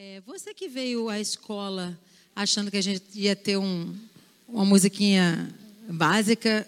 É, 0.00 0.22
você 0.24 0.54
que 0.54 0.68
veio 0.68 1.08
à 1.08 1.18
escola 1.18 1.98
achando 2.32 2.70
que 2.70 2.76
a 2.76 2.80
gente 2.80 3.02
ia 3.16 3.34
ter 3.34 3.56
um, 3.56 3.92
uma 4.46 4.64
musiquinha 4.64 5.52
básica, 5.88 6.64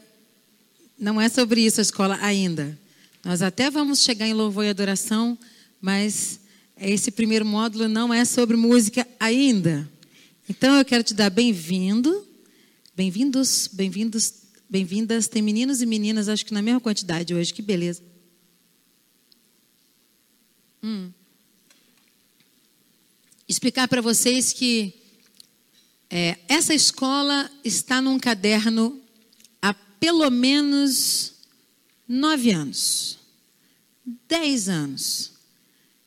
não 0.98 1.20
é 1.20 1.28
sobre 1.28 1.60
isso 1.60 1.78
a 1.78 1.82
escola 1.82 2.18
ainda. 2.20 2.76
Nós 3.24 3.40
até 3.40 3.70
vamos 3.70 4.00
chegar 4.00 4.26
em 4.26 4.32
louvor 4.32 4.64
e 4.64 4.68
adoração, 4.68 5.38
mas 5.80 6.40
esse 6.76 7.12
primeiro 7.12 7.46
módulo 7.46 7.86
não 7.86 8.12
é 8.12 8.24
sobre 8.24 8.56
música 8.56 9.06
ainda. 9.20 9.88
Então 10.48 10.76
eu 10.76 10.84
quero 10.84 11.04
te 11.04 11.14
dar 11.14 11.30
bem-vindo, 11.30 12.26
bem-vindos, 12.96 13.70
bem-vindos, 13.72 14.42
bem-vindas. 14.68 15.28
Tem 15.28 15.40
meninos 15.40 15.80
e 15.80 15.86
meninas, 15.86 16.28
acho 16.28 16.44
que 16.44 16.52
na 16.52 16.62
mesma 16.62 16.80
quantidade 16.80 17.32
hoje, 17.32 17.54
que 17.54 17.62
beleza. 17.62 18.02
Hum 20.82 21.12
explicar 23.50 23.88
para 23.88 24.00
vocês 24.00 24.52
que 24.52 24.94
é, 26.08 26.38
essa 26.46 26.72
escola 26.72 27.50
está 27.64 28.00
num 28.00 28.16
caderno 28.16 29.00
há 29.60 29.74
pelo 29.74 30.30
menos 30.30 31.32
nove 32.06 32.52
anos, 32.52 33.18
dez 34.28 34.68
anos. 34.68 35.32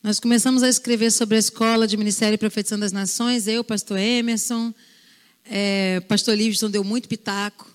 Nós 0.02 0.22
começamos 0.22 0.64
a 0.64 0.70
escrever 0.70 1.12
sobre 1.12 1.36
a 1.36 1.40
escola 1.40 1.86
de 1.86 1.98
Ministério 1.98 2.36
e 2.36 2.38
Profetização 2.38 2.80
das 2.80 2.94
Nações, 2.94 3.46
eu, 3.46 3.62
pastor 3.62 4.00
Emerson, 4.00 4.74
é, 5.44 6.00
pastor 6.00 6.38
Livingston 6.38 6.70
deu 6.70 6.84
muito 6.84 7.10
pitaco, 7.10 7.70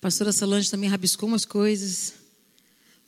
pastora 0.00 0.30
Solange 0.30 0.70
também 0.70 0.88
rabiscou 0.88 1.28
umas 1.28 1.44
coisas, 1.44 2.14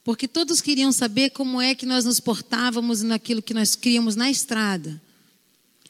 porque 0.02 0.26
todos 0.26 0.60
queriam 0.60 0.90
saber 0.90 1.30
como 1.30 1.60
é 1.60 1.72
que 1.72 1.86
nós 1.86 2.04
nos 2.04 2.18
portávamos 2.18 3.02
naquilo 3.02 3.40
que 3.40 3.54
nós 3.54 3.76
criamos 3.76 4.16
na 4.16 4.28
estrada. 4.28 5.05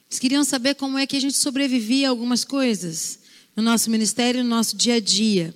Eles 0.08 0.18
queriam 0.18 0.44
saber 0.44 0.74
como 0.74 0.98
é 0.98 1.06
que 1.06 1.16
a 1.16 1.20
gente 1.20 1.36
sobrevivia 1.36 2.08
a 2.08 2.10
algumas 2.10 2.44
coisas 2.44 3.18
no 3.56 3.62
nosso 3.62 3.90
ministério, 3.90 4.42
no 4.42 4.50
nosso 4.50 4.76
dia 4.76 4.94
a 4.94 5.00
dia. 5.00 5.54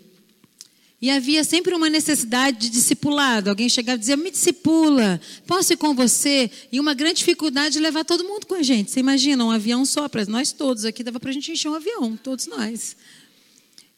E 1.03 1.09
havia 1.09 1.43
sempre 1.45 1.75
uma 1.75 1.89
necessidade 1.89 2.59
de 2.59 2.69
discipulado. 2.69 3.49
Alguém 3.49 3.71
chegava 3.71 3.97
e 3.97 4.01
dizia: 4.01 4.17
Me 4.17 4.31
discipula, 4.31 5.19
posso 5.47 5.73
ir 5.73 5.77
com 5.77 5.95
você? 5.95 6.51
E 6.71 6.79
uma 6.79 6.93
grande 6.93 7.19
dificuldade 7.19 7.75
de 7.75 7.81
levar 7.81 8.05
todo 8.05 8.25
mundo 8.25 8.47
com 8.47 8.55
a 8.55 8.63
gente. 8.63 8.91
Você 8.91 9.01
imagina, 9.01 9.43
um 9.45 9.51
avião 9.51 9.85
só 9.87 10.09
para 10.09 10.27
nós 10.27 10.53
todos 10.53 10.85
aqui, 10.85 11.03
dava 11.03 11.19
para 11.19 11.31
a 11.31 11.33
gente 11.33 11.51
encher 11.51 11.71
um 11.71 11.75
avião, 11.75 12.19
todos 12.19 12.47
nós. 12.47 12.97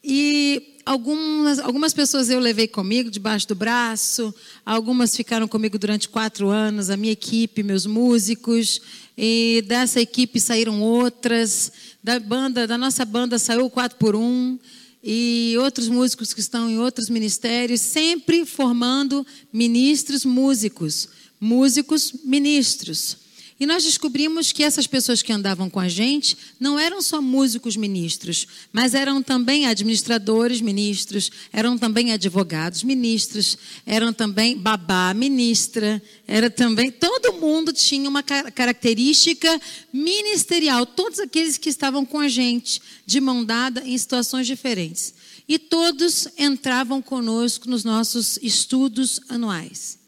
E 0.01 0.72
algumas, 0.85 1.59
algumas 1.59 1.93
pessoas 1.93 2.29
eu 2.29 2.39
levei 2.39 2.67
comigo 2.67 3.09
debaixo 3.09 3.47
do 3.47 3.55
braço, 3.55 4.33
algumas 4.65 5.15
ficaram 5.15 5.47
comigo 5.47 5.77
durante 5.77 6.09
quatro 6.09 6.49
anos, 6.49 6.89
a 6.89 6.97
minha 6.97 7.13
equipe, 7.13 7.63
meus 7.63 7.85
músicos, 7.85 8.81
e 9.17 9.63
dessa 9.67 10.01
equipe 10.01 10.39
saíram 10.39 10.81
outras, 10.81 11.71
da 12.03 12.19
banda, 12.19 12.67
da 12.67 12.77
nossa 12.77 13.05
banda 13.05 13.39
saiu 13.39 13.65
o 13.65 13.69
4 13.69 13.97
por 13.97 14.15
1 14.15 14.59
e 15.03 15.55
outros 15.59 15.87
músicos 15.89 16.33
que 16.33 16.39
estão 16.39 16.69
em 16.69 16.79
outros 16.79 17.09
ministérios, 17.09 17.81
sempre 17.81 18.45
formando 18.45 19.25
ministros 19.51 20.23
músicos, 20.25 21.09
músicos 21.39 22.13
ministros. 22.23 23.22
E 23.59 23.65
nós 23.65 23.83
descobrimos 23.83 24.51
que 24.51 24.63
essas 24.63 24.87
pessoas 24.87 25.21
que 25.21 25.31
andavam 25.31 25.69
com 25.69 25.79
a 25.79 25.87
gente 25.87 26.35
não 26.59 26.79
eram 26.79 27.01
só 27.01 27.21
músicos 27.21 27.75
ministros, 27.75 28.47
mas 28.71 28.93
eram 28.93 29.21
também 29.21 29.67
administradores 29.67 30.59
ministros, 30.59 31.31
eram 31.51 31.77
também 31.77 32.11
advogados 32.11 32.83
ministros, 32.83 33.57
eram 33.85 34.11
também 34.11 34.57
babá 34.57 35.13
ministra, 35.13 36.01
era 36.27 36.49
também 36.49 36.91
todo 36.91 37.33
mundo 37.33 37.71
tinha 37.71 38.09
uma 38.09 38.23
característica 38.23 39.61
ministerial, 39.91 40.85
todos 40.85 41.19
aqueles 41.19 41.57
que 41.57 41.69
estavam 41.69 42.05
com 42.05 42.19
a 42.19 42.27
gente 42.27 42.81
de 43.05 43.21
mão 43.21 43.45
dada 43.45 43.83
em 43.85 43.97
situações 43.97 44.47
diferentes. 44.47 45.13
E 45.47 45.59
todos 45.59 46.27
entravam 46.37 47.01
conosco 47.01 47.69
nos 47.69 47.83
nossos 47.83 48.39
estudos 48.41 49.19
anuais. 49.29 50.02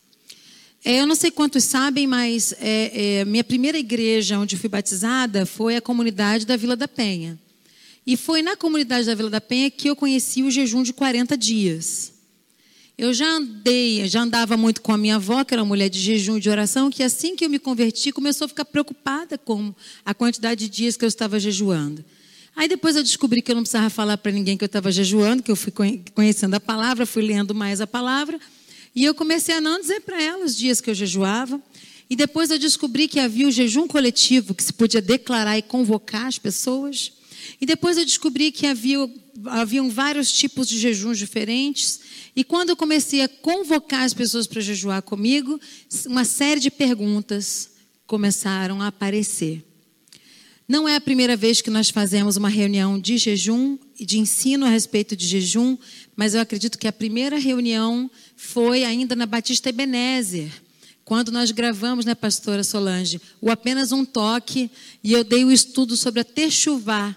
É, 0.88 1.00
eu 1.00 1.08
não 1.08 1.16
sei 1.16 1.32
quantos 1.32 1.64
sabem, 1.64 2.06
mas 2.06 2.54
é, 2.60 3.22
é, 3.22 3.26
minha 3.26 3.44
primeira 3.44 3.76
igreja 3.76 4.38
onde 4.38 4.56
fui 4.56 4.70
batizada 4.70 5.44
foi 5.44 5.76
a 5.76 5.82
comunidade 5.82 6.46
da 6.46 6.56
Vila 6.56 6.76
da 6.76 6.88
Penha. 6.88 7.40
E 8.06 8.16
foi 8.16 8.44
na 8.44 8.56
comunidade 8.56 9.08
da 9.08 9.16
Vila 9.16 9.32
da 9.32 9.42
Penha 9.42 9.72
que 9.72 9.90
eu 9.90 9.96
conheci 9.96 10.44
o 10.44 10.52
jejum 10.52 10.84
de 10.84 10.94
40 10.94 11.36
dias. 11.36 12.14
Eu 12.96 13.16
já 13.16 13.26
andei, 13.26 14.08
já 14.08 14.22
andava 14.22 14.56
muito 14.56 14.80
com 14.84 14.92
a 14.92 14.98
minha 14.98 15.16
avó, 15.16 15.44
que 15.44 15.56
era 15.56 15.64
uma 15.64 15.70
mulher 15.70 15.90
de 15.90 16.00
jejum 16.00 16.38
e 16.38 16.40
de 16.40 16.52
oração, 16.52 16.92
que 16.92 17.02
assim 17.02 17.36
que 17.36 17.44
eu 17.44 17.50
me 17.50 17.58
converti, 17.58 18.12
começou 18.12 18.46
a 18.46 18.48
ficar 18.48 18.64
preocupada 18.64 19.40
com 19.40 19.74
a 20.06 20.14
quantidade 20.14 20.70
de 20.70 20.70
dias 20.70 20.96
que 20.96 21.04
eu 21.04 21.10
estava 21.10 21.40
jejuando. 21.40 22.06
Aí 22.56 22.68
depois 22.68 22.96
eu 22.96 23.02
descobri 23.02 23.42
que 23.42 23.52
eu 23.52 23.56
não 23.56 23.64
precisava 23.64 23.90
falar 23.90 24.20
para 24.20 24.32
ninguém 24.32 24.56
que 24.56 24.64
eu 24.64 24.68
estava 24.68 24.92
jejuando, 24.92 25.42
que 25.42 25.50
eu 25.52 25.56
fui 25.56 25.74
conhecendo 26.14 26.54
a 26.54 26.60
palavra, 26.60 27.08
fui 27.08 27.24
lendo 27.24 27.56
mais 27.56 27.82
a 27.82 27.88
palavra. 27.88 28.40
E 28.96 29.04
eu 29.04 29.14
comecei 29.14 29.56
a 29.56 29.62
não 29.62 29.80
dizer 29.80 30.02
para 30.02 30.22
ela 30.22 30.46
os 30.46 30.56
dias 30.56 30.80
que 30.80 30.90
eu 30.90 30.96
jejuava. 30.96 31.62
E 32.10 32.16
depois 32.16 32.50
eu 32.50 32.58
descobri 32.58 33.08
que 33.08 33.20
havia 33.20 33.48
o 33.48 33.52
jejum 33.52 33.88
coletivo, 33.88 34.54
que 34.54 34.64
se 34.64 34.72
podia 34.72 35.02
declarar 35.02 35.58
e 35.58 35.62
convocar 35.62 36.28
as 36.28 36.38
pessoas. 36.38 37.12
E 37.60 37.66
depois 37.66 37.98
eu 37.98 38.06
descobri 38.06 38.52
que 38.52 38.66
havia, 38.66 39.10
haviam 39.46 39.90
vários 39.90 40.32
tipos 40.32 40.68
de 40.70 40.80
jejuns 40.80 41.18
diferentes. 41.18 42.00
E 42.36 42.44
quando 42.44 42.70
eu 42.70 42.76
comecei 42.76 43.22
a 43.22 43.28
convocar 43.28 44.04
as 44.04 44.14
pessoas 44.14 44.48
para 44.48 44.62
jejuar 44.62 45.02
comigo, 45.02 45.60
uma 46.06 46.24
série 46.24 46.62
de 46.62 46.72
perguntas 46.72 47.72
começaram 48.08 48.82
a 48.82 48.88
aparecer. 48.88 49.64
Não 50.68 50.88
é 50.88 50.96
a 50.96 51.02
primeira 51.02 51.36
vez 51.36 51.62
que 51.62 51.70
nós 51.70 51.92
fazemos 51.92 52.38
uma 52.38 52.50
reunião 52.50 53.00
de 53.00 53.18
jejum 53.18 53.78
e 54.00 54.06
de 54.06 54.18
ensino 54.18 54.66
a 54.66 54.70
respeito 54.70 55.16
de 55.16 55.28
jejum, 55.28 55.78
mas 56.16 56.34
eu 56.34 56.42
acredito 56.42 56.78
que 56.78 56.88
a 56.88 56.94
primeira 56.94 57.38
reunião 57.38 58.10
foi 58.36 58.84
ainda 58.84 59.16
na 59.16 59.26
Batista 59.26 59.70
Ebenezer, 59.70 60.52
quando 61.04 61.32
nós 61.32 61.52
gravamos, 61.52 62.04
né, 62.04 62.16
pastora 62.16 62.64
Solange, 62.64 63.22
o 63.40 63.52
apenas 63.52 63.92
um 63.92 64.04
toque, 64.04 64.72
e 65.04 65.14
eu 65.14 65.24
dei 65.24 65.46
o 65.46 65.52
estudo 65.52 65.96
sobre 65.96 66.22
a 66.22 66.24
techuvá. 66.24 67.16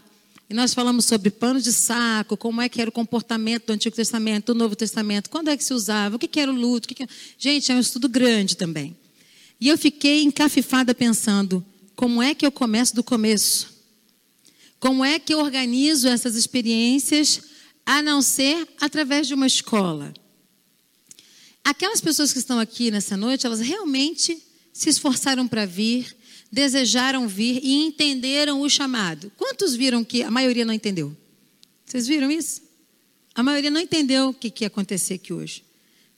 E 0.50 0.54
nós 0.54 0.74
falamos 0.74 1.06
sobre 1.06 1.30
pano 1.30 1.60
de 1.60 1.72
saco, 1.72 2.36
como 2.36 2.60
é 2.60 2.68
que 2.68 2.80
era 2.80 2.90
o 2.90 2.92
comportamento 2.92 3.66
do 3.66 3.72
Antigo 3.72 3.96
Testamento, 3.96 4.52
do 4.52 4.58
Novo 4.58 4.76
Testamento, 4.76 5.30
quando 5.30 5.48
é 5.48 5.56
que 5.56 5.64
se 5.64 5.72
usava, 5.72 6.16
o 6.16 6.18
que, 6.18 6.28
que 6.28 6.40
era 6.40 6.52
o 6.52 6.54
luto. 6.54 6.86
Que 6.86 6.94
que... 6.94 7.08
Gente, 7.38 7.72
é 7.72 7.74
um 7.74 7.80
estudo 7.80 8.08
grande 8.08 8.56
também. 8.56 8.96
E 9.60 9.68
eu 9.68 9.78
fiquei 9.78 10.22
encafifada 10.22 10.94
pensando, 10.94 11.64
como 11.96 12.22
é 12.22 12.34
que 12.34 12.46
eu 12.46 12.52
começo 12.52 12.94
do 12.94 13.02
começo? 13.02 13.68
Como 14.78 15.04
é 15.04 15.18
que 15.18 15.34
eu 15.34 15.40
organizo 15.40 16.08
essas 16.08 16.36
experiências, 16.36 17.40
a 17.88 18.02
não 18.02 18.20
ser 18.20 18.68
através 18.78 19.26
de 19.26 19.32
uma 19.32 19.46
escola? 19.46 20.12
Aquelas 21.64 22.02
pessoas 22.02 22.34
que 22.34 22.38
estão 22.38 22.60
aqui 22.60 22.90
nessa 22.90 23.16
noite, 23.16 23.46
elas 23.46 23.60
realmente 23.60 24.36
se 24.74 24.90
esforçaram 24.90 25.48
para 25.48 25.64
vir, 25.64 26.14
desejaram 26.52 27.26
vir 27.26 27.60
e 27.64 27.72
entenderam 27.86 28.60
o 28.60 28.68
chamado. 28.68 29.32
Quantos 29.38 29.74
viram 29.74 30.04
que 30.04 30.22
a 30.22 30.30
maioria 30.30 30.66
não 30.66 30.74
entendeu? 30.74 31.16
Vocês 31.86 32.06
viram 32.06 32.30
isso? 32.30 32.60
A 33.34 33.42
maioria 33.42 33.70
não 33.70 33.80
entendeu 33.80 34.28
o 34.28 34.34
que, 34.34 34.50
que 34.50 34.64
ia 34.64 34.68
acontecer 34.68 35.14
aqui 35.14 35.32
hoje. 35.32 35.64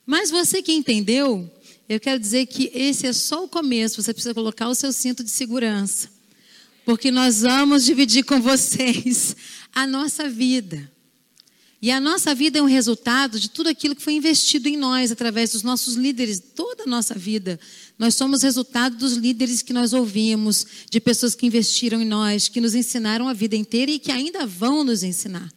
Mas 0.05 0.29
você 0.29 0.61
que 0.61 0.73
entendeu, 0.73 1.49
eu 1.87 2.01
quero 2.01 2.19
dizer 2.19 2.47
que 2.47 2.69
esse 2.73 3.07
é 3.07 3.13
só 3.13 3.45
o 3.45 3.47
começo, 3.47 4.03
você 4.03 4.13
precisa 4.13 4.33
colocar 4.33 4.67
o 4.67 4.75
seu 4.75 4.91
cinto 4.91 5.23
de 5.23 5.29
segurança. 5.29 6.09
Porque 6.83 7.11
nós 7.11 7.43
vamos 7.43 7.85
dividir 7.85 8.23
com 8.25 8.41
vocês 8.43 9.37
a 9.73 9.87
nossa 9.87 10.27
vida. 10.27 10.90
E 11.81 11.89
a 11.89 11.99
nossa 11.99 12.35
vida 12.35 12.59
é 12.59 12.61
um 12.61 12.67
resultado 12.67 13.39
de 13.39 13.49
tudo 13.49 13.67
aquilo 13.67 13.95
que 13.95 14.03
foi 14.03 14.13
investido 14.13 14.69
em 14.69 14.77
nós 14.77 15.11
através 15.11 15.51
dos 15.53 15.63
nossos 15.63 15.95
líderes, 15.95 16.39
toda 16.53 16.83
a 16.83 16.87
nossa 16.87 17.15
vida. 17.15 17.59
Nós 17.97 18.13
somos 18.13 18.43
resultado 18.43 18.97
dos 18.97 19.13
líderes 19.13 19.63
que 19.63 19.73
nós 19.73 19.91
ouvimos, 19.91 20.65
de 20.91 20.99
pessoas 20.99 21.33
que 21.33 21.47
investiram 21.47 21.99
em 21.99 22.05
nós, 22.05 22.47
que 22.47 22.61
nos 22.61 22.75
ensinaram 22.75 23.27
a 23.27 23.33
vida 23.33 23.55
inteira 23.55 23.91
e 23.91 23.97
que 23.97 24.11
ainda 24.11 24.45
vão 24.45 24.83
nos 24.83 25.01
ensinar. 25.01 25.51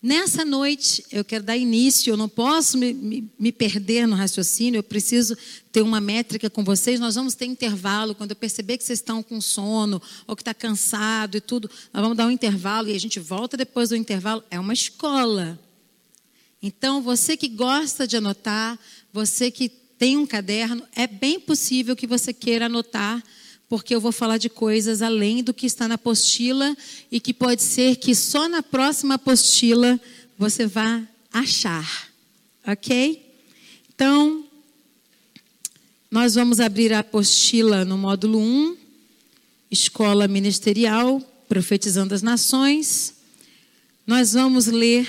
Nessa 0.00 0.44
noite, 0.44 1.04
eu 1.10 1.24
quero 1.24 1.42
dar 1.42 1.56
início, 1.56 2.12
eu 2.12 2.16
não 2.16 2.28
posso 2.28 2.78
me, 2.78 2.94
me, 2.94 3.28
me, 3.36 3.50
perder 3.50 4.06
no 4.06 4.14
raciocínio, 4.14 4.78
eu 4.78 4.82
preciso 4.82 5.36
ter 5.72 5.82
uma 5.82 6.00
métrica 6.00 6.48
com 6.48 6.62
vocês. 6.62 7.00
Nós 7.00 7.16
vamos 7.16 7.34
ter 7.34 7.46
intervalo, 7.46 8.14
quando 8.14 8.30
eu 8.30 8.36
perceber 8.36 8.78
que 8.78 8.84
vocês 8.84 9.00
estão 9.00 9.24
com 9.24 9.40
sono, 9.40 10.00
ou 10.24 10.36
que 10.36 10.42
está 10.42 10.54
cansado 10.54 11.36
e 11.36 11.40
tudo, 11.40 11.68
nós 11.92 12.00
vamos 12.00 12.16
dar 12.16 12.28
um 12.28 12.30
intervalo 12.30 12.88
e 12.88 12.94
a 12.94 13.00
gente 13.00 13.18
volta 13.18 13.56
depois 13.56 13.88
do 13.88 13.96
intervalo. 13.96 14.44
É 14.52 14.60
uma 14.60 14.72
escola. 14.72 15.58
Então, 16.62 17.02
você 17.02 17.36
que 17.36 17.48
gosta 17.48 18.06
de 18.06 18.16
anotar, 18.16 18.78
você 19.12 19.50
que 19.50 19.68
tem 19.68 20.16
um 20.16 20.26
caderno, 20.26 20.84
é 20.94 21.08
bem 21.08 21.40
possível 21.40 21.96
que 21.96 22.06
você 22.06 22.32
queira 22.32 22.66
anotar 22.66 23.20
porque 23.68 23.94
eu 23.94 24.00
vou 24.00 24.12
falar 24.12 24.38
de 24.38 24.48
coisas 24.48 25.02
além 25.02 25.42
do 25.42 25.52
que 25.52 25.66
está 25.66 25.86
na 25.86 25.96
apostila 25.96 26.76
e 27.10 27.20
que 27.20 27.34
pode 27.34 27.62
ser 27.62 27.96
que 27.96 28.14
só 28.14 28.48
na 28.48 28.62
próxima 28.62 29.14
apostila 29.14 30.00
você 30.38 30.66
vá 30.66 31.02
achar. 31.32 32.08
Ok? 32.66 33.24
Então, 33.94 34.44
nós 36.10 36.34
vamos 36.34 36.60
abrir 36.60 36.92
a 36.92 37.00
apostila 37.00 37.84
no 37.84 37.98
módulo 37.98 38.38
1 38.38 38.76
escola 39.70 40.26
ministerial, 40.26 41.20
profetizando 41.48 42.14
as 42.14 42.22
nações, 42.22 43.14
nós 44.06 44.32
vamos 44.32 44.66
ler 44.66 45.06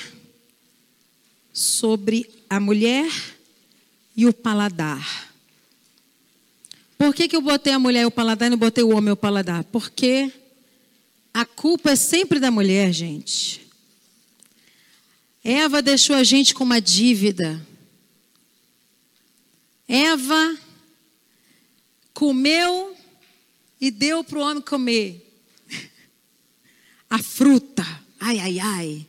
sobre 1.54 2.30
a 2.50 2.60
mulher 2.60 3.10
e 4.16 4.26
o 4.26 4.34
paladar. 4.34 5.29
Por 7.00 7.16
que, 7.16 7.30
que 7.30 7.36
eu 7.38 7.42
botei 7.42 7.72
a 7.72 7.80
mulher 7.80 8.02
e 8.02 8.06
o 8.06 8.12
paladar 8.12 8.48
e 8.48 8.50
não 8.50 8.58
botei 8.58 8.84
o 8.84 8.90
homem 8.90 9.08
e 9.08 9.14
o 9.14 9.16
paladar? 9.16 9.64
Porque 9.64 10.30
a 11.34 11.46
culpa 11.46 11.92
é 11.92 11.96
sempre 11.96 12.42
da 12.42 12.52
mulher, 12.52 12.92
gente. 12.92 13.66
Eva 15.42 15.82
deixou 15.82 16.14
a 16.14 16.26
gente 16.26 16.54
com 16.54 16.66
uma 16.66 16.82
dívida. 16.82 17.66
Eva 19.88 20.58
comeu 22.14 22.94
e 23.80 23.90
deu 23.90 24.22
para 24.22 24.38
o 24.38 24.42
homem 24.42 24.62
comer. 24.62 25.26
A 27.10 27.20
fruta. 27.20 27.88
Ai, 28.20 28.40
ai, 28.40 28.60
ai. 28.60 29.08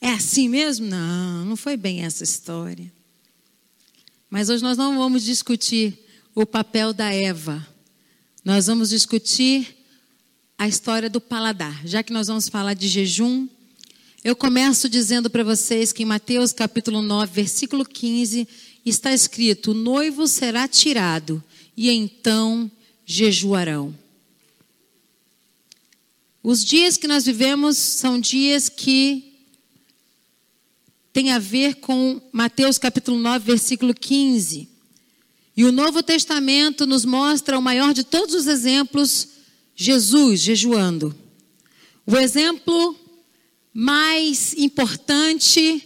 É 0.00 0.10
assim 0.10 0.48
mesmo? 0.48 0.86
Não, 0.86 1.44
não 1.44 1.56
foi 1.56 1.76
bem 1.76 2.04
essa 2.04 2.22
história. 2.22 2.90
Mas 4.30 4.48
hoje 4.48 4.62
nós 4.62 4.78
não 4.78 4.96
vamos 4.96 5.24
discutir 5.24 6.06
o 6.42 6.46
papel 6.46 6.92
da 6.92 7.12
Eva. 7.12 7.66
Nós 8.44 8.68
vamos 8.68 8.90
discutir 8.90 9.76
a 10.56 10.68
história 10.68 11.10
do 11.10 11.20
paladar. 11.20 11.84
Já 11.84 12.00
que 12.00 12.12
nós 12.12 12.28
vamos 12.28 12.48
falar 12.48 12.74
de 12.74 12.86
jejum, 12.86 13.48
eu 14.22 14.36
começo 14.36 14.88
dizendo 14.88 15.28
para 15.28 15.42
vocês 15.42 15.92
que 15.92 16.04
em 16.04 16.06
Mateus 16.06 16.52
capítulo 16.52 17.02
9, 17.02 17.32
versículo 17.32 17.84
15, 17.84 18.46
está 18.86 19.12
escrito: 19.12 19.72
O 19.72 19.74
noivo 19.74 20.28
será 20.28 20.68
tirado 20.68 21.42
e 21.76 21.90
então 21.90 22.70
jejuarão. 23.04 23.92
Os 26.40 26.64
dias 26.64 26.96
que 26.96 27.08
nós 27.08 27.24
vivemos 27.24 27.76
são 27.76 28.20
dias 28.20 28.68
que 28.68 29.34
têm 31.12 31.32
a 31.32 31.40
ver 31.40 31.76
com 31.76 32.20
Mateus 32.30 32.78
capítulo 32.78 33.18
9, 33.18 33.44
versículo 33.44 33.92
15. 33.92 34.77
E 35.58 35.64
o 35.64 35.72
Novo 35.72 36.04
Testamento 36.04 36.86
nos 36.86 37.04
mostra 37.04 37.58
o 37.58 37.60
maior 37.60 37.92
de 37.92 38.04
todos 38.04 38.32
os 38.32 38.46
exemplos, 38.46 39.26
Jesus 39.74 40.38
jejuando. 40.40 41.12
O 42.06 42.16
exemplo 42.16 42.94
mais 43.74 44.54
importante 44.56 45.82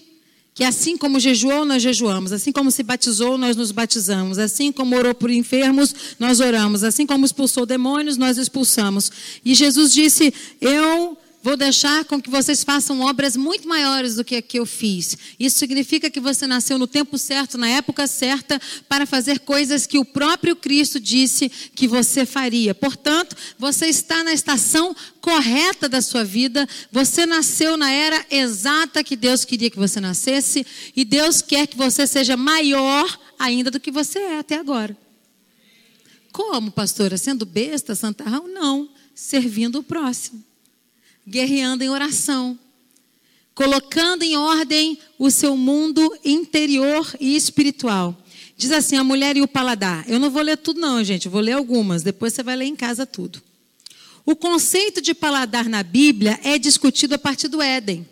que 0.53 0.63
assim 0.63 0.99
como 0.99 1.19
jejuou, 1.19 1.65
nós 1.65 1.83
jejuamos, 1.83 2.33
assim 2.33 2.53
como 2.53 2.71
se 2.71 2.83
batizou, 2.83 3.39
nós 3.39 3.57
nos 3.57 3.73
batizamos, 3.73 4.37
assim 4.37 4.71
como 4.71 4.95
orou 4.95 5.15
por 5.15 5.31
enfermos, 5.31 5.95
nós 6.19 6.41
oramos, 6.41 6.85
assim 6.85 7.07
como 7.07 7.25
expulsou 7.25 7.65
demônios, 7.65 8.19
nós 8.19 8.37
expulsamos. 8.37 9.11
E 9.43 9.55
Jesus 9.55 9.95
disse: 9.95 10.35
Eu 10.61 11.17
vou 11.43 11.57
deixar 11.57 12.05
com 12.05 12.23
que 12.23 12.31
vocês 12.31 12.63
façam 12.63 13.01
obras 13.01 13.37
muito 13.37 13.67
maiores 13.67 14.15
do 14.15 14.25
que 14.25 14.37
a 14.37 14.43
que 14.43 14.59
eu 14.59 14.65
fiz. 14.65 15.19
Isso 15.39 15.59
significa 15.59 16.09
que 16.09 16.21
você 16.21 16.47
nasceu 16.47 16.79
no 16.79 16.87
tempo 16.87 17.19
certo, 17.19 17.59
na 17.59 17.69
época 17.69 18.07
certa, 18.07 18.61
para 18.89 19.05
fazer 19.05 19.41
coisas 19.41 19.87
que 19.87 19.99
o 19.99 20.05
próprio 20.05 20.55
Cristo 20.55 21.01
disse 21.01 21.49
que 21.49 21.89
você 21.89 22.25
faria. 22.25 22.75
Portanto, 22.75 23.37
você 23.59 23.87
está 23.87 24.23
na 24.23 24.33
estação 24.33 24.95
correta 25.21 25.89
da 25.89 26.01
sua 26.01 26.25
vida, 26.25 26.69
você 26.93 27.27
nasceu 27.27 27.77
na 27.77 27.91
era 27.91 28.25
exata 28.31 29.03
que 29.03 29.17
Deus 29.17 29.45
queria 29.45 29.71
que 29.71 29.79
você 29.79 30.01
nascesse, 30.01 30.65
e 30.95 31.05
Deus 31.05 31.43
quer 31.43 31.67
que 31.67 31.77
você 31.77 32.07
seja 32.07 32.37
maior 32.37 33.19
ainda 33.39 33.71
do 33.71 33.81
que 33.81 33.91
você 33.91 34.19
é 34.19 34.39
até 34.39 34.57
agora. 34.57 34.97
Como, 36.33 36.71
pastora? 36.71 37.19
Sendo 37.19 37.45
besta, 37.45 37.95
santarrão? 37.95 38.49
Não, 38.49 38.89
servindo 39.15 39.81
o 39.81 39.83
próximo 39.83 40.52
guerreando 41.27 41.85
em 41.85 41.89
oração, 41.89 42.59
colocando 43.55 44.23
em 44.23 44.37
ordem 44.37 44.99
o 45.19 45.31
seu 45.31 45.57
mundo 45.57 46.17
interior 46.25 47.15
e 47.21 47.37
espiritual. 47.37 48.17
Diz 48.57 48.71
assim: 48.71 48.97
a 48.97 49.05
mulher 49.05 49.37
e 49.37 49.43
o 49.43 49.49
paladar. 49.49 50.05
Eu 50.09 50.19
não 50.19 50.31
vou 50.31 50.43
ler 50.43 50.57
tudo, 50.57 50.81
não, 50.81 51.03
gente, 51.03 51.29
vou 51.29 51.41
ler 51.41 51.53
algumas, 51.53 52.03
depois 52.03 52.33
você 52.33 52.43
vai 52.43 52.57
ler 52.57 52.67
em 52.67 52.77
casa 52.77 53.07
tudo. 53.07 53.43
O 54.25 54.37
conceito 54.37 55.01
de 55.01 55.15
paladar 55.15 55.69
na 55.69 55.83
Bíblia 55.83 56.39
é 56.45 56.57
discutido 56.59 57.15
a 57.15 57.19
partir 57.19 57.49
do 57.49 57.61
Éden. 57.61 58.07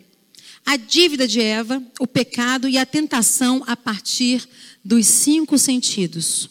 A 0.65 0.75
dívida 0.75 1.27
de 1.27 1.41
Eva, 1.41 1.81
o 1.99 2.05
pecado 2.05 2.67
e 2.67 2.77
a 2.77 2.85
tentação 2.85 3.63
a 3.65 3.75
partir 3.75 4.47
dos 4.83 5.07
cinco 5.07 5.57
sentidos. 5.57 6.49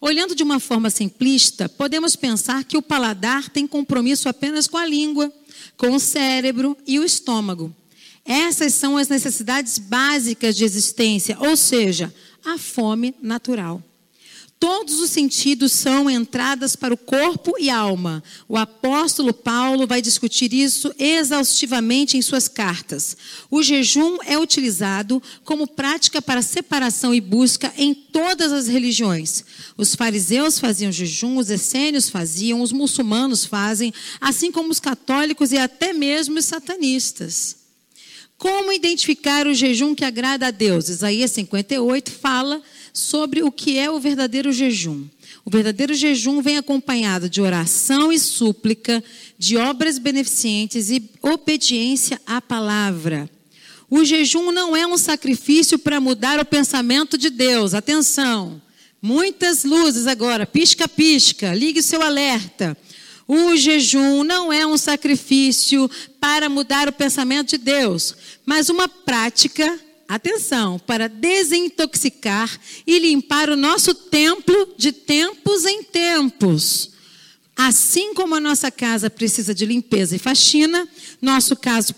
Olhando 0.00 0.34
de 0.34 0.42
uma 0.42 0.58
forma 0.58 0.88
simplista, 0.88 1.68
podemos 1.68 2.16
pensar 2.16 2.64
que 2.64 2.76
o 2.76 2.82
paladar 2.82 3.50
tem 3.50 3.66
compromisso 3.66 4.28
apenas 4.28 4.66
com 4.66 4.78
a 4.78 4.86
língua, 4.86 5.30
com 5.80 5.92
o 5.92 5.98
cérebro 5.98 6.76
e 6.86 6.98
o 6.98 7.04
estômago. 7.04 7.74
Essas 8.22 8.74
são 8.74 8.98
as 8.98 9.08
necessidades 9.08 9.78
básicas 9.78 10.54
de 10.54 10.62
existência, 10.62 11.38
ou 11.40 11.56
seja, 11.56 12.12
a 12.44 12.58
fome 12.58 13.14
natural. 13.22 13.82
Todos 14.60 15.00
os 15.00 15.08
sentidos 15.08 15.72
são 15.72 16.10
entradas 16.10 16.76
para 16.76 16.92
o 16.92 16.98
corpo 16.98 17.54
e 17.58 17.70
alma. 17.70 18.22
O 18.46 18.58
apóstolo 18.58 19.32
Paulo 19.32 19.86
vai 19.86 20.02
discutir 20.02 20.52
isso 20.52 20.94
exaustivamente 20.98 22.18
em 22.18 22.20
suas 22.20 22.46
cartas. 22.46 23.16
O 23.50 23.62
jejum 23.62 24.18
é 24.26 24.38
utilizado 24.38 25.22
como 25.44 25.66
prática 25.66 26.20
para 26.20 26.42
separação 26.42 27.14
e 27.14 27.22
busca 27.22 27.72
em 27.74 27.94
todas 27.94 28.52
as 28.52 28.68
religiões. 28.68 29.42
Os 29.78 29.94
fariseus 29.94 30.58
faziam 30.58 30.92
jejum, 30.92 31.38
os 31.38 31.48
essênios 31.48 32.10
faziam, 32.10 32.60
os 32.60 32.70
muçulmanos 32.70 33.46
fazem, 33.46 33.94
assim 34.20 34.52
como 34.52 34.70
os 34.70 34.78
católicos 34.78 35.52
e 35.52 35.56
até 35.56 35.94
mesmo 35.94 36.38
os 36.38 36.44
satanistas. 36.44 37.56
Como 38.36 38.72
identificar 38.72 39.46
o 39.46 39.54
jejum 39.54 39.94
que 39.94 40.04
agrada 40.04 40.46
a 40.46 40.50
Deus? 40.50 40.90
Isaías 40.90 41.30
58 41.30 42.10
fala 42.10 42.62
sobre 42.92 43.42
o 43.42 43.50
que 43.50 43.78
é 43.78 43.90
o 43.90 44.00
verdadeiro 44.00 44.52
jejum. 44.52 45.06
O 45.44 45.50
verdadeiro 45.50 45.94
jejum 45.94 46.42
vem 46.42 46.58
acompanhado 46.58 47.28
de 47.28 47.40
oração 47.40 48.12
e 48.12 48.18
súplica, 48.18 49.02
de 49.38 49.56
obras 49.56 49.98
beneficentes 49.98 50.90
e 50.90 51.02
obediência 51.22 52.20
à 52.26 52.40
palavra. 52.40 53.28
O 53.88 54.04
jejum 54.04 54.52
não 54.52 54.76
é 54.76 54.86
um 54.86 54.96
sacrifício 54.96 55.78
para 55.78 56.00
mudar 56.00 56.38
o 56.38 56.44
pensamento 56.44 57.18
de 57.18 57.30
Deus. 57.30 57.74
Atenção. 57.74 58.62
Muitas 59.02 59.64
luzes 59.64 60.06
agora, 60.06 60.46
pisca, 60.46 60.86
pisca, 60.86 61.54
ligue 61.54 61.82
seu 61.82 62.02
alerta. 62.02 62.76
O 63.26 63.56
jejum 63.56 64.22
não 64.22 64.52
é 64.52 64.66
um 64.66 64.76
sacrifício 64.76 65.90
para 66.20 66.48
mudar 66.48 66.88
o 66.88 66.92
pensamento 66.92 67.50
de 67.50 67.58
Deus, 67.58 68.14
mas 68.44 68.68
uma 68.68 68.88
prática 68.88 69.78
atenção, 70.14 70.76
para 70.76 71.08
desintoxicar 71.08 72.50
e 72.84 72.98
limpar 72.98 73.48
o 73.48 73.56
nosso 73.56 73.94
templo 73.94 74.74
de 74.76 74.90
tempos 74.90 75.64
em 75.64 75.84
tempos. 75.84 76.90
Assim 77.56 78.12
como 78.12 78.34
a 78.34 78.40
nossa 78.40 78.70
casa 78.70 79.08
precisa 79.08 79.54
de 79.54 79.64
limpeza 79.64 80.16
e 80.16 80.18
faxina, 80.18 80.88
nosso 81.22 81.54
caso, 81.54 81.94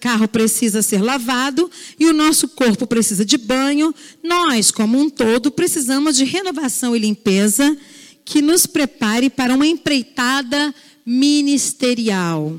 carro 0.00 0.28
precisa 0.28 0.80
ser 0.80 1.02
lavado 1.02 1.68
e 1.98 2.06
o 2.06 2.12
nosso 2.12 2.48
corpo 2.48 2.86
precisa 2.86 3.24
de 3.24 3.36
banho, 3.36 3.94
nós, 4.22 4.70
como 4.70 5.00
um 5.00 5.10
todo, 5.10 5.50
precisamos 5.50 6.16
de 6.16 6.24
renovação 6.24 6.94
e 6.94 7.00
limpeza 7.00 7.76
que 8.24 8.40
nos 8.40 8.66
prepare 8.66 9.28
para 9.28 9.54
uma 9.54 9.66
empreitada 9.66 10.74
ministerial. 11.04 12.56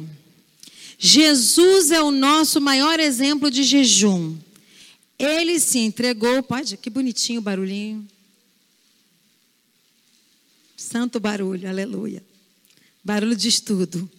Jesus 0.98 1.92
é 1.92 2.02
o 2.02 2.10
nosso 2.12 2.60
maior 2.60 3.00
exemplo 3.00 3.52
de 3.52 3.64
jejum. 3.64 4.36
Ele 5.18 5.60
se 5.60 5.80
entregou, 5.80 6.44
pode, 6.44 6.78
que 6.78 6.90
bonitinho 6.90 7.40
o 7.40 7.44
barulhinho. 7.44 8.08
Santo 10.76 11.20
barulho, 11.20 11.68
aleluia. 11.68 12.24
Barulho 13.04 13.36
de 13.36 13.48
estudo. 13.48 14.10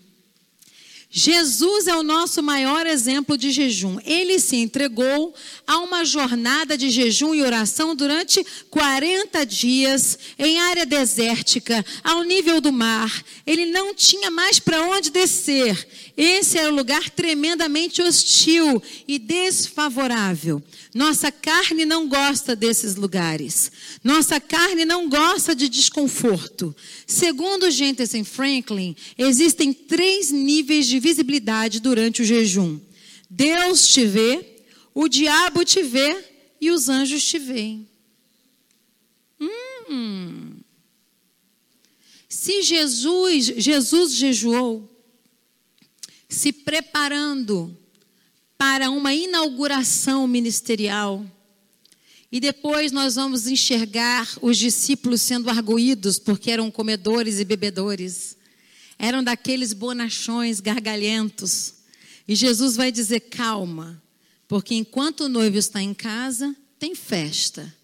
Jesus 1.10 1.86
é 1.86 1.96
o 1.96 2.02
nosso 2.02 2.42
maior 2.42 2.86
exemplo 2.86 3.38
de 3.38 3.50
jejum. 3.50 3.98
Ele 4.04 4.38
se 4.38 4.56
entregou 4.56 5.34
a 5.66 5.78
uma 5.78 6.04
jornada 6.04 6.76
de 6.76 6.90
jejum 6.90 7.34
e 7.34 7.42
oração 7.42 7.96
durante 7.96 8.44
40 8.68 9.46
dias 9.46 10.18
em 10.38 10.60
área 10.60 10.84
desértica, 10.84 11.82
ao 12.04 12.24
nível 12.24 12.60
do 12.60 12.70
mar. 12.70 13.24
Ele 13.46 13.64
não 13.66 13.94
tinha 13.94 14.30
mais 14.30 14.58
para 14.58 14.82
onde 14.82 15.10
descer. 15.10 15.88
Esse 16.14 16.58
era 16.58 16.70
um 16.70 16.76
lugar 16.76 17.08
tremendamente 17.08 18.02
hostil 18.02 18.82
e 19.06 19.18
desfavorável. 19.18 20.62
Nossa 20.94 21.30
carne 21.30 21.84
não 21.84 22.08
gosta 22.08 22.56
desses 22.56 22.94
lugares. 22.94 23.70
Nossa 24.02 24.40
carne 24.40 24.84
não 24.84 25.08
gosta 25.08 25.54
de 25.54 25.68
desconforto. 25.68 26.74
Segundo 27.06 27.70
Jensen 27.70 28.24
Franklin, 28.24 28.96
existem 29.16 29.72
três 29.72 30.30
níveis 30.30 30.86
de 30.86 30.98
visibilidade 30.98 31.80
durante 31.80 32.22
o 32.22 32.24
jejum: 32.24 32.80
Deus 33.28 33.86
te 33.88 34.04
vê, 34.06 34.62
o 34.94 35.08
diabo 35.08 35.64
te 35.64 35.82
vê 35.82 36.24
e 36.60 36.70
os 36.70 36.88
anjos 36.88 37.22
te 37.22 37.38
veem. 37.38 37.88
Hum. 39.40 40.56
Se 42.28 42.62
Jesus, 42.62 43.46
Jesus 43.46 44.14
jejuou, 44.14 44.88
se 46.28 46.52
preparando 46.52 47.76
para 48.58 48.90
uma 48.90 49.14
inauguração 49.14 50.26
ministerial, 50.26 51.24
e 52.30 52.40
depois 52.40 52.92
nós 52.92 53.14
vamos 53.14 53.46
enxergar 53.46 54.28
os 54.42 54.58
discípulos 54.58 55.22
sendo 55.22 55.48
arguídos 55.48 56.18
porque 56.18 56.50
eram 56.50 56.70
comedores 56.70 57.40
e 57.40 57.44
bebedores. 57.44 58.36
Eram 58.98 59.24
daqueles 59.24 59.72
bonachões 59.72 60.60
gargalhentos. 60.60 61.74
E 62.26 62.34
Jesus 62.34 62.76
vai 62.76 62.92
dizer: 62.92 63.20
calma, 63.20 64.02
porque 64.46 64.74
enquanto 64.74 65.22
o 65.22 65.28
noivo 65.28 65.56
está 65.56 65.80
em 65.80 65.94
casa, 65.94 66.54
tem 66.78 66.94
festa. 66.94 67.74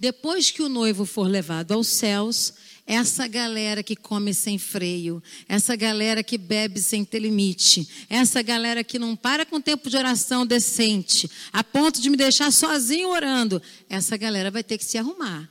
Depois 0.00 0.50
que 0.50 0.62
o 0.62 0.68
noivo 0.68 1.04
for 1.04 1.28
levado 1.28 1.70
aos 1.70 1.86
céus, 1.86 2.54
essa 2.86 3.26
galera 3.28 3.82
que 3.82 3.94
come 3.94 4.34
sem 4.34 4.58
freio, 4.58 5.22
essa 5.48 5.76
galera 5.76 6.22
que 6.22 6.36
bebe 6.36 6.80
sem 6.80 7.04
ter 7.04 7.20
limite, 7.20 7.88
essa 8.08 8.42
galera 8.42 8.82
que 8.82 8.98
não 8.98 9.14
para 9.14 9.46
com 9.46 9.60
tempo 9.60 9.88
de 9.88 9.96
oração 9.96 10.44
decente, 10.44 11.30
a 11.52 11.62
ponto 11.62 12.00
de 12.00 12.10
me 12.10 12.16
deixar 12.16 12.50
sozinho 12.50 13.08
orando, 13.08 13.62
essa 13.88 14.16
galera 14.16 14.50
vai 14.50 14.64
ter 14.64 14.78
que 14.78 14.84
se 14.84 14.98
arrumar. 14.98 15.48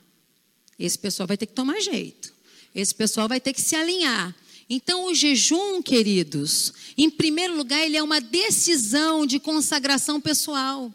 Esse 0.78 0.98
pessoal 0.98 1.26
vai 1.26 1.36
ter 1.36 1.46
que 1.46 1.54
tomar 1.54 1.80
jeito. 1.80 2.32
Esse 2.74 2.94
pessoal 2.94 3.28
vai 3.28 3.40
ter 3.40 3.52
que 3.52 3.62
se 3.62 3.76
alinhar. 3.76 4.34
Então, 4.68 5.06
o 5.06 5.14
jejum, 5.14 5.82
queridos, 5.82 6.72
em 6.96 7.10
primeiro 7.10 7.56
lugar, 7.56 7.84
ele 7.84 7.96
é 7.96 8.02
uma 8.02 8.20
decisão 8.20 9.26
de 9.26 9.38
consagração 9.38 10.20
pessoal. 10.20 10.92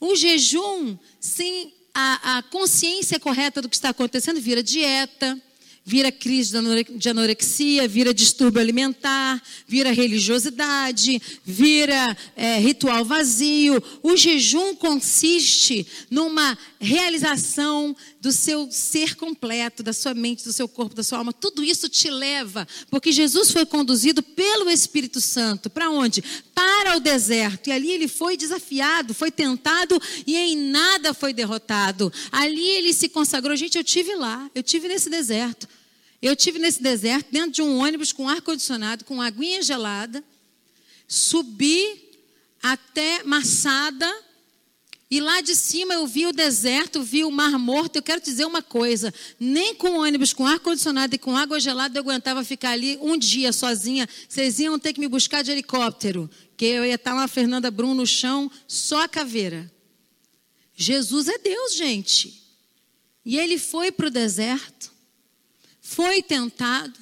O 0.00 0.16
jejum, 0.16 0.96
sem 1.20 1.72
a, 1.94 2.38
a 2.38 2.42
consciência 2.44 3.18
correta 3.18 3.60
do 3.60 3.68
que 3.68 3.76
está 3.76 3.90
acontecendo, 3.90 4.40
vira 4.40 4.62
dieta, 4.62 5.40
vira 5.84 6.12
crise 6.12 6.54
de 6.96 7.08
anorexia, 7.08 7.88
vira 7.88 8.14
distúrbio 8.14 8.60
alimentar, 8.60 9.42
vira 9.66 9.90
religiosidade, 9.90 11.20
vira 11.44 12.16
é, 12.36 12.58
ritual 12.58 13.04
vazio. 13.04 13.82
O 14.02 14.16
jejum 14.16 14.74
consiste 14.74 15.86
numa 16.10 16.56
realização 16.80 17.94
do 18.22 18.32
seu 18.32 18.72
ser 18.72 19.14
completo, 19.14 19.82
da 19.82 19.92
sua 19.92 20.14
mente, 20.14 20.42
do 20.42 20.52
seu 20.52 20.66
corpo, 20.66 20.94
da 20.94 21.02
sua 21.02 21.18
alma. 21.18 21.30
Tudo 21.30 21.62
isso 21.62 21.90
te 21.90 22.08
leva, 22.08 22.66
porque 22.90 23.12
Jesus 23.12 23.50
foi 23.50 23.66
conduzido 23.66 24.22
pelo 24.22 24.70
Espírito 24.70 25.20
Santo. 25.20 25.68
Para 25.68 25.90
onde? 25.90 26.22
Para 26.54 26.96
o 26.96 27.00
deserto. 27.00 27.68
E 27.68 27.72
ali 27.72 27.90
ele 27.90 28.08
foi 28.08 28.34
desafiado, 28.34 29.12
foi 29.12 29.30
tentado 29.30 30.00
e 30.26 30.34
em 30.36 30.56
nada 30.56 31.12
foi 31.12 31.34
derrotado. 31.34 32.10
Ali 32.32 32.66
ele 32.66 32.94
se 32.94 33.10
consagrou. 33.10 33.54
Gente, 33.54 33.76
eu 33.76 33.84
tive 33.84 34.14
lá, 34.14 34.50
eu 34.54 34.62
tive 34.62 34.88
nesse 34.88 35.10
deserto. 35.10 35.68
Eu 36.22 36.34
tive 36.34 36.58
nesse 36.58 36.82
deserto, 36.82 37.30
dentro 37.30 37.50
de 37.50 37.62
um 37.62 37.78
ônibus 37.78 38.12
com 38.12 38.28
ar-condicionado, 38.28 39.04
com 39.04 39.20
aguinha 39.20 39.62
gelada. 39.62 40.24
Subi 41.06 42.08
até 42.62 43.22
Massada 43.22 44.29
e 45.10 45.20
lá 45.20 45.40
de 45.40 45.56
cima 45.56 45.94
eu 45.94 46.06
vi 46.06 46.26
o 46.26 46.32
deserto, 46.32 47.02
vi 47.02 47.24
o 47.24 47.32
mar 47.32 47.58
morto. 47.58 47.96
Eu 47.96 48.02
quero 48.02 48.20
te 48.20 48.30
dizer 48.30 48.44
uma 48.44 48.62
coisa: 48.62 49.12
nem 49.40 49.74
com 49.74 49.98
ônibus, 49.98 50.32
com 50.32 50.46
ar-condicionado 50.46 51.12
e 51.14 51.18
com 51.18 51.36
água 51.36 51.58
gelada 51.58 51.98
eu 51.98 52.02
aguentava 52.02 52.44
ficar 52.44 52.70
ali 52.70 52.96
um 53.02 53.18
dia 53.18 53.52
sozinha. 53.52 54.08
Vocês 54.28 54.60
iam 54.60 54.78
ter 54.78 54.92
que 54.92 55.00
me 55.00 55.08
buscar 55.08 55.42
de 55.42 55.50
helicóptero, 55.50 56.30
que 56.56 56.64
eu 56.64 56.84
ia 56.84 56.94
estar 56.94 57.12
lá, 57.12 57.26
Fernanda 57.26 57.72
Brum, 57.72 57.92
no 57.92 58.06
chão, 58.06 58.48
só 58.68 59.02
a 59.02 59.08
caveira. 59.08 59.70
Jesus 60.76 61.26
é 61.26 61.38
Deus, 61.38 61.74
gente. 61.74 62.40
E 63.24 63.36
ele 63.36 63.58
foi 63.58 63.90
para 63.90 64.06
o 64.06 64.10
deserto, 64.10 64.92
foi 65.80 66.22
tentado, 66.22 66.98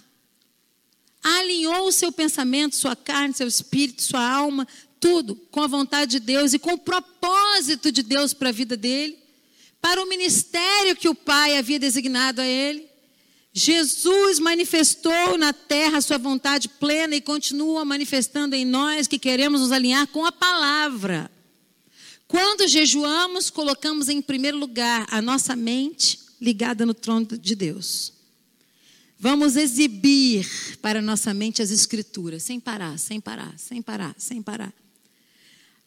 alinhou 1.22 1.86
o 1.86 1.92
seu 1.92 2.10
pensamento, 2.10 2.74
sua 2.74 2.96
carne, 2.96 3.34
seu 3.34 3.46
espírito, 3.46 4.02
sua 4.02 4.26
alma, 4.26 4.66
tudo 5.00 5.34
com 5.50 5.60
a 5.60 5.66
vontade 5.66 6.12
de 6.12 6.20
Deus 6.20 6.52
e 6.52 6.58
com 6.58 6.72
o 6.72 6.78
propósito 6.78 7.90
de 7.90 8.02
Deus 8.02 8.32
para 8.32 8.48
a 8.48 8.52
vida 8.52 8.76
dele, 8.76 9.18
para 9.80 10.02
o 10.02 10.08
ministério 10.08 10.96
que 10.96 11.08
o 11.08 11.14
Pai 11.14 11.56
havia 11.56 11.78
designado 11.78 12.40
a 12.40 12.46
ele. 12.46 12.88
Jesus 13.52 14.38
manifestou 14.38 15.36
na 15.36 15.52
terra 15.52 15.98
a 15.98 16.00
sua 16.00 16.18
vontade 16.18 16.68
plena 16.68 17.16
e 17.16 17.20
continua 17.20 17.84
manifestando 17.84 18.54
em 18.54 18.64
nós 18.64 19.06
que 19.06 19.18
queremos 19.18 19.60
nos 19.60 19.72
alinhar 19.72 20.06
com 20.08 20.24
a 20.24 20.32
palavra. 20.32 21.30
Quando 22.26 22.68
jejuamos, 22.68 23.48
colocamos 23.50 24.08
em 24.08 24.20
primeiro 24.20 24.58
lugar 24.58 25.06
a 25.10 25.22
nossa 25.22 25.56
mente 25.56 26.20
ligada 26.40 26.84
no 26.84 26.94
trono 26.94 27.26
de 27.26 27.54
Deus. 27.56 28.12
Vamos 29.18 29.56
exibir 29.56 30.78
para 30.80 31.02
nossa 31.02 31.34
mente 31.34 31.60
as 31.60 31.70
escrituras, 31.70 32.44
sem 32.44 32.60
parar, 32.60 32.96
sem 32.98 33.20
parar, 33.20 33.52
sem 33.58 33.82
parar, 33.82 34.14
sem 34.16 34.40
parar. 34.40 34.72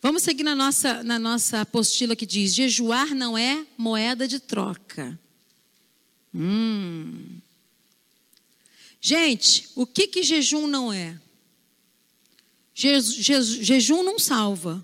Vamos 0.01 0.23
seguir 0.23 0.43
na 0.43 0.55
nossa, 0.55 1.03
na 1.03 1.19
nossa 1.19 1.61
apostila 1.61 2.15
que 2.15 2.25
diz: 2.25 2.53
jejuar 2.55 3.13
não 3.13 3.37
é 3.37 3.65
moeda 3.77 4.27
de 4.27 4.39
troca. 4.39 5.17
Hum. 6.33 7.39
Gente, 8.99 9.69
o 9.75 9.85
que, 9.85 10.07
que 10.07 10.23
jejum 10.23 10.67
não 10.67 10.91
é? 10.91 11.19
Je, 12.73 12.99
je, 12.99 13.63
jejum 13.63 14.01
não 14.03 14.17
salva. 14.17 14.83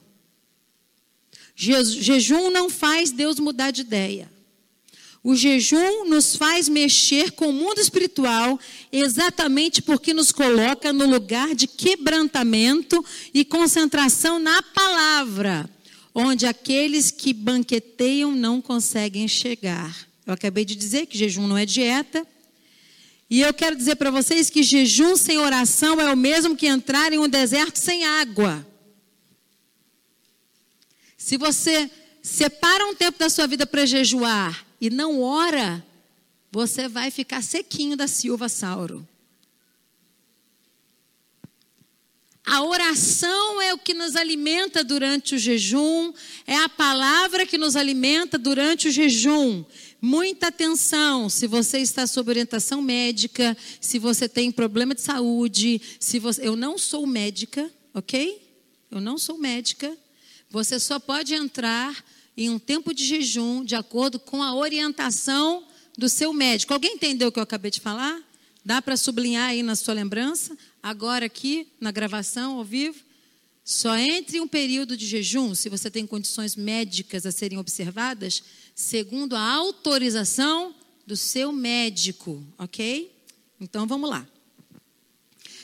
Je, 1.55 1.83
jejum 1.83 2.51
não 2.51 2.69
faz 2.69 3.11
Deus 3.11 3.39
mudar 3.39 3.71
de 3.71 3.81
ideia. 3.81 4.31
O 5.27 5.35
jejum 5.35 6.05
nos 6.05 6.37
faz 6.37 6.69
mexer 6.69 7.31
com 7.31 7.49
o 7.49 7.53
mundo 7.53 7.81
espiritual, 7.81 8.57
exatamente 8.89 9.81
porque 9.81 10.13
nos 10.13 10.31
coloca 10.31 10.93
no 10.93 11.05
lugar 11.05 11.53
de 11.53 11.67
quebrantamento 11.67 13.03
e 13.33 13.43
concentração 13.43 14.39
na 14.39 14.61
palavra, 14.61 15.69
onde 16.15 16.45
aqueles 16.45 17.11
que 17.11 17.33
banqueteiam 17.33 18.31
não 18.31 18.61
conseguem 18.61 19.27
chegar. 19.27 19.93
Eu 20.25 20.33
acabei 20.33 20.63
de 20.63 20.77
dizer 20.77 21.07
que 21.07 21.17
jejum 21.17 21.45
não 21.45 21.57
é 21.57 21.65
dieta. 21.65 22.25
E 23.29 23.41
eu 23.41 23.53
quero 23.53 23.75
dizer 23.75 23.97
para 23.97 24.09
vocês 24.09 24.49
que 24.49 24.63
jejum 24.63 25.17
sem 25.17 25.39
oração 25.39 25.99
é 25.99 26.09
o 26.09 26.15
mesmo 26.15 26.55
que 26.55 26.67
entrar 26.67 27.11
em 27.11 27.17
um 27.17 27.27
deserto 27.27 27.79
sem 27.79 28.05
água. 28.05 28.65
Se 31.17 31.35
você 31.35 31.91
separa 32.23 32.85
um 32.85 32.95
tempo 32.95 33.19
da 33.19 33.29
sua 33.29 33.45
vida 33.45 33.67
para 33.67 33.85
jejuar 33.85 34.66
e 34.79 34.89
não 34.89 35.21
ora, 35.21 35.85
você 36.51 36.87
vai 36.87 37.11
ficar 37.11 37.41
sequinho 37.41 37.97
da 37.97 38.07
Silva 38.07 38.47
Sauro. 38.49 39.07
A 42.45 42.63
oração 42.63 43.61
é 43.61 43.73
o 43.73 43.77
que 43.77 43.93
nos 43.93 44.15
alimenta 44.15 44.81
durante 44.81 45.35
o 45.35 45.37
jejum, 45.37 46.13
é 46.45 46.55
a 46.55 46.69
palavra 46.69 47.45
que 47.45 47.57
nos 47.57 47.75
alimenta 47.75 48.37
durante 48.37 48.87
o 48.87 48.91
jejum. 48.91 49.65
Muita 50.01 50.47
atenção 50.47 51.27
se 51.27 51.45
você 51.45 51.79
está 51.79 52.07
sob 52.07 52.29
orientação 52.29 52.81
médica, 52.81 53.57
se 53.81 53.99
você 53.99 54.29
tem 54.29 54.49
problema 54.49 54.95
de 54.95 55.01
saúde, 55.01 55.81
se 55.99 56.19
você, 56.19 56.47
eu 56.47 56.55
não 56.55 56.77
sou 56.77 57.05
médica, 57.05 57.69
ok? 57.93 58.41
Eu 58.89 59.01
não 59.01 59.17
sou 59.17 59.37
médica. 59.37 59.97
Você 60.49 60.79
só 60.79 60.99
pode 60.99 61.33
entrar 61.33 62.01
em 62.37 62.49
um 62.51 62.59
tempo 62.59 62.93
de 62.93 63.03
jejum, 63.03 63.65
de 63.65 63.75
acordo 63.75 64.19
com 64.19 64.43
a 64.43 64.53
orientação 64.55 65.65
do 65.97 66.07
seu 66.07 66.31
médico. 66.31 66.71
Alguém 66.71 66.93
entendeu 66.93 67.29
o 67.29 67.31
que 67.31 67.39
eu 67.39 67.43
acabei 67.43 67.71
de 67.71 67.81
falar? 67.81 68.21
Dá 68.63 68.81
para 68.81 68.95
sublinhar 68.95 69.49
aí 69.49 69.63
na 69.63 69.75
sua 69.75 69.95
lembrança? 69.95 70.55
Agora 70.83 71.25
aqui, 71.25 71.67
na 71.81 71.91
gravação, 71.91 72.57
ao 72.57 72.63
vivo. 72.63 72.99
Só 73.65 73.97
entre 73.97 74.39
um 74.39 74.47
período 74.47 74.95
de 74.95 75.05
jejum, 75.05 75.55
se 75.55 75.67
você 75.67 75.89
tem 75.89 76.05
condições 76.05 76.55
médicas 76.55 77.25
a 77.25 77.31
serem 77.31 77.57
observadas, 77.57 78.43
segundo 78.75 79.35
a 79.35 79.41
autorização 79.41 80.75
do 81.05 81.17
seu 81.17 81.51
médico, 81.51 82.45
ok? 82.57 83.11
Então 83.59 83.87
vamos 83.87 84.09
lá. 84.09 84.27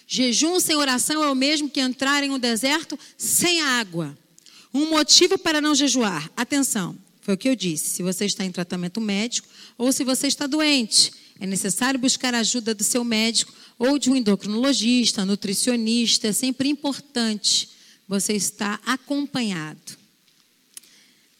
Jejum 0.08 0.60
sem 0.60 0.76
oração 0.76 1.24
é 1.24 1.30
o 1.30 1.36
mesmo 1.36 1.70
que 1.70 1.80
entrar 1.80 2.24
em 2.24 2.32
um 2.32 2.40
deserto 2.40 3.00
sem 3.18 3.62
água. 3.62 4.18
Um 4.74 4.90
motivo 4.90 5.38
para 5.38 5.62
não 5.62 5.76
jejuar. 5.76 6.32
Atenção, 6.36 6.98
foi 7.22 7.36
o 7.36 7.38
que 7.38 7.48
eu 7.48 7.56
disse. 7.56 7.90
Se 7.90 8.04
você 8.04 8.26
está 8.26 8.44
em 8.44 8.52
tratamento 8.52 9.00
médico 9.00 9.48
ou 9.78 9.92
se 9.92 10.04
você 10.04 10.28
está 10.28 10.48
doente, 10.48 11.12
é 11.40 11.46
necessário 11.46 12.00
buscar 12.00 12.34
a 12.34 12.40
ajuda 12.40 12.74
do 12.74 12.84
seu 12.84 13.04
médico 13.04 13.54
ou 13.78 14.00
de 14.00 14.10
um 14.10 14.16
endocrinologista, 14.16 15.26
nutricionista. 15.26 16.28
É 16.28 16.34
sempre 16.34 16.70
importante 16.70 17.70
você 18.08 18.34
estar 18.34 18.82
acompanhado. 18.86 20.04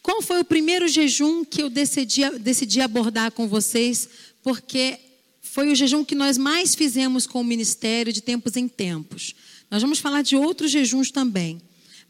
Qual 0.02 0.20
foi 0.20 0.40
o 0.40 0.44
primeiro 0.44 0.86
jejum 0.86 1.44
que 1.44 1.62
eu 1.62 1.70
decidi, 1.70 2.28
decidi 2.38 2.80
abordar 2.80 3.32
com 3.32 3.48
vocês? 3.48 4.08
Porque 4.42 4.98
foi 5.40 5.72
o 5.72 5.74
jejum 5.74 6.04
que 6.04 6.14
nós 6.14 6.36
mais 6.36 6.74
fizemos 6.74 7.26
com 7.26 7.40
o 7.40 7.44
ministério 7.44 8.12
de 8.12 8.20
tempos 8.20 8.56
em 8.56 8.68
tempos. 8.68 9.34
Nós 9.70 9.80
vamos 9.80 9.98
falar 9.98 10.22
de 10.22 10.36
outros 10.36 10.70
jejuns 10.70 11.10
também. 11.10 11.60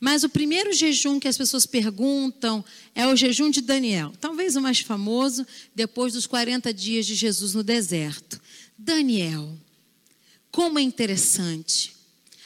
Mas 0.00 0.24
o 0.24 0.28
primeiro 0.28 0.72
jejum 0.72 1.18
que 1.18 1.28
as 1.28 1.36
pessoas 1.36 1.66
perguntam 1.66 2.64
é 2.94 3.06
o 3.06 3.16
jejum 3.16 3.50
de 3.50 3.60
Daniel, 3.60 4.12
talvez 4.20 4.56
o 4.56 4.60
mais 4.60 4.80
famoso, 4.80 5.46
depois 5.74 6.12
dos 6.12 6.26
40 6.26 6.72
dias 6.74 7.06
de 7.06 7.14
Jesus 7.14 7.54
no 7.54 7.62
deserto. 7.62 8.40
Daniel, 8.76 9.56
como 10.50 10.78
é 10.78 10.82
interessante 10.82 11.94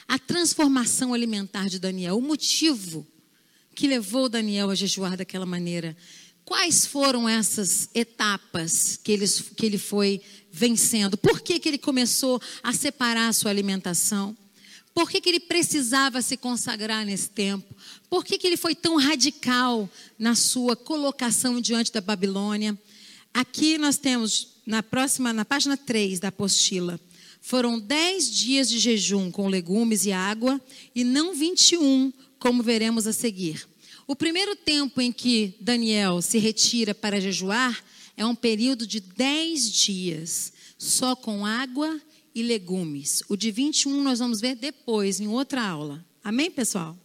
a 0.07 0.17
transformação 0.17 1.13
alimentar 1.13 1.69
de 1.69 1.77
Daniel, 1.77 2.17
o 2.17 2.21
motivo 2.21 3.05
que 3.75 3.87
levou 3.87 4.27
Daniel 4.27 4.69
a 4.69 4.75
jejuar 4.75 5.15
daquela 5.15 5.45
maneira. 5.45 5.95
Quais 6.43 6.85
foram 6.85 7.29
essas 7.29 7.89
etapas 7.93 8.99
que 9.01 9.11
ele, 9.11 9.25
que 9.55 9.65
ele 9.65 9.77
foi 9.77 10.19
vencendo? 10.51 11.15
Por 11.15 11.41
que, 11.41 11.59
que 11.59 11.69
ele 11.69 11.77
começou 11.77 12.41
a 12.63 12.73
separar 12.73 13.29
a 13.29 13.33
sua 13.33 13.51
alimentação? 13.51 14.35
Por 14.93 15.09
que, 15.09 15.21
que 15.21 15.29
ele 15.29 15.39
precisava 15.39 16.21
se 16.21 16.35
consagrar 16.35 17.05
nesse 17.05 17.29
tempo? 17.29 17.75
Por 18.09 18.25
que, 18.25 18.37
que 18.37 18.47
ele 18.47 18.57
foi 18.57 18.75
tão 18.75 18.97
radical 18.97 19.89
na 20.17 20.35
sua 20.35 20.75
colocação 20.75 21.61
diante 21.61 21.91
da 21.91 22.01
Babilônia? 22.01 22.77
Aqui 23.33 23.77
nós 23.77 23.97
temos, 23.97 24.55
na 24.65 24.81
próxima, 24.81 25.31
na 25.31 25.45
página 25.45 25.77
3 25.77 26.19
da 26.19 26.29
apostila, 26.29 26.99
foram 27.41 27.79
dez 27.79 28.29
dias 28.29 28.69
de 28.69 28.79
jejum 28.79 29.31
com 29.31 29.47
legumes 29.47 30.05
e 30.05 30.11
água, 30.11 30.59
e 30.93 31.03
não 31.03 31.33
21, 31.33 32.11
como 32.37 32.61
veremos 32.61 33.07
a 33.07 33.13
seguir. 33.13 33.67
O 34.05 34.15
primeiro 34.15 34.55
tempo 34.55 34.99
em 34.99 35.11
que 35.11 35.53
Daniel 35.61 36.21
se 36.21 36.39
retira 36.39 36.95
para 36.95 37.21
jejuar 37.21 37.83
é 38.17 38.25
um 38.25 38.35
período 38.35 38.85
de 38.85 38.99
dez 38.99 39.71
dias, 39.71 40.51
só 40.77 41.15
com 41.15 41.45
água 41.45 42.01
e 42.39 42.43
legumes. 42.43 43.21
O 43.27 43.35
de 43.35 43.51
21 43.51 44.01
nós 44.01 44.19
vamos 44.19 44.39
ver 44.39 44.55
depois, 44.55 45.19
em 45.19 45.27
outra 45.27 45.61
aula. 45.61 46.05
Amém, 46.23 46.49
pessoal? 46.49 46.97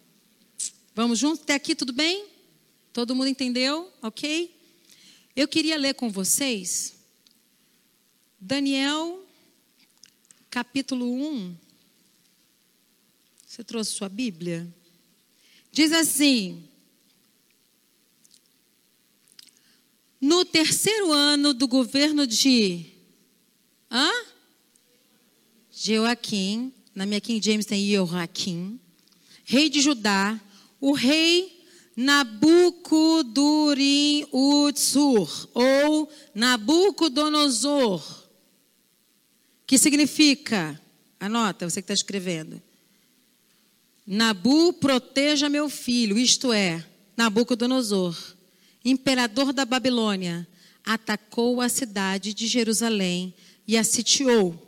Vamos 0.95 1.19
juntos? 1.19 1.43
Até 1.43 1.55
aqui 1.55 1.75
tudo 1.75 1.93
bem? 1.93 2.27
Todo 2.93 3.15
mundo 3.15 3.29
entendeu? 3.29 3.93
Ok? 4.01 4.55
Eu 5.35 5.49
queria 5.49 5.77
ler 5.77 5.95
com 5.95 6.09
vocês 6.11 6.95
Daniel, 8.41 9.27
capítulo 10.51 11.13
1. 11.13 11.57
Você 13.47 13.65
trouxe 13.65 13.93
sua 13.93 14.09
Bíblia? 14.09 14.73
Diz 15.73 15.93
assim: 15.93 16.69
No 20.21 20.45
terceiro 20.45 21.11
ano 21.11 21.53
do 21.55 21.67
governo 21.67 22.27
de 22.27 22.87
hã? 23.91 24.34
Joaquim, 25.93 26.73
na 26.95 27.05
minha 27.05 27.21
King 27.21 27.45
James 27.45 27.67
tem 27.67 27.87
Joaquim, 27.91 28.81
rei 29.45 29.69
de 29.69 29.81
Judá, 29.81 30.41
o 30.81 30.93
rei 30.93 31.65
Nabucodorim 31.97 33.37
Utsur, 34.33 35.49
ou 35.53 36.11
Nabucodonosor, 36.35 38.25
que 39.67 39.77
significa, 39.79 40.81
anota, 41.21 41.69
você 41.69 41.83
que 41.83 41.85
está 41.85 41.95
escrevendo, 41.95 42.63
Nabu 44.07 44.75
proteja 44.75 45.49
meu 45.49 45.71
filho, 45.71 46.19
isto 46.19 46.53
é, 46.53 46.85
Nabucodonosor 47.17 48.35
imperador 48.85 49.53
da 49.53 49.65
Babilônia, 49.65 50.47
atacou 50.85 51.61
a 51.61 51.69
cidade 51.69 52.35
de 52.35 52.47
Jerusalém 52.47 53.35
e 53.67 53.79
a 53.79 53.83
sitiou. 53.83 54.64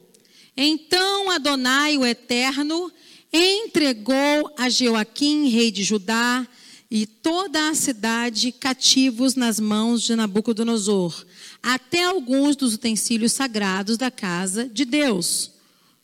Então 0.56 1.30
Adonai, 1.30 1.98
o 1.98 2.06
Eterno, 2.06 2.90
entregou 3.32 4.52
a 4.56 4.70
Joaquim, 4.70 5.48
rei 5.48 5.70
de 5.70 5.84
Judá, 5.84 6.46
e 6.90 7.06
toda 7.06 7.68
a 7.68 7.74
cidade 7.74 8.52
cativos 8.52 9.34
nas 9.34 9.58
mãos 9.58 10.02
de 10.02 10.14
Nabucodonosor, 10.14 11.24
até 11.62 12.04
alguns 12.04 12.54
dos 12.54 12.74
utensílios 12.74 13.32
sagrados 13.32 13.98
da 13.98 14.10
casa 14.10 14.68
de 14.68 14.84
Deus, 14.84 15.50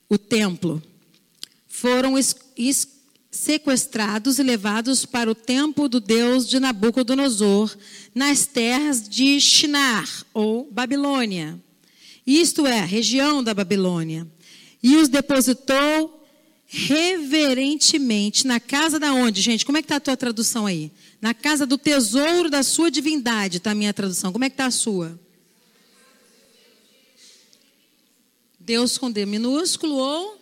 o 0.08 0.18
templo. 0.18 0.82
Foram 1.68 2.14
sequestrados 3.30 4.38
e 4.38 4.42
levados 4.42 5.06
para 5.06 5.30
o 5.30 5.34
templo 5.34 5.88
do 5.88 6.00
Deus 6.00 6.48
de 6.48 6.58
Nabucodonosor, 6.58 7.74
nas 8.14 8.44
terras 8.44 9.08
de 9.08 9.40
Shinar, 9.40 10.26
ou 10.34 10.68
Babilônia. 10.70 11.58
Isto 12.26 12.66
é, 12.66 12.84
região 12.84 13.42
da 13.42 13.54
Babilônia. 13.54 14.26
E 14.82 14.96
os 14.96 15.08
depositou 15.08 16.26
reverentemente 16.66 18.46
na 18.46 18.58
casa 18.58 18.98
da 18.98 19.12
onde, 19.12 19.40
gente? 19.40 19.64
Como 19.64 19.78
é 19.78 19.82
que 19.82 19.86
está 19.86 19.96
a 19.96 20.00
tua 20.00 20.16
tradução 20.16 20.66
aí? 20.66 20.90
Na 21.20 21.34
casa 21.34 21.66
do 21.66 21.78
tesouro 21.78 22.50
da 22.50 22.62
sua 22.62 22.90
divindade, 22.90 23.58
está 23.58 23.72
a 23.72 23.74
minha 23.74 23.92
tradução. 23.92 24.32
Como 24.32 24.44
é 24.44 24.50
que 24.50 24.54
está 24.54 24.66
a 24.66 24.70
sua? 24.70 25.18
Deus 28.58 28.96
com 28.96 29.10
D 29.10 29.26
minúsculo 29.26 29.96
ou? 29.96 30.40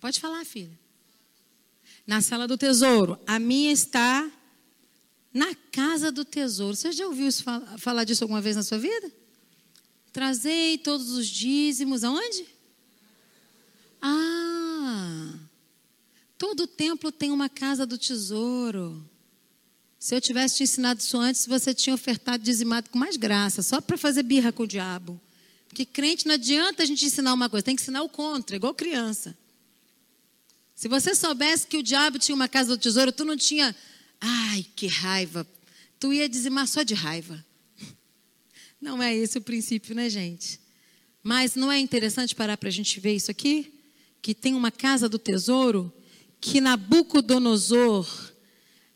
Pode 0.00 0.18
falar, 0.18 0.44
filha 0.44 0.82
na 2.06 2.20
sala 2.20 2.46
do 2.46 2.58
tesouro. 2.58 3.18
A 3.26 3.38
minha 3.38 3.72
está 3.72 4.30
na 5.32 5.54
casa 5.70 6.10
do 6.10 6.24
tesouro. 6.24 6.76
Você 6.76 6.92
já 6.92 7.06
ouviu 7.06 7.28
falar 7.78 8.04
disso 8.04 8.24
alguma 8.24 8.40
vez 8.40 8.56
na 8.56 8.62
sua 8.62 8.78
vida? 8.78 9.10
Trazei 10.12 10.76
todos 10.76 11.10
os 11.10 11.26
dízimos 11.26 12.04
aonde? 12.04 12.44
Ah, 14.00 15.32
todo 16.36 16.66
templo 16.66 17.10
tem 17.10 17.30
uma 17.30 17.48
casa 17.48 17.86
do 17.86 17.96
tesouro. 17.96 19.08
Se 19.98 20.14
eu 20.14 20.20
tivesse 20.20 20.56
te 20.56 20.62
ensinado 20.64 21.00
isso 21.00 21.16
antes, 21.16 21.46
você 21.46 21.72
tinha 21.72 21.94
ofertado 21.94 22.42
dizimado 22.42 22.90
com 22.90 22.98
mais 22.98 23.16
graça, 23.16 23.62
só 23.62 23.80
para 23.80 23.96
fazer 23.96 24.24
birra 24.24 24.52
com 24.52 24.64
o 24.64 24.66
diabo. 24.66 25.20
Porque 25.68 25.86
crente 25.86 26.26
não 26.26 26.34
adianta 26.34 26.82
a 26.82 26.86
gente 26.86 27.06
ensinar 27.06 27.32
uma 27.32 27.48
coisa, 27.48 27.64
tem 27.64 27.76
que 27.76 27.82
ensinar 27.82 28.02
o 28.02 28.08
contra, 28.08 28.56
igual 28.56 28.74
criança. 28.74 29.34
Se 30.74 30.88
você 30.88 31.14
soubesse 31.14 31.66
que 31.66 31.78
o 31.78 31.82
diabo 31.82 32.18
tinha 32.18 32.34
uma 32.34 32.48
casa 32.48 32.76
do 32.76 32.82
tesouro, 32.82 33.12
tu 33.12 33.24
não 33.24 33.36
tinha, 33.36 33.74
ai, 34.20 34.66
que 34.74 34.88
raiva. 34.88 35.46
Tu 36.00 36.12
ia 36.12 36.28
dizimar 36.28 36.66
só 36.66 36.82
de 36.82 36.92
raiva. 36.92 37.42
Não 38.82 39.00
é 39.00 39.14
esse 39.14 39.38
o 39.38 39.40
princípio, 39.40 39.94
né, 39.94 40.10
gente? 40.10 40.58
Mas 41.22 41.54
não 41.54 41.70
é 41.70 41.78
interessante 41.78 42.34
parar 42.34 42.56
para 42.56 42.68
a 42.68 42.72
gente 42.72 42.98
ver 42.98 43.14
isso 43.14 43.30
aqui? 43.30 43.72
Que 44.20 44.34
tem 44.34 44.54
uma 44.54 44.72
casa 44.72 45.08
do 45.08 45.20
tesouro 45.20 45.92
que 46.40 46.60
Nabucodonosor 46.60 48.32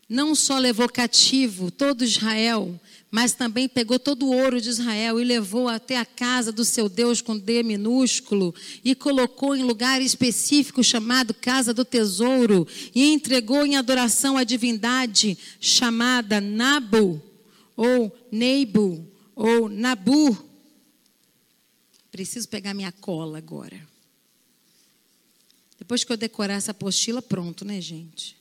não 0.09 0.35
só 0.35 0.57
levou 0.57 0.89
cativo 0.89 1.71
todo 1.71 2.03
Israel, 2.03 2.77
mas 3.09 3.31
também 3.31 3.69
pegou 3.69 3.97
todo 3.97 4.25
o 4.25 4.35
ouro 4.35 4.59
de 4.59 4.67
Israel 4.67 5.21
e 5.21 5.23
levou 5.23 5.69
até 5.69 5.95
a 5.95 6.05
casa 6.05 6.51
do 6.51 6.65
seu 6.65 6.89
Deus 6.89 7.21
com 7.21 7.37
D 7.37 7.63
minúsculo 7.63 8.53
e 8.83 8.93
colocou 8.93 9.55
em 9.55 9.63
lugar 9.63 10.01
específico 10.01 10.83
chamado 10.83 11.33
Casa 11.33 11.73
do 11.73 11.85
Tesouro 11.85 12.67
e 12.93 13.13
entregou 13.13 13.65
em 13.65 13.77
adoração 13.77 14.35
à 14.35 14.43
divindade 14.43 15.37
chamada 15.61 16.41
Nabu 16.41 17.21
ou 17.77 18.13
Neibu 18.29 19.15
ou 19.37 19.69
Nabu. 19.69 20.35
Preciso 22.09 22.49
pegar 22.49 22.73
minha 22.73 22.91
cola 22.91 23.37
agora. 23.37 23.87
Depois 25.77 26.03
que 26.03 26.11
eu 26.11 26.17
decorar 26.17 26.55
essa 26.55 26.71
apostila, 26.71 27.21
pronto, 27.21 27.63
né, 27.63 27.79
gente? 27.79 28.35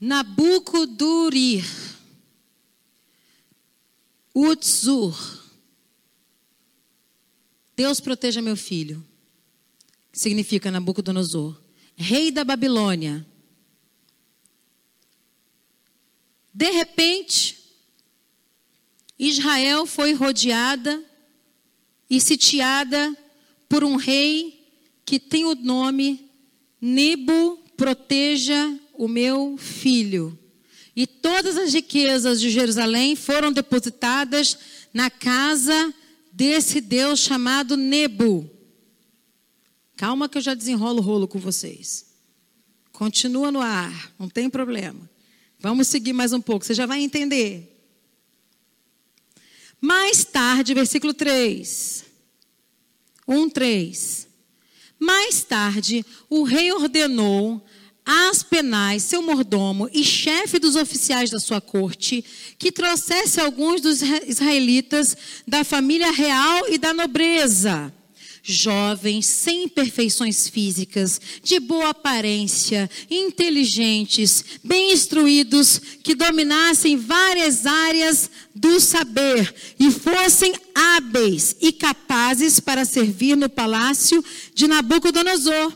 Nabucodorir, 0.00 1.64
Utzur. 4.34 5.44
Deus 7.76 8.00
proteja 8.00 8.42
meu 8.42 8.56
filho. 8.56 9.06
Significa 10.12 10.72
Nabucodonosor. 10.72 11.56
Rei 11.94 12.32
da 12.32 12.42
Babilônia. 12.42 13.24
De 16.52 16.70
repente, 16.70 17.55
Israel 19.18 19.86
foi 19.86 20.12
rodeada 20.12 21.02
e 22.08 22.20
sitiada 22.20 23.16
por 23.68 23.82
um 23.82 23.96
rei 23.96 24.66
que 25.04 25.18
tem 25.18 25.44
o 25.44 25.54
nome 25.54 26.30
Nebo 26.80 27.58
Proteja 27.76 28.74
o 28.94 29.06
meu 29.06 29.56
filho. 29.58 30.38
E 30.94 31.06
todas 31.06 31.58
as 31.58 31.74
riquezas 31.74 32.40
de 32.40 32.48
Jerusalém 32.48 33.14
foram 33.14 33.52
depositadas 33.52 34.58
na 34.94 35.10
casa 35.10 35.94
desse 36.32 36.80
Deus 36.80 37.20
chamado 37.20 37.76
Nebo. 37.76 38.50
Calma 39.94 40.28
que 40.28 40.38
eu 40.38 40.42
já 40.42 40.54
desenrolo 40.54 40.98
o 40.98 41.02
rolo 41.02 41.28
com 41.28 41.38
vocês. 41.38 42.06
Continua 42.92 43.52
no 43.52 43.60
ar, 43.60 44.14
não 44.18 44.28
tem 44.28 44.48
problema. 44.48 45.10
Vamos 45.60 45.86
seguir 45.88 46.14
mais 46.14 46.32
um 46.32 46.40
pouco, 46.40 46.64
você 46.64 46.72
já 46.72 46.86
vai 46.86 47.02
entender. 47.02 47.75
Mais 49.80 50.24
tarde, 50.24 50.74
versículo 50.74 51.12
3. 51.12 52.04
1, 53.28 53.50
3. 53.50 54.28
Mais 54.98 55.42
tarde, 55.42 56.04
o 56.30 56.42
rei 56.42 56.72
ordenou 56.72 57.62
Aspenais, 58.04 59.02
seu 59.02 59.20
mordomo 59.20 59.90
e 59.92 60.04
chefe 60.04 60.60
dos 60.60 60.76
oficiais 60.76 61.28
da 61.28 61.40
sua 61.40 61.60
corte, 61.60 62.24
que 62.56 62.70
trouxesse 62.70 63.40
alguns 63.40 63.80
dos 63.80 64.00
israelitas 64.00 65.16
da 65.44 65.64
família 65.64 66.12
real 66.12 66.68
e 66.68 66.78
da 66.78 66.94
nobreza 66.94 67.92
jovens, 68.46 69.26
sem 69.26 69.64
imperfeições 69.64 70.48
físicas, 70.48 71.20
de 71.42 71.58
boa 71.58 71.90
aparência, 71.90 72.88
inteligentes, 73.10 74.44
bem 74.62 74.92
instruídos, 74.92 75.80
que 76.02 76.14
dominassem 76.14 76.96
várias 76.96 77.66
áreas 77.66 78.30
do 78.54 78.78
saber 78.78 79.52
e 79.78 79.90
fossem 79.90 80.54
hábeis 80.74 81.56
e 81.60 81.72
capazes 81.72 82.60
para 82.60 82.84
servir 82.84 83.36
no 83.36 83.48
palácio 83.48 84.24
de 84.54 84.68
Nabucodonosor. 84.68 85.72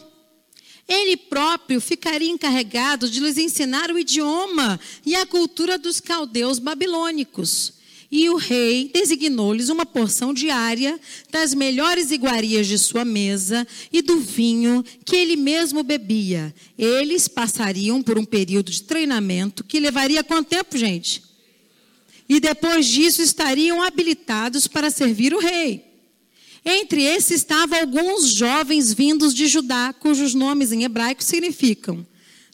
Ele 0.86 1.16
próprio 1.16 1.80
ficaria 1.80 2.30
encarregado 2.30 3.08
de 3.08 3.20
lhes 3.20 3.38
ensinar 3.38 3.90
o 3.90 3.98
idioma 3.98 4.78
e 5.04 5.16
a 5.16 5.26
cultura 5.26 5.76
dos 5.76 6.00
caldeus 6.00 6.58
babilônicos 6.58 7.79
e 8.10 8.28
o 8.28 8.36
rei 8.36 8.90
designou-lhes 8.92 9.68
uma 9.68 9.86
porção 9.86 10.34
diária 10.34 10.98
das 11.30 11.54
melhores 11.54 12.10
iguarias 12.10 12.66
de 12.66 12.76
sua 12.76 13.04
mesa 13.04 13.66
e 13.92 14.02
do 14.02 14.18
vinho 14.18 14.84
que 15.04 15.14
ele 15.14 15.36
mesmo 15.36 15.84
bebia. 15.84 16.52
Eles 16.76 17.28
passariam 17.28 18.02
por 18.02 18.18
um 18.18 18.24
período 18.24 18.72
de 18.72 18.82
treinamento 18.82 19.62
que 19.62 19.78
levaria 19.78 20.24
quanto 20.24 20.48
tempo, 20.48 20.76
gente? 20.76 21.22
E 22.28 22.40
depois 22.40 22.86
disso 22.86 23.22
estariam 23.22 23.80
habilitados 23.80 24.66
para 24.66 24.90
servir 24.90 25.32
o 25.32 25.38
rei. 25.38 25.84
Entre 26.64 27.02
esses 27.02 27.36
estavam 27.36 27.78
alguns 27.78 28.32
jovens 28.32 28.92
vindos 28.92 29.32
de 29.32 29.46
Judá, 29.46 29.92
cujos 29.92 30.34
nomes 30.34 30.72
em 30.72 30.82
hebraico 30.82 31.24
significam 31.24 32.06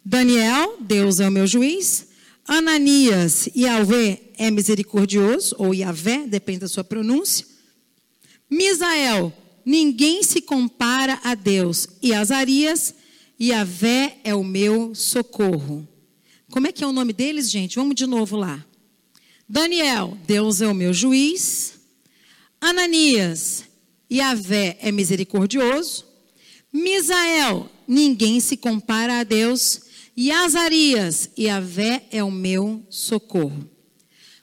Daniel, 0.04 0.76
Deus 0.80 1.18
é 1.18 1.28
o 1.28 1.32
meu 1.32 1.48
juiz, 1.48 2.06
Ananias, 2.48 3.48
Yahvé 3.56 4.30
é 4.38 4.50
misericordioso, 4.50 5.54
ou 5.58 5.74
Yahvé, 5.74 6.26
depende 6.26 6.60
da 6.60 6.68
sua 6.68 6.84
pronúncia. 6.84 7.46
Misael, 8.48 9.32
ninguém 9.64 10.22
se 10.22 10.40
compara 10.40 11.20
a 11.24 11.34
Deus. 11.34 11.88
E 12.00 12.14
Azarias, 12.14 12.94
Yahvé 13.40 14.18
é 14.22 14.34
o 14.34 14.44
meu 14.44 14.94
socorro. 14.94 15.86
Como 16.50 16.66
é 16.68 16.72
que 16.72 16.84
é 16.84 16.86
o 16.86 16.92
nome 16.92 17.12
deles, 17.12 17.50
gente? 17.50 17.76
Vamos 17.76 17.96
de 17.96 18.06
novo 18.06 18.36
lá. 18.36 18.64
Daniel, 19.48 20.16
Deus 20.26 20.60
é 20.60 20.68
o 20.68 20.74
meu 20.74 20.92
juiz. 20.92 21.74
Ananias, 22.60 23.64
Yahvé 24.10 24.78
é 24.80 24.92
misericordioso. 24.92 26.06
Misael, 26.72 27.68
ninguém 27.86 28.38
se 28.38 28.56
compara 28.56 29.20
a 29.20 29.24
Deus. 29.24 29.80
E 30.16 30.30
Azarias, 30.30 31.28
Yahvé 31.38 32.06
é 32.10 32.24
o 32.24 32.30
meu 32.30 32.86
socorro. 32.88 33.70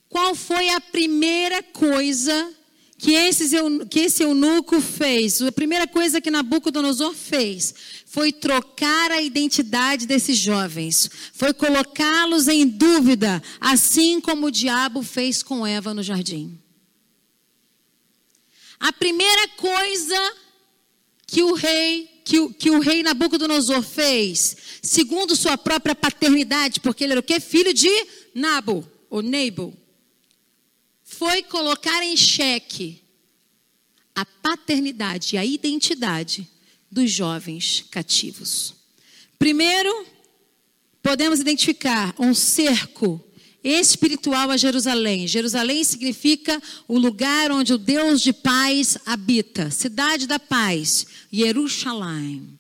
Qual 0.08 0.36
foi 0.36 0.70
a 0.70 0.80
primeira 0.80 1.64
coisa 1.64 2.54
que, 3.00 3.14
esses, 3.14 3.52
que 3.90 4.02
esse 4.02 4.22
eunuco 4.22 4.80
fez? 4.80 5.42
A 5.42 5.52
primeira 5.52 5.88
coisa 5.88 6.22
que 6.22 6.30
Nabucodonosor 6.30 7.16
fez 7.16 7.74
foi 8.06 8.32
trocar 8.32 9.10
a 9.10 9.24
identidade 9.24 10.06
desses 10.06 10.38
jovens, 10.38 11.10
foi 11.34 11.52
colocá-los 11.52 12.48
em 12.48 12.68
dúvida, 12.68 13.42
assim 13.60 14.22
como 14.22 14.46
o 14.46 14.52
diabo 14.52 15.02
fez 15.02 15.42
com 15.42 15.66
Eva 15.66 15.96
no 15.96 16.04
jardim. 16.04 16.60
A 18.80 18.94
primeira 18.94 19.48
coisa 19.58 20.36
que 21.26 21.42
o 21.42 21.56
rei 21.56 22.13
que 22.24 22.40
o, 22.40 22.54
que 22.54 22.70
o 22.70 22.80
rei 22.80 23.04
Nabucodonosor 23.04 23.82
fez, 23.82 24.56
segundo 24.82 25.36
sua 25.36 25.58
própria 25.58 25.94
paternidade, 25.94 26.80
porque 26.80 27.04
ele 27.04 27.14
era 27.14 27.20
o 27.20 27.24
quê? 27.24 27.40
Filho 27.40 27.74
de 27.74 27.90
Nabo, 28.34 28.90
ou 29.10 29.22
Nabal, 29.22 29.74
foi 31.04 31.44
colocar 31.44 32.04
em 32.04 32.16
xeque 32.16 33.02
a 34.16 34.26
paternidade 34.26 35.36
e 35.36 35.38
a 35.38 35.46
identidade 35.46 36.48
dos 36.90 37.12
jovens 37.12 37.86
cativos. 37.92 38.76
Primeiro, 39.38 40.06
podemos 41.02 41.40
identificar 41.40 42.16
um 42.18 42.34
cerco 42.34 43.24
espiritual 43.64 44.52
a 44.52 44.58
Jerusalém. 44.58 45.28
Jerusalém 45.28 45.84
significa 45.84 46.62
o 46.88 46.98
lugar 46.98 47.52
onde 47.52 47.74
o 47.74 47.78
Deus 47.78 48.22
de 48.22 48.34
paz 48.34 48.98
habita, 49.06 49.72
cidade 49.72 50.28
da 50.28 50.38
paz, 50.40 51.06
Jerusalém. 51.32 52.60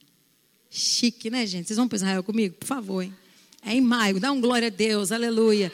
Chique, 0.69 1.29
né, 1.29 1.45
gente? 1.45 1.67
Vocês 1.67 1.77
vão 1.77 1.87
para 1.87 1.97
Israel 1.97 2.23
comigo? 2.23 2.55
Por 2.55 2.65
favor, 2.65 3.01
hein? 3.01 3.13
É 3.65 3.73
em 3.73 3.81
maio, 3.81 4.19
dá 4.19 4.31
um 4.31 4.41
glória 4.41 4.67
a 4.67 4.71
Deus, 4.71 5.11
aleluia. 5.11 5.71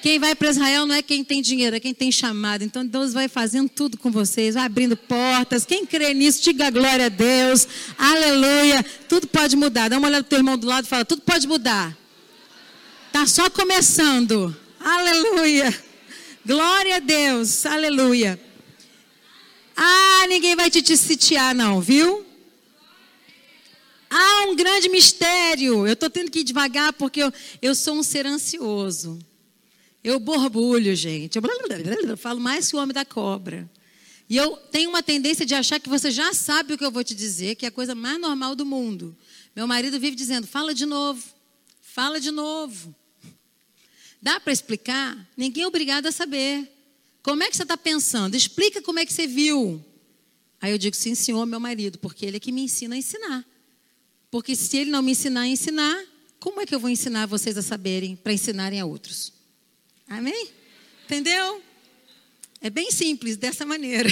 Quem 0.00 0.18
vai 0.18 0.34
para 0.34 0.50
Israel 0.50 0.86
não 0.86 0.94
é 0.94 1.02
quem 1.02 1.24
tem 1.24 1.42
dinheiro, 1.42 1.74
é 1.74 1.80
quem 1.80 1.92
tem 1.92 2.10
chamado. 2.10 2.62
Então 2.62 2.86
Deus 2.86 3.12
vai 3.12 3.28
fazendo 3.28 3.68
tudo 3.68 3.98
com 3.98 4.10
vocês, 4.10 4.54
vai 4.54 4.64
abrindo 4.64 4.96
portas. 4.96 5.64
Quem 5.64 5.84
crê 5.84 6.14
nisso, 6.14 6.42
diga 6.42 6.70
glória 6.70 7.06
a 7.06 7.08
Deus, 7.08 7.66
aleluia. 7.96 8.84
Tudo 9.08 9.26
pode 9.26 9.56
mudar. 9.56 9.88
Dá 9.88 9.98
uma 9.98 10.08
olhada 10.08 10.22
pro 10.22 10.30
teu 10.30 10.38
irmão 10.38 10.56
do 10.56 10.66
lado 10.66 10.84
e 10.84 10.88
fala: 10.88 11.04
tudo 11.04 11.22
pode 11.22 11.46
mudar. 11.46 11.96
Tá 13.12 13.26
só 13.26 13.50
começando. 13.50 14.54
Aleluia. 14.80 15.76
Glória 16.44 16.96
a 16.96 16.98
Deus. 16.98 17.66
Aleluia. 17.66 18.40
Ah, 19.76 20.26
ninguém 20.28 20.56
vai 20.56 20.70
te 20.70 20.96
sitiar, 20.96 21.54
não, 21.54 21.80
viu? 21.80 22.26
Há 24.10 24.46
um 24.48 24.56
grande 24.56 24.88
mistério. 24.88 25.86
Eu 25.86 25.92
estou 25.92 26.08
tendo 26.08 26.30
que 26.30 26.40
ir 26.40 26.44
devagar 26.44 26.92
porque 26.92 27.22
eu, 27.22 27.32
eu 27.60 27.74
sou 27.74 27.94
um 27.94 28.02
ser 28.02 28.26
ansioso. 28.26 29.18
Eu 30.02 30.18
borbulho, 30.18 30.94
gente. 30.94 31.36
Eu, 31.36 31.42
eu 32.08 32.16
falo 32.16 32.40
mais 32.40 32.70
que 32.70 32.76
o 32.76 32.78
homem 32.78 32.94
da 32.94 33.04
cobra. 33.04 33.68
E 34.28 34.36
eu 34.36 34.56
tenho 34.56 34.90
uma 34.90 35.02
tendência 35.02 35.44
de 35.46 35.54
achar 35.54 35.80
que 35.80 35.88
você 35.88 36.10
já 36.10 36.34
sabe 36.34 36.74
o 36.74 36.78
que 36.78 36.84
eu 36.84 36.90
vou 36.90 37.02
te 37.02 37.14
dizer, 37.14 37.54
que 37.54 37.64
é 37.64 37.68
a 37.68 37.72
coisa 37.72 37.94
mais 37.94 38.20
normal 38.20 38.54
do 38.54 38.64
mundo. 38.64 39.16
Meu 39.56 39.66
marido 39.66 39.98
vive 39.98 40.14
dizendo: 40.14 40.46
fala 40.46 40.74
de 40.74 40.84
novo, 40.84 41.22
fala 41.80 42.20
de 42.20 42.30
novo. 42.30 42.94
Dá 44.20 44.40
para 44.40 44.52
explicar? 44.52 45.28
Ninguém 45.36 45.64
é 45.64 45.66
obrigado 45.66 46.06
a 46.06 46.12
saber. 46.12 46.70
Como 47.22 47.42
é 47.42 47.50
que 47.50 47.56
você 47.56 47.62
está 47.62 47.76
pensando? 47.76 48.34
Explica 48.34 48.82
como 48.82 48.98
é 48.98 49.06
que 49.06 49.12
você 49.12 49.26
viu. 49.26 49.84
Aí 50.60 50.72
eu 50.72 50.78
digo, 50.78 50.96
sim, 50.96 51.14
senhor, 51.14 51.46
meu 51.46 51.60
marido, 51.60 51.98
porque 51.98 52.26
ele 52.26 52.38
é 52.38 52.40
que 52.40 52.50
me 52.50 52.62
ensina 52.62 52.94
a 52.94 52.98
ensinar. 52.98 53.44
Porque 54.30 54.56
se 54.56 54.76
ele 54.76 54.90
não 54.90 55.02
me 55.02 55.12
ensinar 55.12 55.42
a 55.42 55.46
ensinar, 55.46 56.04
como 56.40 56.60
é 56.60 56.66
que 56.66 56.74
eu 56.74 56.80
vou 56.80 56.90
ensinar 56.90 57.26
vocês 57.26 57.56
a 57.56 57.62
saberem 57.62 58.16
para 58.16 58.32
ensinarem 58.32 58.80
a 58.80 58.84
outros? 58.84 59.32
Amém? 60.08 60.48
Entendeu? 61.04 61.62
É 62.60 62.68
bem 62.68 62.90
simples 62.90 63.36
dessa 63.36 63.64
maneira. 63.64 64.08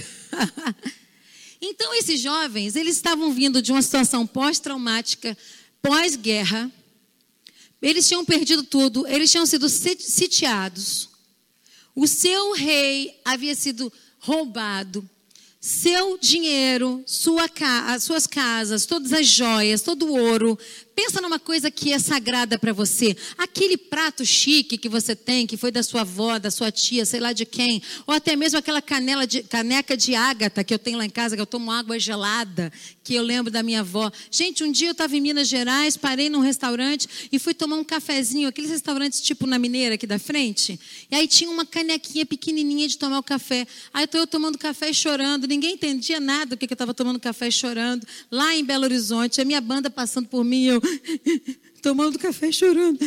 então 1.61 1.95
esses 1.95 2.21
jovens, 2.21 2.77
eles 2.77 2.97
estavam 2.97 3.33
vindo 3.33 3.61
de 3.61 3.73
uma 3.73 3.83
situação 3.83 4.27
pós-traumática, 4.27 5.37
pós-guerra, 5.83 6.71
eles 7.81 8.07
tinham 8.09 8.25
perdido 8.25 8.63
tudo, 8.63 9.07
eles 9.07 9.31
tinham 9.31 9.47
sido 9.47 9.69
sitiados. 9.69 11.09
O 11.95 12.07
seu 12.07 12.53
rei 12.53 13.19
havia 13.25 13.55
sido 13.55 13.93
roubado. 14.19 15.09
Seu 15.61 16.17
dinheiro, 16.19 17.03
sua 17.07 17.49
ca 17.49 17.99
suas 17.99 18.27
casas, 18.27 18.87
todas 18.87 19.13
as 19.13 19.27
joias, 19.27 19.83
todo 19.83 20.07
o 20.07 20.17
ouro, 20.17 20.59
Pensa 20.97 21.21
numa 21.21 21.39
coisa 21.39 21.71
que 21.71 21.93
é 21.93 21.99
sagrada 21.99 22.59
para 22.59 22.73
você. 22.73 23.15
Aquele 23.37 23.77
prato 23.77 24.25
chique 24.25 24.79
que 24.79 24.89
você 24.89 25.15
tem, 25.15 25.47
que 25.47 25.55
foi 25.55 25.71
da 25.71 25.83
sua 25.83 26.01
avó, 26.01 26.39
da 26.39 26.51
sua 26.51 26.73
tia, 26.73 27.05
sei 27.05 27.21
lá 27.21 27.35
de 27.35 27.45
quem. 27.45 27.83
Ou 28.07 28.15
até 28.15 28.35
mesmo 28.35 28.59
aquela 28.59 28.81
de, 29.29 29.43
caneca 29.43 29.95
de 29.95 30.15
ágata 30.15 30.65
que 30.65 30.73
eu 30.73 30.79
tenho 30.79 30.97
lá 30.97 31.05
em 31.05 31.11
casa, 31.11 31.37
que 31.37 31.43
eu 31.43 31.47
tomo 31.47 31.71
água 31.71 31.99
gelada, 31.99 32.73
que 33.05 33.15
eu 33.15 33.23
lembro 33.23 33.53
da 33.53 33.63
minha 33.63 33.81
avó. 33.81 34.11
Gente, 34.31 34.65
um 34.65 34.73
dia 34.73 34.89
eu 34.89 34.93
estava 34.93 35.15
em 35.15 35.21
Minas 35.21 35.49
Gerais, 35.49 35.99
parei 35.99 36.31
num 36.31 36.41
restaurante 36.41 37.29
e 37.31 37.39
fui 37.39 37.53
tomar 37.53 37.77
um 37.77 37.85
cafezinho, 37.85 38.49
aqueles 38.49 38.71
restaurantes 38.71 39.21
tipo 39.21 39.47
na 39.47 39.59
Mineira 39.59 39.97
aqui 39.97 40.07
da 40.07 40.19
frente. 40.19 40.81
E 41.11 41.15
aí 41.15 41.29
tinha 41.29 41.51
uma 41.51 41.67
canequinha 41.67 42.25
pequenininha 42.25 42.89
de 42.89 42.97
tomar 42.97 43.19
o 43.19 43.23
café. 43.23 43.67
Aí 43.93 44.07
estou 44.07 44.19
eu 44.19 44.27
tomando 44.27 44.57
café 44.57 44.89
e 44.89 44.95
chorando. 44.95 45.47
Ninguém 45.47 45.75
entendia 45.75 46.19
nada 46.19 46.57
do 46.57 46.57
que 46.57 46.65
eu 46.65 46.75
estava 46.75 46.95
tomando 46.95 47.21
café 47.21 47.49
e 47.49 47.53
chorando. 47.53 48.07
Lá 48.31 48.57
em 48.57 48.65
Belo 48.65 48.85
Horizonte, 48.85 49.43
a 49.43 49.45
minha 49.45 49.61
banda 49.61 49.91
passando 49.91 50.27
por 50.27 50.43
mim, 50.43 50.65
eu 50.65 50.86
tomando 51.83 52.19
café 52.19 52.51
chorando. 52.51 52.99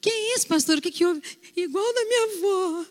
Que 0.00 0.10
é 0.10 0.36
isso, 0.36 0.46
pastor? 0.46 0.78
O 0.78 0.80
que, 0.80 0.90
que 0.90 1.04
houve? 1.04 1.22
Igual 1.56 1.94
da 1.94 2.04
minha 2.04 2.24
avó. 2.36 2.86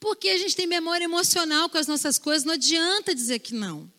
Porque 0.00 0.28
a 0.28 0.38
gente 0.38 0.54
tem 0.54 0.66
memória 0.66 1.04
emocional 1.04 1.68
com 1.68 1.78
as 1.78 1.86
nossas 1.86 2.18
coisas, 2.18 2.44
não 2.44 2.54
adianta 2.54 3.14
dizer 3.14 3.40
que 3.40 3.54
não. 3.54 3.90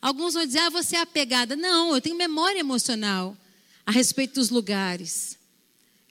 Alguns 0.00 0.34
vão 0.34 0.44
dizer, 0.44 0.58
ah, 0.58 0.70
você 0.70 0.96
é 0.96 1.00
apegada. 1.00 1.56
Não, 1.56 1.94
eu 1.94 2.00
tenho 2.00 2.16
memória 2.16 2.58
emocional 2.58 3.36
a 3.86 3.90
respeito 3.90 4.34
dos 4.34 4.50
lugares. 4.50 5.38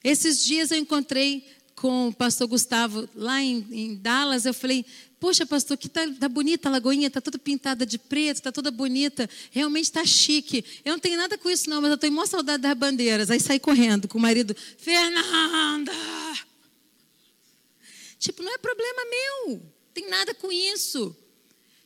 Esses 0.04 0.44
dias 0.44 0.72
eu 0.72 0.78
encontrei 0.78 1.48
com 1.76 2.08
o 2.08 2.14
pastor 2.14 2.48
Gustavo 2.48 3.08
lá 3.16 3.42
em, 3.42 3.68
em 3.72 3.96
Dallas, 3.96 4.46
eu 4.46 4.54
falei, 4.54 4.86
Poxa, 5.24 5.46
pastor, 5.46 5.78
que 5.78 5.88
tá, 5.88 6.02
tá 6.20 6.28
bonita 6.28 6.68
a 6.68 6.72
lagoinha, 6.74 7.10
tá 7.10 7.22
toda 7.22 7.38
pintada 7.38 7.86
de 7.86 7.98
preto, 7.98 8.42
tá 8.42 8.52
toda 8.52 8.70
bonita, 8.70 9.30
realmente 9.52 9.90
tá 9.90 10.06
chique. 10.06 10.66
Eu 10.84 10.92
não 10.92 11.00
tenho 11.00 11.16
nada 11.16 11.38
com 11.38 11.50
isso, 11.50 11.70
não, 11.70 11.82
mas 11.82 11.92
eu 11.92 11.98
tenho 11.98 12.12
maior 12.12 12.26
saudade 12.26 12.62
das 12.62 12.74
bandeiras. 12.74 13.32
Aí 13.32 13.40
saí 13.40 13.58
correndo 13.58 14.06
com 14.06 14.18
o 14.18 14.22
marido, 14.22 14.54
Fernanda! 14.78 15.94
Tipo, 18.20 18.44
não 18.44 18.54
é 18.54 18.58
problema 18.58 19.02
meu, 19.10 19.62
tem 19.94 20.10
nada 20.10 20.34
com 20.34 20.52
isso. 20.52 21.16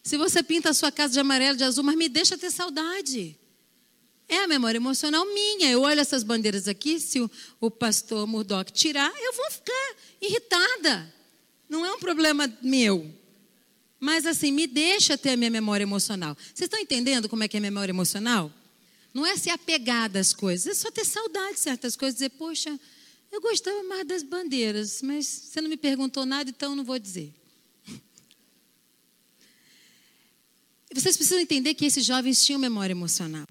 Se 0.01 0.17
você 0.17 0.41
pinta 0.41 0.71
a 0.71 0.73
sua 0.73 0.91
casa 0.91 1.13
de 1.13 1.19
amarelo, 1.19 1.59
de 1.59 1.63
azul, 1.63 1.83
mas 1.83 1.95
me 1.95 2.09
deixa 2.09 2.39
ter 2.39 2.49
saudade. 2.49 3.37
É 4.27 4.39
a 4.39 4.47
memória 4.47 4.79
emocional 4.79 5.23
minha. 5.27 5.69
Eu 5.69 5.83
olho 5.83 6.01
essas 6.01 6.23
bandeiras 6.23 6.67
aqui, 6.67 6.99
se 6.99 7.21
o, 7.21 7.29
o 7.61 7.69
pastor 7.69 8.25
Murdoch 8.25 8.73
tirar, 8.73 9.13
eu 9.15 9.33
vou 9.33 9.51
ficar 9.51 9.95
irritada. 10.19 11.13
Não 11.69 11.85
é 11.85 11.93
um 11.93 11.99
problema 11.99 12.51
meu. 12.63 13.26
Mas 13.99 14.25
assim, 14.25 14.51
me 14.51 14.67
deixa 14.67 15.17
ter 15.17 15.31
a 15.31 15.37
minha 15.37 15.49
memória 15.49 15.83
emocional. 15.83 16.35
Vocês 16.35 16.67
estão 16.67 16.79
entendendo 16.79 17.27
como 17.27 17.43
é 17.43 17.47
que 17.47 17.57
é 17.57 17.59
a 17.59 17.61
memória 17.61 17.91
emocional? 17.91 18.51
Não 19.13 19.25
é 19.25 19.35
se 19.35 19.49
apegar 19.49 20.09
das 20.09 20.33
coisas, 20.33 20.67
é 20.67 20.73
só 20.75 20.91
ter 20.91 21.05
saudade 21.05 21.53
de 21.53 21.59
certas 21.59 21.95
coisas, 21.95 22.15
dizer, 22.15 22.29
poxa, 22.29 22.79
eu 23.31 23.41
gostava 23.41 23.81
mais 23.83 24.07
das 24.07 24.21
bandeiras, 24.21 25.01
mas 25.01 25.25
você 25.25 25.61
não 25.61 25.69
me 25.69 25.77
perguntou 25.77 26.25
nada, 26.25 26.49
então 26.49 26.75
não 26.75 26.83
vou 26.83 26.99
dizer. 26.99 27.33
Vocês 30.93 31.17
precisam 31.17 31.39
entender 31.39 31.73
que 31.73 31.85
esses 31.85 32.05
jovens 32.05 32.45
tinham 32.45 32.59
memória 32.59 32.93
emocional. 32.93 33.47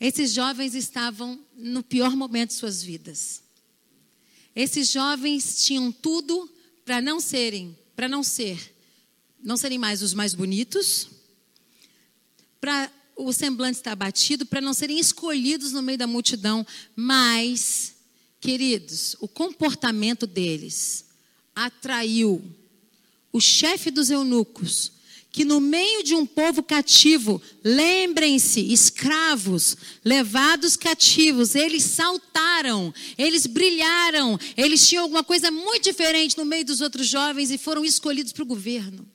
Esses 0.00 0.32
jovens 0.32 0.74
estavam 0.74 1.42
no 1.56 1.82
pior 1.82 2.14
momento 2.14 2.50
de 2.50 2.56
suas 2.56 2.82
vidas. 2.82 3.42
Esses 4.54 4.90
jovens 4.90 5.64
tinham 5.64 5.90
tudo 5.90 6.50
para 6.84 7.00
não 7.00 7.20
serem, 7.20 7.77
para 7.98 8.08
não 8.08 8.22
ser, 8.22 8.76
não 9.42 9.56
serem 9.56 9.76
mais 9.76 10.02
os 10.02 10.14
mais 10.14 10.32
bonitos, 10.32 11.08
para 12.60 12.88
o 13.16 13.32
semblante 13.32 13.78
estar 13.78 13.90
abatido, 13.90 14.46
para 14.46 14.60
não 14.60 14.72
serem 14.72 15.00
escolhidos 15.00 15.72
no 15.72 15.82
meio 15.82 15.98
da 15.98 16.06
multidão, 16.06 16.64
mas, 16.94 17.96
queridos, 18.40 19.16
o 19.18 19.26
comportamento 19.26 20.28
deles 20.28 21.06
atraiu 21.52 22.40
o 23.32 23.40
chefe 23.40 23.90
dos 23.90 24.10
eunucos, 24.10 24.92
que 25.38 25.44
no 25.44 25.60
meio 25.60 26.02
de 26.02 26.16
um 26.16 26.26
povo 26.26 26.64
cativo, 26.64 27.40
lembrem-se, 27.62 28.72
escravos, 28.72 29.76
levados 30.04 30.76
cativos, 30.76 31.54
eles 31.54 31.84
saltaram, 31.84 32.92
eles 33.16 33.46
brilharam, 33.46 34.36
eles 34.56 34.88
tinham 34.88 35.04
alguma 35.04 35.22
coisa 35.22 35.48
muito 35.48 35.84
diferente 35.84 36.36
no 36.36 36.44
meio 36.44 36.64
dos 36.64 36.80
outros 36.80 37.06
jovens 37.06 37.52
e 37.52 37.56
foram 37.56 37.84
escolhidos 37.84 38.32
para 38.32 38.42
o 38.42 38.46
governo. 38.46 39.08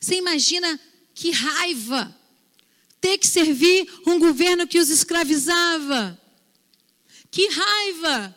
Você 0.00 0.14
imagina 0.14 0.80
que 1.14 1.30
raiva 1.30 2.16
ter 3.02 3.18
que 3.18 3.26
servir 3.26 3.86
um 4.06 4.18
governo 4.18 4.66
que 4.66 4.78
os 4.78 4.88
escravizava? 4.88 6.18
Que 7.30 7.46
raiva 7.46 8.34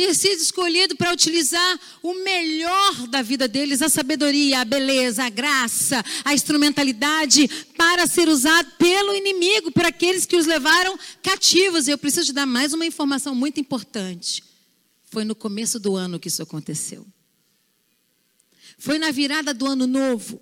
ter 0.00 0.14
sido 0.14 0.40
escolhido 0.40 0.96
para 0.96 1.12
utilizar 1.12 1.78
o 2.02 2.14
melhor 2.24 3.06
da 3.08 3.20
vida 3.20 3.46
deles, 3.46 3.82
a 3.82 3.88
sabedoria, 3.90 4.60
a 4.60 4.64
beleza, 4.64 5.24
a 5.24 5.28
graça, 5.28 6.02
a 6.24 6.32
instrumentalidade, 6.32 7.46
para 7.76 8.06
ser 8.06 8.26
usado 8.26 8.66
pelo 8.78 9.14
inimigo, 9.14 9.70
por 9.70 9.84
aqueles 9.84 10.24
que 10.24 10.36
os 10.36 10.46
levaram 10.46 10.98
cativos. 11.22 11.86
E 11.86 11.90
eu 11.90 11.98
preciso 11.98 12.28
te 12.28 12.32
dar 12.32 12.46
mais 12.46 12.72
uma 12.72 12.86
informação 12.86 13.34
muito 13.34 13.60
importante. 13.60 14.42
Foi 15.04 15.22
no 15.22 15.34
começo 15.34 15.78
do 15.78 15.96
ano 15.96 16.18
que 16.18 16.28
isso 16.28 16.42
aconteceu. 16.42 17.06
Foi 18.78 18.98
na 18.98 19.10
virada 19.10 19.52
do 19.52 19.66
ano 19.66 19.86
novo. 19.86 20.40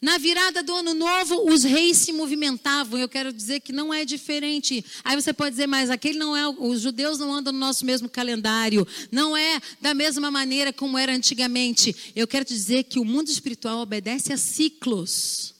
Na 0.00 0.18
virada 0.18 0.62
do 0.62 0.74
ano 0.74 0.94
novo, 0.94 1.50
os 1.50 1.64
reis 1.64 1.98
se 1.98 2.12
movimentavam. 2.12 2.98
Eu 2.98 3.08
quero 3.08 3.32
dizer 3.32 3.60
que 3.60 3.72
não 3.72 3.92
é 3.92 4.04
diferente. 4.04 4.84
Aí 5.02 5.16
você 5.16 5.32
pode 5.32 5.50
dizer, 5.52 5.66
mas 5.66 5.90
aquele 5.90 6.18
não 6.18 6.36
é. 6.36 6.46
Os 6.48 6.80
judeus 6.80 7.18
não 7.18 7.32
andam 7.32 7.52
no 7.52 7.58
nosso 7.58 7.84
mesmo 7.84 8.08
calendário. 8.08 8.86
Não 9.10 9.36
é 9.36 9.60
da 9.80 9.94
mesma 9.94 10.30
maneira 10.30 10.72
como 10.72 10.98
era 10.98 11.14
antigamente. 11.14 11.94
Eu 12.14 12.26
quero 12.26 12.44
dizer 12.44 12.84
que 12.84 12.98
o 12.98 13.04
mundo 13.04 13.28
espiritual 13.30 13.80
obedece 13.80 14.32
a 14.32 14.36
ciclos. 14.36 15.55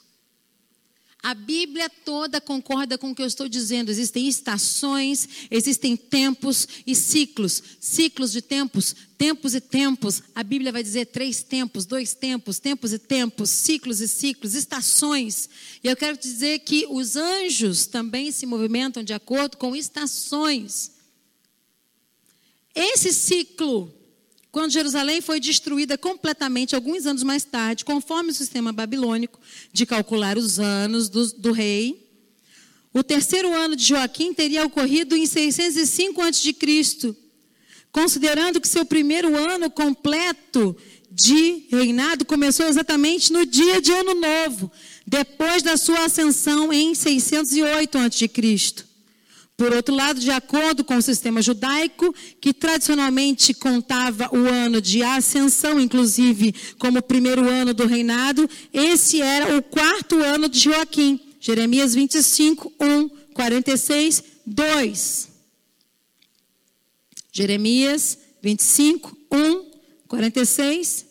A 1.27 1.33
Bíblia 1.33 1.89
toda 1.89 2.39
concorda 2.39 2.97
com 2.97 3.11
o 3.11 3.13
que 3.13 3.21
eu 3.21 3.27
estou 3.27 3.49
dizendo. 3.49 3.89
Existem 3.89 4.29
estações, 4.29 5.27
existem 5.51 5.97
tempos 5.97 6.65
e 6.87 6.95
ciclos. 6.95 7.61
Ciclos 7.81 8.31
de 8.31 8.41
tempos, 8.41 8.95
tempos 9.17 9.53
e 9.53 9.59
tempos. 9.59 10.23
A 10.33 10.41
Bíblia 10.41 10.71
vai 10.71 10.81
dizer 10.81 11.07
três 11.07 11.43
tempos, 11.43 11.85
dois 11.85 12.13
tempos, 12.13 12.59
tempos 12.59 12.93
e 12.93 12.97
tempos, 12.97 13.49
ciclos 13.49 13.99
e 13.99 14.07
ciclos, 14.07 14.55
estações. 14.55 15.49
E 15.83 15.89
eu 15.89 15.97
quero 15.97 16.17
dizer 16.17 16.59
que 16.59 16.87
os 16.89 17.17
anjos 17.17 17.87
também 17.87 18.31
se 18.31 18.45
movimentam 18.45 19.03
de 19.03 19.11
acordo 19.11 19.57
com 19.57 19.75
estações. 19.75 20.93
Esse 22.73 23.11
ciclo 23.11 23.93
quando 24.57 24.71
Jerusalém 24.71 25.21
foi 25.21 25.39
destruída 25.39 25.99
completamente, 25.99 26.73
alguns 26.73 27.05
anos 27.05 27.21
mais 27.21 27.43
tarde, 27.43 27.85
conforme 27.85 28.31
o 28.31 28.33
sistema 28.33 28.73
babilônico 28.73 29.39
de 29.71 29.85
calcular 29.85 30.35
os 30.35 30.59
anos 30.59 31.09
do, 31.09 31.27
do 31.33 31.51
rei, 31.51 32.03
o 32.91 33.03
terceiro 33.03 33.53
ano 33.53 33.75
de 33.75 33.83
Joaquim 33.83 34.33
teria 34.33 34.65
ocorrido 34.65 35.15
em 35.15 35.27
605 35.27 36.19
a.C., 36.23 37.15
considerando 37.91 38.59
que 38.59 38.67
seu 38.67 38.83
primeiro 38.83 39.37
ano 39.37 39.69
completo 39.69 40.75
de 41.11 41.67
reinado 41.69 42.25
começou 42.25 42.65
exatamente 42.65 43.31
no 43.31 43.45
dia 43.45 43.79
de 43.79 43.91
Ano 43.91 44.15
Novo, 44.15 44.71
depois 45.05 45.61
da 45.61 45.77
sua 45.77 46.05
ascensão 46.05 46.73
em 46.73 46.95
608 46.95 47.95
a.C. 47.99 48.86
Por 49.57 49.73
outro 49.73 49.95
lado, 49.95 50.19
de 50.19 50.29
acordo 50.29 50.85
com 50.85 50.95
o 50.97 51.01
sistema 51.01 51.41
judaico, 51.41 52.13
que 52.39 52.53
tradicionalmente 52.53 53.55
contava 53.55 54.29
o 54.31 54.47
ano 54.47 54.79
de 54.79 55.01
ascensão, 55.01 55.79
inclusive 55.79 56.53
como 56.77 57.01
primeiro 57.01 57.49
ano 57.49 57.73
do 57.73 57.87
reinado, 57.87 58.47
esse 58.71 59.19
era 59.19 59.57
o 59.57 59.63
quarto 59.63 60.21
ano 60.23 60.47
de 60.47 60.59
Joaquim. 60.59 61.19
Jeremias 61.39 61.95
25, 61.95 62.71
1, 62.79 63.09
46, 63.33 64.23
2. 64.45 65.29
Jeremias 67.31 68.19
25, 68.43 69.17
1, 69.31 69.71
46 70.07 71.05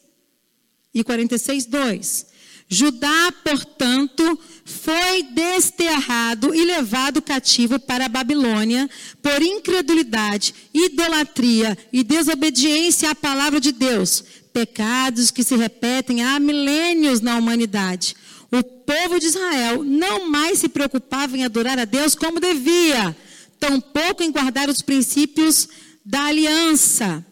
e 0.94 1.02
46, 1.02 1.66
2. 1.66 2.26
Judá, 2.68 3.32
portanto, 3.44 4.38
foi 4.64 5.22
desterrado 5.22 6.52
e 6.52 6.64
levado 6.64 7.22
cativo 7.22 7.78
para 7.78 8.06
a 8.06 8.08
Babilônia 8.08 8.90
por 9.22 9.40
incredulidade, 9.40 10.52
idolatria 10.74 11.78
e 11.92 12.02
desobediência 12.02 13.10
à 13.10 13.14
palavra 13.14 13.60
de 13.60 13.70
Deus, 13.70 14.24
pecados 14.52 15.30
que 15.30 15.44
se 15.44 15.54
repetem 15.54 16.24
há 16.24 16.40
milênios 16.40 17.20
na 17.20 17.36
humanidade. 17.36 18.16
O 18.50 18.62
povo 18.64 19.20
de 19.20 19.26
Israel 19.26 19.84
não 19.84 20.28
mais 20.28 20.58
se 20.58 20.68
preocupava 20.68 21.36
em 21.36 21.44
adorar 21.44 21.78
a 21.78 21.84
Deus 21.84 22.16
como 22.16 22.40
devia, 22.40 23.16
tampouco 23.60 24.24
em 24.24 24.32
guardar 24.32 24.68
os 24.68 24.82
princípios 24.82 25.68
da 26.04 26.24
aliança, 26.24 27.24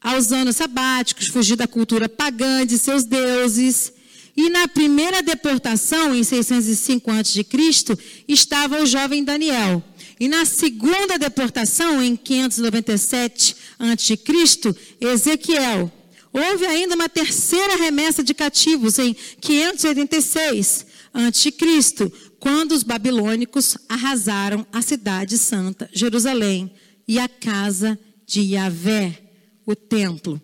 aos 0.00 0.32
anos 0.32 0.56
sabáticos, 0.56 1.26
fugir 1.26 1.56
da 1.56 1.68
cultura 1.68 2.08
pagã 2.08 2.64
de 2.64 2.78
seus 2.78 3.04
deuses 3.04 3.99
e 4.36 4.48
na 4.48 4.68
primeira 4.68 5.22
deportação, 5.22 6.14
em 6.14 6.22
605 6.22 7.10
a.C., 7.10 7.46
estava 8.28 8.80
o 8.80 8.86
jovem 8.86 9.24
Daniel. 9.24 9.82
E 10.18 10.28
na 10.28 10.44
segunda 10.44 11.18
deportação, 11.18 12.02
em 12.02 12.14
597 12.14 13.56
a.C., 13.78 14.74
Ezequiel. 15.00 15.92
Houve 16.32 16.64
ainda 16.66 16.94
uma 16.94 17.08
terceira 17.08 17.76
remessa 17.76 18.22
de 18.22 18.32
cativos 18.32 18.98
em 18.98 19.14
586 19.40 20.86
a.C., 21.12 22.12
quando 22.38 22.72
os 22.72 22.82
babilônicos 22.82 23.76
arrasaram 23.88 24.66
a 24.72 24.80
cidade 24.80 25.36
santa, 25.36 25.90
Jerusalém, 25.92 26.72
e 27.06 27.18
a 27.18 27.28
casa 27.28 27.98
de 28.24 28.40
Yahvé, 28.40 29.20
o 29.66 29.74
templo. 29.74 30.40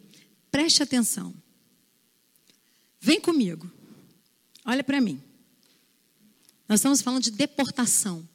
Preste 0.51 0.83
atenção. 0.83 1.33
Vem 3.01 3.21
comigo. 3.21 3.71
Olha 4.67 4.83
para 4.83 5.01
mim. 5.01 5.23
Nós 6.69 6.81
estamos 6.81 7.01
falando 7.01 7.23
de 7.23 7.31
deportação. 7.31 8.29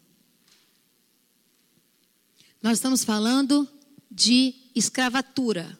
Nós 2.64 2.78
estamos 2.78 3.04
falando 3.04 3.68
de 4.10 4.56
escravatura. 4.74 5.78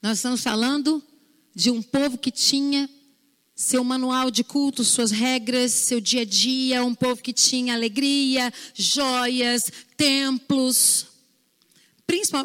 Nós 0.00 0.18
estamos 0.18 0.42
falando 0.42 1.02
de 1.52 1.72
um 1.72 1.82
povo 1.82 2.16
que 2.16 2.30
tinha 2.30 2.88
seu 3.56 3.82
manual 3.82 4.30
de 4.30 4.44
culto, 4.44 4.84
suas 4.84 5.10
regras, 5.10 5.72
seu 5.72 6.00
dia 6.00 6.22
a 6.22 6.24
dia, 6.24 6.84
um 6.84 6.94
povo 6.94 7.20
que 7.20 7.32
tinha 7.32 7.74
alegria, 7.74 8.52
joias, 8.72 9.72
templos. 9.96 11.06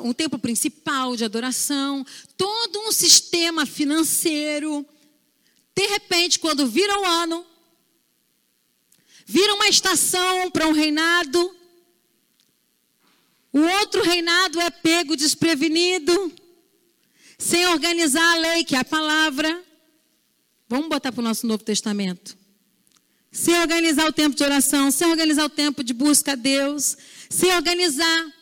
um 0.04 0.14
templo 0.14 0.40
principal 0.40 1.16
de 1.16 1.24
adoração, 1.24 2.04
todo 2.36 2.80
um 2.80 2.92
sistema 2.92 3.68
financeiro. 3.68 4.84
De 5.76 5.88
repente, 5.88 6.40
quando 6.40 6.68
vira 6.68 7.00
o 7.00 7.06
ano, 7.06 7.46
vira 9.26 9.54
uma 9.56 9.68
estação 9.68 10.52
para 10.52 10.68
um 10.68 10.72
reinado, 10.72 11.56
o 13.52 13.60
outro 13.60 14.04
reinado 14.04 14.60
é 14.60 14.70
pego 14.70 15.16
desprevenido, 15.16 16.34
sem 17.38 17.68
organizar 17.68 18.34
a 18.34 18.38
lei, 18.38 18.64
que 18.64 18.76
é 18.76 18.80
a 18.80 18.86
palavra. 18.86 19.64
Vamos 20.68 20.90
botar 20.90 21.12
para 21.12 21.22
o 21.22 21.24
nosso 21.24 21.46
Novo 21.46 21.64
Testamento. 21.64 22.38
Sem 23.32 23.60
organizar 23.60 24.08
o 24.08 24.14
tempo 24.14 24.36
de 24.36 24.44
oração, 24.44 24.92
sem 24.92 25.08
organizar 25.08 25.46
o 25.46 25.50
tempo 25.50 25.84
de 25.84 25.94
busca 25.94 26.34
a 26.34 26.36
Deus, 26.36 26.98
sem 27.30 27.54
organizar 27.54 28.34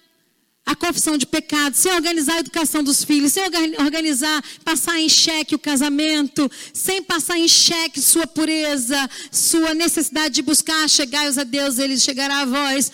a 0.66 0.76
confissão 0.76 1.18
de 1.18 1.26
pecados, 1.26 1.80
sem 1.80 1.92
organizar 1.94 2.36
a 2.36 2.40
educação 2.40 2.84
dos 2.84 3.04
filhos, 3.04 3.34
sem 3.34 3.44
organizar, 3.80 4.44
passar 4.64 5.00
em 5.00 5.10
xeque 5.10 5.56
o 5.56 5.60
casamento, 5.60 6.50
sem 6.74 7.02
passar 7.02 7.38
em 7.38 7.48
xeque 7.48 8.00
sua 8.00 8.28
pureza, 8.28 9.10
sua 9.32 9.74
necessidade 9.74 10.36
de 10.36 10.42
buscar 10.42 10.88
chegar 10.90 11.28
a 11.38 11.44
Deus, 11.44 11.80
ele 11.80 11.98
chegará 11.98 12.42
a 12.42 12.46
vós. 12.46 12.92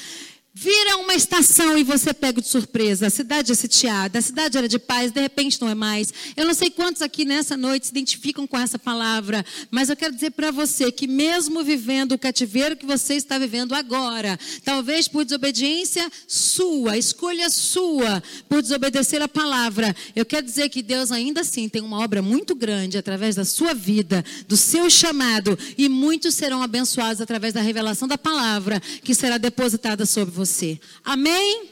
Vira 0.60 0.98
uma 0.98 1.14
estação 1.14 1.78
e 1.78 1.84
você 1.84 2.12
pega 2.16 2.42
de 2.42 2.48
surpresa. 2.48 3.06
A 3.06 3.10
cidade 3.12 3.52
é 3.52 3.56
sitiada, 3.56 4.18
a 4.18 4.22
cidade 4.24 4.58
era 4.58 4.68
de 4.68 4.80
paz, 4.80 5.12
de 5.12 5.22
repente 5.22 5.62
não 5.62 5.70
é 5.70 5.76
mais. 5.76 6.12
Eu 6.36 6.48
não 6.48 6.54
sei 6.56 6.72
quantos 6.72 7.04
aqui 7.04 7.26
nessa 7.26 7.56
noite 7.56 7.86
se 7.86 7.92
identificam 7.92 8.48
com 8.48 8.58
essa 8.58 8.80
palavra, 8.80 9.46
mas 9.70 9.88
eu 9.88 9.96
quero 9.96 10.16
dizer 10.16 10.32
para 10.32 10.50
você 10.50 10.92
que, 10.92 11.06
mesmo 11.06 11.64
vivendo 11.64 12.14
o 12.14 12.18
cativeiro 12.18 12.76
que 12.76 12.88
você 12.88 13.14
está 13.14 13.38
vivendo 13.38 13.76
agora, 13.76 14.40
talvez 14.66 15.08
por 15.08 15.24
desobediência 15.24 16.12
sua, 16.28 16.98
escolha 16.98 17.52
sua, 17.52 18.24
por 18.50 18.60
desobedecer 18.64 19.22
a 19.22 19.28
palavra, 19.28 19.96
eu 20.16 20.26
quero 20.26 20.44
dizer 20.44 20.70
que 20.70 20.82
Deus 20.82 21.12
ainda 21.12 21.42
assim 21.42 21.70
tem 21.70 21.84
uma 21.84 22.00
obra 22.00 22.24
muito 22.24 22.56
grande 22.56 22.98
através 22.98 23.36
da 23.36 23.46
sua 23.46 23.76
vida, 23.76 24.26
do 24.48 24.58
seu 24.58 24.90
chamado, 24.90 25.56
e 25.78 25.88
muitos 25.88 26.34
serão 26.34 26.64
abençoados 26.64 27.22
através 27.22 27.54
da 27.54 27.62
revelação 27.62 28.08
da 28.08 28.18
palavra 28.18 28.80
que 29.04 29.14
será 29.14 29.38
depositada 29.38 30.04
sobre 30.04 30.34
você 30.34 30.47
você. 30.48 30.80
Amém? 31.04 31.70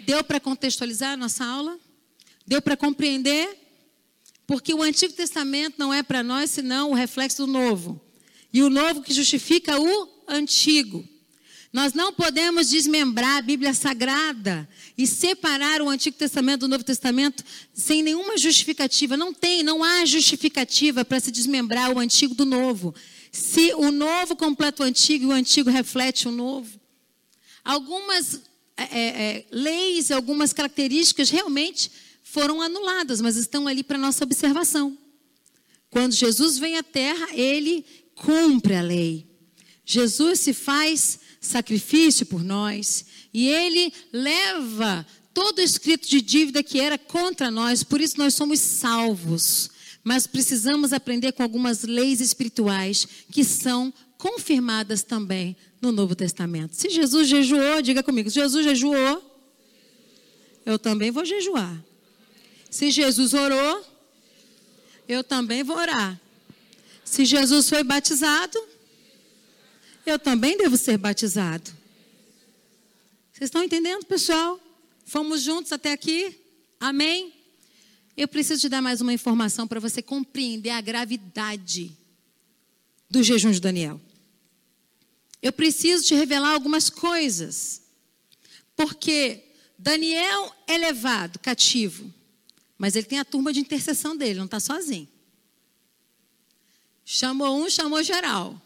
Deu 0.00 0.22
para 0.22 0.38
contextualizar 0.38 1.12
a 1.12 1.16
nossa 1.16 1.44
aula? 1.44 1.78
Deu 2.46 2.60
para 2.60 2.76
compreender? 2.76 3.58
Porque 4.46 4.74
o 4.74 4.82
Antigo 4.82 5.14
Testamento 5.14 5.76
não 5.78 5.92
é 5.92 6.02
para 6.02 6.22
nós 6.22 6.50
senão 6.50 6.90
o 6.90 6.94
reflexo 6.94 7.46
do 7.46 7.52
Novo. 7.52 8.00
E 8.52 8.62
o 8.62 8.70
Novo 8.70 9.02
que 9.02 9.12
justifica 9.12 9.80
o 9.80 10.08
Antigo. 10.28 11.08
Nós 11.72 11.92
não 11.92 12.12
podemos 12.12 12.68
desmembrar 12.68 13.38
a 13.38 13.42
Bíblia 13.42 13.74
Sagrada 13.74 14.68
e 14.96 15.08
separar 15.08 15.82
o 15.82 15.88
Antigo 15.88 16.16
Testamento 16.16 16.60
do 16.60 16.68
Novo 16.68 16.84
Testamento 16.84 17.42
sem 17.72 18.00
nenhuma 18.00 18.38
justificativa. 18.38 19.16
Não 19.16 19.34
tem, 19.34 19.64
não 19.64 19.82
há 19.82 20.04
justificativa 20.04 21.04
para 21.04 21.18
se 21.18 21.32
desmembrar 21.32 21.90
o 21.90 21.98
Antigo 21.98 22.32
do 22.32 22.44
Novo. 22.44 22.94
Se 23.32 23.74
o 23.74 23.90
Novo 23.90 24.36
completa 24.36 24.84
o 24.84 24.86
Antigo 24.86 25.24
e 25.24 25.28
o 25.28 25.32
Antigo 25.32 25.68
reflete 25.68 26.28
o 26.28 26.30
Novo. 26.30 26.83
Algumas 27.64 28.42
é, 28.76 28.82
é, 28.82 28.98
é, 28.98 29.46
leis, 29.50 30.10
algumas 30.10 30.52
características 30.52 31.30
realmente 31.30 31.90
foram 32.22 32.60
anuladas, 32.60 33.20
mas 33.20 33.36
estão 33.36 33.68
ali 33.68 33.84
para 33.84 33.96
nossa 33.96 34.24
observação. 34.24 34.98
Quando 35.90 36.12
Jesus 36.12 36.58
vem 36.58 36.76
à 36.76 36.82
terra, 36.82 37.28
ele 37.32 37.84
cumpre 38.16 38.74
a 38.74 38.82
lei. 38.82 39.26
Jesus 39.84 40.40
se 40.40 40.52
faz 40.52 41.20
sacrifício 41.40 42.26
por 42.26 42.42
nós 42.42 43.04
e 43.32 43.48
ele 43.48 43.92
leva 44.12 45.06
todo 45.32 45.58
o 45.58 45.62
escrito 45.62 46.08
de 46.08 46.20
dívida 46.20 46.62
que 46.62 46.80
era 46.80 46.98
contra 46.98 47.50
nós, 47.50 47.84
por 47.84 48.00
isso 48.00 48.18
nós 48.18 48.34
somos 48.34 48.60
salvos. 48.60 49.70
Mas 50.02 50.26
precisamos 50.26 50.92
aprender 50.92 51.32
com 51.32 51.42
algumas 51.42 51.82
leis 51.82 52.20
espirituais 52.20 53.06
que 53.30 53.44
são 53.44 53.92
confirmadas 54.18 55.02
também 55.02 55.56
no 55.84 55.92
Novo 55.92 56.14
Testamento. 56.14 56.74
Se 56.74 56.88
Jesus 56.88 57.28
jejuou, 57.28 57.82
diga 57.82 58.02
comigo, 58.02 58.30
se 58.30 58.36
Jesus 58.36 58.64
jejuou, 58.64 59.22
eu 60.64 60.78
também 60.78 61.10
vou 61.10 61.24
jejuar. 61.24 61.82
Se 62.70 62.90
Jesus 62.90 63.34
orou, 63.34 63.84
eu 65.08 65.22
também 65.22 65.62
vou 65.62 65.76
orar. 65.76 66.20
Se 67.04 67.24
Jesus 67.24 67.68
foi 67.68 67.84
batizado, 67.84 68.58
eu 70.06 70.18
também 70.18 70.56
devo 70.56 70.76
ser 70.76 70.96
batizado. 70.96 71.70
Vocês 73.32 73.48
estão 73.48 73.62
entendendo, 73.62 74.04
pessoal? 74.06 74.58
Fomos 75.04 75.42
juntos 75.42 75.72
até 75.72 75.92
aqui? 75.92 76.38
Amém? 76.80 77.32
Eu 78.16 78.28
preciso 78.28 78.60
te 78.62 78.68
dar 78.68 78.80
mais 78.80 79.00
uma 79.00 79.12
informação 79.12 79.66
para 79.66 79.80
você 79.80 80.00
compreender 80.00 80.70
a 80.70 80.80
gravidade 80.80 81.92
do 83.10 83.22
jejum 83.22 83.50
de 83.50 83.60
Daniel 83.60 84.00
eu 85.44 85.52
preciso 85.52 86.02
te 86.04 86.14
revelar 86.14 86.54
algumas 86.54 86.88
coisas. 86.88 87.82
Porque 88.74 89.44
Daniel 89.78 90.50
é 90.66 90.78
levado 90.78 91.38
cativo, 91.38 92.10
mas 92.78 92.96
ele 92.96 93.06
tem 93.06 93.18
a 93.18 93.26
turma 93.26 93.52
de 93.52 93.60
intercessão 93.60 94.16
dele, 94.16 94.38
não 94.38 94.46
está 94.46 94.58
sozinho. 94.58 95.06
Chamou 97.04 97.62
um, 97.62 97.68
chamou 97.68 98.02
geral. 98.02 98.58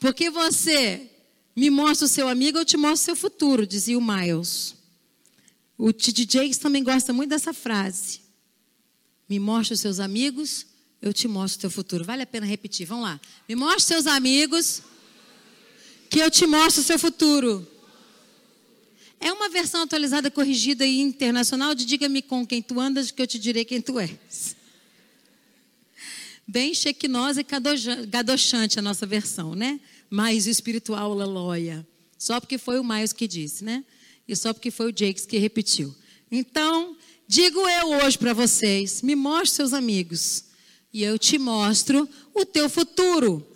Porque 0.00 0.28
você 0.28 1.08
me 1.54 1.70
mostra 1.70 2.06
o 2.06 2.08
seu 2.08 2.26
amigo, 2.26 2.58
eu 2.58 2.64
te 2.64 2.76
mostro 2.76 2.94
o 2.94 3.04
seu 3.04 3.16
futuro, 3.16 3.64
dizia 3.64 3.96
o 3.96 4.02
Miles. 4.02 4.74
O 5.78 5.92
T.D. 5.92 6.26
Jakes 6.28 6.58
também 6.58 6.82
gosta 6.82 7.12
muito 7.12 7.30
dessa 7.30 7.54
frase. 7.54 8.22
Me 9.28 9.38
mostra 9.38 9.74
os 9.74 9.80
seus 9.80 10.00
amigos, 10.00 10.66
eu 11.02 11.12
te 11.12 11.26
mostro 11.26 11.58
o 11.58 11.60
teu 11.62 11.70
futuro. 11.70 12.04
Vale 12.04 12.22
a 12.22 12.26
pena 12.26 12.46
repetir. 12.46 12.86
Vamos 12.86 13.04
lá. 13.04 13.20
Me 13.48 13.54
mostre 13.54 13.82
seus 13.82 14.06
amigos, 14.06 14.82
que 16.10 16.18
eu 16.18 16.30
te 16.30 16.46
mostro 16.46 16.82
o 16.82 16.84
seu 16.84 16.98
futuro. 16.98 17.66
É 19.18 19.32
uma 19.32 19.48
versão 19.48 19.82
atualizada, 19.82 20.30
corrigida 20.30 20.86
e 20.86 21.00
internacional 21.00 21.74
de 21.74 21.84
Diga-me 21.84 22.22
com 22.22 22.46
quem 22.46 22.62
tu 22.62 22.80
andas, 22.80 23.10
que 23.10 23.20
eu 23.20 23.26
te 23.26 23.38
direi 23.38 23.64
quem 23.64 23.80
tu 23.80 23.98
és. 23.98 24.56
Bem 26.46 26.74
chequinosa 26.74 27.40
e 27.42 27.46
gadochante 28.06 28.78
a 28.78 28.82
nossa 28.82 29.06
versão, 29.06 29.54
né? 29.54 29.78
Mais 30.08 30.46
espiritual, 30.46 31.12
aleluia. 31.12 31.86
Só 32.18 32.40
porque 32.40 32.58
foi 32.58 32.78
o 32.78 32.84
Miles 32.84 33.12
que 33.12 33.28
disse, 33.28 33.64
né? 33.64 33.84
E 34.26 34.34
só 34.34 34.52
porque 34.52 34.70
foi 34.70 34.90
o 34.90 34.94
Jakes 34.96 35.26
que 35.26 35.38
repetiu. 35.38 35.94
Então, 36.30 36.96
digo 37.28 37.60
eu 37.68 38.04
hoje 38.04 38.18
para 38.18 38.32
vocês: 38.32 39.00
me 39.00 39.14
mostre 39.14 39.56
seus 39.56 39.72
amigos 39.72 40.49
e 40.92 41.02
eu 41.02 41.18
te 41.18 41.38
mostro 41.38 42.08
o 42.34 42.44
teu 42.44 42.68
futuro. 42.68 43.46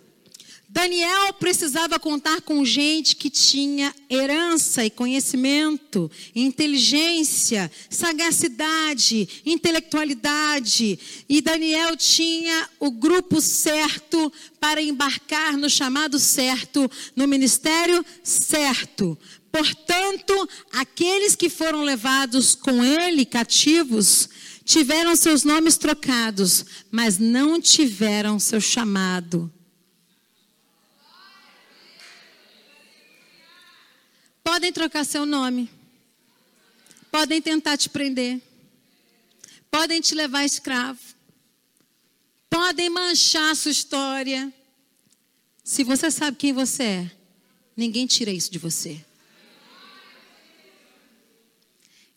Daniel 0.75 1.31
precisava 1.39 1.97
contar 1.97 2.41
com 2.41 2.65
gente 2.65 3.15
que 3.15 3.29
tinha 3.29 3.95
herança 4.09 4.83
e 4.83 4.89
conhecimento, 4.89 6.11
inteligência, 6.35 7.71
sagacidade, 7.89 9.41
intelectualidade. 9.45 10.99
E 11.29 11.39
Daniel 11.39 11.95
tinha 11.95 12.69
o 12.77 12.91
grupo 12.91 13.39
certo 13.39 14.29
para 14.59 14.81
embarcar 14.81 15.55
no 15.55 15.69
chamado 15.69 16.19
certo, 16.19 16.91
no 17.15 17.25
ministério 17.25 18.05
certo. 18.21 19.17
Portanto, 19.49 20.49
aqueles 20.73 21.37
que 21.37 21.49
foram 21.49 21.83
levados 21.83 22.53
com 22.53 22.83
ele 22.83 23.23
cativos 23.23 24.27
tiveram 24.65 25.15
seus 25.15 25.43
nomes 25.43 25.77
trocados, 25.77 26.65
mas 26.89 27.19
não 27.19 27.61
tiveram 27.61 28.39
seu 28.39 28.59
chamado. 28.59 29.53
Podem 34.43 34.73
trocar 34.73 35.05
seu 35.05 35.25
nome, 35.25 35.69
podem 37.11 37.41
tentar 37.41 37.77
te 37.77 37.89
prender, 37.89 38.41
podem 39.69 40.01
te 40.01 40.15
levar 40.15 40.43
escravo, 40.43 40.99
podem 42.49 42.89
manchar 42.89 43.55
sua 43.55 43.71
história. 43.71 44.51
Se 45.63 45.83
você 45.83 46.09
sabe 46.09 46.37
quem 46.37 46.53
você 46.53 46.83
é, 46.83 47.11
ninguém 47.75 48.05
tira 48.07 48.31
isso 48.31 48.51
de 48.51 48.59
você. 48.59 49.03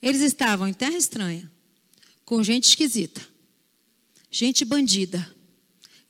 Eles 0.00 0.20
estavam 0.20 0.68
em 0.68 0.72
terra 0.72 0.96
estranha 0.96 1.50
com 2.28 2.42
gente 2.42 2.64
esquisita, 2.64 3.26
gente 4.30 4.62
bandida, 4.62 5.34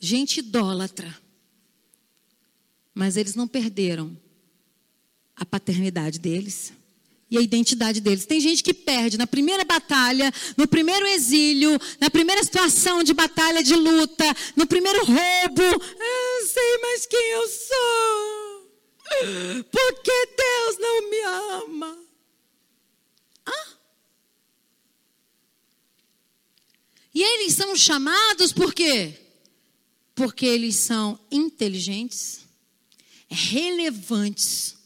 gente 0.00 0.40
idólatra. 0.40 1.16
Mas 2.92 3.16
eles 3.16 3.36
não 3.36 3.46
perderam 3.46 4.20
a 5.36 5.46
paternidade 5.46 6.18
deles 6.18 6.72
e 7.30 7.38
a 7.38 7.40
identidade 7.40 8.00
deles. 8.00 8.26
Tem 8.26 8.40
gente 8.40 8.64
que 8.64 8.74
perde 8.74 9.16
na 9.16 9.28
primeira 9.28 9.64
batalha, 9.64 10.34
no 10.56 10.66
primeiro 10.66 11.06
exílio, 11.06 11.78
na 12.00 12.10
primeira 12.10 12.42
situação 12.42 13.04
de 13.04 13.14
batalha, 13.14 13.62
de 13.62 13.76
luta, 13.76 14.24
no 14.56 14.66
primeiro 14.66 14.98
roubo. 15.04 15.62
Eu 15.62 16.46
sei 16.48 16.78
mais 16.78 17.06
quem 17.06 17.30
eu 17.30 17.46
sou. 17.46 18.72
Porque 19.70 20.28
Deus 20.36 20.78
não 20.80 21.10
me 21.10 21.20
ama. 21.62 22.07
E 27.18 27.20
eles 27.20 27.54
são 27.54 27.74
chamados 27.74 28.52
por 28.52 28.72
quê? 28.72 29.12
Porque 30.14 30.46
eles 30.46 30.76
são 30.76 31.18
inteligentes, 31.32 32.46
relevantes, 33.28 34.76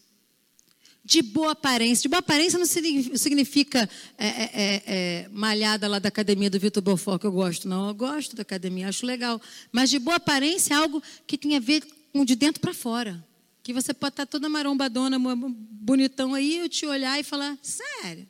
de 1.05 1.21
boa 1.21 1.51
aparência. 1.51 2.01
De 2.01 2.07
boa 2.07 2.21
aparência 2.21 2.57
não 2.57 2.65
significa 2.65 3.87
é, 4.17 4.27
é, 4.27 4.43
é, 4.43 4.83
é, 4.87 5.29
malhada 5.31 5.87
lá 5.87 5.99
da 5.99 6.09
academia 6.09 6.49
do 6.49 6.59
Vitor 6.59 6.81
Beaufort, 6.81 7.21
que 7.21 7.27
eu 7.27 7.31
gosto. 7.31 7.67
Não, 7.67 7.89
eu 7.89 7.93
gosto 7.93 8.35
da 8.35 8.41
academia, 8.41 8.89
acho 8.89 9.05
legal. 9.05 9.39
Mas 9.71 9.91
de 9.91 9.99
boa 9.99 10.17
aparência 10.17 10.73
é 10.73 10.77
algo 10.77 11.03
que 11.27 11.37
tem 11.37 11.55
a 11.55 11.59
ver 11.59 11.85
com 12.11 12.25
de 12.25 12.35
dentro 12.35 12.59
para 12.59 12.73
fora. 12.73 13.23
Que 13.61 13.73
você 13.73 13.93
pode 13.93 14.13
estar 14.13 14.25
toda 14.25 14.49
marombadona, 14.49 15.19
bonitão 15.19 16.33
aí, 16.33 16.57
eu 16.57 16.67
te 16.67 16.87
olhar 16.87 17.19
e 17.19 17.23
falar, 17.23 17.55
sério. 17.61 18.27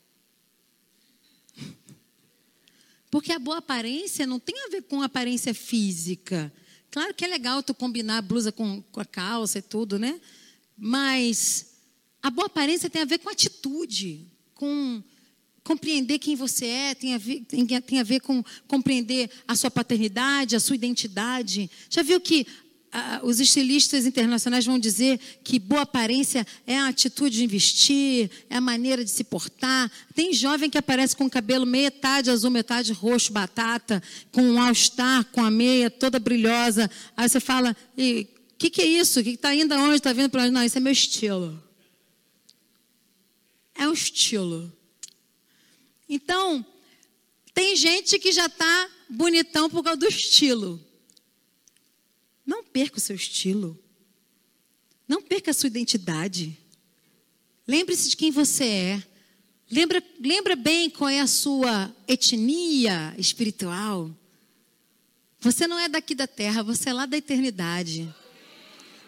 Porque 3.13 3.31
a 3.31 3.37
boa 3.37 3.59
aparência 3.59 4.25
não 4.25 4.39
tem 4.39 4.55
a 4.65 4.69
ver 4.69 4.81
com 4.81 5.03
aparência 5.03 5.53
física. 5.53 6.51
Claro 6.89 7.13
que 7.13 7.23
é 7.23 7.27
legal 7.27 7.61
tu 7.61 7.71
combinar 7.71 8.17
a 8.17 8.21
blusa 8.23 8.51
com, 8.51 8.81
com 8.91 8.99
a 8.99 9.05
calça 9.05 9.59
e 9.59 9.61
tudo, 9.61 9.99
né? 9.99 10.19
Mas 10.75 11.75
a 12.23 12.31
boa 12.31 12.47
aparência 12.47 12.89
tem 12.89 13.03
a 13.03 13.05
ver 13.05 13.19
com 13.19 13.29
atitude, 13.29 14.25
com 14.55 15.03
compreender 15.63 16.17
quem 16.17 16.35
você 16.35 16.65
é, 16.65 16.95
tem 16.95 17.13
a 17.13 17.19
ver, 17.19 17.41
tem, 17.41 17.67
tem 17.81 17.99
a 17.99 18.03
ver 18.03 18.19
com 18.19 18.43
compreender 18.67 19.29
a 19.47 19.55
sua 19.55 19.69
paternidade, 19.69 20.55
a 20.55 20.59
sua 20.59 20.75
identidade. 20.75 21.69
Já 21.91 22.01
viu 22.01 22.19
que 22.19 22.47
ah, 22.95 23.21
os 23.23 23.39
estilistas 23.39 24.05
internacionais 24.05 24.67
vão 24.67 24.77
dizer 24.77 25.19
que 25.43 25.57
boa 25.57 25.81
aparência 25.81 26.45
é 26.67 26.77
a 26.77 26.89
atitude 26.89 27.37
de 27.37 27.43
investir, 27.43 28.29
é 28.47 28.57
a 28.57 28.61
maneira 28.61 29.03
de 29.03 29.09
se 29.09 29.23
portar. 29.23 29.91
Tem 30.13 30.31
jovem 30.31 30.69
que 30.69 30.77
aparece 30.77 31.15
com 31.15 31.25
o 31.25 31.29
cabelo 31.29 31.65
metade 31.65 32.29
azul, 32.29 32.51
metade 32.51 32.93
roxo, 32.93 33.33
batata, 33.33 34.01
com 34.31 34.43
um 34.43 34.61
all-star, 34.61 35.25
com 35.31 35.43
a 35.43 35.49
meia 35.49 35.89
toda 35.89 36.19
brilhosa. 36.19 36.87
Aí 37.17 37.27
você 37.27 37.39
fala, 37.39 37.75
o 37.97 38.25
que, 38.59 38.69
que 38.69 38.81
é 38.83 38.85
isso? 38.85 39.19
O 39.19 39.23
que 39.23 39.31
está 39.31 39.55
indo 39.55 39.73
aonde? 39.73 39.95
Está 39.95 40.13
vindo 40.13 40.29
para 40.29 40.43
onde? 40.43 40.51
Não, 40.51 40.63
isso 40.63 40.77
é 40.77 40.81
meu 40.81 40.93
estilo. 40.93 41.63
É 43.73 43.87
um 43.87 43.93
estilo. 43.93 44.71
Então, 46.07 46.63
tem 47.55 47.75
gente 47.75 48.19
que 48.19 48.31
já 48.31 48.45
está 48.45 48.87
bonitão 49.09 49.67
por 49.67 49.83
causa 49.83 49.99
do 49.99 50.07
estilo. 50.07 50.79
Não 52.45 52.63
perca 52.63 52.97
o 52.97 53.01
seu 53.01 53.15
estilo. 53.15 53.79
Não 55.07 55.21
perca 55.21 55.51
a 55.51 55.53
sua 55.53 55.67
identidade. 55.67 56.57
Lembre-se 57.67 58.09
de 58.09 58.17
quem 58.17 58.31
você 58.31 58.65
é. 58.65 59.03
Lembra, 59.71 60.03
lembra 60.19 60.55
bem 60.55 60.89
qual 60.89 61.09
é 61.09 61.19
a 61.19 61.27
sua 61.27 61.93
etnia 62.07 63.15
espiritual. 63.17 64.11
Você 65.39 65.67
não 65.67 65.79
é 65.79 65.89
daqui 65.89 66.13
da 66.13 66.27
terra, 66.27 66.63
você 66.63 66.89
é 66.89 66.93
lá 66.93 67.05
da 67.05 67.17
eternidade. 67.17 68.13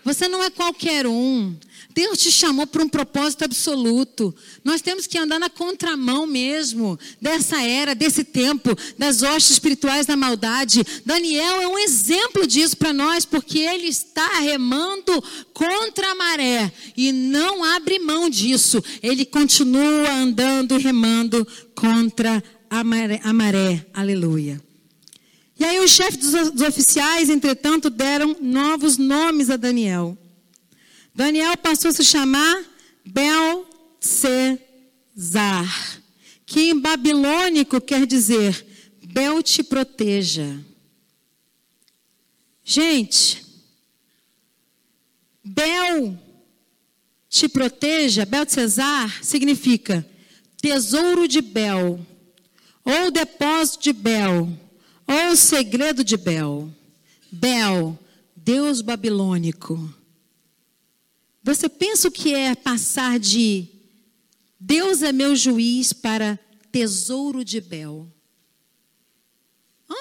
Você 0.06 0.28
não 0.28 0.44
é 0.44 0.52
qualquer 0.52 1.08
um. 1.08 1.56
Deus 1.96 2.20
te 2.20 2.30
chamou 2.30 2.68
para 2.68 2.84
um 2.84 2.90
propósito 2.90 3.44
absoluto. 3.44 4.36
Nós 4.64 4.82
temos 4.82 5.08
que 5.08 5.18
andar 5.18 5.40
na 5.40 5.50
contramão 5.50 6.28
mesmo 6.28 7.00
dessa 7.20 7.62
era, 7.64 7.96
desse 7.96 8.24
tempo, 8.24 8.78
das 9.00 9.24
hostes 9.24 9.52
espirituais 9.52 10.06
da 10.06 10.16
maldade. 10.16 10.86
Daniel 11.06 11.62
é 11.62 11.68
um 11.68 11.80
exemplo 11.80 12.46
disso 12.46 12.78
para 12.78 12.94
nós, 12.94 13.26
porque 13.26 13.60
ele 13.60 13.88
está 13.88 14.40
remando 14.40 15.24
contra 15.54 16.12
a 16.12 16.16
maré 16.16 16.72
e 16.96 17.12
não 17.12 17.64
abre 17.64 17.98
mão 17.98 18.30
disso. 18.30 18.84
Ele 19.02 19.26
continua 19.26 20.12
andando 20.12 20.78
e 20.78 20.84
remando 20.84 21.48
contra 21.74 22.44
a 22.70 22.84
maré. 22.84 23.22
A 23.24 23.34
maré. 23.34 23.86
Aleluia. 23.94 24.65
E 25.58 25.64
aí 25.64 25.80
os 25.80 25.92
chefes 25.92 26.32
dos 26.32 26.62
oficiais, 26.62 27.30
entretanto, 27.30 27.90
deram 27.90 28.36
novos 28.42 28.98
nomes 28.98 29.50
a 29.50 29.56
Daniel. 29.56 30.18
Daniel 31.14 31.56
passou 31.56 31.90
a 31.92 31.94
se 31.94 32.04
chamar 32.04 32.62
Belcesar, 33.06 33.64
que 36.46 36.60
em 36.72 36.80
babilônico 36.80 37.80
quer 37.80 38.06
dizer 38.06 38.66
Bel 39.02 39.42
te 39.42 39.64
proteja. 39.64 40.60
Gente, 42.62 43.46
Bel 45.42 46.20
te 47.30 47.48
proteja, 47.48 48.26
Belcesar 48.26 49.24
significa 49.24 50.06
tesouro 50.62 51.30
de 51.30 51.40
Bel, 51.40 52.06
ou 52.84 53.10
depósito 53.10 53.84
de 53.84 53.94
Bel 53.94 54.65
Olha 55.08 55.32
o 55.32 55.36
segredo 55.36 56.04
de 56.04 56.18
Bel. 56.18 56.74
Bel, 57.32 57.98
Deus 58.36 58.82
babilônico. 58.82 59.94
Você 61.44 61.70
pensa 61.70 62.08
o 62.08 62.12
que 62.12 62.34
é 62.34 62.56
passar 62.56 63.20
de 63.20 63.68
Deus 64.60 65.04
é 65.04 65.12
meu 65.12 65.36
juiz 65.36 65.94
para 65.94 66.40
tesouro 66.72 67.46
de 67.46 67.62
Bel? 67.62 68.12
Hã? 69.88 69.96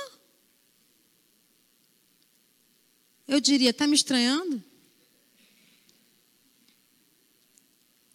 Eu 3.28 3.40
diria, 3.40 3.70
está 3.70 3.86
me 3.86 3.94
estranhando? 3.94 4.62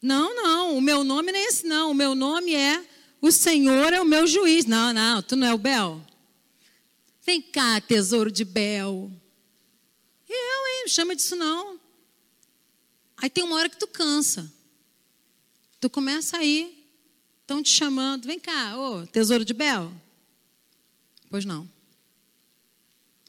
Não, 0.01 0.35
não, 0.35 0.77
o 0.77 0.81
meu 0.81 1.03
nome 1.03 1.31
não 1.31 1.39
é 1.39 1.43
esse, 1.43 1.67
não. 1.67 1.91
O 1.91 1.93
meu 1.93 2.15
nome 2.15 2.55
é 2.55 2.83
o 3.21 3.31
Senhor 3.31 3.93
é 3.93 4.01
o 4.01 4.05
meu 4.05 4.25
juiz. 4.25 4.65
Não, 4.65 4.93
não, 4.93 5.21
tu 5.21 5.35
não 5.35 5.45
é 5.45 5.53
o 5.53 5.57
Bel. 5.57 6.01
Vem 7.21 7.41
cá, 7.41 7.79
tesouro 7.81 8.31
de 8.31 8.43
Bel. 8.45 9.11
Eu, 10.27 10.67
hein? 10.67 10.87
Chama 10.87 11.15
disso 11.15 11.35
não. 11.35 11.79
Aí 13.17 13.29
tem 13.29 13.43
uma 13.43 13.55
hora 13.55 13.69
que 13.69 13.77
tu 13.77 13.87
cansa. 13.87 14.51
Tu 15.79 15.89
começa 15.89 16.37
aí. 16.37 16.87
Estão 17.41 17.61
te 17.61 17.69
chamando. 17.69 18.25
Vem 18.25 18.39
cá, 18.39 18.77
ô, 18.77 19.05
tesouro 19.07 19.43
de 19.43 19.53
Bel. 19.53 19.91
Pois 21.29 21.45
não. 21.45 21.69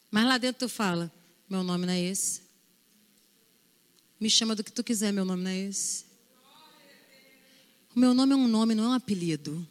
Mas 0.09 0.25
lá 0.25 0.37
dentro 0.37 0.67
tu 0.67 0.69
fala: 0.69 1.11
meu 1.49 1.63
nome 1.63 1.85
não 1.85 1.93
é 1.93 2.01
esse. 2.01 2.41
Me 4.19 4.29
chama 4.29 4.55
do 4.55 4.63
que 4.63 4.71
tu 4.71 4.83
quiser, 4.83 5.11
meu 5.11 5.25
nome 5.25 5.43
não 5.43 5.51
é 5.51 5.57
esse. 5.57 6.05
O 7.95 7.99
meu 7.99 8.13
nome 8.13 8.33
é 8.33 8.35
um 8.35 8.47
nome, 8.47 8.75
não 8.75 8.85
é 8.85 8.87
um 8.89 8.93
apelido. 8.93 9.67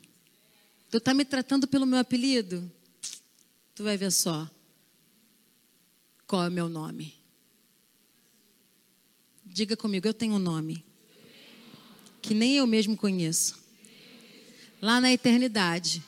Tu 0.91 0.99
está 0.99 1.14
me 1.14 1.25
tratando 1.25 1.66
pelo 1.66 1.87
meu 1.87 1.99
apelido? 1.99 2.71
Tu 3.81 3.85
vai 3.85 3.97
ver 3.97 4.12
só 4.12 4.47
qual 6.26 6.45
é 6.45 6.49
o 6.49 6.53
meu 6.53 6.68
nome. 6.68 7.14
Diga 9.43 9.74
comigo, 9.74 10.07
eu 10.07 10.12
tenho 10.12 10.35
um 10.35 10.39
nome 10.39 10.85
que 12.20 12.35
nem 12.35 12.57
eu 12.57 12.66
mesmo 12.66 12.95
conheço. 12.95 13.59
Lá 14.83 15.01
na 15.01 15.11
eternidade, 15.11 16.03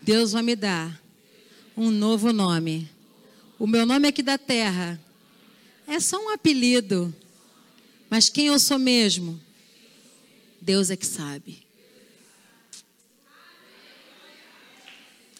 Deus 0.00 0.30
vai 0.30 0.42
me 0.44 0.54
dar 0.54 1.02
um 1.76 1.90
novo 1.90 2.32
nome. 2.32 2.88
O 3.58 3.66
meu 3.66 3.84
nome 3.84 4.06
aqui 4.06 4.22
da 4.22 4.38
terra 4.38 5.00
é 5.84 5.98
só 5.98 6.16
um 6.24 6.28
apelido. 6.28 7.12
Mas 8.08 8.28
quem 8.28 8.46
eu 8.46 8.58
sou 8.60 8.78
mesmo? 8.78 9.40
Deus 10.60 10.90
é 10.90 10.96
que 10.96 11.06
sabe. 11.06 11.60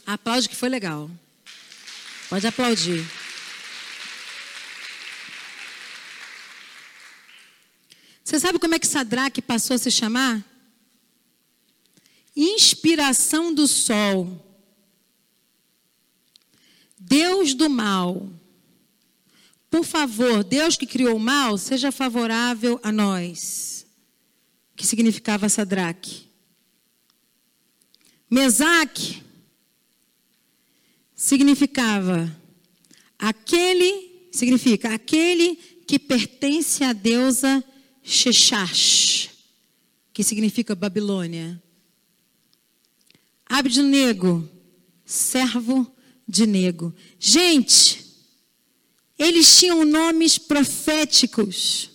Aplaude 0.04 0.48
que 0.48 0.56
foi 0.56 0.68
legal. 0.68 1.08
Pode 2.28 2.46
aplaudir. 2.46 3.04
Você 8.22 8.38
sabe 8.38 8.58
como 8.58 8.74
é 8.74 8.78
que 8.78 8.86
Sadraque 8.86 9.40
passou 9.40 9.74
a 9.74 9.78
se 9.78 9.90
chamar? 9.90 10.44
Inspiração 12.36 13.54
do 13.54 13.66
sol. 13.66 14.44
Deus 16.98 17.54
do 17.54 17.70
mal. 17.70 18.30
Por 19.70 19.82
favor, 19.82 20.44
Deus 20.44 20.76
que 20.76 20.86
criou 20.86 21.16
o 21.16 21.20
mal, 21.20 21.56
seja 21.56 21.90
favorável 21.90 22.78
a 22.82 22.92
nós. 22.92 23.86
Que 24.76 24.86
significava 24.86 25.48
Sadraque. 25.48 26.28
Mesaque 28.30 29.22
significava 31.18 32.32
aquele, 33.18 34.28
significa 34.30 34.94
aquele 34.94 35.56
que 35.84 35.98
pertence 35.98 36.84
à 36.84 36.92
deusa 36.92 37.62
Sheshash, 38.04 39.30
que 40.12 40.22
significa 40.22 40.76
Babilônia. 40.76 41.60
Abednego, 43.44 44.48
servo 45.04 45.92
de 46.26 46.46
nego. 46.46 46.94
Gente, 47.18 48.06
eles 49.18 49.58
tinham 49.58 49.84
nomes 49.84 50.38
proféticos. 50.38 51.90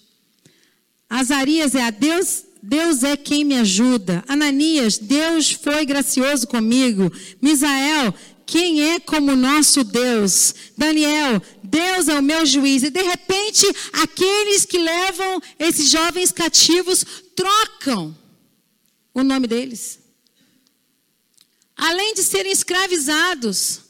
Azarias 1.10 1.76
é 1.76 1.84
a 1.84 1.92
Deus, 1.92 2.44
Deus 2.62 3.04
é 3.04 3.16
quem 3.16 3.46
me 3.46 3.58
ajuda. 3.58 4.24
Ananias, 4.28 4.98
Deus 4.98 5.52
foi 5.52 5.86
gracioso 5.86 6.48
comigo. 6.48 7.12
Misael, 7.42 8.14
quem 8.46 8.92
é 8.92 9.00
como 9.00 9.36
nosso 9.36 9.84
Deus? 9.84 10.54
Daniel, 10.78 11.42
Deus 11.64 12.08
é 12.08 12.20
o 12.20 12.24
meu 12.24 12.46
juiz. 12.46 12.84
E 12.84 12.90
de 12.90 13.02
repente, 13.02 13.66
aqueles 13.94 14.66
que 14.66 14.78
levam 14.78 15.42
esses 15.58 15.90
jovens 15.90 16.32
cativos 16.32 17.06
trocam 17.36 18.16
o 19.14 19.24
nome 19.24 19.48
deles. 19.48 20.00
Além 21.76 22.14
de 22.14 22.24
serem 22.24 22.52
escravizados, 22.52 23.82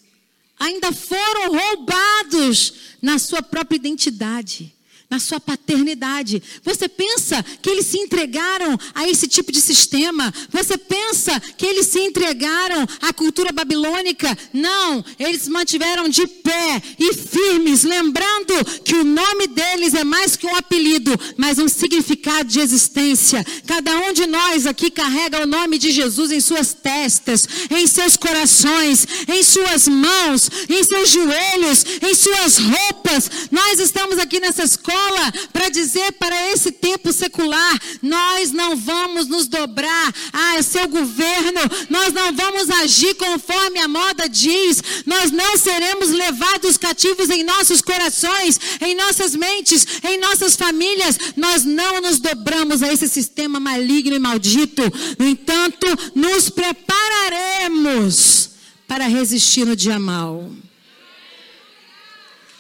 ainda 0.60 0.92
foram 0.92 1.52
roubados 1.52 2.74
na 3.02 3.20
sua 3.20 3.42
própria 3.42 3.76
identidade 3.76 4.74
na 5.14 5.20
sua 5.20 5.40
paternidade. 5.40 6.42
Você 6.64 6.90
pensa 6.90 7.46
que 7.62 7.70
eles 7.70 7.86
se 7.86 8.00
entregaram 8.00 8.76
a 8.96 9.08
esse 9.08 9.28
tipo 9.28 9.52
de 9.52 9.62
sistema? 9.62 10.34
Você 10.50 10.76
pensa 10.76 11.40
que 11.56 11.68
eles 11.68 11.86
se 11.86 12.00
entregaram 12.00 12.84
à 13.00 13.14
cultura 13.14 13.52
babilônica? 13.52 14.36
Não, 14.52 15.06
eles 15.20 15.48
mantiveram 15.48 16.10
de 16.10 16.26
pé 16.26 16.82
e 16.98 17.14
firmes, 17.14 17.84
lembrando 17.84 18.54
que 18.84 18.96
o 18.96 19.04
nome 19.04 19.46
deles 19.46 19.94
é 19.94 20.04
mais 20.04 20.36
que 20.36 20.48
um 20.48 20.56
apelido, 20.56 21.12
mas 21.38 21.60
um 21.60 21.68
significado 21.68 22.50
de 22.50 22.60
existência. 22.60 23.46
Cada 23.68 23.96
um 23.96 24.14
de 24.14 24.26
nós 24.26 24.66
aqui 24.66 24.90
carrega 24.90 25.44
o 25.44 25.48
nome 25.48 25.78
de 25.78 25.92
Jesus 25.92 26.32
em 26.32 26.40
suas 26.40 26.74
testas, 26.74 27.48
em 27.70 27.86
seus 27.86 28.18
corações, 28.18 29.08
em 29.28 29.44
suas 29.44 29.88
mãos, 29.88 30.50
em 30.68 30.84
seus 30.84 31.10
joelhos, 31.10 31.86
em 32.02 32.16
suas 32.16 32.58
roupas. 32.58 33.30
Nós 33.52 33.80
estamos 33.80 34.18
aqui 34.18 34.40
nessa 34.40 34.64
escola 34.64 35.03
escola 35.04 35.34
para 35.52 35.70
dizer 35.70 36.14
para 36.14 36.52
esse 36.52 36.72
tempo 36.72 37.12
secular: 37.12 37.80
nós 38.02 38.52
não 38.52 38.76
vamos 38.76 39.28
nos 39.28 39.48
dobrar 39.48 40.12
a 40.32 40.64
seu 40.64 40.88
governo, 40.88 41.60
nós 41.90 42.14
não 42.14 42.34
vamos 42.34 42.70
agir 42.70 43.16
conforme 43.16 43.80
a 43.80 43.88
moda 43.88 44.30
diz, 44.30 44.84
nós 45.06 45.32
não 45.32 45.58
seremos 45.58 46.10
levados 46.10 46.78
cativos 46.78 47.30
em 47.30 47.44
nossos 47.44 47.82
corações, 47.82 48.60
em 48.82 48.96
nossas 48.96 49.36
mentes, 49.36 49.86
em 50.04 50.20
nossas 50.20 50.56
famílias, 50.56 51.20
nós 51.36 51.66
não 51.66 52.02
nos 52.02 52.20
dobramos 52.20 52.82
a 52.82 52.92
esse 52.92 53.08
sistema 53.08 53.60
maligno 53.60 54.16
e 54.16 54.20
maldito. 54.20 54.82
No 55.20 55.28
entanto, 55.28 55.86
nos 56.16 56.50
prepararemos 56.50 58.50
para 58.88 59.08
resistir 59.08 59.66
no 59.66 59.76
dia 59.76 60.00
mal. 60.00 60.50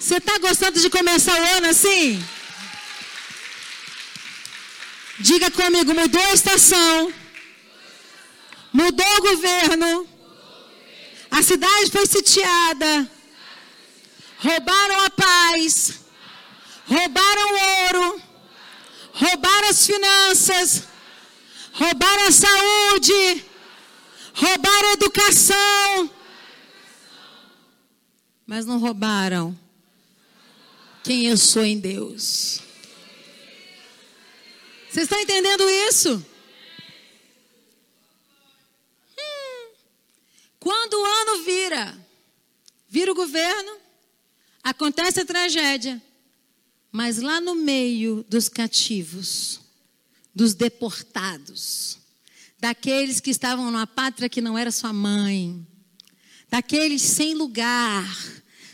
Você 0.03 0.17
está 0.17 0.37
gostando 0.37 0.81
de 0.81 0.89
começar 0.89 1.31
o 1.31 1.45
ano 1.55 1.67
assim? 1.67 2.21
Diga 5.17 5.49
comigo, 5.49 5.93
mudou 5.93 6.21
a 6.21 6.33
estação. 6.33 7.13
Mudou 8.73 9.17
o 9.17 9.21
governo. 9.21 10.05
A 11.31 11.41
cidade 11.41 11.89
foi 11.89 12.05
sitiada. 12.05 13.09
Roubaram 14.39 15.05
a 15.05 15.09
paz. 15.09 16.01
Roubaram 16.85 17.53
o 17.53 17.85
ouro. 17.85 18.21
Roubaram 19.13 19.69
as 19.69 19.85
finanças. 19.85 20.83
Roubaram 21.71 22.27
a 22.27 22.31
saúde. 22.33 23.45
Roubaram 24.33 24.89
a 24.89 24.93
educação. 24.99 26.11
Mas 28.45 28.65
não 28.65 28.79
roubaram 28.79 29.62
quem 31.03 31.27
eu 31.27 31.37
sou 31.37 31.65
em 31.65 31.77
Deus. 31.77 32.61
Vocês 34.89 35.03
estão 35.03 35.19
entendendo 35.19 35.69
isso? 35.89 36.25
Hum. 39.17 39.71
Quando 40.59 40.93
o 40.93 41.05
ano 41.05 41.43
vira, 41.43 42.07
vira 42.87 43.11
o 43.11 43.15
governo, 43.15 43.77
acontece 44.63 45.19
a 45.19 45.25
tragédia. 45.25 46.01
Mas 46.91 47.17
lá 47.17 47.41
no 47.41 47.55
meio 47.55 48.23
dos 48.29 48.47
cativos, 48.47 49.59
dos 50.33 50.53
deportados, 50.53 51.97
daqueles 52.59 53.19
que 53.19 53.31
estavam 53.31 53.65
numa 53.65 53.87
pátria 53.87 54.29
que 54.29 54.41
não 54.41 54.57
era 54.57 54.71
sua 54.71 54.93
mãe, 54.93 55.67
daqueles 56.49 57.01
sem 57.01 57.33
lugar, 57.33 58.07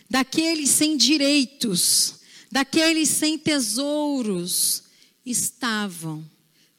daqueles 0.09 0.69
sem 0.69 0.97
direitos, 0.97 2.18
daqueles 2.51 3.09
sem 3.09 3.37
tesouros, 3.37 4.83
estavam 5.25 6.25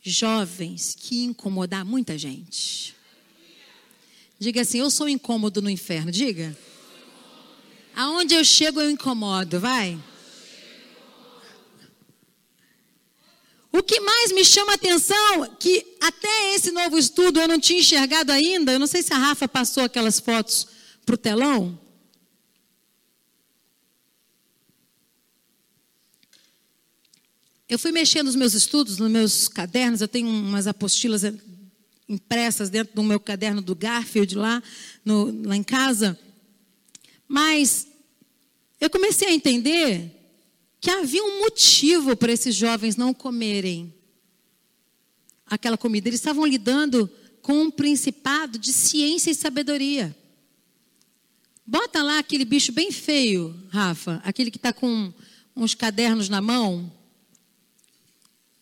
jovens 0.03 0.97
que 0.99 1.25
incomodar 1.25 1.85
muita 1.85 2.17
gente. 2.19 2.95
Diga 4.39 4.63
assim: 4.63 4.79
Eu 4.79 4.91
sou 4.91 5.09
incômodo 5.09 5.61
no 5.61 5.69
inferno. 5.69 6.11
Diga. 6.11 6.57
Aonde 7.95 8.35
eu 8.35 8.45
chego, 8.45 8.81
eu 8.81 8.91
incomodo. 8.91 9.61
Vai. 9.61 9.99
O 13.73 13.83
que 13.83 14.01
mais 14.01 14.33
me 14.33 14.45
chama 14.45 14.75
atenção, 14.75 15.57
que 15.59 15.97
até 16.01 16.55
esse 16.55 16.73
novo 16.73 16.99
estudo 16.99 17.41
eu 17.41 17.47
não 17.47 17.61
tinha 17.61 17.79
enxergado 17.79 18.33
ainda, 18.33 18.73
eu 18.73 18.81
não 18.81 18.87
sei 18.87 19.01
se 19.01 19.13
a 19.13 19.19
Rafa 19.19 19.47
passou 19.47 19.85
aquelas 19.85 20.19
fotos 20.19 20.67
para 21.07 21.15
o 21.15 21.19
telão. 21.19 21.79
Eu 27.71 27.79
fui 27.79 27.93
mexendo 27.93 28.27
nos 28.27 28.35
meus 28.35 28.53
estudos, 28.53 28.99
nos 28.99 29.09
meus 29.09 29.47
cadernos, 29.47 30.01
eu 30.01 30.09
tenho 30.09 30.29
umas 30.29 30.67
apostilas 30.67 31.23
impressas 32.09 32.69
dentro 32.69 32.97
do 32.97 33.03
meu 33.05 33.21
caderno 33.21 33.63
do 33.63 33.77
Garfield 33.77 34.35
lá, 34.35 34.61
no, 35.05 35.47
lá 35.47 35.55
em 35.55 35.63
casa. 35.63 36.19
Mas 37.29 37.87
eu 38.81 38.91
comecei 38.91 39.29
a 39.29 39.33
entender 39.33 40.11
que 40.81 40.91
havia 40.91 41.23
um 41.23 41.43
motivo 41.43 42.17
para 42.17 42.33
esses 42.33 42.57
jovens 42.57 42.97
não 42.97 43.15
comerem 43.15 43.95
aquela 45.47 45.79
comida. 45.79 46.09
Eles 46.09 46.19
estavam 46.19 46.45
lidando 46.45 47.09
com 47.41 47.63
um 47.63 47.71
principado 47.71 48.59
de 48.59 48.73
ciência 48.73 49.31
e 49.31 49.35
sabedoria. 49.37 50.17
Bota 51.65 52.03
lá 52.03 52.19
aquele 52.19 52.45
bicho 52.45 52.73
bem 52.73 52.91
feio, 52.91 53.55
Rafa, 53.69 54.21
aquele 54.25 54.51
que 54.51 54.57
está 54.57 54.73
com 54.73 55.13
uns 55.55 55.73
cadernos 55.73 56.29
na 56.29 56.41
mão 56.41 56.99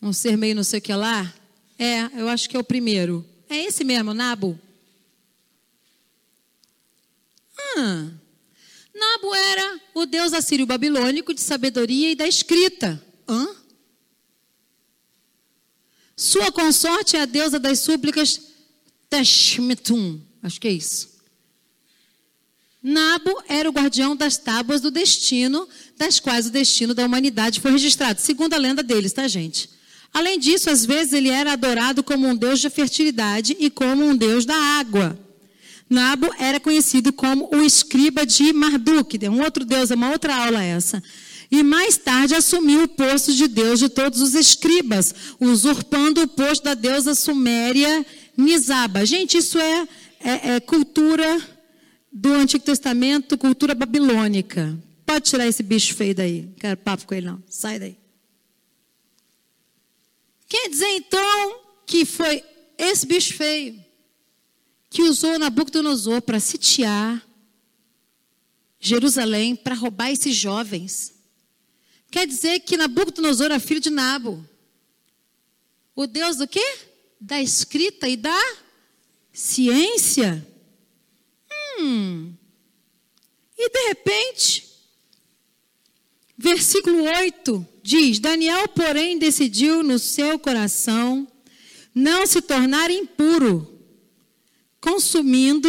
um 0.00 0.12
ser 0.12 0.36
meio 0.36 0.54
não 0.54 0.64
sei 0.64 0.78
o 0.78 0.82
que 0.82 0.92
lá? 0.92 1.32
É, 1.78 2.20
eu 2.20 2.28
acho 2.28 2.48
que 2.48 2.56
é 2.56 2.60
o 2.60 2.64
primeiro. 2.64 3.24
É 3.48 3.64
esse 3.64 3.84
mesmo, 3.84 4.12
Nabo. 4.12 4.58
Ah, 7.76 8.10
Nabo 8.94 9.34
era 9.34 9.80
o 9.94 10.06
deus 10.06 10.32
assírio-babilônico 10.32 11.32
de 11.32 11.40
sabedoria 11.40 12.10
e 12.10 12.14
da 12.14 12.26
escrita. 12.26 13.02
Hã? 13.28 13.48
Sua 16.16 16.50
consorte 16.50 17.16
é 17.16 17.20
a 17.20 17.26
deusa 17.26 17.58
das 17.58 17.78
súplicas 17.78 18.40
Teshmetum. 19.08 20.20
Acho 20.42 20.60
que 20.60 20.68
é 20.68 20.72
isso. 20.72 21.16
Nabo 22.82 23.42
era 23.48 23.68
o 23.68 23.72
guardião 23.72 24.16
das 24.16 24.36
tábuas 24.36 24.80
do 24.80 24.90
destino, 24.90 25.68
das 25.96 26.20
quais 26.20 26.46
o 26.46 26.50
destino 26.50 26.94
da 26.94 27.04
humanidade 27.04 27.60
foi 27.60 27.72
registrado, 27.72 28.20
segundo 28.20 28.54
a 28.54 28.58
lenda 28.58 28.82
deles, 28.82 29.12
tá, 29.12 29.26
gente? 29.26 29.68
Além 30.12 30.38
disso, 30.38 30.70
às 30.70 30.84
vezes 30.84 31.12
ele 31.12 31.28
era 31.28 31.52
adorado 31.52 32.02
como 32.02 32.26
um 32.26 32.34
deus 32.34 32.60
da 32.60 32.70
fertilidade 32.70 33.56
e 33.58 33.70
como 33.70 34.04
um 34.04 34.16
deus 34.16 34.44
da 34.44 34.56
água. 34.56 35.18
Nabo 35.88 36.28
era 36.38 36.60
conhecido 36.60 37.12
como 37.12 37.48
o 37.52 37.64
escriba 37.64 38.26
de 38.26 38.52
Marduk, 38.52 39.18
um 39.28 39.42
outro 39.42 39.64
deus, 39.64 39.90
é 39.90 39.94
uma 39.94 40.10
outra 40.10 40.34
aula 40.34 40.62
essa. 40.62 41.02
E 41.50 41.62
mais 41.62 41.96
tarde 41.96 42.34
assumiu 42.34 42.82
o 42.82 42.88
posto 42.88 43.32
de 43.32 43.48
deus 43.48 43.78
de 43.78 43.88
todos 43.88 44.20
os 44.20 44.34
escribas, 44.34 45.14
usurpando 45.40 46.22
o 46.22 46.28
posto 46.28 46.64
da 46.64 46.74
deusa 46.74 47.14
suméria 47.14 48.04
Nizaba. 48.36 49.06
Gente, 49.06 49.38
isso 49.38 49.58
é, 49.58 49.88
é, 50.20 50.54
é 50.56 50.60
cultura 50.60 51.40
do 52.12 52.34
Antigo 52.34 52.64
Testamento, 52.64 53.38
cultura 53.38 53.74
babilônica. 53.74 54.78
Pode 55.06 55.30
tirar 55.30 55.46
esse 55.46 55.62
bicho 55.62 55.94
feio 55.94 56.14
daí. 56.14 56.42
Não 56.42 56.52
quero 56.52 56.76
papo 56.76 57.06
com 57.06 57.14
ele, 57.14 57.26
não. 57.26 57.42
Sai 57.48 57.78
daí. 57.78 57.96
Quer 60.48 60.70
dizer 60.70 60.88
então 60.88 61.60
que 61.86 62.04
foi 62.04 62.42
esse 62.78 63.06
bicho 63.06 63.34
feio 63.34 63.84
que 64.90 65.02
usou 65.02 65.38
Nabucodonosor 65.38 66.22
para 66.22 66.40
sitiar 66.40 67.26
Jerusalém, 68.80 69.54
para 69.54 69.74
roubar 69.74 70.10
esses 70.10 70.34
jovens. 70.34 71.14
Quer 72.10 72.26
dizer 72.26 72.60
que 72.60 72.76
Nabucodonosor 72.76 73.46
era 73.46 73.60
filho 73.60 73.80
de 73.80 73.90
Nabo. 73.90 74.48
O 75.94 76.06
Deus 76.06 76.36
do 76.36 76.46
quê? 76.46 76.78
Da 77.20 77.42
escrita 77.42 78.08
e 78.08 78.16
da 78.16 78.56
ciência. 79.32 80.46
Hum. 81.78 82.32
E 83.56 83.68
de 83.68 83.88
repente, 83.88 84.67
versículo 86.38 87.02
8 87.02 87.66
diz: 87.82 88.20
Daniel, 88.20 88.68
porém, 88.68 89.18
decidiu 89.18 89.82
no 89.82 89.98
seu 89.98 90.38
coração 90.38 91.26
não 91.94 92.26
se 92.26 92.40
tornar 92.40 92.90
impuro, 92.90 93.66
consumindo 94.80 95.68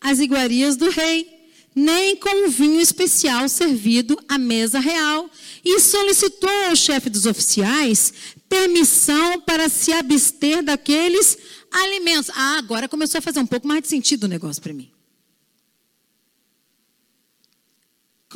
as 0.00 0.18
iguarias 0.18 0.76
do 0.76 0.90
rei, 0.90 1.26
nem 1.74 2.14
com 2.16 2.46
um 2.46 2.50
vinho 2.50 2.80
especial 2.80 3.48
servido 3.48 4.18
à 4.28 4.36
mesa 4.36 4.78
real, 4.78 5.30
e 5.64 5.80
solicitou 5.80 6.50
ao 6.68 6.76
chefe 6.76 7.08
dos 7.08 7.24
oficiais 7.24 8.12
permissão 8.48 9.40
para 9.40 9.68
se 9.68 9.92
abster 9.92 10.62
daqueles 10.62 11.36
alimentos. 11.70 12.30
Ah, 12.34 12.58
agora 12.58 12.88
começou 12.88 13.18
a 13.18 13.22
fazer 13.22 13.40
um 13.40 13.46
pouco 13.46 13.66
mais 13.66 13.82
de 13.82 13.88
sentido 13.88 14.24
o 14.24 14.28
negócio 14.28 14.62
para 14.62 14.72
mim. 14.72 14.90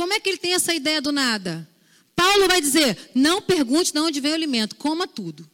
Como 0.01 0.15
é 0.15 0.19
que 0.19 0.31
ele 0.31 0.39
tem 0.39 0.55
essa 0.55 0.73
ideia 0.73 0.99
do 1.03 1.13
nada? 1.13 1.69
Paulo 2.17 2.49
vai 2.49 2.59
dizer: 2.59 3.11
não 3.15 3.43
pergunte 3.43 3.93
de 3.93 3.99
onde 3.99 4.19
vem 4.19 4.33
o 4.33 4.35
alimento, 4.35 4.77
coma 4.77 5.07
tudo. 5.07 5.47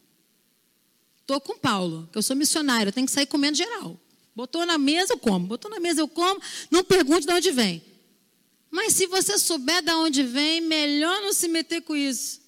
Estou 1.20 1.40
com 1.40 1.58
Paulo, 1.58 2.08
que 2.12 2.16
eu 2.16 2.22
sou 2.22 2.36
missionário, 2.36 2.90
eu 2.90 2.92
tenho 2.92 3.08
que 3.08 3.12
sair 3.12 3.26
comendo 3.26 3.56
geral. 3.56 4.00
Botou 4.36 4.64
na 4.64 4.78
mesa, 4.78 5.14
eu 5.14 5.18
como. 5.18 5.48
Botou 5.48 5.68
na 5.68 5.80
mesa, 5.80 6.00
eu 6.00 6.06
como. 6.06 6.40
Não 6.70 6.84
pergunte 6.84 7.26
de 7.26 7.32
onde 7.32 7.50
vem. 7.50 7.82
Mas 8.70 8.92
se 8.92 9.08
você 9.08 9.36
souber 9.36 9.82
de 9.82 9.90
onde 9.90 10.22
vem, 10.22 10.60
melhor 10.60 11.20
não 11.22 11.32
se 11.32 11.48
meter 11.48 11.82
com 11.82 11.96
isso. 11.96 12.40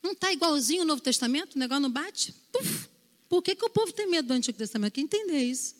Não 0.00 0.12
está 0.12 0.32
igualzinho 0.32 0.82
o 0.82 0.86
Novo 0.86 1.02
Testamento? 1.02 1.56
O 1.56 1.58
negócio 1.58 1.82
não 1.82 1.90
bate? 1.90 2.32
Puf. 2.52 2.88
Por 3.28 3.42
que, 3.42 3.56
que 3.56 3.64
o 3.64 3.70
povo 3.70 3.92
tem 3.92 4.08
medo 4.08 4.28
do 4.28 4.34
Antigo 4.34 4.56
Testamento? 4.56 4.92
Tem 4.92 5.04
que 5.04 5.16
entender 5.16 5.42
isso. 5.42 5.74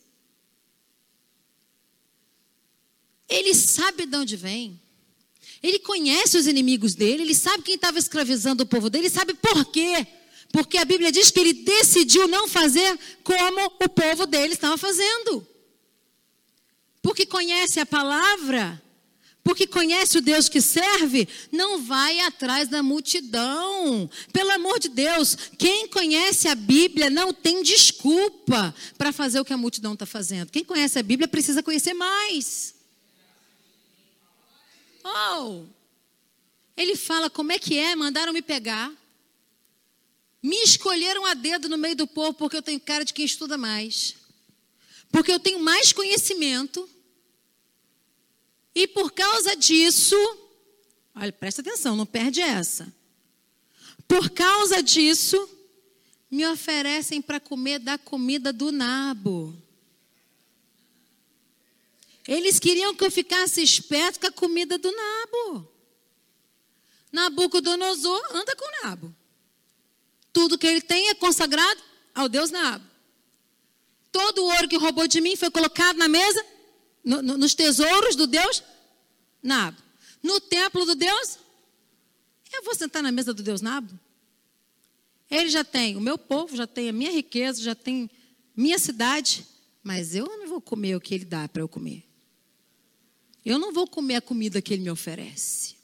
Ele 3.28 3.54
sabe 3.54 4.06
de 4.06 4.16
onde 4.16 4.36
vem. 4.36 4.80
Ele 5.62 5.78
conhece 5.78 6.36
os 6.36 6.46
inimigos 6.46 6.94
dele, 6.94 7.22
ele 7.22 7.34
sabe 7.34 7.62
quem 7.62 7.74
estava 7.74 7.98
escravizando 7.98 8.62
o 8.62 8.66
povo 8.66 8.88
dele, 8.88 9.06
ele 9.06 9.14
sabe 9.14 9.34
por 9.34 9.64
quê. 9.66 10.06
Porque 10.52 10.78
a 10.78 10.84
Bíblia 10.84 11.10
diz 11.10 11.30
que 11.30 11.40
ele 11.40 11.52
decidiu 11.52 12.28
não 12.28 12.48
fazer 12.48 12.98
como 13.24 13.66
o 13.80 13.88
povo 13.88 14.26
dele 14.26 14.54
estava 14.54 14.78
fazendo. 14.78 15.46
Porque 17.02 17.26
conhece 17.26 17.80
a 17.80 17.86
palavra, 17.86 18.80
porque 19.42 19.66
conhece 19.66 20.18
o 20.18 20.22
Deus 20.22 20.48
que 20.48 20.60
serve, 20.60 21.28
não 21.52 21.82
vai 21.82 22.20
atrás 22.20 22.68
da 22.68 22.82
multidão. 22.82 24.08
Pelo 24.32 24.50
amor 24.52 24.78
de 24.78 24.88
Deus, 24.88 25.36
quem 25.58 25.88
conhece 25.88 26.48
a 26.48 26.54
Bíblia 26.54 27.10
não 27.10 27.32
tem 27.32 27.62
desculpa 27.62 28.74
para 28.96 29.12
fazer 29.12 29.40
o 29.40 29.44
que 29.44 29.52
a 29.52 29.56
multidão 29.56 29.94
está 29.94 30.06
fazendo. 30.06 30.50
Quem 30.50 30.64
conhece 30.64 30.98
a 30.98 31.02
Bíblia 31.02 31.28
precisa 31.28 31.62
conhecer 31.62 31.94
mais. 31.94 32.75
Oh! 35.06 35.64
Ele 36.76 36.96
fala: 36.96 37.30
como 37.30 37.52
é 37.52 37.58
que 37.58 37.78
é? 37.78 37.94
Mandaram 37.94 38.32
me 38.32 38.42
pegar. 38.42 38.92
Me 40.42 40.56
escolheram 40.62 41.24
a 41.24 41.34
dedo 41.34 41.68
no 41.68 41.78
meio 41.78 41.96
do 41.96 42.06
povo 42.06 42.34
porque 42.34 42.56
eu 42.56 42.62
tenho 42.62 42.80
cara 42.80 43.04
de 43.04 43.14
quem 43.14 43.24
estuda 43.24 43.56
mais. 43.56 44.14
Porque 45.10 45.32
eu 45.32 45.40
tenho 45.40 45.60
mais 45.60 45.92
conhecimento. 45.92 46.88
E 48.74 48.86
por 48.86 49.12
causa 49.12 49.56
disso, 49.56 50.16
olha, 51.14 51.32
presta 51.32 51.62
atenção, 51.62 51.96
não 51.96 52.04
perde 52.04 52.40
essa. 52.40 52.92
Por 54.06 54.30
causa 54.30 54.82
disso, 54.82 55.48
me 56.30 56.46
oferecem 56.46 57.22
para 57.22 57.40
comer 57.40 57.78
da 57.78 57.96
comida 57.96 58.52
do 58.52 58.70
nabo. 58.70 59.56
Eles 62.26 62.58
queriam 62.58 62.94
que 62.94 63.04
eu 63.04 63.10
ficasse 63.10 63.62
esperto 63.62 64.20
com 64.20 64.26
a 64.26 64.32
comida 64.32 64.76
do 64.78 64.90
nabo. 64.90 65.68
Nabucodonosor 67.12 68.20
anda 68.32 68.54
com 68.56 68.64
o 68.64 68.82
nabo. 68.84 69.14
Tudo 70.32 70.58
que 70.58 70.66
ele 70.66 70.80
tem 70.82 71.08
é 71.08 71.14
consagrado 71.14 71.80
ao 72.14 72.28
Deus 72.28 72.50
Nabo. 72.50 72.84
Todo 74.10 74.42
o 74.42 74.46
ouro 74.46 74.68
que 74.68 74.76
roubou 74.76 75.06
de 75.06 75.20
mim 75.20 75.36
foi 75.36 75.50
colocado 75.50 75.96
na 75.96 76.08
mesa, 76.08 76.44
no, 77.04 77.22
no, 77.22 77.38
nos 77.38 77.54
tesouros 77.54 78.16
do 78.16 78.26
Deus 78.26 78.62
Nabo. 79.42 79.80
No 80.22 80.40
templo 80.40 80.84
do 80.84 80.94
Deus, 80.94 81.38
eu 82.52 82.62
vou 82.64 82.74
sentar 82.74 83.02
na 83.02 83.12
mesa 83.12 83.32
do 83.32 83.42
Deus 83.42 83.60
Nabo? 83.60 83.98
Ele 85.30 85.48
já 85.48 85.64
tem 85.64 85.96
o 85.96 86.00
meu 86.00 86.18
povo, 86.18 86.56
já 86.56 86.66
tem 86.66 86.88
a 86.88 86.92
minha 86.92 87.10
riqueza, 87.10 87.62
já 87.62 87.74
tem 87.74 88.10
minha 88.56 88.78
cidade, 88.78 89.46
mas 89.82 90.14
eu 90.14 90.26
não 90.26 90.48
vou 90.48 90.60
comer 90.60 90.96
o 90.96 91.00
que 91.00 91.14
ele 91.14 91.24
dá 91.24 91.48
para 91.48 91.62
eu 91.62 91.68
comer. 91.68 92.04
Eu 93.46 93.58
não 93.58 93.72
vou 93.72 93.86
comer 93.86 94.16
a 94.16 94.20
comida 94.20 94.60
que 94.60 94.74
ele 94.74 94.82
me 94.82 94.90
oferece 94.90 95.76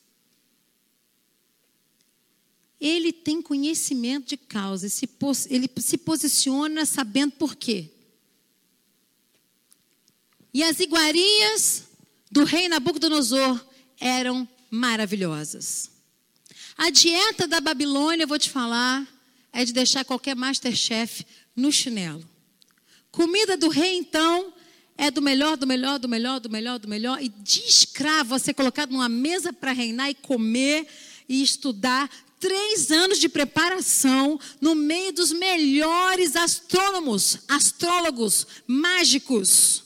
ele 2.83 3.13
tem 3.13 3.41
conhecimento 3.41 4.27
de 4.27 4.37
causa, 4.37 4.89
ele 5.49 5.71
se 5.79 5.97
posiciona 5.97 6.85
sabendo 6.85 7.31
por 7.35 7.55
quê. 7.55 7.89
E 10.53 10.65
as 10.65 10.81
iguarias 10.81 11.85
do 12.29 12.43
rei 12.43 12.69
Nabucodonosor 12.69 13.65
eram 14.01 14.49
maravilhosas. 14.69 15.93
A 16.77 16.91
dieta 16.91 17.47
da 17.47 17.61
Babilônia, 17.61 18.27
vou 18.27 18.39
te 18.39 18.51
falar, 18.51 19.07
é 19.53 19.65
de 19.65 19.73
deixar 19.73 20.05
qualquer 20.05 20.35
masterchef 20.35 21.25
no 21.55 21.71
chinelo. 21.71 22.29
Comida 23.13 23.57
do 23.57 23.69
rei, 23.69 23.97
então, 23.97 24.53
é 25.03 25.11
do 25.11 25.21
melhor, 25.21 25.57
do 25.57 25.67
melhor, 25.67 25.99
do 25.99 26.09
melhor, 26.09 26.39
do 26.39 26.49
melhor, 26.49 26.79
do 26.79 26.87
melhor. 26.87 27.21
E 27.21 27.29
de 27.29 27.59
escravo 27.59 28.37
a 28.37 28.39
ser 28.39 28.55
colocado 28.55 28.93
numa 28.93 29.09
mesa 29.09 29.53
para 29.53 29.73
reinar 29.73 30.09
e 30.09 30.15
comer 30.15 30.87
e 31.29 31.43
estudar 31.43 32.09
três 32.39 32.93
anos 32.93 33.19
de 33.19 33.29
preparação 33.29 34.39
no 34.61 34.77
meio 34.77 35.13
dos 35.13 35.33
melhores 35.33 36.37
astrônomos, 36.37 37.39
astrólogos, 37.49 38.47
mágicos, 38.65 39.83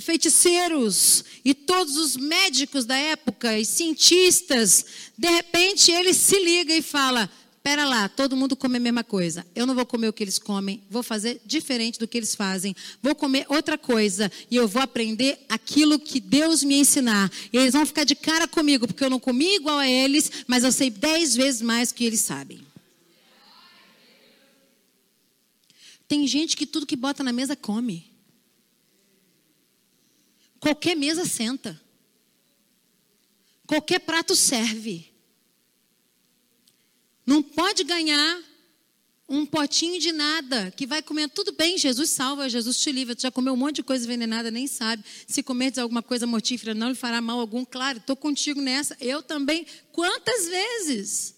feiticeiros 0.00 1.24
e 1.44 1.52
todos 1.52 1.98
os 1.98 2.16
médicos 2.16 2.86
da 2.86 2.96
época 2.96 3.58
e 3.58 3.66
cientistas. 3.66 4.86
De 5.18 5.28
repente 5.28 5.92
ele 5.92 6.14
se 6.14 6.42
liga 6.42 6.74
e 6.74 6.80
fala: 6.80 7.28
Pera 7.62 7.84
lá, 7.84 8.08
todo 8.08 8.36
mundo 8.36 8.56
come 8.56 8.78
a 8.78 8.80
mesma 8.80 9.04
coisa. 9.04 9.46
Eu 9.54 9.66
não 9.66 9.74
vou 9.74 9.86
comer 9.86 10.08
o 10.08 10.12
que 10.12 10.24
eles 10.24 10.36
comem, 10.36 10.82
vou 10.90 11.02
fazer 11.02 11.40
diferente 11.46 11.96
do 11.96 12.08
que 12.08 12.18
eles 12.18 12.34
fazem. 12.34 12.74
Vou 13.00 13.14
comer 13.14 13.46
outra 13.48 13.78
coisa 13.78 14.32
e 14.50 14.56
eu 14.56 14.66
vou 14.66 14.82
aprender 14.82 15.38
aquilo 15.48 15.96
que 15.98 16.18
Deus 16.18 16.64
me 16.64 16.74
ensinar. 16.74 17.30
E 17.52 17.56
eles 17.56 17.72
vão 17.72 17.86
ficar 17.86 18.02
de 18.02 18.16
cara 18.16 18.48
comigo, 18.48 18.88
porque 18.88 19.04
eu 19.04 19.10
não 19.10 19.20
comi 19.20 19.54
igual 19.54 19.78
a 19.78 19.88
eles, 19.88 20.44
mas 20.48 20.64
eu 20.64 20.72
sei 20.72 20.90
dez 20.90 21.36
vezes 21.36 21.62
mais 21.62 21.92
que 21.92 22.04
eles 22.04 22.20
sabem. 22.20 22.66
Tem 26.08 26.26
gente 26.26 26.56
que 26.56 26.66
tudo 26.66 26.84
que 26.84 26.96
bota 26.96 27.22
na 27.22 27.32
mesa 27.32 27.54
come. 27.54 28.10
Qualquer 30.58 30.96
mesa 30.96 31.24
senta. 31.24 31.80
Qualquer 33.68 34.00
prato 34.00 34.34
serve. 34.34 35.11
Não 37.26 37.42
pode 37.42 37.84
ganhar 37.84 38.40
um 39.28 39.46
potinho 39.46 39.98
de 39.98 40.12
nada, 40.12 40.70
que 40.76 40.86
vai 40.86 41.02
comer 41.02 41.28
tudo 41.28 41.52
bem, 41.52 41.78
Jesus 41.78 42.10
salva, 42.10 42.48
Jesus 42.48 42.76
te 42.78 42.92
livra. 42.92 43.16
Tu 43.16 43.22
já 43.22 43.30
comeu 43.30 43.54
um 43.54 43.56
monte 43.56 43.76
de 43.76 43.82
coisa 43.82 44.04
envenenada, 44.04 44.50
nem 44.50 44.66
sabe. 44.66 45.02
Se 45.26 45.42
comer 45.42 45.78
alguma 45.80 46.02
coisa 46.02 46.26
mortífera, 46.26 46.74
não 46.74 46.90
lhe 46.90 46.94
fará 46.94 47.20
mal 47.20 47.40
algum. 47.40 47.64
Claro, 47.64 47.98
estou 47.98 48.14
contigo 48.14 48.60
nessa. 48.60 48.96
Eu 49.00 49.22
também. 49.22 49.66
Quantas 49.90 50.48
vezes? 50.48 51.34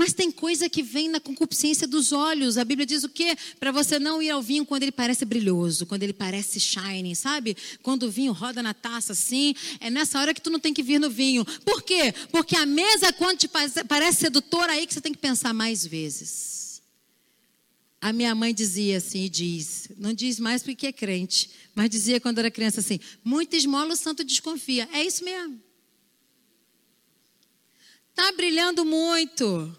Mas 0.00 0.14
tem 0.14 0.30
coisa 0.30 0.66
que 0.66 0.82
vem 0.82 1.10
na 1.10 1.20
concupiscência 1.20 1.86
dos 1.86 2.10
olhos. 2.10 2.56
A 2.56 2.64
Bíblia 2.64 2.86
diz 2.86 3.04
o 3.04 3.08
quê? 3.10 3.36
Para 3.58 3.70
você 3.70 3.98
não 3.98 4.22
ir 4.22 4.30
ao 4.30 4.40
vinho 4.40 4.64
quando 4.64 4.82
ele 4.82 4.92
parece 4.92 5.26
brilhoso, 5.26 5.84
quando 5.84 6.02
ele 6.02 6.14
parece 6.14 6.58
shining, 6.58 7.14
sabe? 7.14 7.54
Quando 7.82 8.04
o 8.04 8.10
vinho 8.10 8.32
roda 8.32 8.62
na 8.62 8.72
taça 8.72 9.12
assim, 9.12 9.54
é 9.78 9.90
nessa 9.90 10.18
hora 10.18 10.32
que 10.32 10.40
tu 10.40 10.48
não 10.48 10.58
tem 10.58 10.72
que 10.72 10.82
vir 10.82 10.98
no 10.98 11.10
vinho. 11.10 11.44
Por 11.66 11.82
quê? 11.82 12.14
Porque 12.32 12.56
a 12.56 12.64
mesa, 12.64 13.12
quando 13.12 13.40
te 13.40 13.50
parece 13.86 14.20
sedutora, 14.20 14.72
aí 14.72 14.86
que 14.86 14.94
você 14.94 15.02
tem 15.02 15.12
que 15.12 15.18
pensar 15.18 15.52
mais 15.52 15.84
vezes. 15.84 16.80
A 18.00 18.10
minha 18.10 18.34
mãe 18.34 18.54
dizia 18.54 18.96
assim, 18.96 19.24
e 19.24 19.28
diz, 19.28 19.90
não 19.98 20.14
diz 20.14 20.40
mais 20.40 20.62
porque 20.62 20.86
é 20.86 20.92
crente, 20.94 21.50
mas 21.74 21.90
dizia 21.90 22.18
quando 22.18 22.38
era 22.38 22.50
criança 22.50 22.80
assim: 22.80 22.98
muito 23.22 23.54
esmola 23.54 23.92
o 23.92 23.96
santo 23.96 24.24
desconfia. 24.24 24.88
É 24.94 25.04
isso 25.04 25.22
mesmo. 25.22 25.60
Está 28.08 28.32
brilhando 28.32 28.82
muito. 28.82 29.76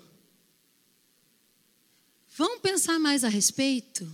Vamos 2.41 2.59
pensar 2.59 2.97
mais 2.97 3.23
a 3.23 3.29
respeito? 3.29 4.11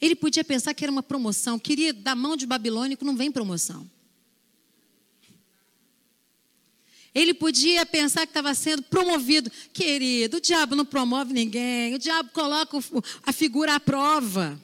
Ele 0.00 0.14
podia 0.14 0.44
pensar 0.44 0.72
que 0.72 0.84
era 0.84 0.92
uma 0.92 1.02
promoção. 1.02 1.58
Querido, 1.58 2.00
da 2.00 2.14
mão 2.14 2.36
de 2.36 2.46
babilônico 2.46 3.04
não 3.04 3.16
vem 3.16 3.32
promoção. 3.32 3.90
Ele 7.12 7.34
podia 7.34 7.84
pensar 7.84 8.20
que 8.20 8.30
estava 8.30 8.54
sendo 8.54 8.84
promovido. 8.84 9.50
Querido, 9.72 10.36
o 10.36 10.40
diabo 10.40 10.76
não 10.76 10.86
promove 10.86 11.32
ninguém. 11.32 11.92
O 11.96 11.98
diabo 11.98 12.30
coloca 12.30 12.78
a 13.24 13.32
figura 13.32 13.74
à 13.74 13.80
prova. 13.80 14.56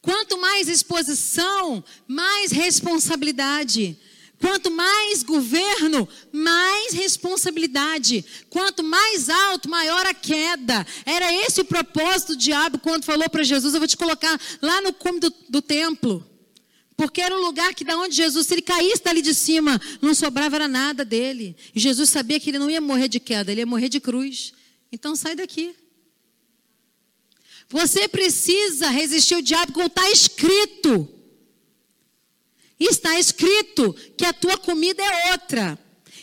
Quanto 0.00 0.40
mais 0.40 0.68
exposição, 0.68 1.82
mais 2.06 2.52
responsabilidade. 2.52 3.98
Quanto 4.44 4.70
mais 4.70 5.22
governo, 5.22 6.06
mais 6.30 6.92
responsabilidade. 6.92 8.22
Quanto 8.50 8.84
mais 8.84 9.30
alto, 9.30 9.70
maior 9.70 10.04
a 10.04 10.12
queda. 10.12 10.86
Era 11.06 11.32
esse 11.32 11.62
o 11.62 11.64
propósito 11.64 12.34
do 12.34 12.36
diabo 12.36 12.78
quando 12.78 13.06
falou 13.06 13.26
para 13.30 13.42
Jesus: 13.42 13.72
Eu 13.72 13.80
vou 13.80 13.88
te 13.88 13.96
colocar 13.96 14.38
lá 14.60 14.82
no 14.82 14.92
cume 14.92 15.18
do, 15.18 15.32
do 15.48 15.62
templo. 15.62 16.22
Porque 16.94 17.22
era 17.22 17.34
um 17.34 17.40
lugar 17.40 17.72
que, 17.72 17.86
da 17.86 17.96
onde 17.96 18.14
Jesus, 18.14 18.46
se 18.46 18.52
ele 18.52 18.60
caísse 18.60 19.02
dali 19.02 19.22
de 19.22 19.32
cima, 19.32 19.80
não 20.02 20.14
sobrava 20.14 20.56
era 20.56 20.68
nada 20.68 21.06
dele. 21.06 21.56
E 21.74 21.80
Jesus 21.80 22.10
sabia 22.10 22.38
que 22.38 22.50
ele 22.50 22.58
não 22.58 22.70
ia 22.70 22.82
morrer 22.82 23.08
de 23.08 23.20
queda, 23.20 23.50
ele 23.50 23.62
ia 23.62 23.66
morrer 23.66 23.88
de 23.88 23.98
cruz. 23.98 24.52
Então 24.92 25.16
sai 25.16 25.34
daqui. 25.34 25.74
Você 27.70 28.06
precisa 28.08 28.90
resistir 28.90 29.36
o 29.36 29.42
diabo 29.42 29.72
como 29.72 29.86
está 29.86 30.10
escrito. 30.10 31.13
Está 32.78 33.18
escrito 33.18 33.94
que 34.16 34.24
a 34.24 34.32
tua 34.32 34.58
comida 34.58 35.02
é 35.02 35.32
outra. 35.32 35.78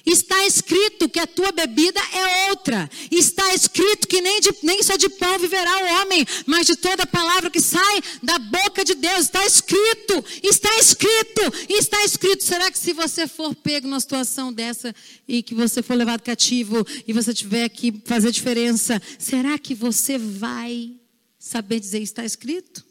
Está 0.06 0.46
escrito 0.46 1.08
que 1.08 1.20
a 1.20 1.28
tua 1.28 1.52
bebida 1.52 2.00
é 2.14 2.50
outra. 2.50 2.90
Está 3.10 3.54
escrito 3.54 4.08
que 4.08 4.22
nem, 4.22 4.40
de, 4.40 4.50
nem 4.64 4.82
só 4.82 4.96
de 4.96 5.10
pão 5.10 5.38
viverá 5.38 5.72
o 5.78 6.02
homem, 6.02 6.26
mas 6.46 6.66
de 6.66 6.76
toda 6.76 7.06
palavra 7.06 7.50
que 7.50 7.62
sai 7.62 8.02
da 8.22 8.40
boca 8.40 8.84
de 8.84 8.96
Deus. 8.96 9.26
Está 9.26 9.46
escrito, 9.46 10.24
está 10.42 10.76
escrito, 10.80 11.42
está 11.70 12.04
escrito. 12.04 12.44
Será 12.44 12.72
que 12.72 12.80
se 12.80 12.94
você 12.94 13.28
for 13.28 13.54
pego 13.56 13.88
numa 13.88 14.00
situação 14.00 14.52
dessa 14.52 14.94
e 15.28 15.44
que 15.44 15.54
você 15.54 15.82
for 15.84 15.96
levado 15.96 16.22
cativo 16.22 16.86
e 17.08 17.14
você 17.14 17.34
tiver 17.34 17.70
que 17.70 18.02
fazer 18.06 18.32
diferença, 18.32 19.02
será 19.20 19.58
que 19.58 19.76
você 19.76 20.18
vai 20.18 20.94
saber 21.38 21.80
dizer 21.80 22.00
está 22.00 22.26
escrito? 22.26 22.91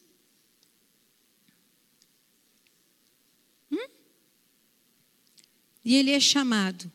E 5.85 5.97
ele 5.97 6.11
é 6.11 6.21
chamado. 6.21 6.91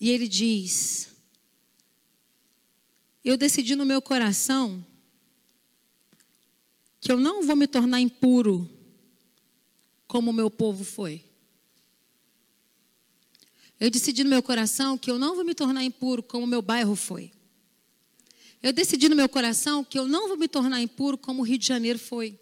E 0.00 0.08
ele 0.10 0.28
diz: 0.28 1.08
Eu 3.24 3.36
decidi 3.36 3.74
no 3.74 3.84
meu 3.84 4.00
coração 4.00 4.84
que 7.00 7.10
eu 7.10 7.18
não 7.18 7.42
vou 7.42 7.56
me 7.56 7.66
tornar 7.66 8.00
impuro 8.00 8.68
como 10.06 10.30
o 10.30 10.34
meu 10.34 10.50
povo 10.50 10.84
foi. 10.84 11.24
Eu 13.78 13.90
decidi 13.90 14.22
no 14.22 14.30
meu 14.30 14.42
coração 14.42 14.98
que 14.98 15.10
eu 15.10 15.18
não 15.18 15.34
vou 15.34 15.44
me 15.44 15.54
tornar 15.54 15.82
impuro 15.82 16.22
como 16.22 16.44
o 16.44 16.48
meu 16.48 16.60
bairro 16.60 16.94
foi. 16.94 17.32
Eu 18.62 18.74
decidi 18.74 19.08
no 19.08 19.16
meu 19.16 19.28
coração 19.28 19.82
que 19.82 19.98
eu 19.98 20.06
não 20.06 20.28
vou 20.28 20.36
me 20.36 20.46
tornar 20.46 20.82
impuro 20.82 21.16
como 21.16 21.40
o 21.40 21.44
Rio 21.44 21.56
de 21.56 21.66
Janeiro 21.66 21.98
foi. 21.98 22.38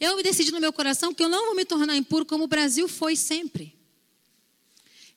Eu 0.00 0.22
decidi 0.22 0.52
no 0.52 0.60
meu 0.60 0.72
coração 0.72 1.12
que 1.12 1.22
eu 1.22 1.28
não 1.28 1.46
vou 1.46 1.54
me 1.54 1.64
tornar 1.64 1.96
impuro 1.96 2.24
como 2.24 2.44
o 2.44 2.48
Brasil 2.48 2.88
foi 2.88 3.16
sempre. 3.16 3.76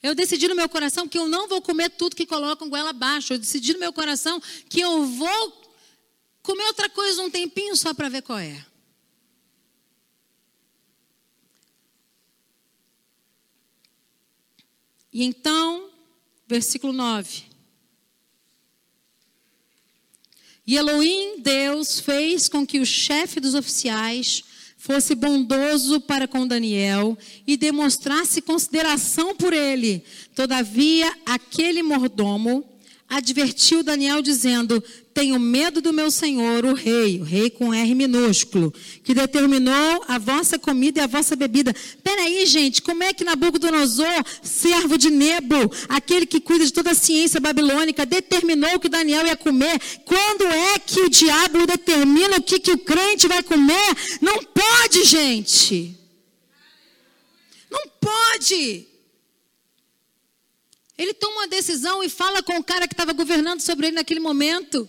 Eu 0.02 0.16
decidi 0.16 0.48
no 0.48 0.56
meu 0.56 0.68
coração 0.68 1.08
que 1.08 1.18
eu 1.18 1.28
não 1.28 1.48
vou 1.48 1.62
comer 1.62 1.90
tudo 1.92 2.16
que 2.16 2.26
colocam 2.26 2.70
goela 2.70 2.90
abaixo. 2.90 3.34
Eu 3.34 3.38
decidi 3.38 3.74
no 3.74 3.80
meu 3.80 3.94
coração 3.94 4.42
que 4.68 4.80
eu 4.80 5.06
vou 5.06 5.62
comer 6.42 6.66
outra 6.66 6.90
coisa 6.90 7.22
um 7.22 7.30
tempinho 7.30 7.76
só 7.76 7.94
para 7.94 8.10
ver 8.10 8.24
qual 8.24 8.40
é. 8.40 8.66
E 15.14 15.24
então, 15.24 15.92
versículo 16.48 16.94
9. 16.94 17.44
E 20.66 20.78
Elohim, 20.78 21.42
Deus, 21.42 22.00
fez 22.00 22.48
com 22.48 22.66
que 22.66 22.80
o 22.80 22.86
chefe 22.86 23.40
dos 23.40 23.54
oficiais 23.54 24.44
fosse 24.82 25.14
bondoso 25.14 26.02
para 26.02 26.28
com 26.28 26.48
Daniel 26.48 27.16
e 27.46 27.56
demonstrasse 27.56 28.42
consideração 28.42 29.36
por 29.36 29.54
ele. 29.54 30.04
Todavia, 30.34 31.14
aquele 31.24 31.84
mordomo 31.84 32.66
advertiu 33.12 33.84
Daniel 33.84 34.22
dizendo: 34.22 34.82
tenho 35.14 35.38
medo 35.38 35.82
do 35.82 35.92
meu 35.92 36.10
senhor, 36.10 36.64
o 36.64 36.74
rei, 36.74 37.20
o 37.20 37.24
rei 37.24 37.50
com 37.50 37.74
R 37.74 37.94
minúsculo, 37.94 38.74
que 39.04 39.14
determinou 39.14 40.04
a 40.08 40.18
vossa 40.18 40.58
comida 40.58 41.02
e 41.02 41.04
a 41.04 41.08
vossa 41.08 41.36
bebida. 41.36 41.76
Peraí, 42.02 42.46
gente, 42.46 42.82
como 42.82 43.04
é 43.04 43.14
que 43.14 43.26
Nabucodonosor, 43.26 44.24
servo 44.42 44.98
de 44.98 45.10
Nebo, 45.10 45.70
aquele 45.90 46.26
que 46.26 46.40
cuida 46.40 46.66
de 46.66 46.72
toda 46.72 46.92
a 46.92 46.96
ciência 46.96 47.42
babilônica, 47.42 48.06
determinou 48.06 48.80
que 48.80 48.88
Daniel 48.88 49.28
ia 49.28 49.36
comer? 49.36 49.78
Quando 50.06 50.46
é 50.46 50.80
que 50.80 51.02
o 51.02 51.10
diabo 51.10 51.68
determina 51.68 52.38
o 52.38 52.42
que, 52.42 52.60
que 52.60 52.72
o 52.72 52.78
crente 52.78 53.28
vai 53.28 53.44
comer? 53.44 53.96
Não 54.22 54.42
pode, 54.46 55.04
gente. 55.04 55.98
Não 57.70 57.84
pode. 58.00 58.91
Ele 60.98 61.14
toma 61.14 61.38
uma 61.38 61.48
decisão 61.48 62.04
e 62.04 62.10
fala 62.10 62.44
com 62.44 62.58
o 62.58 62.64
cara 62.64 62.88
que 62.88 62.94
estava 62.94 63.14
governando 63.14 63.62
sobre 63.62 63.88
ele 63.88 63.96
naquele 63.96 64.20
momento. 64.20 64.88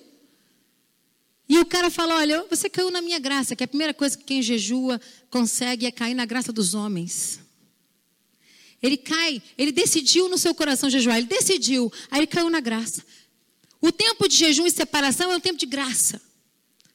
E 1.49 1.59
o 1.59 1.67
cara 1.67 1.91
fala: 1.91 2.17
Olha, 2.17 2.45
você 2.49 2.69
caiu 2.69 2.91
na 2.91 3.01
minha 3.01 3.19
graça, 3.19 3.55
que 3.55 3.63
é 3.63 3.67
a 3.67 3.69
primeira 3.69 3.95
coisa 3.95 4.17
que 4.17 4.25
quem 4.25 4.43
jejua 4.43 5.01
consegue 5.31 5.87
é 5.87 5.91
cair 5.91 6.15
na 6.15 6.25
graça 6.25 6.53
dos 6.53 6.75
homens. 6.75 7.41
Ele 8.83 8.97
cai, 8.97 9.41
ele 9.57 9.71
decidiu 9.71 10.29
no 10.29 10.37
seu 10.37 10.55
coração 10.55 10.91
jejuar, 10.91 11.19
ele 11.19 11.29
decidiu, 11.29 11.93
aí 12.11 12.21
ele 12.21 12.27
caiu 12.27 12.51
na 12.51 12.61
graça. 12.61 13.05
O 13.81 13.93
tempo 13.93 14.29
de 14.29 14.37
jejum 14.37 14.67
e 14.67 14.71
separação 14.71 15.31
é 15.31 15.37
um 15.37 15.41
tempo 15.41 15.59
de 15.59 15.67
graça. 15.67 16.21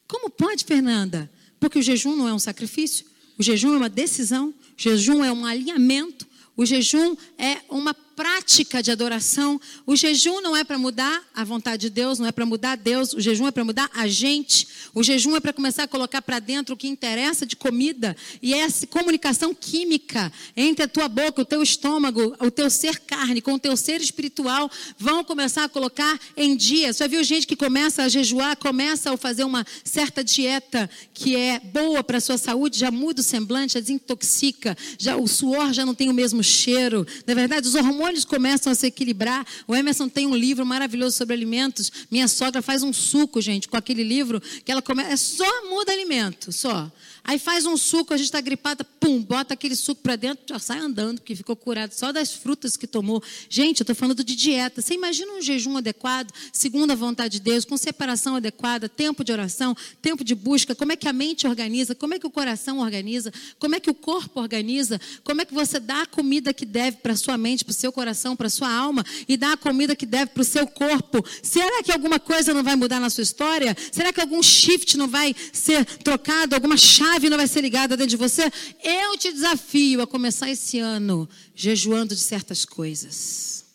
Como 0.07 0.29
pode, 0.29 0.65
Fernanda? 0.65 1.31
Porque 1.59 1.79
o 1.79 1.81
jejum 1.81 2.15
não 2.15 2.27
é 2.27 2.33
um 2.33 2.39
sacrifício, 2.39 3.05
o 3.37 3.43
jejum 3.43 3.73
é 3.73 3.77
uma 3.77 3.89
decisão, 3.89 4.49
o 4.49 4.81
jejum 4.81 5.23
é 5.23 5.31
um 5.31 5.45
alinhamento, 5.45 6.27
o 6.55 6.65
jejum 6.65 7.15
é 7.37 7.61
uma 7.69 7.93
prática 8.17 8.81
de 8.81 8.89
adoração. 8.89 9.61
O 9.85 9.95
jejum 9.95 10.41
não 10.41 10.57
é 10.57 10.63
para 10.63 10.79
mudar 10.79 11.23
a 11.35 11.43
vontade 11.43 11.81
de 11.81 11.89
Deus, 11.91 12.17
não 12.17 12.25
é 12.25 12.31
para 12.31 12.47
mudar 12.47 12.75
Deus. 12.75 13.13
O 13.13 13.21
jejum 13.21 13.45
é 13.45 13.51
para 13.51 13.63
mudar 13.63 13.91
a 13.93 14.07
gente. 14.07 14.67
O 14.91 15.03
jejum 15.03 15.35
é 15.35 15.39
para 15.39 15.53
começar 15.53 15.83
a 15.83 15.87
colocar 15.87 16.19
para 16.23 16.39
dentro 16.39 16.73
o 16.73 16.77
que 16.77 16.87
interessa 16.87 17.45
de 17.45 17.55
comida. 17.55 18.17
E 18.41 18.55
é 18.55 18.57
essa 18.57 18.87
comunicação 18.87 19.53
química 19.53 20.33
entre 20.55 20.83
a 20.83 20.87
tua 20.87 21.07
boca, 21.07 21.43
o 21.43 21.45
teu 21.45 21.61
estômago, 21.61 22.35
o 22.39 22.49
teu 22.49 22.71
ser 22.71 22.97
carne, 23.01 23.39
com 23.39 23.53
o 23.53 23.59
teu 23.59 23.77
ser 23.77 24.01
espiritual, 24.01 24.69
vão 24.97 25.23
começar 25.23 25.65
a 25.65 25.69
colocar 25.69 26.19
em 26.35 26.55
dia. 26.55 26.91
Você 26.91 27.03
já 27.03 27.07
viu 27.07 27.23
gente 27.23 27.45
que 27.45 27.55
começa 27.55 28.01
a 28.01 28.09
jejuar, 28.09 28.57
começa 28.57 29.13
a 29.13 29.17
fazer 29.17 29.43
uma 29.43 29.63
certa 29.83 30.23
dieta 30.23 30.89
que 31.13 31.35
é 31.35 31.59
boa 31.59 32.03
para 32.03 32.17
a 32.17 32.21
sua 32.21 32.39
saúde, 32.39 32.79
já 32.79 32.89
muda 32.89 33.21
o 33.21 33.23
semblante, 33.23 33.75
já 33.75 33.79
desintoxica, 33.79 34.75
já, 34.97 35.15
o 35.15 35.27
suor 35.27 35.71
já 35.71 35.85
não 35.85 35.93
tem 35.93 36.09
o 36.09 36.13
mesmo 36.15 36.43
cheiro. 36.43 37.05
Na 37.27 37.35
verdade, 37.35 37.67
os 37.67 37.75
hormônios 37.75 38.06
hormônios 38.07 38.25
começam 38.25 38.71
a 38.71 38.75
se 38.75 38.87
equilibrar. 38.87 39.45
O 39.67 39.75
Emerson 39.75 40.07
tem 40.07 40.25
um 40.25 40.35
livro 40.35 40.65
maravilhoso 40.65 41.17
sobre 41.17 41.33
alimentos. 41.33 41.91
Minha 42.09 42.27
sogra 42.27 42.61
faz 42.61 42.83
um 42.83 42.93
suco, 42.93 43.41
gente, 43.41 43.67
com 43.67 43.77
aquele 43.77 44.03
livro 44.03 44.41
que 44.63 44.71
ela 44.71 44.81
começa. 44.81 45.11
É 45.11 45.17
só 45.17 45.69
muda 45.69 45.91
alimento, 45.91 46.51
só. 46.51 46.91
Aí 47.27 47.37
faz 47.37 47.65
um 47.65 47.75
suco, 47.75 48.13
a 48.13 48.17
gente 48.17 48.27
está 48.27 48.39
gripada, 48.39 48.85
pum, 48.85 49.21
bota 49.21 49.53
aquele 49.53 49.75
suco 49.75 50.01
para 50.01 50.15
dentro, 50.15 50.45
já 50.47 50.57
sai 50.59 50.79
andando, 50.79 51.19
porque 51.19 51.35
ficou 51.35 51.57
curado 51.57 51.91
só 51.91 52.13
das 52.13 52.31
frutas 52.31 52.77
que 52.77 52.87
tomou. 52.87 53.21
Gente, 53.49 53.81
eu 53.81 53.83
estou 53.83 53.93
falando 53.93 54.23
de 54.23 54.33
dieta. 54.33 54.81
Você 54.81 54.93
imagina 54.93 55.33
um 55.33 55.41
jejum 55.41 55.75
adequado, 55.75 56.31
segundo 56.53 56.91
a 56.91 56.95
vontade 56.95 57.33
de 57.33 57.39
Deus, 57.41 57.65
com 57.65 57.75
separação 57.75 58.37
adequada, 58.37 58.87
tempo 58.87 59.25
de 59.25 59.33
oração, 59.33 59.75
tempo 60.01 60.23
de 60.23 60.33
busca, 60.33 60.73
como 60.73 60.93
é 60.93 60.95
que 60.95 61.05
a 61.05 61.11
mente 61.11 61.45
organiza, 61.45 61.93
como 61.93 62.13
é 62.13 62.19
que 62.19 62.25
o 62.25 62.31
coração 62.31 62.79
organiza, 62.79 63.33
como 63.59 63.75
é 63.75 63.81
que 63.81 63.89
o 63.89 63.93
corpo 63.93 64.39
organiza, 64.39 64.97
como 65.21 65.41
é 65.41 65.45
que 65.45 65.53
você 65.53 65.81
dá 65.81 66.03
a 66.03 66.05
comida 66.05 66.53
que 66.53 66.65
deve 66.65 66.95
para 66.97 67.13
sua 67.17 67.37
mente, 67.37 67.65
para 67.65 67.73
o 67.73 67.75
seu 67.75 67.91
coração, 67.91 68.37
para 68.37 68.49
sua 68.49 68.71
alma, 68.71 69.05
e 69.27 69.35
dá 69.35 69.51
a 69.51 69.57
comida 69.57 69.97
que 69.97 70.05
deve 70.05 70.27
para 70.27 70.43
o 70.43 70.45
seu 70.45 70.65
corpo. 70.65 71.21
Será 71.43 71.83
que 71.83 71.91
alguma 71.91 72.21
coisa 72.21 72.53
não 72.53 72.63
vai 72.63 72.77
mudar 72.77 73.01
na 73.01 73.09
sua 73.09 73.23
história? 73.23 73.75
Será 73.91 74.13
que 74.13 74.21
algum 74.21 74.41
shift 74.41 74.95
não 74.97 75.09
vai 75.09 75.35
ser 75.51 75.83
trocado, 75.83 76.55
alguma 76.55 76.77
chave? 76.77 77.16
Não 77.29 77.37
vai 77.37 77.47
ser 77.47 77.61
ligada 77.61 77.97
dentro 77.97 78.11
de 78.11 78.17
você. 78.17 78.43
Eu 78.83 79.17
te 79.17 79.31
desafio 79.31 80.01
a 80.01 80.07
começar 80.07 80.49
esse 80.49 80.79
ano 80.79 81.27
jejuando 81.55 82.15
de 82.15 82.21
certas 82.21 82.63
coisas. 82.63 83.65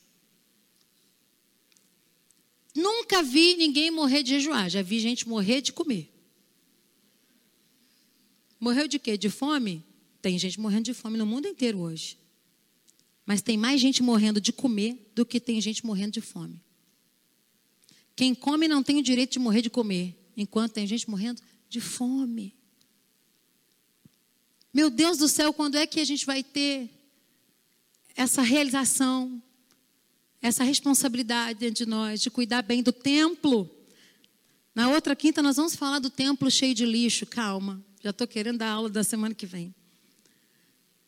Nunca 2.74 3.22
vi 3.22 3.54
ninguém 3.56 3.90
morrer 3.90 4.22
de 4.22 4.30
jejuar, 4.30 4.70
já 4.70 4.82
vi 4.82 4.98
gente 4.98 5.28
morrer 5.28 5.60
de 5.60 5.72
comer. 5.72 6.10
Morreu 8.58 8.86
de 8.86 8.98
quê? 8.98 9.18
De 9.18 9.28
fome? 9.28 9.84
Tem 10.22 10.38
gente 10.38 10.58
morrendo 10.58 10.84
de 10.84 10.94
fome 10.94 11.18
no 11.18 11.26
mundo 11.26 11.48
inteiro 11.48 11.80
hoje. 11.80 12.16
Mas 13.26 13.42
tem 13.42 13.56
mais 13.56 13.80
gente 13.80 14.02
morrendo 14.02 14.40
de 14.40 14.52
comer 14.52 15.10
do 15.14 15.26
que 15.26 15.40
tem 15.40 15.60
gente 15.60 15.84
morrendo 15.84 16.12
de 16.12 16.20
fome. 16.20 16.62
Quem 18.14 18.34
come 18.34 18.68
não 18.68 18.82
tem 18.82 18.98
o 18.98 19.02
direito 19.02 19.32
de 19.32 19.38
morrer 19.38 19.62
de 19.62 19.70
comer, 19.70 20.16
enquanto 20.36 20.72
tem 20.72 20.86
gente 20.86 21.08
morrendo 21.10 21.42
de 21.68 21.80
fome. 21.80 22.54
Meu 24.72 24.88
Deus 24.88 25.18
do 25.18 25.28
céu, 25.28 25.52
quando 25.52 25.76
é 25.76 25.86
que 25.86 26.00
a 26.00 26.04
gente 26.04 26.24
vai 26.24 26.42
ter 26.42 26.88
essa 28.16 28.40
realização, 28.40 29.42
essa 30.40 30.64
responsabilidade 30.64 31.70
de 31.70 31.84
nós, 31.84 32.22
de 32.22 32.30
cuidar 32.30 32.62
bem 32.62 32.82
do 32.82 32.92
templo? 32.92 33.68
Na 34.74 34.88
outra 34.88 35.14
quinta, 35.14 35.42
nós 35.42 35.56
vamos 35.56 35.76
falar 35.76 35.98
do 35.98 36.08
templo 36.08 36.50
cheio 36.50 36.74
de 36.74 36.86
lixo. 36.86 37.26
Calma, 37.26 37.84
já 38.02 38.10
estou 38.10 38.26
querendo 38.26 38.58
dar 38.58 38.70
aula 38.70 38.88
da 38.88 39.04
semana 39.04 39.34
que 39.34 39.44
vem. 39.44 39.74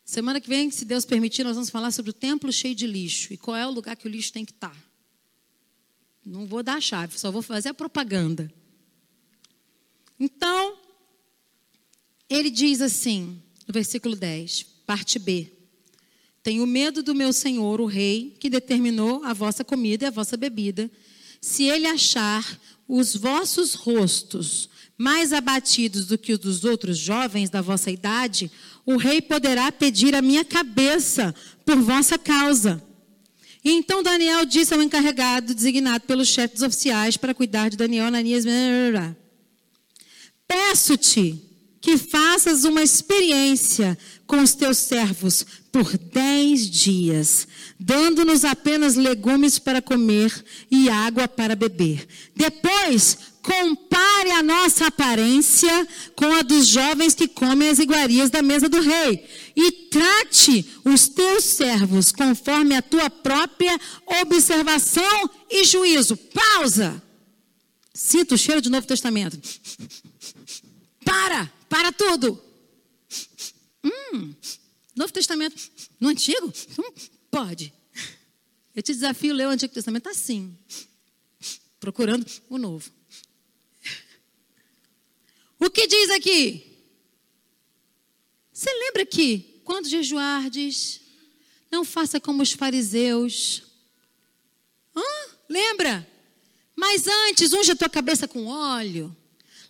Semana 0.05 0.39
que 0.39 0.49
vem, 0.49 0.71
se 0.71 0.85
Deus 0.85 1.07
permitir, 1.07 1.43
nós 1.45 1.55
vamos 1.55 1.71
falar 1.71 1.91
sobre 1.91 2.11
o 2.11 2.15
templo 2.15 2.53
cheio 2.53 2.75
de 2.75 2.87
lixo 2.87 3.33
e 3.33 3.39
qual 3.39 3.57
é 3.57 3.67
o 3.67 3.71
lugar 3.71 3.97
que 3.97 4.07
o 4.07 4.11
lixo 4.11 4.33
tem 4.33 4.45
que 4.45 4.53
estar. 4.53 4.77
Não 6.23 6.47
vou 6.47 6.63
dar 6.63 6.77
a 6.77 6.81
chave, 6.81 7.19
só 7.19 7.31
vou 7.31 7.41
fazer 7.41 7.71
a 7.71 7.75
propaganda. 7.75 8.53
Então, 10.21 10.79
ele 12.29 12.51
diz 12.51 12.83
assim, 12.83 13.43
no 13.67 13.73
versículo 13.73 14.15
10, 14.17 14.63
parte 14.87 15.19
B: 15.19 15.51
Tenho 16.43 16.67
medo 16.67 17.03
do 17.03 17.15
meu 17.15 17.33
senhor, 17.33 17.81
o 17.81 17.87
rei, 17.87 18.37
que 18.39 18.51
determinou 18.51 19.25
a 19.25 19.33
vossa 19.33 19.65
comida 19.65 20.05
e 20.05 20.09
a 20.09 20.11
vossa 20.11 20.37
bebida. 20.37 20.91
Se 21.41 21.65
ele 21.65 21.87
achar 21.87 22.59
os 22.89 23.15
vossos 23.15 23.75
rostos 23.75 24.69
mais 24.97 25.33
abatidos 25.33 26.07
do 26.07 26.17
que 26.17 26.33
os 26.33 26.39
dos 26.39 26.65
outros 26.65 26.97
jovens 26.97 27.51
da 27.51 27.61
vossa 27.61 27.91
idade, 27.91 28.51
o 28.87 28.97
rei 28.97 29.21
poderá 29.21 29.73
pedir 29.73 30.15
a 30.15 30.23
minha 30.23 30.45
cabeça 30.45 31.35
por 31.65 31.77
vossa 31.77 32.17
causa. 32.17 32.83
E 33.65 33.71
então 33.71 34.03
Daniel 34.03 34.45
disse 34.45 34.75
ao 34.75 34.83
encarregado, 34.83 35.55
designado 35.55 36.05
pelos 36.05 36.29
chefes 36.29 36.63
oficiais 36.63 37.17
para 37.17 37.35
cuidar 37.35 37.71
de 37.71 37.77
Daniel, 37.77 38.07
Ananias, 38.07 38.45
peço-te 40.47 41.43
que 41.85 41.99
faças 41.99 42.65
uma 42.65 42.83
experiência 42.83 43.99
com 44.27 44.43
os 44.43 44.55
teus 44.55 44.79
servos 44.79 45.45
por 45.71 45.99
dez 45.99 46.71
dias, 46.71 47.47
dando-nos 47.79 48.43
apenas 48.43 48.95
legumes 48.95 49.59
para 49.59 49.83
comer 49.83 50.33
e 50.71 50.89
água 50.89 51.29
para 51.29 51.55
beber. 51.55 52.09
Depois, 52.35 53.19
compare 53.43 54.31
a 54.31 54.43
nossa 54.43 54.87
aparência 54.87 55.87
com 56.17 56.33
a 56.33 56.41
dos 56.41 56.69
jovens 56.69 57.15
que 57.15 57.29
comem 57.29 57.69
as 57.69 57.79
iguarias 57.79 58.31
da 58.31 58.41
mesa 58.41 58.67
do 58.67 58.81
rei. 58.81 59.23
E 59.55 59.71
trate 59.91 60.67
os 60.87 61.07
teus 61.09 61.45
servos 61.45 62.11
conforme 62.11 62.75
a 62.75 62.81
tua 62.81 63.11
própria 63.11 63.79
observação 64.23 65.31
e 65.51 65.65
juízo. 65.65 66.17
Pausa. 66.17 67.03
Sinta 67.93 68.37
o 68.37 68.39
cheiro 68.39 68.63
do 68.63 68.71
Novo 68.71 68.87
Testamento. 68.87 69.39
Para, 71.05 71.53
para 71.75 71.91
tudo. 71.91 72.41
Hum, 73.83 74.33
Novo 74.95 75.13
Testamento. 75.13 75.61
No 75.99 76.09
Antigo? 76.09 76.53
Hum, 76.79 76.93
pode. 77.29 77.75
Eu 78.77 78.81
te 78.81 78.95
desafio 78.95 79.33
a 79.33 79.37
ler 79.37 79.49
o 79.49 79.51
Antigo 79.51 79.75
Testamento 79.75 80.09
assim, 80.09 80.57
procurando 81.81 82.25
o 82.49 82.59
Novo. 82.59 82.89
O 85.59 85.69
que 85.69 85.89
diz 85.89 86.11
aqui? 86.11 86.79
Você 88.53 88.73
lembra 88.73 89.05
que 89.05 89.61
quando 89.65 89.89
jejuardes, 89.89 91.01
não 91.73 91.85
faça 91.85 92.21
como 92.21 92.41
os 92.41 92.53
fariseus. 92.53 93.65
Hã? 94.95 95.03
Lembra? 95.49 96.09
Mas 96.77 97.09
antes, 97.09 97.53
unge 97.53 97.73
a 97.73 97.77
tua 97.77 97.89
cabeça 97.89 98.29
com 98.29 98.47
óleo. 98.47 99.17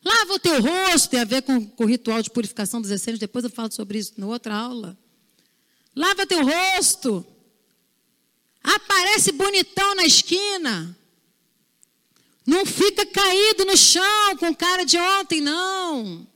Lava 0.05 0.35
o 0.35 0.39
teu 0.39 0.61
rosto, 0.61 1.09
tem 1.09 1.21
a 1.21 1.25
ver 1.25 1.43
com, 1.43 1.65
com 1.67 1.85
o 1.85 1.87
ritual 1.87 2.21
de 2.21 2.31
purificação 2.31 2.81
dos 2.81 2.91
essênios. 2.91 3.19
Depois 3.19 3.45
eu 3.45 3.51
falo 3.51 3.73
sobre 3.73 3.99
isso 3.99 4.13
na 4.19 4.27
outra 4.27 4.55
aula. 4.55 4.99
Lava 5.97 6.27
teu 6.27 6.45
rosto. 6.45 7.27
Aparece 8.63 9.33
bonitão 9.33 9.95
na 9.95 10.05
esquina. 10.05 10.97
Não 12.47 12.67
fica 12.67 13.07
caído 13.07 13.65
no 13.65 13.77
chão 13.77 14.37
com 14.39 14.55
cara 14.55 14.85
de 14.85 14.99
ontem, 14.99 15.41
não. 15.41 16.27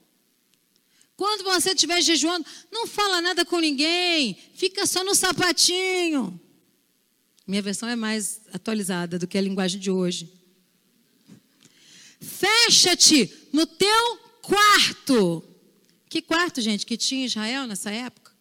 Quando 1.15 1.45
você 1.45 1.71
estiver 1.71 2.01
jejuando, 2.01 2.47
não 2.71 2.87
fala 2.87 3.21
nada 3.21 3.45
com 3.45 3.59
ninguém. 3.59 4.39
Fica 4.55 4.87
só 4.87 5.05
no 5.05 5.15
sapatinho. 5.15 6.41
Minha 7.47 7.61
versão 7.61 7.89
é 7.89 7.97
mais 7.97 8.41
atualizada 8.53 9.19
do 9.19 9.27
que 9.27 9.37
a 9.37 9.43
linguagem 9.43 9.81
de 9.81 9.91
hoje. 9.91 10.33
Fecha-te 12.21 13.38
no 13.53 13.67
teu 13.67 14.19
quarto. 14.43 15.45
Que 16.09 16.23
quarto, 16.23 16.61
gente, 16.61 16.87
que 16.87 16.97
tinha 16.97 17.27
Israel 17.27 17.67
nessa 17.67 17.91
época? 17.91 18.33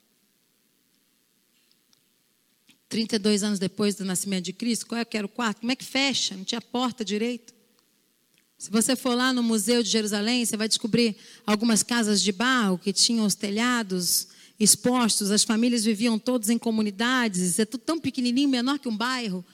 32 2.89 3.43
anos 3.43 3.59
depois 3.59 3.95
do 3.95 4.05
nascimento 4.05 4.45
de 4.45 4.53
Cristo, 4.53 4.87
qual 4.87 5.01
é 5.01 5.05
que 5.05 5.17
era 5.17 5.25
o 5.25 5.29
quarto? 5.29 5.59
Como 5.59 5.71
é 5.71 5.75
que 5.75 5.83
fecha? 5.83 6.35
Não 6.35 6.45
tinha 6.45 6.61
porta 6.61 7.03
direito. 7.03 7.53
Se 8.57 8.71
você 8.71 8.95
for 8.95 9.13
lá 9.13 9.31
no 9.33 9.43
Museu 9.43 9.83
de 9.83 9.89
Jerusalém, 9.89 10.45
você 10.45 10.57
vai 10.57 10.67
descobrir 10.67 11.15
algumas 11.45 11.83
casas 11.83 12.21
de 12.21 12.31
barro 12.31 12.77
que 12.77 12.91
tinham 12.91 13.25
os 13.25 13.35
telhados 13.35 14.29
expostos, 14.59 15.29
as 15.29 15.43
famílias 15.43 15.85
viviam 15.85 16.17
todas 16.17 16.49
em 16.49 16.57
comunidades, 16.57 17.59
é 17.59 17.65
tudo 17.65 17.81
tão 17.81 17.99
pequenininho, 17.99 18.49
menor 18.49 18.79
que 18.79 18.89
um 18.89 18.97
bairro. 18.97 19.45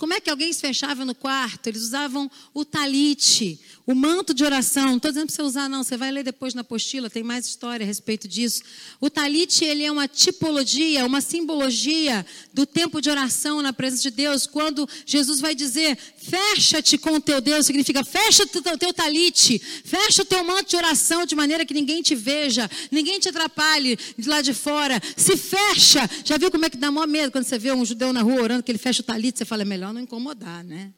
Como 0.00 0.14
é 0.14 0.18
que 0.18 0.30
alguém 0.30 0.50
se 0.50 0.62
fechava 0.62 1.04
no 1.04 1.14
quarto? 1.14 1.66
Eles 1.66 1.82
usavam 1.82 2.30
o 2.54 2.64
talite, 2.64 3.60
o 3.86 3.94
manto 3.94 4.32
de 4.32 4.42
oração. 4.42 4.86
Não 4.86 4.96
estou 4.96 5.10
dizendo 5.10 5.26
para 5.26 5.36
você 5.36 5.42
usar, 5.42 5.68
não. 5.68 5.84
Você 5.84 5.94
vai 5.94 6.10
ler 6.10 6.24
depois 6.24 6.54
na 6.54 6.62
apostila, 6.62 7.10
tem 7.10 7.22
mais 7.22 7.44
história 7.44 7.84
a 7.84 7.86
respeito 7.86 8.26
disso. 8.26 8.62
O 8.98 9.10
talite, 9.10 9.62
ele 9.62 9.84
é 9.84 9.92
uma 9.92 10.08
tipologia, 10.08 11.04
uma 11.04 11.20
simbologia 11.20 12.24
do 12.50 12.64
tempo 12.64 12.98
de 12.98 13.10
oração 13.10 13.60
na 13.60 13.74
presença 13.74 14.04
de 14.04 14.10
Deus. 14.12 14.46
Quando 14.46 14.88
Jesus 15.04 15.38
vai 15.38 15.54
dizer, 15.54 15.98
fecha-te 16.16 16.96
com 16.96 17.16
o 17.16 17.20
teu 17.20 17.38
Deus, 17.38 17.66
significa 17.66 18.02
fecha 18.02 18.44
o 18.44 18.78
teu 18.78 18.94
talite, 18.94 19.58
fecha 19.84 20.22
o 20.22 20.24
teu 20.24 20.42
manto 20.42 20.70
de 20.70 20.76
oração 20.76 21.26
de 21.26 21.36
maneira 21.36 21.66
que 21.66 21.74
ninguém 21.74 22.00
te 22.00 22.14
veja, 22.14 22.70
ninguém 22.90 23.20
te 23.20 23.28
atrapalhe 23.28 23.98
de 24.16 24.26
lá 24.26 24.40
de 24.40 24.54
fora. 24.54 24.98
Se 25.14 25.36
fecha. 25.36 26.08
Já 26.24 26.38
viu 26.38 26.50
como 26.50 26.64
é 26.64 26.70
que 26.70 26.78
dá 26.78 26.90
maior 26.90 27.06
medo 27.06 27.30
quando 27.30 27.44
você 27.44 27.58
vê 27.58 27.70
um 27.70 27.84
judeu 27.84 28.14
na 28.14 28.22
rua 28.22 28.40
orando 28.40 28.62
que 28.62 28.72
ele 28.72 28.78
fecha 28.78 29.02
o 29.02 29.04
talite? 29.04 29.36
Você 29.36 29.44
fala, 29.44 29.60
é 29.60 29.66
melhor 29.66 29.89
não 29.92 30.00
incomodar, 30.00 30.64
né? 30.64 30.92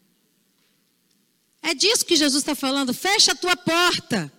É 1.63 1.75
disso 1.75 2.05
que 2.05 2.17
Jesus 2.17 2.43
está 2.43 2.55
falando. 2.55 2.93
Fecha 2.93 3.33
a 3.33 3.37
tua 3.37 3.57
porta. 3.57 4.33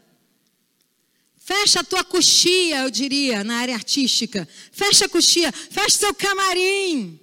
Fecha 1.38 1.80
a 1.80 1.84
tua 1.84 2.04
coxia, 2.04 2.82
eu 2.82 2.90
diria, 2.90 3.44
na 3.44 3.58
área 3.58 3.74
artística. 3.74 4.48
Fecha 4.72 5.06
a 5.06 5.10
coxia. 5.10 5.52
Fecha 5.52 5.98
seu 5.98 6.14
camarim. 6.14 7.20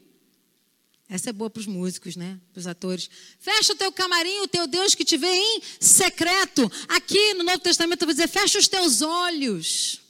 Essa 1.08 1.30
é 1.30 1.32
boa 1.32 1.50
para 1.50 1.60
os 1.60 1.66
músicos, 1.66 2.16
né? 2.16 2.38
Para 2.52 2.60
os 2.60 2.66
atores. 2.66 3.10
Fecha 3.38 3.72
o 3.72 3.76
teu 3.76 3.90
camarim, 3.90 4.40
o 4.40 4.48
teu 4.48 4.66
Deus 4.66 4.94
que 4.94 5.04
te 5.04 5.16
vê 5.16 5.34
em 5.34 5.60
secreto. 5.80 6.70
Aqui 6.88 7.34
no 7.34 7.42
Novo 7.42 7.58
Testamento 7.58 8.02
eu 8.02 8.06
vou 8.06 8.14
dizer: 8.14 8.28
fecha 8.28 8.58
os 8.58 8.68
teus 8.68 9.02
olhos. 9.02 10.00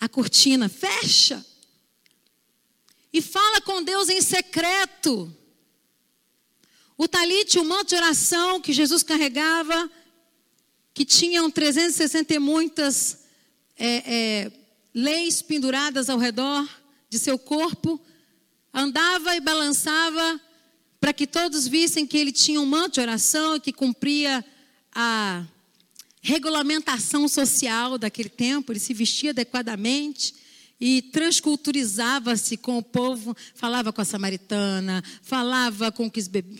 A 0.00 0.08
cortina, 0.08 0.68
fecha. 0.68 1.44
E 3.12 3.22
fala 3.22 3.60
com 3.60 3.84
Deus 3.84 4.08
em 4.08 4.20
secreto. 4.20 5.32
O 6.96 7.08
talite, 7.08 7.58
o 7.58 7.64
manto 7.64 7.88
de 7.88 7.96
oração 7.96 8.60
que 8.60 8.72
Jesus 8.72 9.02
carregava, 9.02 9.90
que 10.92 11.04
tinham 11.04 11.50
360 11.50 12.34
e 12.34 12.38
muitas 12.38 13.24
é, 13.76 13.86
é, 13.86 14.52
leis 14.94 15.42
penduradas 15.42 16.08
ao 16.08 16.18
redor 16.18 16.68
de 17.10 17.18
seu 17.18 17.36
corpo, 17.36 18.00
andava 18.72 19.34
e 19.34 19.40
balançava 19.40 20.40
para 21.00 21.12
que 21.12 21.26
todos 21.26 21.66
vissem 21.66 22.06
que 22.06 22.16
ele 22.16 22.32
tinha 22.32 22.60
um 22.60 22.66
manto 22.66 22.94
de 22.94 23.00
oração 23.00 23.56
e 23.56 23.60
que 23.60 23.72
cumpria 23.72 24.44
a 24.92 25.44
regulamentação 26.22 27.28
social 27.28 27.98
daquele 27.98 28.30
tempo, 28.30 28.72
ele 28.72 28.80
se 28.80 28.94
vestia 28.94 29.30
adequadamente 29.30 30.43
e 30.86 31.00
transculturizava-se 31.00 32.58
com 32.58 32.76
o 32.76 32.82
povo, 32.82 33.34
falava 33.54 33.90
com 33.90 34.02
a 34.02 34.04
samaritana, 34.04 35.02
falava 35.22 35.90
com 35.90 36.10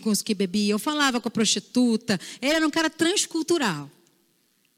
os 0.03 0.21
que 0.23 0.33
bebiam, 0.33 0.79
falava 0.79 1.21
com 1.21 1.27
a 1.27 1.31
prostituta. 1.31 2.19
Ele 2.41 2.53
era 2.53 2.65
um 2.65 2.71
cara 2.71 2.89
transcultural. 2.89 3.87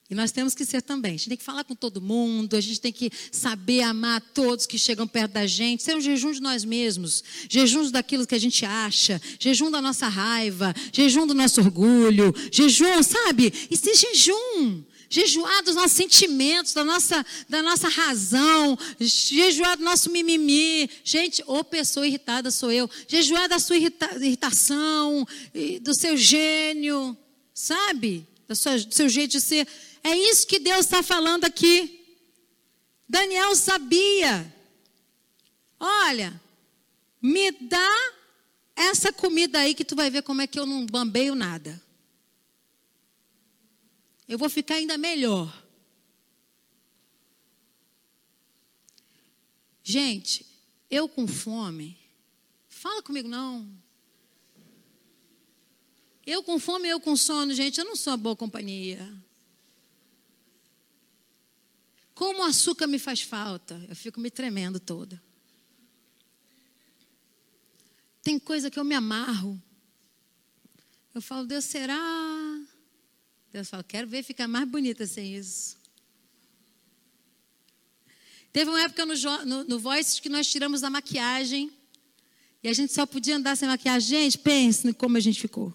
E 0.09 0.15
nós 0.15 0.33
temos 0.33 0.53
que 0.53 0.65
ser 0.65 0.81
também. 0.81 1.11
A 1.11 1.17
gente 1.17 1.29
tem 1.29 1.37
que 1.37 1.45
falar 1.45 1.63
com 1.63 1.75
todo 1.75 2.01
mundo, 2.01 2.57
a 2.57 2.61
gente 2.61 2.81
tem 2.81 2.91
que 2.91 3.09
saber 3.31 3.83
amar 3.83 4.19
todos 4.33 4.65
que 4.65 4.77
chegam 4.77 5.07
perto 5.07 5.31
da 5.31 5.47
gente. 5.47 5.81
Ser 5.81 5.95
um 5.95 6.01
jejum 6.01 6.31
de 6.33 6.41
nós 6.41 6.65
mesmos, 6.65 7.23
jejum 7.49 7.89
daquilo 7.89 8.27
que 8.27 8.35
a 8.35 8.39
gente 8.39 8.65
acha, 8.65 9.21
jejum 9.39 9.71
da 9.71 9.81
nossa 9.81 10.09
raiva, 10.09 10.75
jejum 10.91 11.25
do 11.25 11.33
nosso 11.33 11.61
orgulho, 11.61 12.35
jejum, 12.51 13.01
sabe? 13.01 13.53
É 13.71 13.95
jejum 13.95 14.83
jejuar 15.09 15.63
dos 15.63 15.75
nossos 15.75 15.93
sentimentos, 15.93 16.73
da 16.73 16.83
nossa, 16.83 17.25
da 17.47 17.61
nossa 17.61 17.87
razão, 17.87 18.77
jejuar 18.99 19.77
do 19.77 19.83
nosso 19.83 20.09
mimimi. 20.09 20.89
Gente, 21.03 21.43
ô 21.47 21.63
pessoa 21.63 22.07
irritada 22.07 22.51
sou 22.51 22.71
eu. 22.71 22.89
Jejuar 23.07 23.47
da 23.47 23.59
sua 23.59 23.77
irrita, 23.77 24.09
irritação, 24.15 25.27
do 25.81 25.93
seu 25.93 26.17
gênio, 26.17 27.17
sabe? 27.53 28.27
Da 28.47 28.55
sua, 28.55 28.77
do 28.77 28.93
seu 28.93 29.09
jeito 29.09 29.31
de 29.31 29.41
ser. 29.41 29.67
É 30.03 30.15
isso 30.15 30.47
que 30.47 30.59
Deus 30.59 30.81
está 30.81 31.01
falando 31.01 31.45
aqui. 31.45 32.05
Daniel 33.07 33.55
sabia. 33.55 34.53
Olha, 35.79 36.39
me 37.21 37.51
dá 37.51 38.11
essa 38.75 39.11
comida 39.11 39.59
aí 39.59 39.73
que 39.73 39.85
tu 39.85 39.95
vai 39.95 40.09
ver 40.09 40.21
como 40.21 40.41
é 40.41 40.47
que 40.47 40.59
eu 40.59 40.65
não 40.65 40.85
bambeio 40.85 41.35
nada 41.35 41.86
eu 44.27 44.37
vou 44.37 44.49
ficar 44.49 44.75
ainda 44.75 44.97
melhor. 44.97 45.65
Gente, 49.83 50.45
eu 50.89 51.07
com 51.07 51.27
fome, 51.27 51.97
fala 52.67 53.01
comigo 53.01 53.27
não. 53.27 53.71
Eu 56.25 56.43
com 56.43 56.59
fome, 56.59 56.89
eu 56.89 56.99
com 56.99 57.15
sono, 57.15 57.53
gente, 57.53 57.77
eu 57.77 57.85
não 57.85 57.95
sou 57.95 58.11
a 58.11 58.17
boa 58.17 58.35
companhia. 58.35 59.09
Como 62.13 62.39
o 62.39 62.43
açúcar 62.43 62.87
me 62.87 62.99
faz 62.99 63.21
falta, 63.21 63.81
eu 63.87 63.95
fico 63.95 64.19
me 64.19 64.29
tremendo 64.29 64.79
toda. 64.79 65.23
Tem 68.21 68.37
coisa 68.37 68.69
que 68.69 68.77
eu 68.77 68.83
me 68.83 68.93
amarro. 68.93 69.61
Eu 71.15 71.21
falo, 71.21 71.45
Deus, 71.45 71.63
será? 71.63 71.95
Deus 73.51 73.69
fala, 73.69 73.83
quero 73.83 74.07
ver 74.07 74.23
ficar 74.23 74.47
mais 74.47 74.67
bonita 74.67 75.05
sem 75.05 75.35
isso. 75.35 75.77
Teve 78.51 78.69
uma 78.69 78.81
época 78.81 79.05
no, 79.05 79.15
no, 79.45 79.63
no 79.65 79.79
Voice 79.79 80.21
que 80.21 80.29
nós 80.29 80.47
tiramos 80.47 80.83
a 80.83 80.89
maquiagem. 80.89 81.71
E 82.63 82.67
a 82.67 82.73
gente 82.73 82.91
só 82.91 83.05
podia 83.05 83.35
andar 83.35 83.55
sem 83.55 83.67
maquiagem. 83.67 84.09
Gente, 84.09 84.37
pense 84.37 84.91
como 84.93 85.15
a 85.15 85.19
gente 85.19 85.39
ficou. 85.39 85.73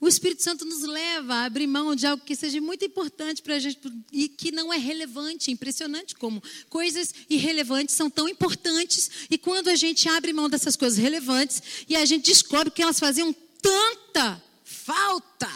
O 0.00 0.08
Espírito 0.08 0.42
Santo 0.42 0.64
nos 0.64 0.82
leva 0.82 1.34
a 1.34 1.44
abrir 1.44 1.66
mão 1.66 1.94
de 1.94 2.06
algo 2.06 2.24
que 2.24 2.34
seja 2.34 2.58
muito 2.58 2.82
importante 2.82 3.42
para 3.42 3.56
a 3.56 3.58
gente 3.58 3.78
e 4.10 4.30
que 4.30 4.50
não 4.50 4.72
é 4.72 4.78
relevante. 4.78 5.50
Impressionante 5.50 6.14
como 6.14 6.42
coisas 6.70 7.12
irrelevantes 7.28 7.94
são 7.94 8.08
tão 8.08 8.26
importantes. 8.26 9.10
E 9.30 9.36
quando 9.36 9.68
a 9.68 9.74
gente 9.74 10.08
abre 10.08 10.32
mão 10.32 10.48
dessas 10.48 10.74
coisas 10.74 10.98
relevantes 10.98 11.62
e 11.86 11.94
a 11.96 12.04
gente 12.06 12.24
descobre 12.24 12.70
que 12.70 12.80
elas 12.80 12.98
faziam 12.98 13.34
tanta 13.60 14.42
falta. 14.64 15.50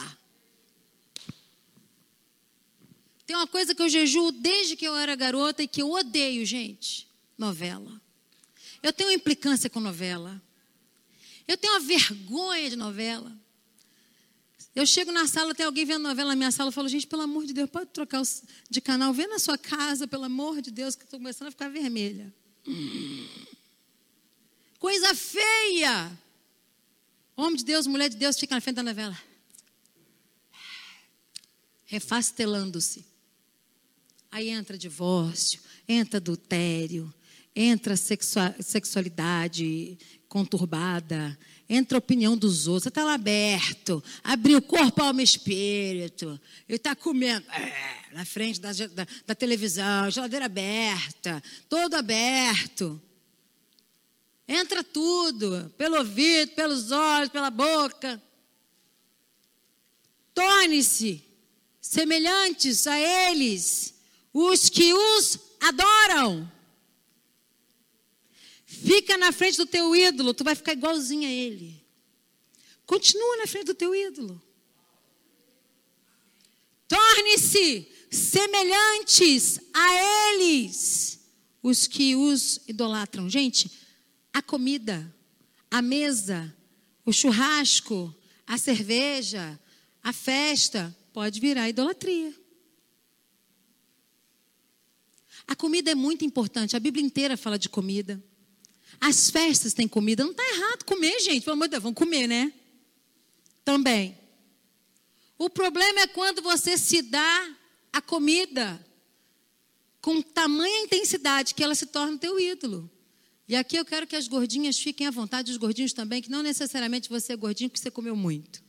Tem 3.26 3.34
uma 3.34 3.46
coisa 3.46 3.74
que 3.74 3.82
eu 3.82 3.88
jejuo 3.88 4.30
desde 4.32 4.76
que 4.76 4.84
eu 4.84 4.94
era 4.94 5.14
garota 5.14 5.62
e 5.62 5.68
que 5.68 5.82
eu 5.82 5.90
odeio, 5.90 6.44
gente: 6.44 7.09
novela. 7.38 8.00
Eu 8.82 8.92
tenho 8.92 9.11
implicância 9.11 9.70
com 9.70 9.80
novela. 9.80 10.40
Eu 11.48 11.57
tenho 11.57 11.74
uma 11.74 11.80
vergonha 11.80 12.70
de 12.70 12.76
novela. 12.76 13.32
Eu 14.74 14.84
chego 14.84 15.12
na 15.12 15.26
sala, 15.26 15.55
tem 15.55 15.64
alguém 15.64 15.84
vendo 15.84 16.02
novela 16.02 16.30
na 16.30 16.36
minha 16.36 16.50
sala, 16.50 16.68
eu 16.68 16.72
falo, 16.72 16.88
gente, 16.88 17.07
pelo 17.07 17.22
amor 17.22 17.46
de 17.46 17.52
Deus, 17.52 17.70
pode 17.70 17.90
trocar 17.90 18.22
de 18.68 18.80
canal, 18.80 19.12
vê 19.12 19.26
na 19.28 19.38
sua 19.38 19.57
casa, 19.57 20.07
pelo 20.09 20.24
amor 20.24 20.61
de 20.61 20.72
Deus, 20.72 20.96
que 20.96 21.05
estou 21.05 21.20
começando 21.20 21.48
a 21.48 21.50
ficar 21.52 21.68
vermelha. 21.68 22.34
Coisa 24.80 25.14
feia! 25.14 26.24
Homem 27.37 27.57
de 27.57 27.64
Deus, 27.64 27.87
mulher 27.87 28.09
de 28.09 28.16
Deus, 28.16 28.39
fica 28.39 28.55
na 28.55 28.61
frente 28.61 28.76
da 28.76 28.82
novela. 28.82 29.18
Refastelando-se. 31.85 33.05
Aí 34.30 34.49
entra 34.49 34.78
divórcio, 34.78 35.61
entra 35.89 36.18
adultério, 36.18 37.12
entra 37.55 37.97
sexualidade 37.97 39.99
conturbada, 40.28 41.39
entra 41.68 41.97
a 41.97 42.01
opinião 42.01 42.37
dos 42.37 42.66
outros. 42.66 42.85
Você 42.85 42.89
está 42.89 43.05
lá 43.05 43.14
aberto, 43.14 44.03
abriu 44.22 44.61
corpo, 44.61 45.03
alma 45.03 45.20
e 45.20 45.24
espírito. 45.24 46.41
E 46.68 46.74
está 46.74 46.97
comendo 46.97 47.47
é, 47.51 48.12
na 48.12 48.24
frente 48.24 48.61
da, 48.61 48.72
da, 48.72 49.07
da 49.26 49.35
televisão, 49.35 50.11
geladeira 50.11 50.47
aberta, 50.47 51.43
todo 51.68 51.95
aberto. 51.95 53.01
Entra 54.47 54.84
tudo, 54.84 55.72
pelo 55.76 55.97
ouvido, 55.97 56.53
pelos 56.53 56.90
olhos, 56.90 57.30
pela 57.30 57.51
boca. 57.51 58.22
Torne-se 60.34 61.24
semelhantes 61.80 62.86
a 62.86 62.99
eles, 62.99 63.95
os 64.32 64.68
que 64.68 64.92
os 64.92 65.38
adoram. 65.61 66.51
Fica 68.66 69.16
na 69.16 69.32
frente 69.32 69.57
do 69.57 69.66
teu 69.66 69.95
ídolo, 69.95 70.34
tu 70.34 70.45
vai 70.45 70.55
ficar 70.55 70.72
igualzinho 70.72 71.26
a 71.28 71.32
ele. 71.32 71.82
Continua 72.84 73.36
na 73.38 73.47
frente 73.47 73.66
do 73.66 73.74
teu 73.74 73.95
ídolo. 73.95 74.42
Torne-se 76.86 77.90
semelhantes 78.11 79.59
a 79.72 80.32
eles, 80.32 81.20
os 81.62 81.86
que 81.86 82.14
os 82.14 82.61
idolatram. 82.68 83.30
Gente, 83.30 83.70
a 84.35 84.43
comida, 84.43 85.14
a 85.70 85.80
mesa, 85.80 86.53
o 87.07 87.12
churrasco, 87.12 88.12
a 88.45 88.59
cerveja, 88.59 89.59
a 90.03 90.12
festa, 90.12 90.95
pode 91.12 91.39
virar 91.39 91.68
idolatria. 91.68 92.35
A 95.47 95.55
comida 95.55 95.93
é 95.93 95.95
muito 95.95 96.24
importante, 96.24 96.74
a 96.74 96.80
Bíblia 96.80 97.05
inteira 97.05 97.37
fala 97.37 97.57
de 97.57 97.68
comida. 97.68 98.22
As 99.01 99.30
festas 99.30 99.72
têm 99.72 99.87
comida, 99.87 100.24
não 100.24 100.32
está 100.32 100.43
errado 100.43 100.85
comer, 100.85 101.20
gente, 101.20 101.45
pelo 101.45 101.55
amor 101.55 101.66
de 101.66 101.72
Deus, 101.72 101.82
vamos 101.85 101.97
comer, 101.97 102.26
né? 102.26 102.53
Também. 103.64 104.18
O 105.39 105.49
problema 105.49 106.01
é 106.01 106.07
quando 106.09 106.43
você 106.43 106.76
se 106.76 107.03
dá 107.03 107.57
a 107.93 108.01
comida 108.01 108.85
com 110.01 110.20
tamanha 110.20 110.82
intensidade 110.82 111.55
que 111.55 111.62
ela 111.62 111.74
se 111.74 111.87
torna 111.87 112.18
teu 112.18 112.41
ídolo. 112.41 112.91
E 113.47 113.55
aqui 113.55 113.76
eu 113.76 113.84
quero 113.84 114.07
que 114.07 114.16
as 114.16 114.26
gordinhas 114.26 114.78
fiquem 114.78 115.07
à 115.07 115.11
vontade, 115.11 115.51
os 115.51 115.59
gordinhos 115.59 115.92
também, 115.92 116.22
que 116.22 116.30
não 116.30 116.42
necessariamente 116.42 117.11
você 117.11 117.34
é 117.34 117.36
gordinho 117.36 117.68
porque 117.68 117.82
você 117.82 117.90
comeu 117.90 118.16
muito. 118.16 118.62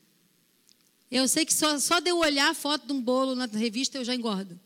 Eu 1.09 1.27
sei 1.27 1.45
que 1.45 1.53
só, 1.53 1.79
só 1.79 1.99
de 1.99 2.09
eu 2.09 2.17
olhar 2.17 2.49
a 2.49 2.53
foto 2.53 2.85
de 2.87 2.91
um 2.91 3.01
bolo 3.01 3.35
na 3.35 3.45
revista 3.45 3.97
eu 3.97 4.03
já 4.03 4.13
engordo. 4.13 4.59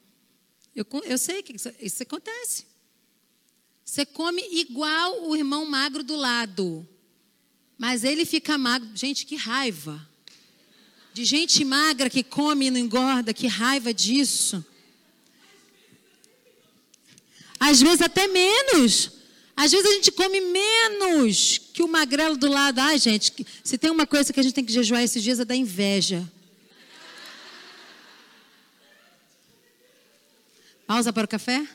Eu, 0.76 0.86
eu 1.04 1.18
sei 1.18 1.44
que 1.44 1.56
isso, 1.56 1.70
isso 1.80 2.02
acontece. 2.02 2.66
Você 3.86 4.06
come 4.06 4.42
igual 4.52 5.28
o 5.28 5.36
irmão 5.36 5.66
magro 5.66 6.04
do 6.04 6.16
lado. 6.16 6.88
Mas 7.78 8.04
ele 8.04 8.26
fica 8.26 8.58
magro. 8.58 8.90
Gente, 8.96 9.26
que 9.26 9.36
raiva. 9.36 10.08
De 11.14 11.24
gente 11.26 11.64
magra 11.66 12.10
que 12.10 12.24
come 12.24 12.68
e 12.68 12.72
não 12.72 12.80
engorda, 12.80 13.34
que 13.34 13.48
raiva 13.48 13.94
disso. 13.94 14.64
Às 17.60 17.82
vezes 17.82 18.02
até 18.02 18.28
menos. 18.28 19.19
Às 19.62 19.74
vezes 19.74 19.86
a 19.86 19.94
gente 19.94 20.10
come 20.14 20.40
menos 20.40 21.58
que 21.74 21.84
o 21.84 21.88
magrelo 21.90 22.38
do 22.38 22.48
lado. 22.48 22.80
Ai, 22.80 22.98
gente, 22.98 23.46
se 23.62 23.78
tem 23.78 23.92
uma 23.92 24.08
coisa 24.08 24.32
que 24.32 24.40
a 24.40 24.44
gente 24.44 24.54
tem 24.54 24.64
que 24.64 24.72
jejuar 24.72 25.04
esses 25.04 25.22
dias 25.22 25.38
é 25.38 25.44
da 25.44 25.54
inveja. 25.54 26.26
Pausa 30.88 31.12
para 31.12 31.26
o 31.26 31.28
café? 31.28 31.68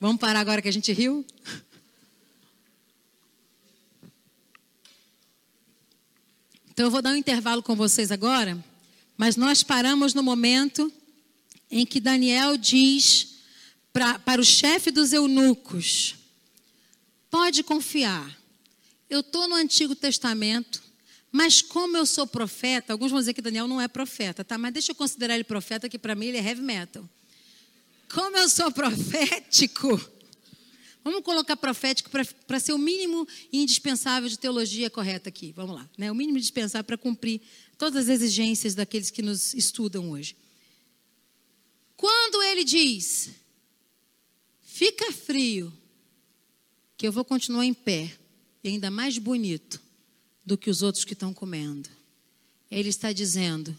Vamos 0.00 0.18
parar 0.18 0.40
agora 0.40 0.62
que 0.62 0.68
a 0.68 0.72
gente 0.72 0.90
riu? 0.94 1.26
Então 6.70 6.86
eu 6.86 6.90
vou 6.90 7.02
dar 7.02 7.10
um 7.10 7.16
intervalo 7.16 7.62
com 7.62 7.76
vocês 7.76 8.10
agora, 8.10 8.58
mas 9.14 9.36
nós 9.36 9.62
paramos 9.62 10.14
no 10.14 10.22
momento 10.22 10.90
em 11.70 11.84
que 11.84 12.00
Daniel 12.00 12.56
diz 12.56 13.40
pra, 13.92 14.18
para 14.18 14.40
o 14.40 14.44
chefe 14.44 14.90
dos 14.90 15.12
eunucos: 15.12 16.23
Pode 17.34 17.64
confiar. 17.64 18.40
Eu 19.10 19.18
estou 19.18 19.48
no 19.48 19.56
Antigo 19.56 19.96
Testamento, 19.96 20.80
mas 21.32 21.60
como 21.60 21.96
eu 21.96 22.06
sou 22.06 22.28
profeta, 22.28 22.92
alguns 22.92 23.10
vão 23.10 23.18
dizer 23.18 23.34
que 23.34 23.42
Daniel 23.42 23.66
não 23.66 23.80
é 23.80 23.88
profeta, 23.88 24.44
tá? 24.44 24.56
Mas 24.56 24.72
deixa 24.72 24.92
eu 24.92 24.94
considerar 24.94 25.34
ele 25.34 25.42
profeta, 25.42 25.88
que 25.88 25.98
para 25.98 26.14
mim 26.14 26.26
ele 26.26 26.38
é 26.38 26.44
heavy 26.44 26.62
metal. 26.62 27.10
Como 28.08 28.36
eu 28.36 28.48
sou 28.48 28.70
profético, 28.70 30.00
vamos 31.02 31.24
colocar 31.24 31.56
profético 31.56 32.08
para 32.08 32.60
ser 32.60 32.72
o 32.72 32.78
mínimo 32.78 33.26
indispensável 33.52 34.28
de 34.28 34.38
teologia 34.38 34.88
correta 34.88 35.28
aqui. 35.28 35.50
Vamos 35.56 35.74
lá, 35.74 35.90
né? 35.98 36.12
O 36.12 36.14
mínimo 36.14 36.38
indispensável 36.38 36.84
para 36.84 36.96
cumprir 36.96 37.40
todas 37.76 38.04
as 38.04 38.08
exigências 38.10 38.76
daqueles 38.76 39.10
que 39.10 39.22
nos 39.22 39.54
estudam 39.54 40.12
hoje. 40.12 40.36
Quando 41.96 42.40
ele 42.44 42.62
diz, 42.62 43.30
fica 44.62 45.10
frio, 45.10 45.72
que 46.96 47.06
eu 47.06 47.12
vou 47.12 47.24
continuar 47.24 47.64
em 47.64 47.74
pé 47.74 48.12
e 48.62 48.68
ainda 48.68 48.90
mais 48.90 49.18
bonito 49.18 49.80
do 50.44 50.56
que 50.56 50.70
os 50.70 50.82
outros 50.82 51.04
que 51.04 51.12
estão 51.12 51.32
comendo. 51.32 51.88
Ele 52.70 52.88
está 52.88 53.12
dizendo: 53.12 53.76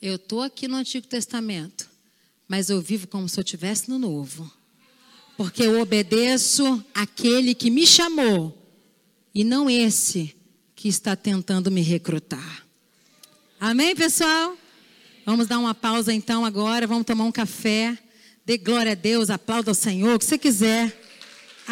Eu 0.00 0.16
estou 0.16 0.42
aqui 0.42 0.68
no 0.68 0.76
Antigo 0.76 1.06
Testamento, 1.06 1.88
mas 2.48 2.70
eu 2.70 2.80
vivo 2.80 3.06
como 3.06 3.28
se 3.28 3.38
eu 3.38 3.42
estivesse 3.42 3.88
no 3.88 3.98
Novo. 3.98 4.50
Porque 5.36 5.62
eu 5.62 5.80
obedeço 5.80 6.84
aquele 6.94 7.54
que 7.54 7.70
me 7.70 7.86
chamou 7.86 8.56
e 9.34 9.42
não 9.42 9.68
esse 9.68 10.36
que 10.76 10.88
está 10.88 11.16
tentando 11.16 11.70
me 11.70 11.80
recrutar. 11.80 12.66
Amém, 13.58 13.94
pessoal? 13.96 14.56
Vamos 15.24 15.46
dar 15.46 15.58
uma 15.58 15.74
pausa 15.74 16.12
então 16.12 16.44
agora, 16.44 16.86
vamos 16.86 17.06
tomar 17.06 17.24
um 17.24 17.32
café. 17.32 17.96
Dê 18.44 18.58
glória 18.58 18.92
a 18.92 18.96
Deus, 18.96 19.30
aplauda 19.30 19.70
ao 19.70 19.74
Senhor, 19.74 20.14
o 20.14 20.18
que 20.18 20.24
você 20.24 20.36
quiser. 20.36 21.01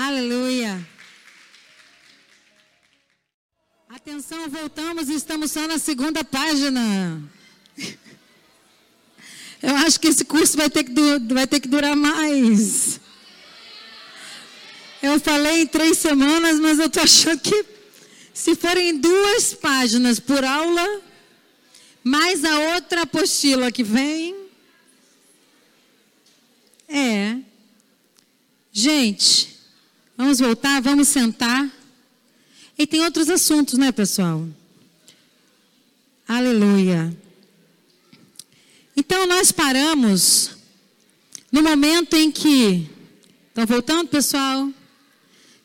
Aleluia. 0.03 0.83
Atenção, 3.87 4.49
voltamos 4.49 5.11
e 5.11 5.15
estamos 5.15 5.51
só 5.51 5.67
na 5.69 5.79
segunda 5.79 6.25
página. 6.25 7.23
Eu 9.63 9.77
acho 9.77 10.01
que 10.01 10.09
esse 10.09 10.25
curso 10.25 10.57
vai 10.57 10.71
ter 10.71 10.85
que, 10.85 10.93
vai 11.35 11.47
ter 11.47 11.61
que 11.61 11.69
durar 11.69 11.95
mais. 11.95 12.99
Eu 15.03 15.21
falei 15.21 15.61
em 15.61 15.67
três 15.67 15.99
semanas, 15.99 16.59
mas 16.59 16.79
eu 16.79 16.87
estou 16.87 17.03
achando 17.03 17.39
que 17.39 17.67
se 18.33 18.57
forem 18.57 18.97
duas 18.97 19.53
páginas 19.53 20.19
por 20.19 20.43
aula, 20.43 21.03
mais 22.03 22.43
a 22.43 22.59
outra 22.75 23.03
apostila 23.03 23.71
que 23.71 23.85
vem. 23.85 24.35
É. 26.89 27.37
Gente, 28.73 29.50
vamos 30.21 30.39
voltar, 30.39 30.83
vamos 30.83 31.09
sentar. 31.09 31.67
E 32.79 32.87
tem 32.87 33.03
outros 33.03 33.31
assuntos, 33.31 33.79
né, 33.79 33.91
pessoal? 33.91 34.47
Aleluia. 36.29 37.17
Então 38.95 39.27
nós 39.27 39.51
paramos 39.51 40.51
no 41.51 41.63
momento 41.63 42.15
em 42.17 42.31
que. 42.31 42.87
Estão 43.49 43.65
voltando, 43.67 44.09
pessoal? 44.09 44.71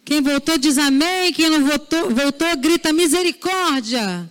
Quem 0.06 0.22
voltou 0.22 0.58
diz 0.58 0.78
amém. 0.78 1.34
Quem 1.34 1.49
não 1.49 1.66
voltou, 1.66 2.10
voltou 2.12 2.56
grita 2.58 2.93
misericórdia. 2.93 4.30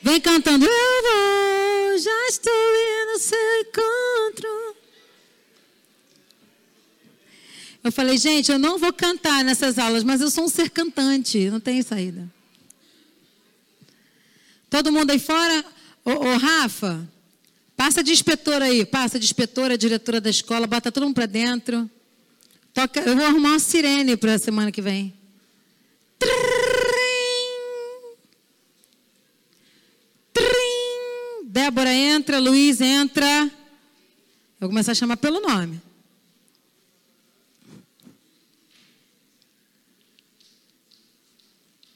Vem 0.00 0.18
cantando. 0.18 0.64
Eu 0.64 1.02
vou, 1.02 1.98
já 1.98 2.26
estou 2.28 2.52
indo 2.52 3.18
seu 3.18 3.60
encontro. 3.60 4.61
Eu 7.84 7.90
falei, 7.90 8.16
gente, 8.16 8.52
eu 8.52 8.58
não 8.58 8.78
vou 8.78 8.92
cantar 8.92 9.42
nessas 9.42 9.76
aulas, 9.76 10.04
mas 10.04 10.20
eu 10.20 10.30
sou 10.30 10.44
um 10.44 10.48
ser 10.48 10.70
cantante, 10.70 11.50
não 11.50 11.58
tem 11.58 11.82
saída. 11.82 12.30
Todo 14.70 14.92
mundo 14.92 15.10
aí 15.10 15.18
fora? 15.18 15.64
Ô, 16.04 16.10
ô 16.12 16.36
Rafa, 16.36 17.08
passa 17.76 18.02
de 18.02 18.12
inspetora 18.12 18.66
aí, 18.66 18.86
passa 18.86 19.18
de 19.18 19.24
inspetora, 19.24 19.76
diretora 19.76 20.20
da 20.20 20.30
escola, 20.30 20.66
bota 20.66 20.92
todo 20.92 21.04
mundo 21.04 21.16
para 21.16 21.26
dentro. 21.26 21.90
Toca, 22.72 23.00
eu 23.00 23.16
vou 23.16 23.26
arrumar 23.26 23.50
uma 23.50 23.58
sirene 23.58 24.16
para 24.16 24.34
a 24.34 24.38
semana 24.38 24.70
que 24.70 24.80
vem. 24.80 25.12
Trim, 26.18 26.30
trim. 30.32 31.48
Débora 31.48 31.92
entra, 31.92 32.38
Luiz 32.38 32.80
entra. 32.80 33.26
Eu 33.26 33.50
vou 34.60 34.68
começar 34.68 34.92
a 34.92 34.94
chamar 34.94 35.16
pelo 35.16 35.40
nome. 35.40 35.82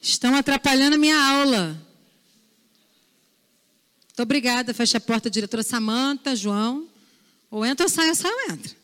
Estão 0.09 0.35
atrapalhando 0.35 0.95
a 0.95 0.97
minha 0.97 1.19
aula. 1.19 1.85
Muito 4.05 4.21
obrigada. 4.21 4.73
Fecha 4.73 4.97
a 4.99 5.01
porta, 5.01 5.29
diretora 5.29 5.61
Samanta, 5.61 6.33
João. 6.33 6.87
Ou 7.51 7.65
entra 7.65 7.85
ou 7.85 7.89
sai, 7.89 8.07
ou 8.07 8.15
sai 8.15 8.31
ou 8.31 8.53
entra. 8.53 8.75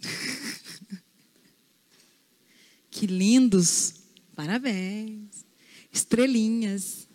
que 2.88 3.06
lindos. 3.06 3.94
Parabéns. 4.36 5.44
Estrelinhas. 5.92 7.08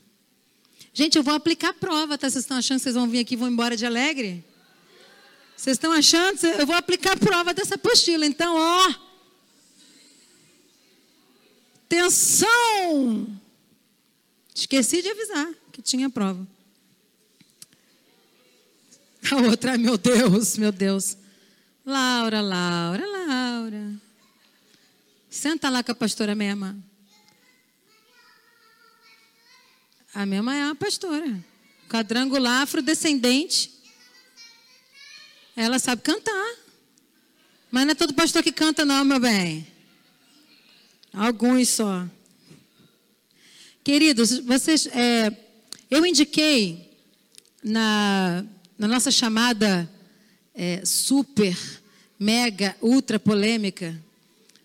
Gente, 0.93 1.17
eu 1.17 1.24
vou 1.24 1.34
aplicar 1.34 1.69
a 1.69 1.74
prova, 1.74 2.17
tá? 2.17 2.30
Vocês 2.30 2.43
estão 2.43 2.57
achando 2.57 2.78
que 2.80 2.84
vocês 2.84 2.95
vão 2.95 3.07
vir 3.07 3.19
aqui 3.19 3.36
e 3.36 3.38
vão 3.38 3.47
embora 3.49 3.78
de 3.78 3.86
alegre? 3.86 4.43
Vocês 5.55 5.78
estão 5.78 5.93
achando? 5.93 6.45
Eu 6.45 6.67
vou 6.67 6.76
aplicar 6.76 7.13
a 7.13 7.17
prova 7.17 7.53
dessa 7.53 7.76
apostila. 7.76 8.26
Então, 8.26 8.53
ó. 8.53 9.12
Atenção! 11.93 13.39
Esqueci 14.55 15.03
de 15.03 15.09
avisar 15.09 15.53
que 15.71 15.79
tinha 15.79 16.09
prova. 16.09 16.47
A 19.29 19.35
outra, 19.35 19.77
meu 19.77 19.95
Deus, 19.95 20.57
meu 20.57 20.71
Deus. 20.71 21.15
Laura, 21.85 22.41
Laura, 22.41 23.05
Laura. 23.05 23.93
Senta 25.29 25.69
lá 25.69 25.83
com 25.83 25.91
a 25.91 25.95
pastora 25.95 26.33
Mema. 26.33 26.75
A 30.15 30.25
Mema 30.25 30.55
é 30.55 30.65
uma 30.65 30.75
pastora. 30.75 31.45
Quadrangular, 31.87 32.63
afrodescendente. 32.63 33.71
Ela 35.55 35.77
sabe 35.77 36.01
cantar. 36.01 36.55
Mas 37.69 37.85
não 37.85 37.91
é 37.91 37.95
todo 37.95 38.15
pastor 38.15 38.41
que 38.41 38.51
canta, 38.51 38.83
não, 38.83 39.05
meu 39.05 39.19
bem. 39.19 39.72
Alguns 41.14 41.70
só. 41.70 42.07
Queridos, 43.84 44.39
vocês, 44.39 44.88
é, 44.88 45.32
eu 45.91 46.03
indiquei 46.03 46.89
na, 47.64 48.43
na 48.80 48.88
nossa 48.88 49.11
chamada 49.11 49.88
é, 50.55 50.84
super, 50.84 51.55
mega, 52.20 52.76
ultra 52.82 53.20
polêmica 53.20 53.95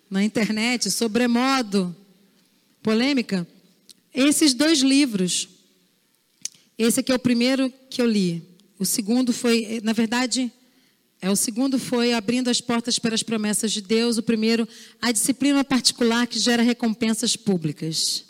na 0.09 0.25
internet, 0.25 0.91
sobremodo 0.91 1.95
polêmica, 2.83 3.47
esses 4.15 4.55
dois 4.55 4.79
livros. 4.79 5.51
Esse 6.79 7.01
aqui 7.01 7.13
é 7.13 7.15
o 7.15 7.19
primeiro 7.19 7.71
que 7.91 8.01
eu 8.01 8.07
li. 8.07 8.43
O 8.79 8.87
segundo 8.87 9.35
foi, 9.35 9.83
na 9.85 9.93
verdade, 9.93 10.51
é, 11.21 11.29
o 11.29 11.37
segundo 11.37 11.79
foi 11.79 12.13
abrindo 12.13 12.49
as 12.49 12.61
portas 12.61 12.99
para 12.99 13.15
as 13.15 13.23
promessas 13.23 13.73
de 13.73 13.81
Deus. 13.81 14.19
O 14.19 14.23
primeiro, 14.23 14.69
a 15.03 15.11
disciplina 15.11 15.65
particular 15.65 16.27
que 16.27 16.39
gera 16.39 16.63
recompensas 16.63 17.35
públicas. 17.35 18.25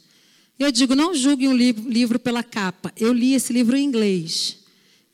Eu 0.58 0.72
digo, 0.72 0.94
não 0.94 1.14
julgue 1.14 1.46
um 1.46 1.54
livro, 1.54 1.88
livro 1.88 2.18
pela 2.18 2.42
capa. 2.42 2.92
Eu 2.96 3.12
li 3.12 3.34
esse 3.34 3.52
livro 3.52 3.76
em 3.76 3.84
inglês. 3.84 4.58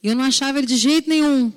Eu 0.03 0.15
não 0.15 0.23
achava 0.25 0.59
ele 0.59 0.67
de 0.67 0.77
jeito 0.77 1.09
nenhum. 1.09 1.53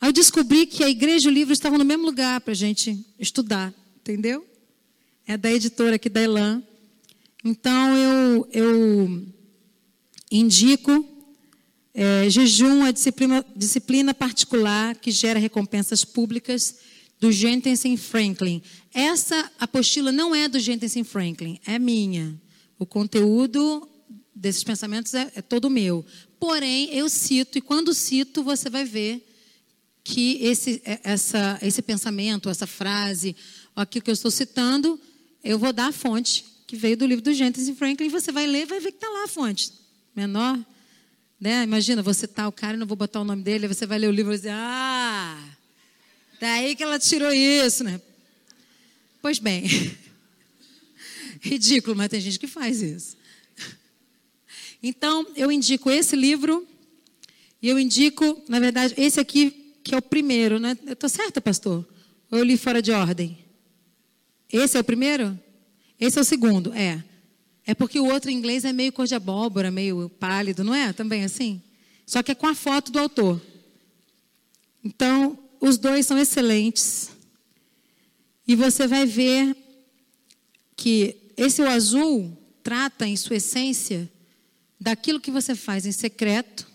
Aí 0.00 0.08
eu 0.08 0.12
descobri 0.12 0.66
que 0.66 0.82
a 0.82 0.88
igreja 0.88 1.28
e 1.28 1.30
o 1.30 1.34
livro 1.34 1.52
estavam 1.52 1.78
no 1.78 1.84
mesmo 1.84 2.04
lugar 2.04 2.40
para 2.40 2.52
a 2.52 2.56
gente 2.56 2.98
estudar, 3.18 3.72
entendeu? 4.00 4.44
É 5.26 5.36
da 5.36 5.52
editora 5.52 5.96
aqui 5.96 6.08
da 6.08 6.22
Elan. 6.22 6.62
Então 7.44 7.96
eu, 7.96 8.48
eu 8.52 9.26
indico 10.30 11.06
é, 11.94 12.28
jejum 12.30 12.86
é 12.86 12.92
disciplina, 12.92 13.44
disciplina 13.54 14.14
particular 14.14 14.96
que 14.96 15.10
gera 15.10 15.38
recompensas 15.38 16.04
públicas 16.04 16.76
do 17.20 17.30
Jensen 17.30 17.96
Franklin. 17.96 18.62
Essa 18.92 19.50
apostila 19.58 20.10
não 20.10 20.34
é 20.34 20.48
do 20.48 20.58
Jensen 20.58 21.04
Franklin, 21.04 21.60
é 21.66 21.78
minha. 21.78 22.40
O 22.78 22.86
conteúdo 22.86 23.88
desses 24.34 24.64
pensamentos 24.64 25.14
é, 25.14 25.30
é 25.36 25.42
todo 25.42 25.70
meu. 25.70 26.04
Porém, 26.40 26.88
eu 26.92 27.08
cito, 27.08 27.58
e 27.58 27.60
quando 27.60 27.94
cito, 27.94 28.42
você 28.42 28.68
vai 28.68 28.84
ver 28.84 29.24
que 30.02 30.38
esse, 30.42 30.82
é, 30.84 30.98
essa, 31.04 31.58
esse 31.62 31.80
pensamento, 31.82 32.48
essa 32.48 32.66
frase, 32.66 33.36
aquilo 33.76 34.02
que 34.02 34.10
eu 34.10 34.14
estou 34.14 34.30
citando, 34.30 34.98
eu 35.44 35.58
vou 35.58 35.72
dar 35.72 35.88
a 35.88 35.92
fonte 35.92 36.44
que 36.66 36.74
veio 36.74 36.96
do 36.96 37.06
livro 37.06 37.22
do 37.22 37.34
Jensen 37.34 37.74
Franklin, 37.76 38.06
e 38.06 38.10
você 38.10 38.32
vai 38.32 38.46
ler 38.46 38.62
e 38.62 38.66
vai 38.66 38.80
ver 38.80 38.92
que 38.92 38.96
está 38.96 39.08
lá 39.08 39.24
a 39.24 39.28
fonte. 39.28 39.72
Menor 40.16 40.58
né? 41.42 41.64
Imagina, 41.64 42.04
você 42.04 42.28
tá 42.28 42.46
o 42.46 42.52
cara, 42.52 42.76
não 42.76 42.86
vou 42.86 42.96
botar 42.96 43.20
o 43.20 43.24
nome 43.24 43.42
dele, 43.42 43.66
aí 43.66 43.74
você 43.74 43.84
vai 43.84 43.98
ler 43.98 44.06
o 44.06 44.12
livro 44.12 44.32
e 44.32 44.36
dizer, 44.36 44.52
ah, 44.52 45.36
daí 46.40 46.76
que 46.76 46.84
ela 46.84 47.00
tirou 47.00 47.32
isso, 47.32 47.82
né? 47.82 48.00
Pois 49.20 49.40
bem, 49.40 49.64
ridículo, 51.42 51.96
mas 51.96 52.10
tem 52.10 52.20
gente 52.20 52.38
que 52.38 52.46
faz 52.46 52.80
isso. 52.80 53.16
Então, 54.80 55.26
eu 55.34 55.50
indico 55.50 55.90
esse 55.90 56.14
livro, 56.14 56.64
e 57.60 57.68
eu 57.68 57.76
indico, 57.76 58.40
na 58.48 58.60
verdade, 58.60 58.94
esse 58.96 59.18
aqui, 59.18 59.74
que 59.82 59.96
é 59.96 59.98
o 59.98 60.02
primeiro, 60.02 60.60
né? 60.60 60.78
Eu 60.86 60.92
estou 60.92 61.10
certa, 61.10 61.40
pastor? 61.40 61.84
Ou 62.30 62.38
eu 62.38 62.44
li 62.44 62.56
fora 62.56 62.80
de 62.80 62.92
ordem? 62.92 63.36
Esse 64.48 64.76
é 64.76 64.80
o 64.80 64.84
primeiro? 64.84 65.36
Esse 65.98 66.20
é 66.20 66.22
o 66.22 66.24
segundo, 66.24 66.72
é. 66.72 67.02
É 67.66 67.74
porque 67.74 68.00
o 68.00 68.06
outro 68.06 68.30
em 68.30 68.34
inglês 68.34 68.64
é 68.64 68.72
meio 68.72 68.92
cor 68.92 69.06
de 69.06 69.14
abóbora, 69.14 69.70
meio 69.70 70.08
pálido, 70.08 70.64
não 70.64 70.74
é? 70.74 70.92
Também 70.92 71.24
assim? 71.24 71.62
Só 72.04 72.22
que 72.22 72.32
é 72.32 72.34
com 72.34 72.46
a 72.46 72.54
foto 72.54 72.90
do 72.90 72.98
autor. 72.98 73.40
Então, 74.84 75.38
os 75.60 75.78
dois 75.78 76.06
são 76.06 76.18
excelentes. 76.18 77.10
E 78.46 78.56
você 78.56 78.86
vai 78.86 79.06
ver 79.06 79.56
que 80.76 81.16
esse 81.36 81.62
o 81.62 81.68
azul 81.68 82.36
trata 82.62 83.06
em 83.06 83.16
sua 83.16 83.36
essência 83.36 84.10
daquilo 84.80 85.20
que 85.20 85.30
você 85.30 85.54
faz 85.54 85.86
em 85.86 85.92
secreto, 85.92 86.66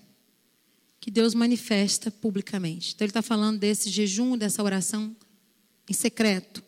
que 1.00 1.12
Deus 1.12 1.34
manifesta 1.34 2.10
publicamente. 2.10 2.94
Então 2.94 3.06
ele 3.06 3.10
está 3.10 3.22
falando 3.22 3.60
desse 3.60 3.90
jejum, 3.90 4.38
dessa 4.38 4.64
oração 4.64 5.16
em 5.90 5.94
secreto. 5.94 6.64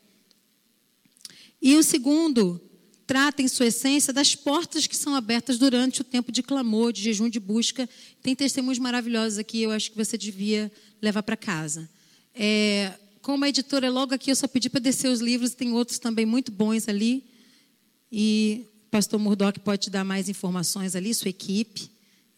E 1.61 1.75
o 1.75 1.83
segundo 1.83 2.61
trata 3.09 3.41
em 3.41 3.47
sua 3.47 3.65
essência 3.65 4.13
das 4.13 4.35
portas 4.35 4.85
que 4.85 4.95
são 4.95 5.15
abertas 5.15 5.57
durante 5.57 6.01
o 6.01 6.03
tempo 6.03 6.31
de 6.31 6.43
clamor, 6.43 6.93
de 6.93 7.01
jejum, 7.01 7.27
de 7.27 7.39
busca. 7.39 7.89
Tem 8.21 8.35
testemunhos 8.35 8.77
maravilhosos 8.77 9.39
aqui, 9.39 9.63
eu 9.63 9.71
acho 9.71 9.89
que 9.89 9.97
você 9.97 10.15
devia 10.15 10.71
levar 11.01 11.23
para 11.23 11.35
casa. 11.35 11.89
É, 12.35 12.93
como 13.23 13.45
a 13.45 13.49
editora 13.49 13.87
é 13.87 13.89
logo 13.89 14.13
aqui, 14.13 14.29
eu 14.29 14.35
só 14.35 14.47
pedi 14.47 14.69
para 14.69 14.79
descer 14.79 15.07
os 15.07 15.21
livros, 15.21 15.55
tem 15.55 15.73
outros 15.73 15.97
também 15.97 16.23
muito 16.23 16.51
bons 16.51 16.87
ali. 16.87 17.23
E 18.11 18.67
o 18.85 18.89
pastor 18.91 19.19
Murdoch 19.19 19.59
pode 19.61 19.85
te 19.85 19.89
dar 19.89 20.03
mais 20.03 20.29
informações 20.29 20.95
ali, 20.95 21.11
sua 21.11 21.29
equipe. 21.29 21.89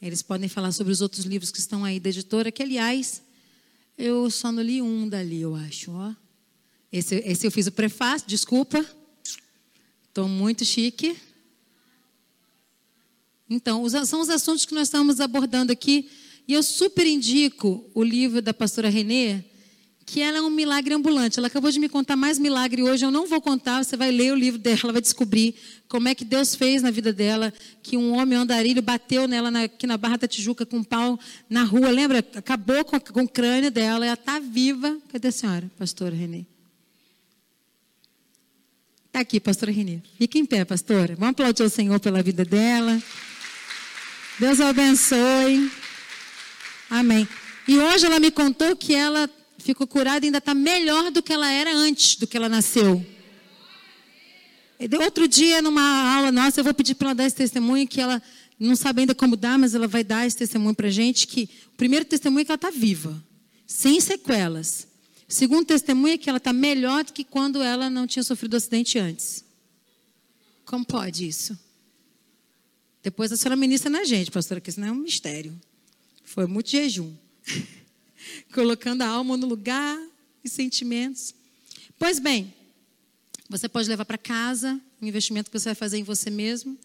Eles 0.02 0.22
podem 0.22 0.48
falar 0.48 0.72
sobre 0.72 0.94
os 0.94 1.02
outros 1.02 1.26
livros 1.26 1.52
que 1.52 1.60
estão 1.60 1.84
aí 1.84 2.00
da 2.00 2.08
editora, 2.08 2.50
que, 2.50 2.64
aliás, 2.64 3.22
Eu 3.98 4.32
só 4.32 4.54
não 4.54 4.64
li 4.64 4.82
um 4.82 5.06
dali, 5.10 5.42
eu 5.42 5.54
acho. 5.54 5.92
Ó. 5.92 6.16
Esse, 6.90 7.16
esse 7.26 7.46
eu 7.46 7.52
fiz 7.52 7.68
o 7.68 7.74
prefácio, 7.74 8.26
desculpa. 8.26 9.01
Estou 10.12 10.28
muito 10.28 10.66
chique. 10.66 11.16
Então, 13.50 13.88
são 14.06 14.20
os 14.20 14.30
assuntos 14.30 14.66
que 14.66 14.74
nós 14.74 14.90
estamos 14.90 15.22
abordando 15.22 15.72
aqui. 15.72 16.10
E 16.46 16.52
eu 16.52 16.62
super 16.62 17.08
indico 17.08 17.90
o 17.94 18.04
livro 18.04 18.42
da 18.42 18.54
pastora 18.54 18.90
Renê, 18.90 19.42
que 20.06 20.20
ela 20.20 20.40
é 20.40 20.42
um 20.42 20.50
milagre 20.50 20.94
ambulante. 20.94 21.40
Ela 21.40 21.48
acabou 21.48 21.72
de 21.72 21.80
me 21.80 21.88
contar 21.88 22.18
mais 22.18 22.38
milagre 22.38 22.84
hoje, 22.84 23.06
eu 23.06 23.10
não 23.10 23.26
vou 23.26 23.40
contar, 23.40 23.86
você 23.86 23.96
vai 23.96 24.12
ler 24.12 24.34
o 24.34 24.36
livro 24.36 24.60
dela, 24.60 24.92
vai 24.92 25.02
descobrir 25.02 25.56
como 25.88 26.10
é 26.10 26.14
que 26.14 26.26
Deus 26.26 26.56
fez 26.56 26.82
na 26.82 26.92
vida 26.92 27.14
dela, 27.14 27.54
que 27.82 27.96
um 27.96 28.12
homem 28.14 28.38
andarilho 28.38 28.82
bateu 28.82 29.30
nela 29.30 29.50
na, 29.50 29.64
aqui 29.64 29.88
na 29.88 29.96
Barra 29.96 30.18
da 30.18 30.28
Tijuca 30.28 30.66
com 30.66 30.80
um 30.80 30.84
pau 30.84 31.18
na 31.50 31.64
rua, 31.64 31.90
lembra? 31.90 32.20
Acabou 32.36 32.84
com, 32.84 33.00
com 33.00 33.24
o 33.24 33.30
crânio 33.30 33.72
dela, 33.72 34.06
ela 34.06 34.16
está 34.16 34.40
viva. 34.40 34.98
Cadê 35.08 35.30
a 35.30 35.32
senhora, 35.32 35.72
pastora 35.78 36.14
Renê? 36.14 36.51
Está 39.12 39.20
aqui, 39.20 39.42
pastora 39.42 39.74
Renê. 39.74 40.00
Fique 40.18 40.40
em 40.40 40.46
pé, 40.46 40.64
pastora. 40.64 41.18
Vamos 41.18 41.34
aplaudir 41.34 41.64
o 41.64 41.70
Senhor 41.70 42.00
pela 42.00 42.24
vida 42.24 42.46
dela. 42.46 42.98
Deus 44.40 44.62
abençoe. 44.62 45.70
Amém. 46.90 47.28
E 47.68 47.78
hoje 47.78 48.06
ela 48.06 48.22
me 48.22 48.32
contou 48.32 48.74
que 48.74 48.96
ela 48.96 49.30
ficou 49.58 49.86
curada 49.86 50.26
e 50.26 50.28
ainda 50.28 50.38
está 50.38 50.54
melhor 50.54 51.12
do 51.12 51.22
que 51.22 51.34
ela 51.34 51.52
era 51.52 51.76
antes 51.76 52.16
do 52.16 52.26
que 52.26 52.38
ela 52.38 52.48
nasceu. 52.48 53.06
Outro 55.04 55.28
dia, 55.28 55.62
numa 55.62 56.16
aula 56.16 56.32
nossa, 56.32 56.62
eu 56.62 56.64
vou 56.64 56.74
pedir 56.74 56.96
para 56.96 57.10
ela 57.10 57.16
dar 57.16 57.26
esse 57.26 57.36
testemunho, 57.36 57.86
que 57.86 58.00
ela 58.00 58.24
não 58.58 58.78
sabe 58.78 59.02
ainda 59.02 59.14
como 59.14 59.36
dar, 59.36 59.60
mas 59.60 59.76
ela 59.76 59.90
vai 59.90 60.06
dar 60.06 60.26
esse 60.26 60.38
testemunho 60.38 60.74
para 60.74 60.88
a 60.88 60.92
gente, 60.92 61.28
que 61.28 61.50
o 61.74 61.76
primeiro 61.76 62.06
testemunho 62.06 62.44
é 62.44 62.46
que 62.46 62.52
ela 62.52 62.56
está 62.56 62.72
viva, 62.72 63.22
sem 63.68 64.00
sequelas. 64.00 64.88
Segundo 65.32 65.66
testemunho 65.66 66.16
é 66.16 66.18
que 66.18 66.30
ela 66.30 66.38
está 66.40 66.52
melhor 66.52 67.06
do 67.06 67.14
que 67.14 67.24
quando 67.24 67.62
ela 67.62 67.90
não 67.90 68.06
tinha 68.06 68.22
sofrido 68.22 68.58
acidente 68.58 69.00
antes. 69.00 69.46
Como 70.66 70.86
pode 70.86 71.26
isso? 71.26 71.58
Depois 73.02 73.32
a 73.32 73.38
senhora 73.38 73.56
ministra 73.56 73.90
na 73.90 74.04
gente, 74.04 74.30
pastora, 74.30 74.60
que 74.60 74.70
isso 74.70 74.80
não 74.80 74.90
é 74.90 74.92
um 74.92 74.96
mistério. 74.96 75.58
Foi 76.26 76.46
muito 76.46 76.70
jejum. 76.70 77.14
colocando 78.54 79.04
a 79.04 79.08
alma 79.08 79.38
no 79.38 79.48
lugar 79.48 79.98
e 80.44 80.50
sentimentos. 80.50 81.34
Pois 81.98 82.20
bem, 82.20 82.54
você 83.50 83.70
pode 83.70 83.88
levar 83.88 84.04
para 84.04 84.18
casa 84.18 84.80
um 85.02 85.08
investimento 85.08 85.50
que 85.50 85.58
você 85.58 85.70
vai 85.70 85.76
fazer 85.76 85.98
em 85.98 86.04
você 86.04 86.30
mesmo. 86.30 86.78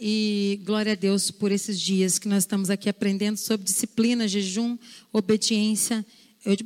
E 0.00 0.60
glória 0.64 0.92
a 0.92 0.96
Deus 0.96 1.30
por 1.30 1.52
esses 1.52 1.78
dias 1.78 2.18
que 2.18 2.26
nós 2.26 2.44
estamos 2.44 2.70
aqui 2.70 2.88
aprendendo 2.88 3.36
sobre 3.36 3.64
disciplina, 3.64 4.26
jejum, 4.26 4.78
obediência, 5.12 6.04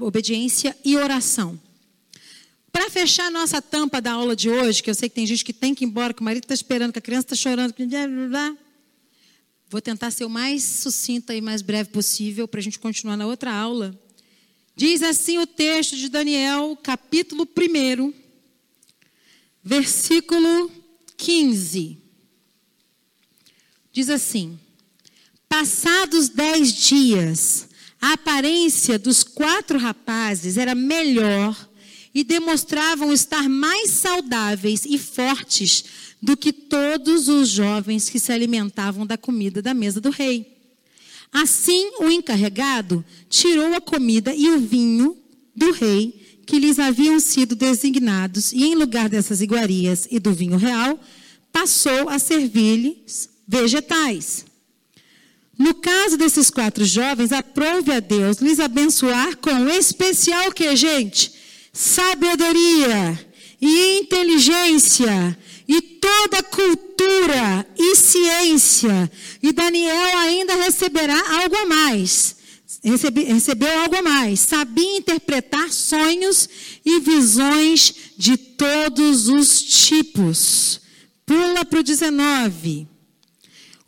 obediência 0.01 0.77
e 0.85 0.97
oração. 0.97 1.61
Para 2.73 2.91
fechar 2.91 3.31
nossa 3.31 3.63
tampa 3.63 4.01
da 4.01 4.13
aula 4.13 4.37
de 4.37 4.51
hoje, 4.51 4.83
que 4.83 4.91
eu 4.91 4.95
sei 4.95 5.09
que 5.09 5.15
tem 5.15 5.27
gente 5.27 5.45
que 5.45 5.53
tem 5.53 5.75
que 5.75 5.85
ir 5.85 5.89
embora, 5.89 6.13
que 6.13 6.21
o 6.21 6.25
marido 6.25 6.45
está 6.45 6.55
esperando, 6.55 6.93
que 6.93 6.99
a 6.99 7.03
criança 7.03 7.33
está 7.33 7.37
chorando, 7.37 7.75
vou 9.71 9.81
tentar 9.81 10.11
ser 10.11 10.25
o 10.25 10.31
mais 10.31 10.63
sucinta 10.63 11.35
e 11.35 11.41
mais 11.41 11.63
breve 11.63 11.91
possível 11.91 12.47
para 12.47 12.61
a 12.61 12.63
gente 12.63 12.79
continuar 12.79 13.17
na 13.17 13.27
outra 13.27 13.53
aula. 13.53 13.99
Diz 14.77 15.03
assim 15.03 15.39
o 15.39 15.47
texto 15.47 15.97
de 15.97 16.11
Daniel, 16.11 16.79
capítulo 16.83 17.49
1, 17.49 18.13
versículo 19.65 20.71
15. 21.17 21.97
Diz 23.91 24.11
assim: 24.11 24.61
Passados 25.49 26.29
dez 26.29 26.75
dias, 26.75 27.69
a 28.01 28.13
aparência 28.13 28.99
dos 28.99 29.23
quatro 29.23 29.79
rapazes 29.79 30.57
era 30.57 30.75
melhor 30.75 31.57
e 32.15 32.25
demonstravam 32.25 33.13
estar 33.13 33.49
mais 33.49 33.91
saudáveis 33.91 34.85
e 34.87 34.99
fortes 34.99 35.85
do 36.23 36.37
que 36.37 36.53
todos 36.53 37.29
os 37.29 37.49
jovens 37.49 38.09
que 38.09 38.19
se 38.19 38.33
alimentavam 38.33 39.07
da 39.07 39.19
comida 39.19 39.61
da 39.61 39.75
mesa 39.75 40.01
do 40.01 40.11
rei. 40.11 40.57
Assim, 41.31 41.91
o 42.01 42.09
encarregado 42.09 43.05
tirou 43.29 43.75
a 43.75 43.81
comida 43.81 44.35
e 44.35 44.49
o 44.49 44.59
vinho 44.59 45.17
do 45.55 45.73
rei 45.73 46.41
que 46.47 46.59
lhes 46.59 46.79
haviam 46.79 47.21
sido 47.21 47.55
designados, 47.57 48.53
e 48.53 48.65
em 48.65 48.75
lugar 48.75 49.09
dessas 49.09 49.43
iguarias 49.43 50.07
e 50.11 50.21
do 50.21 50.33
vinho 50.33 50.57
real, 50.57 50.99
passou 51.53 52.09
a 52.09 52.19
servir-lhes 52.19 53.29
vegetais. 53.47 54.46
No 55.59 55.75
caso 55.75 56.19
desses 56.19 56.51
quatro 56.51 56.85
jovens, 56.85 57.33
aprove 57.33 57.91
a 57.93 58.01
Deus 58.01 58.39
lhes 58.39 58.61
abençoar 58.61 59.37
com 59.39 59.69
especial 59.69 60.53
que, 60.53 60.77
gente? 60.77 61.33
Sabedoria 61.73 63.19
e 63.61 63.99
inteligência 63.99 65.37
e 65.67 65.81
toda 65.81 66.43
cultura 66.43 67.67
e 67.79 67.97
ciência. 67.97 69.11
E 69.43 69.53
Daniel 69.53 70.19
ainda 70.19 70.55
receberá 70.57 71.19
algo 71.41 71.57
a 71.57 71.67
mais. 71.67 72.37
Recebe, 72.85 73.25
recebeu 73.25 73.81
algo 73.81 73.97
a 73.97 74.03
mais. 74.03 74.41
Sabia 74.41 74.99
interpretar 74.99 75.73
sonhos 75.73 76.49
e 76.85 77.01
visões 77.01 77.95
de 78.17 78.37
todos 78.37 79.29
os 79.29 79.63
tipos. 79.63 80.81
Pula 81.25 81.65
para 81.65 81.81
o 81.81 81.83
19. 81.83 82.96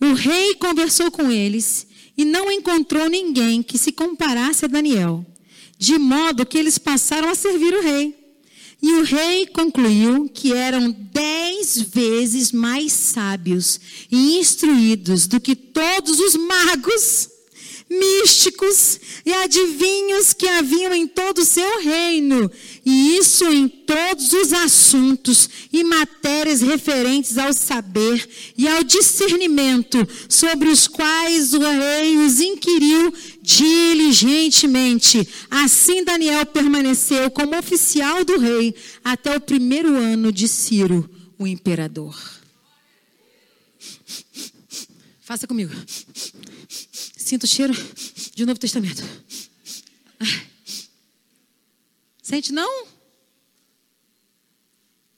O 0.01 0.13
rei 0.13 0.55
conversou 0.55 1.11
com 1.11 1.31
eles 1.31 1.87
e 2.17 2.25
não 2.25 2.51
encontrou 2.51 3.09
ninguém 3.09 3.63
que 3.63 3.79
se 3.79 3.93
comparasse 3.93 4.65
a 4.65 4.69
Daniel, 4.69 5.25
de 5.79 5.99
modo 5.99 6.47
que 6.47 6.59
eles 6.59 6.79
passaram 6.79 7.29
a 7.29 7.35
servir 7.35 7.75
o 7.75 7.83
rei. 7.83 8.15
E 8.81 8.93
o 8.93 9.03
rei 9.03 9.47
concluiu 9.47 10.29
que 10.33 10.53
eram 10.53 10.95
dez 11.13 11.81
vezes 11.81 12.53
mais 12.53 12.93
sábios 12.93 13.81
e 14.11 14.39
instruídos 14.39 15.27
do 15.27 15.41
que 15.41 15.57
todos 15.57 16.21
os 16.21 16.37
magos, 16.37 17.29
místicos 17.91 19.01
e 19.27 19.33
adivinhos 19.33 20.33
que 20.33 20.47
haviam 20.47 20.95
em 20.95 21.09
todo 21.09 21.39
o 21.39 21.45
seu 21.45 21.81
reino, 21.81 22.49
e 22.91 23.19
isso 23.19 23.45
em 23.45 23.69
todos 23.69 24.33
os 24.33 24.51
assuntos 24.51 25.47
e 25.71 25.85
matérias 25.85 26.63
referentes 26.63 27.37
ao 27.37 27.53
saber 27.53 28.27
e 28.57 28.67
ao 28.67 28.83
discernimento, 28.83 30.09
sobre 30.27 30.71
os 30.71 30.89
quais 30.89 31.53
o 31.53 31.59
rei 31.59 32.17
os 32.17 32.41
inquiriu 32.41 33.13
diligentemente. 33.43 35.29
Assim 35.51 36.03
Daniel 36.03 36.47
permaneceu 36.47 37.31
como 37.31 37.59
oficial 37.59 38.25
do 38.25 38.39
rei 38.39 38.75
até 39.05 39.37
o 39.37 39.41
primeiro 39.41 39.95
ano 39.95 40.33
de 40.33 40.49
Ciro, 40.49 41.11
o 41.39 41.47
imperador. 41.47 42.19
Faça 45.21 45.47
comigo. 45.47 45.75
Sinto 47.19 47.45
o 47.45 47.47
cheiro 47.47 47.75
de 48.35 48.47
Novo 48.47 48.59
Testamento. 48.59 49.05
Sente 52.29 52.53
não? 52.53 52.87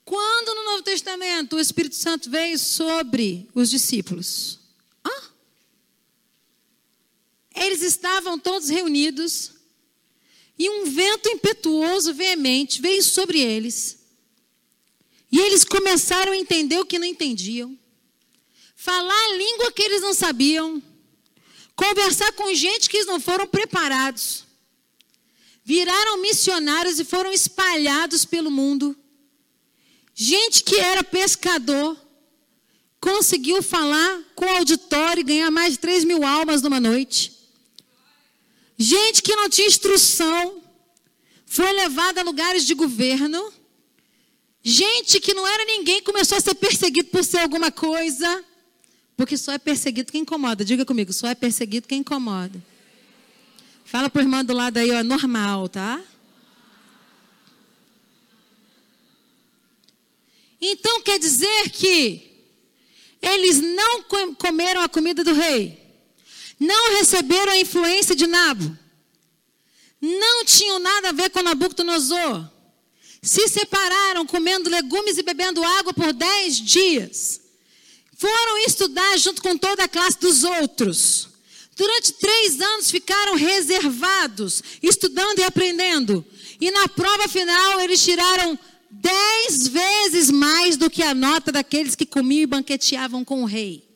Quando 0.04 0.54
no 0.54 0.64
Novo 0.66 0.84
Testamento 0.84 1.56
o 1.56 1.58
Espírito 1.58 1.96
Santo 1.96 2.30
veio 2.30 2.56
sobre 2.56 3.48
os 3.52 3.68
discípulos? 3.68 4.60
Eles 7.52 7.82
estavam 7.82 8.38
todos 8.38 8.68
reunidos 8.68 9.54
e 10.56 10.70
um 10.70 10.84
vento 10.84 11.28
impetuoso, 11.28 12.14
veemente, 12.14 12.80
veio 12.80 13.02
sobre 13.02 13.40
eles. 13.40 13.98
E 15.32 15.40
eles 15.40 15.64
começaram 15.64 16.30
a 16.30 16.36
entender 16.36 16.78
o 16.78 16.86
que 16.86 16.96
não 16.96 17.06
entendiam, 17.08 17.76
falar 18.76 19.24
a 19.24 19.36
língua 19.36 19.72
que 19.72 19.82
eles 19.82 20.00
não 20.00 20.14
sabiam, 20.14 20.80
conversar 21.74 22.30
com 22.34 22.54
gente 22.54 22.88
que 22.88 22.98
eles 22.98 23.08
não 23.08 23.18
foram 23.18 23.48
preparados. 23.48 24.48
Viraram 25.64 26.22
missionários 26.22 26.98
e 26.98 27.04
foram 27.04 27.32
espalhados 27.32 28.24
pelo 28.24 28.50
mundo. 28.50 28.96
Gente 30.14 30.64
que 30.64 30.76
era 30.76 31.04
pescador, 31.04 31.96
conseguiu 33.00 33.62
falar 33.62 34.22
com 34.34 34.44
o 34.44 34.56
auditório 34.56 35.20
e 35.20 35.24
ganhar 35.24 35.50
mais 35.50 35.72
de 35.72 35.78
3 35.78 36.04
mil 36.04 36.24
almas 36.24 36.62
numa 36.62 36.78
noite. 36.78 37.32
Gente 38.76 39.22
que 39.22 39.34
não 39.36 39.48
tinha 39.48 39.66
instrução 39.66 40.62
foi 41.46 41.72
levada 41.72 42.20
a 42.20 42.24
lugares 42.24 42.64
de 42.64 42.74
governo. 42.74 43.52
Gente 44.62 45.20
que 45.20 45.34
não 45.34 45.46
era 45.46 45.64
ninguém 45.64 46.02
começou 46.02 46.36
a 46.38 46.40
ser 46.40 46.54
perseguido 46.54 47.08
por 47.08 47.24
ser 47.24 47.38
alguma 47.38 47.70
coisa. 47.70 48.44
Porque 49.16 49.36
só 49.36 49.52
é 49.52 49.58
perseguido 49.58 50.10
quem 50.12 50.22
incomoda. 50.22 50.64
Diga 50.64 50.84
comigo, 50.84 51.12
só 51.12 51.28
é 51.28 51.34
perseguido 51.34 51.86
quem 51.86 52.00
incomoda. 52.00 52.62
Fala 53.90 54.08
para 54.08 54.20
o 54.20 54.22
irmão 54.22 54.44
do 54.44 54.54
lado 54.54 54.76
aí, 54.78 54.90
ó, 54.92 55.02
normal, 55.02 55.68
tá? 55.68 56.00
Então 60.60 61.02
quer 61.02 61.18
dizer 61.18 61.70
que 61.70 62.30
eles 63.20 63.60
não 63.60 64.02
comeram 64.34 64.82
a 64.82 64.88
comida 64.88 65.24
do 65.24 65.32
rei 65.32 65.80
não 66.60 66.98
receberam 66.98 67.52
a 67.52 67.58
influência 67.58 68.14
de 68.14 68.26
Nabo, 68.26 68.76
não 69.98 70.44
tinham 70.44 70.78
nada 70.78 71.08
a 71.08 71.12
ver 71.12 71.30
com 71.30 71.42
Nabucodonosor. 71.42 72.46
Se 73.22 73.48
separaram 73.48 74.26
comendo 74.26 74.70
legumes 74.70 75.16
e 75.18 75.22
bebendo 75.22 75.64
água 75.64 75.92
por 75.92 76.12
dez 76.12 76.56
dias. 76.56 77.40
Foram 78.16 78.58
estudar 78.58 79.18
junto 79.18 79.42
com 79.42 79.56
toda 79.58 79.84
a 79.84 79.88
classe 79.88 80.18
dos 80.18 80.42
outros. 80.42 81.29
Durante 81.76 82.12
três 82.12 82.60
anos 82.60 82.90
ficaram 82.90 83.36
reservados, 83.36 84.62
estudando 84.82 85.38
e 85.38 85.44
aprendendo. 85.44 86.24
E 86.60 86.70
na 86.70 86.88
prova 86.88 87.28
final 87.28 87.80
eles 87.80 88.04
tiraram 88.04 88.58
dez 88.90 89.68
vezes 89.68 90.30
mais 90.30 90.76
do 90.76 90.90
que 90.90 91.02
a 91.02 91.14
nota 91.14 91.52
daqueles 91.52 91.94
que 91.94 92.04
comiam 92.04 92.42
e 92.42 92.46
banqueteavam 92.46 93.24
com 93.24 93.42
o 93.42 93.46
rei. 93.46 93.88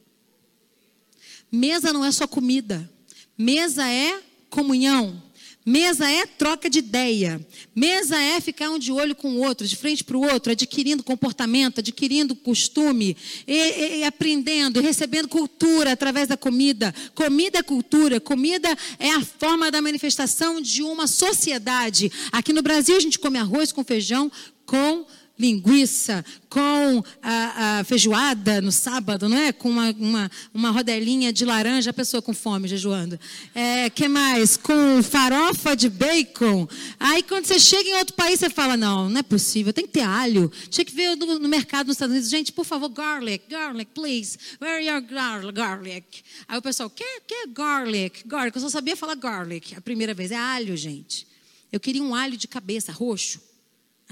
Mesa 1.50 1.92
não 1.92 2.04
é 2.04 2.10
só 2.10 2.26
comida, 2.26 2.90
mesa 3.36 3.88
é 3.88 4.20
comunhão. 4.50 5.22
Mesa 5.66 6.10
é 6.10 6.26
troca 6.26 6.68
de 6.68 6.78
ideia. 6.78 7.40
Mesa 7.74 8.20
é 8.20 8.38
ficar 8.38 8.68
um 8.68 8.78
de 8.78 8.92
olho 8.92 9.14
com 9.14 9.30
o 9.30 9.38
outro, 9.38 9.66
de 9.66 9.74
frente 9.76 10.04
para 10.04 10.16
o 10.16 10.22
outro, 10.22 10.52
adquirindo 10.52 11.02
comportamento, 11.02 11.78
adquirindo 11.78 12.34
costume, 12.34 13.16
e, 13.46 13.98
e, 13.98 14.04
aprendendo, 14.04 14.82
recebendo 14.82 15.26
cultura 15.26 15.92
através 15.92 16.28
da 16.28 16.36
comida. 16.36 16.94
Comida 17.14 17.60
é 17.60 17.62
cultura. 17.62 18.20
Comida 18.20 18.76
é 18.98 19.10
a 19.10 19.22
forma 19.22 19.70
da 19.70 19.80
manifestação 19.80 20.60
de 20.60 20.82
uma 20.82 21.06
sociedade. 21.06 22.12
Aqui 22.30 22.52
no 22.52 22.60
Brasil 22.60 22.96
a 22.96 23.00
gente 23.00 23.18
come 23.18 23.38
arroz 23.38 23.72
com 23.72 23.82
feijão, 23.82 24.30
com 24.66 25.06
linguiça, 25.38 26.24
com 26.48 27.02
a, 27.20 27.78
a, 27.80 27.84
feijoada 27.84 28.60
no 28.60 28.70
sábado, 28.70 29.28
não 29.28 29.36
é? 29.36 29.52
Com 29.52 29.68
uma, 29.68 29.90
uma, 29.98 30.30
uma, 30.52 30.70
rodelinha 30.70 31.32
de 31.32 31.44
laranja, 31.44 31.90
a 31.90 31.92
pessoa 31.92 32.22
com 32.22 32.32
fome, 32.32 32.68
jejuando. 32.68 33.18
É, 33.54 33.90
que 33.90 34.06
mais? 34.06 34.56
Com 34.56 35.02
farofa 35.02 35.74
de 35.74 35.88
bacon. 35.88 36.68
Aí 37.00 37.22
quando 37.24 37.46
você 37.46 37.58
chega 37.58 37.88
em 37.88 37.94
outro 37.94 38.14
país, 38.14 38.38
você 38.38 38.48
fala, 38.48 38.76
não, 38.76 39.10
não 39.10 39.18
é 39.18 39.22
possível, 39.22 39.72
tem 39.72 39.86
que 39.86 39.92
ter 39.92 40.02
alho. 40.02 40.50
Tinha 40.70 40.84
que 40.84 40.94
ver 40.94 41.16
no, 41.16 41.38
no 41.40 41.48
mercado 41.48 41.88
nos 41.88 41.96
Estados 41.96 42.12
Unidos, 42.12 42.30
gente, 42.30 42.52
por 42.52 42.64
favor, 42.64 42.88
garlic, 42.88 43.44
garlic, 43.48 43.90
please. 43.92 44.38
Where 44.60 44.74
are 44.74 44.86
your 44.86 45.52
garlic? 45.52 46.22
Aí 46.46 46.58
o 46.58 46.62
pessoal, 46.62 46.88
que, 46.88 47.20
que 47.26 47.48
garlic? 47.48 48.22
Garlic, 48.26 48.56
eu 48.56 48.62
só 48.62 48.68
sabia 48.68 48.96
falar 48.96 49.16
garlic 49.16 49.74
a 49.74 49.80
primeira 49.80 50.14
vez. 50.14 50.30
É 50.30 50.36
alho, 50.36 50.76
gente. 50.76 51.26
Eu 51.72 51.80
queria 51.80 52.02
um 52.02 52.14
alho 52.14 52.36
de 52.36 52.46
cabeça, 52.46 52.92
roxo 52.92 53.53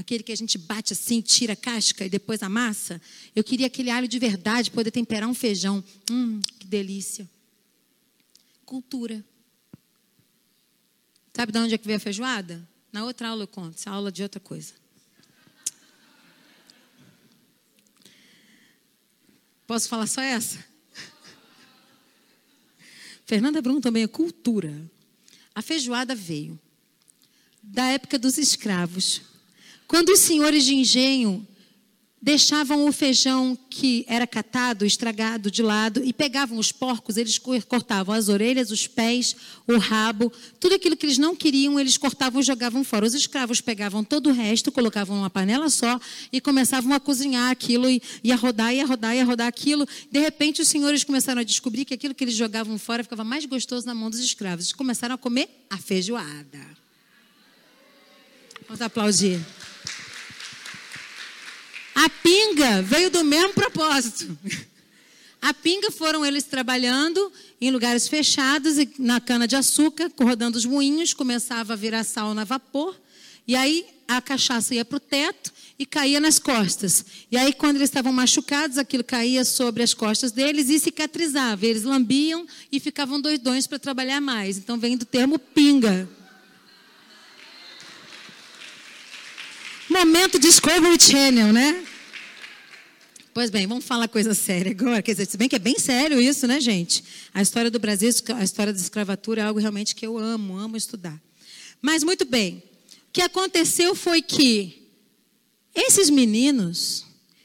aquele 0.03 0.23
que 0.23 0.33
a 0.33 0.37
gente 0.37 0.59
bate 0.59 0.93
assim, 0.93 1.21
tira 1.21 1.55
a 1.55 1.57
casca 1.57 2.05
e 2.05 2.11
depois 2.11 2.43
amassa. 2.43 3.01
Eu 3.35 3.43
queria 3.43 3.67
aquele 3.67 3.91
alho 3.91 4.07
de 4.07 4.19
verdade, 4.19 4.71
poder 4.71 4.91
temperar 4.91 5.29
um 5.29 5.35
feijão. 5.35 5.83
Hum, 6.11 6.41
que 6.59 6.67
delícia. 6.67 7.29
Cultura. 8.67 9.25
Sabe 11.35 11.51
de 11.51 11.59
onde 11.59 11.75
é 11.75 11.79
que 11.79 11.87
veio 11.87 11.97
a 11.97 12.01
feijoada? 12.01 12.69
Na 12.93 13.05
outra 13.05 13.31
aula 13.31 13.45
eu 13.45 13.49
conto, 13.49 13.79
essa 13.79 13.91
aula 13.91 14.13
de 14.13 14.23
outra 14.23 14.39
coisa. 14.39 14.75
Posso 19.67 19.89
falar 19.89 20.07
só 20.07 20.21
essa? 20.21 20.63
Fernanda 23.25 23.63
Brum 23.63 23.81
também 23.81 24.03
é 24.03 24.09
cultura. 24.09 24.79
A 25.55 25.63
feijoada 25.63 26.15
veio 26.15 26.61
da 27.63 27.87
época 27.87 28.19
dos 28.19 28.37
escravos. 28.37 29.23
Quando 29.93 30.09
os 30.09 30.21
senhores 30.21 30.65
de 30.65 30.75
engenho 30.75 31.47
deixavam 32.19 32.89
o 32.89 32.93
feijão 32.93 33.55
que 33.69 34.07
era 34.09 34.27
catado, 34.27 34.87
estragado 34.87 35.51
de 35.51 35.63
lado 35.63 36.03
e 36.03 36.15
pegavam 36.15 36.57
os 36.57 36.73
porcos, 36.73 37.19
eles 37.19 37.39
cortavam 37.69 38.15
as 38.15 38.31
orelhas, 38.31 38.71
os 38.71 38.87
pés, 38.87 39.37
o 39.69 39.77
rabo, 39.77 40.33
tudo 40.59 40.77
aquilo 40.77 40.97
que 40.97 41.05
eles 41.05 41.19
não 41.19 41.37
queriam, 41.37 41.79
eles 41.79 41.99
cortavam 41.99 42.41
e 42.41 42.43
jogavam 42.43 42.83
fora. 42.83 43.05
Os 43.05 43.13
escravos 43.13 43.61
pegavam 43.61 44.03
todo 44.03 44.31
o 44.31 44.33
resto, 44.33 44.73
colocavam 44.73 45.15
numa 45.15 45.29
panela 45.29 45.69
só 45.69 46.01
e 46.33 46.41
começavam 46.41 46.95
a 46.95 46.99
cozinhar 46.99 47.51
aquilo 47.51 47.91
e 47.91 48.01
ia 48.25 48.35
rodar, 48.35 48.75
ia 48.75 48.87
rodar, 48.87 49.15
ia 49.15 49.27
rodar 49.27 49.47
aquilo. 49.47 49.87
De 50.11 50.21
repente, 50.21 50.63
os 50.63 50.69
senhores 50.69 51.05
começaram 51.05 51.43
a 51.43 51.45
descobrir 51.45 51.85
que 51.85 51.93
aquilo 51.93 52.15
que 52.15 52.25
eles 52.25 52.35
jogavam 52.35 52.79
fora 52.79 53.03
ficava 53.05 53.25
mais 53.25 53.45
gostoso 53.45 53.87
na 53.87 53.95
mão 53.95 54.09
dos 54.09 54.21
escravos. 54.21 54.65
Eles 54.65 54.73
começaram 54.73 55.17
a 55.17 55.19
comer 55.19 55.51
a 55.69 55.77
feijoada. 55.77 56.67
Vamos 58.67 58.81
aplaudir. 58.81 59.39
A 61.95 62.09
pinga 62.09 62.83
veio 62.83 63.11
do 63.11 63.25
mesmo 63.25 63.53
propósito. 63.53 64.37
A 65.41 65.53
pinga 65.53 65.91
foram 65.91 66.25
eles 66.25 66.45
trabalhando 66.45 67.33
em 67.61 67.71
lugares 67.71 68.07
fechados 68.07 68.77
na 68.99 69.21
cana 69.21 69.47
de 69.49 69.57
açúcar, 69.57 70.11
rodando 70.21 70.57
os 70.57 70.65
moinhos, 70.65 71.13
começava 71.13 71.73
a 71.73 71.77
virar 71.77 72.05
sal 72.05 72.33
na 72.33 72.45
vapor, 72.45 72.97
e 73.47 73.57
aí 73.57 73.85
a 74.07 74.21
cachaça 74.21 74.75
ia 74.75 74.85
para 74.85 74.97
o 74.97 75.01
teto 75.01 75.53
e 75.79 75.85
caía 75.85 76.21
nas 76.21 76.39
costas. 76.39 77.05
E 77.31 77.37
aí, 77.37 77.53
quando 77.53 77.77
eles 77.77 77.89
estavam 77.89 78.13
machucados, 78.13 78.79
aquilo 78.79 79.03
caía 79.03 79.45
sobre 79.45 79.83
as 79.83 79.93
costas 79.95 80.31
deles 80.31 80.69
e 80.69 80.79
cicatrizava. 80.79 81.67
Eles 81.67 81.83
lambiam 81.83 82.47
e 82.71 82.79
ficavam 82.79 83.21
doidões 83.21 83.67
para 83.67 83.79
trabalhar 83.79 84.21
mais. 84.21 84.59
Então, 84.59 84.79
vem 84.79 84.97
do 84.97 85.05
termo 85.05 85.39
pinga. 85.39 86.09
Momento 89.93 90.39
Discovery 90.39 90.99
Channel, 90.99 91.53
né? 91.53 91.87
Pois 93.35 93.51
bem, 93.51 93.67
vamos 93.67 93.85
falar 93.85 94.09
coisa 94.09 94.33
séria 94.33 94.73
agora. 94.73 95.03
Quer 95.03 95.13
dizer, 95.13 95.27
se 95.27 95.37
bem 95.37 95.51
que 95.51 95.57
é 95.57 95.59
bem 95.59 95.79
sério 95.79 96.19
isso, 96.19 96.47
né, 96.47 96.59
gente? 96.63 97.05
A 97.35 97.43
história 97.43 97.71
do 97.71 97.79
Brasil, 97.79 98.09
a 98.35 98.43
história 98.43 98.73
da 98.73 98.81
escravatura 98.81 99.43
é 99.43 99.45
algo 99.45 99.61
realmente 99.61 99.95
que 99.95 100.07
eu 100.07 100.17
amo, 100.17 100.57
amo 100.57 100.79
estudar. 100.79 101.21
Mas 101.83 102.03
muito 102.03 102.25
bem, 102.25 102.63
o 103.09 103.13
que 103.13 103.21
aconteceu 103.21 103.95
foi 103.95 104.23
que 104.23 104.89
esses 105.75 106.09
meninos, 106.09 107.05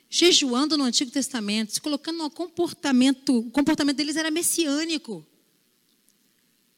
jejuando 0.10 0.78
no 0.78 0.86
Antigo 0.86 1.12
Testamento, 1.12 1.74
se 1.74 1.82
colocando 1.82 2.20
no 2.20 2.30
comportamento, 2.30 3.40
o 3.40 3.52
comportamento 3.52 3.98
deles 3.98 4.16
era 4.16 4.32
messiânico 4.32 5.26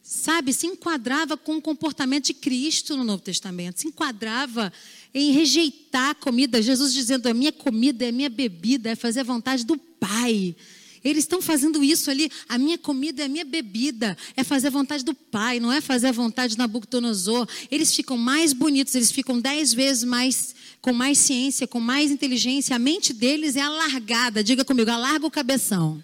sabe, 0.10 0.52
se 0.54 0.66
enquadrava 0.66 1.38
com 1.38 1.58
o 1.58 1.62
comportamento 1.62 2.26
de 2.26 2.34
Cristo 2.34 2.98
no 2.98 3.04
Novo 3.04 3.22
Testamento, 3.22 3.80
se 3.80 3.88
enquadrava 3.88 4.74
em 5.14 5.32
rejeitar 5.32 6.12
a 6.12 6.16
comida. 6.16 6.62
Jesus 6.62 6.94
dizendo: 6.94 7.28
a 7.28 7.34
minha 7.34 7.52
comida 7.52 8.06
é 8.06 8.10
a 8.10 8.12
minha 8.12 8.30
bebida, 8.30 8.92
é 8.92 8.96
fazer 8.96 9.22
a 9.22 9.24
vontade 9.24 9.66
do 9.66 9.78
Pai. 9.78 10.56
Eles 11.04 11.24
estão 11.24 11.42
fazendo 11.42 11.84
isso 11.84 12.12
ali. 12.12 12.30
A 12.48 12.58
minha 12.58 12.78
comida 12.78 13.22
é 13.22 13.26
a 13.26 13.30
minha 13.30 13.46
bebida. 13.46 14.18
É 14.36 14.44
fazer 14.44 14.68
a 14.68 14.72
vontade 14.72 15.04
do 15.04 15.14
Pai, 15.14 15.60
não 15.60 15.72
é 15.72 15.80
fazer 15.80 16.08
a 16.08 16.12
vontade 16.12 16.56
do 16.56 16.60
Nabucodonosor. 16.60 17.48
Eles 17.72 17.96
ficam 17.96 18.18
mais 18.18 18.52
bonitos, 18.52 18.96
eles 18.96 19.12
ficam 19.12 19.40
dez 19.40 19.74
vezes 19.74 20.04
mais, 20.04 20.54
com 20.82 20.92
mais 20.92 21.18
ciência, 21.18 21.66
com 21.68 21.80
mais 21.80 22.12
inteligência. 22.12 22.76
A 22.76 22.80
mente 22.80 23.14
deles 23.14 23.56
é 23.56 23.62
alargada. 23.62 24.44
Diga 24.44 24.66
comigo, 24.66 24.92
alarga 24.92 25.26
o 25.26 25.32
cabeção. 25.32 26.04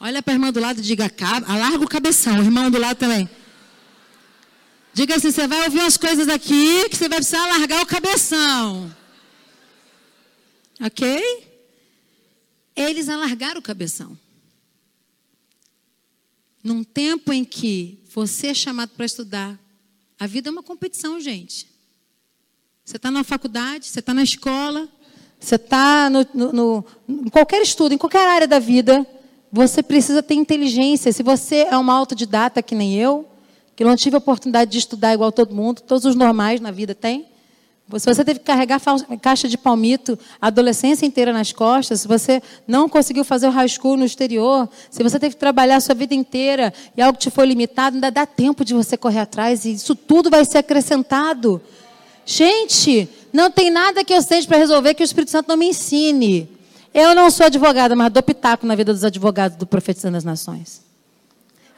Olha 0.00 0.22
para 0.22 0.32
a 0.32 0.36
irmã 0.36 0.50
do 0.50 0.60
lado 0.60 0.78
e 0.78 0.82
diga, 0.82 1.12
alarga 1.46 1.84
o 1.84 1.88
cabeção. 1.88 2.38
O 2.38 2.42
irmão 2.42 2.70
do 2.70 2.78
lado 2.78 2.96
também. 2.96 3.28
Diga 4.92 5.16
assim, 5.16 5.30
você 5.30 5.46
vai 5.46 5.64
ouvir 5.64 5.80
umas 5.80 5.96
coisas 5.96 6.28
aqui 6.28 6.88
que 6.88 6.96
você 6.96 7.08
vai 7.08 7.18
precisar 7.18 7.44
alargar 7.44 7.82
o 7.82 7.86
cabeção. 7.86 8.94
Ok? 10.80 11.22
Eles 12.74 13.08
alargaram 13.08 13.60
o 13.60 13.62
cabeção. 13.62 14.18
Num 16.62 16.82
tempo 16.82 17.32
em 17.32 17.44
que 17.44 17.98
você 18.12 18.48
é 18.48 18.54
chamado 18.54 18.90
para 18.90 19.06
estudar, 19.06 19.58
a 20.18 20.26
vida 20.26 20.48
é 20.48 20.52
uma 20.52 20.62
competição, 20.62 21.20
gente. 21.20 21.68
Você 22.84 22.96
está 22.96 23.10
na 23.10 23.22
faculdade, 23.22 23.86
você 23.86 24.00
está 24.00 24.12
na 24.12 24.22
escola, 24.22 24.88
você 25.38 25.54
está 25.54 26.10
no, 26.10 26.26
no, 26.34 26.52
no, 26.52 26.86
em 27.08 27.30
qualquer 27.30 27.62
estudo, 27.62 27.94
em 27.94 27.98
qualquer 27.98 28.28
área 28.28 28.48
da 28.48 28.58
vida, 28.58 29.06
você 29.50 29.82
precisa 29.82 30.22
ter 30.22 30.34
inteligência. 30.34 31.12
Se 31.12 31.22
você 31.22 31.66
é 31.70 31.76
uma 31.76 31.94
autodidata 31.94 32.62
que 32.62 32.74
nem 32.74 32.96
eu, 32.96 33.26
que 33.80 33.84
não 33.84 33.96
tive 33.96 34.14
a 34.14 34.18
oportunidade 34.18 34.70
de 34.70 34.76
estudar 34.76 35.14
igual 35.14 35.32
todo 35.32 35.54
mundo, 35.54 35.80
todos 35.80 36.04
os 36.04 36.14
normais 36.14 36.60
na 36.60 36.70
vida 36.70 36.94
têm. 36.94 37.24
Se 37.96 38.04
você 38.04 38.22
teve 38.22 38.38
que 38.38 38.44
carregar 38.44 38.78
caixa 39.22 39.48
de 39.48 39.56
palmito 39.56 40.18
a 40.38 40.48
adolescência 40.48 41.06
inteira 41.06 41.32
nas 41.32 41.50
costas, 41.50 42.02
se 42.02 42.06
você 42.06 42.42
não 42.68 42.90
conseguiu 42.90 43.24
fazer 43.24 43.46
o 43.46 43.50
high 43.50 43.66
school 43.66 43.96
no 43.96 44.04
exterior, 44.04 44.68
se 44.90 45.02
você 45.02 45.18
teve 45.18 45.34
que 45.34 45.40
trabalhar 45.40 45.76
a 45.76 45.80
sua 45.80 45.94
vida 45.94 46.14
inteira 46.14 46.74
e 46.94 47.00
algo 47.00 47.18
te 47.18 47.30
foi 47.30 47.46
limitado, 47.46 47.96
ainda 47.96 48.10
dá 48.10 48.26
tempo 48.26 48.66
de 48.66 48.74
você 48.74 48.98
correr 48.98 49.20
atrás 49.20 49.64
e 49.64 49.72
isso 49.72 49.94
tudo 49.94 50.28
vai 50.28 50.44
ser 50.44 50.58
acrescentado. 50.58 51.58
Gente, 52.26 53.08
não 53.32 53.50
tem 53.50 53.70
nada 53.70 54.04
que 54.04 54.12
eu 54.12 54.20
seja 54.20 54.46
para 54.46 54.58
resolver 54.58 54.92
que 54.92 55.02
o 55.02 55.04
Espírito 55.04 55.30
Santo 55.30 55.48
não 55.48 55.56
me 55.56 55.70
ensine. 55.70 56.46
Eu 56.92 57.14
não 57.14 57.30
sou 57.30 57.46
advogada, 57.46 57.96
mas 57.96 58.12
dou 58.12 58.22
pitaco 58.22 58.66
na 58.66 58.74
vida 58.74 58.92
dos 58.92 59.04
advogados 59.04 59.56
do 59.56 59.66
Profetizando 59.66 60.18
as 60.18 60.24
Nações. 60.24 60.89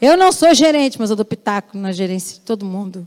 Eu 0.03 0.17
não 0.17 0.33
sou 0.33 0.53
gerente, 0.53 0.99
mas 0.99 1.11
eu 1.11 1.17
dou 1.17 1.25
pitaco 1.25 1.79
na 1.79 1.93
gerência 1.93 2.35
de 2.35 2.41
todo 2.41 2.67
mundo. 2.67 3.07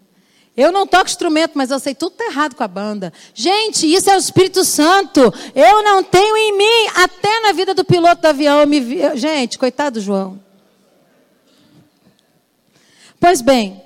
Eu 0.55 0.71
não 0.71 0.87
toco 0.87 1.09
instrumento, 1.09 1.51
mas 1.55 1.69
eu 1.69 1.77
sei 1.77 1.93
tudo 1.93 2.13
está 2.13 2.27
errado 2.27 2.55
com 2.55 2.63
a 2.63 2.67
banda. 2.69 3.11
Gente, 3.33 3.85
isso 3.85 4.09
é 4.09 4.15
o 4.15 4.19
Espírito 4.19 4.63
Santo. 4.63 5.21
Eu 5.53 5.83
não 5.83 6.01
tenho 6.01 6.37
em 6.37 6.57
mim, 6.57 6.87
até 6.95 7.41
na 7.41 7.51
vida 7.51 7.73
do 7.73 7.83
piloto 7.83 8.21
do 8.21 8.27
avião. 8.27 8.61
Eu 8.61 8.67
vi... 8.67 9.17
Gente, 9.17 9.59
coitado 9.59 9.99
do 9.99 10.01
João. 10.01 10.41
Pois 13.19 13.41
bem, 13.41 13.83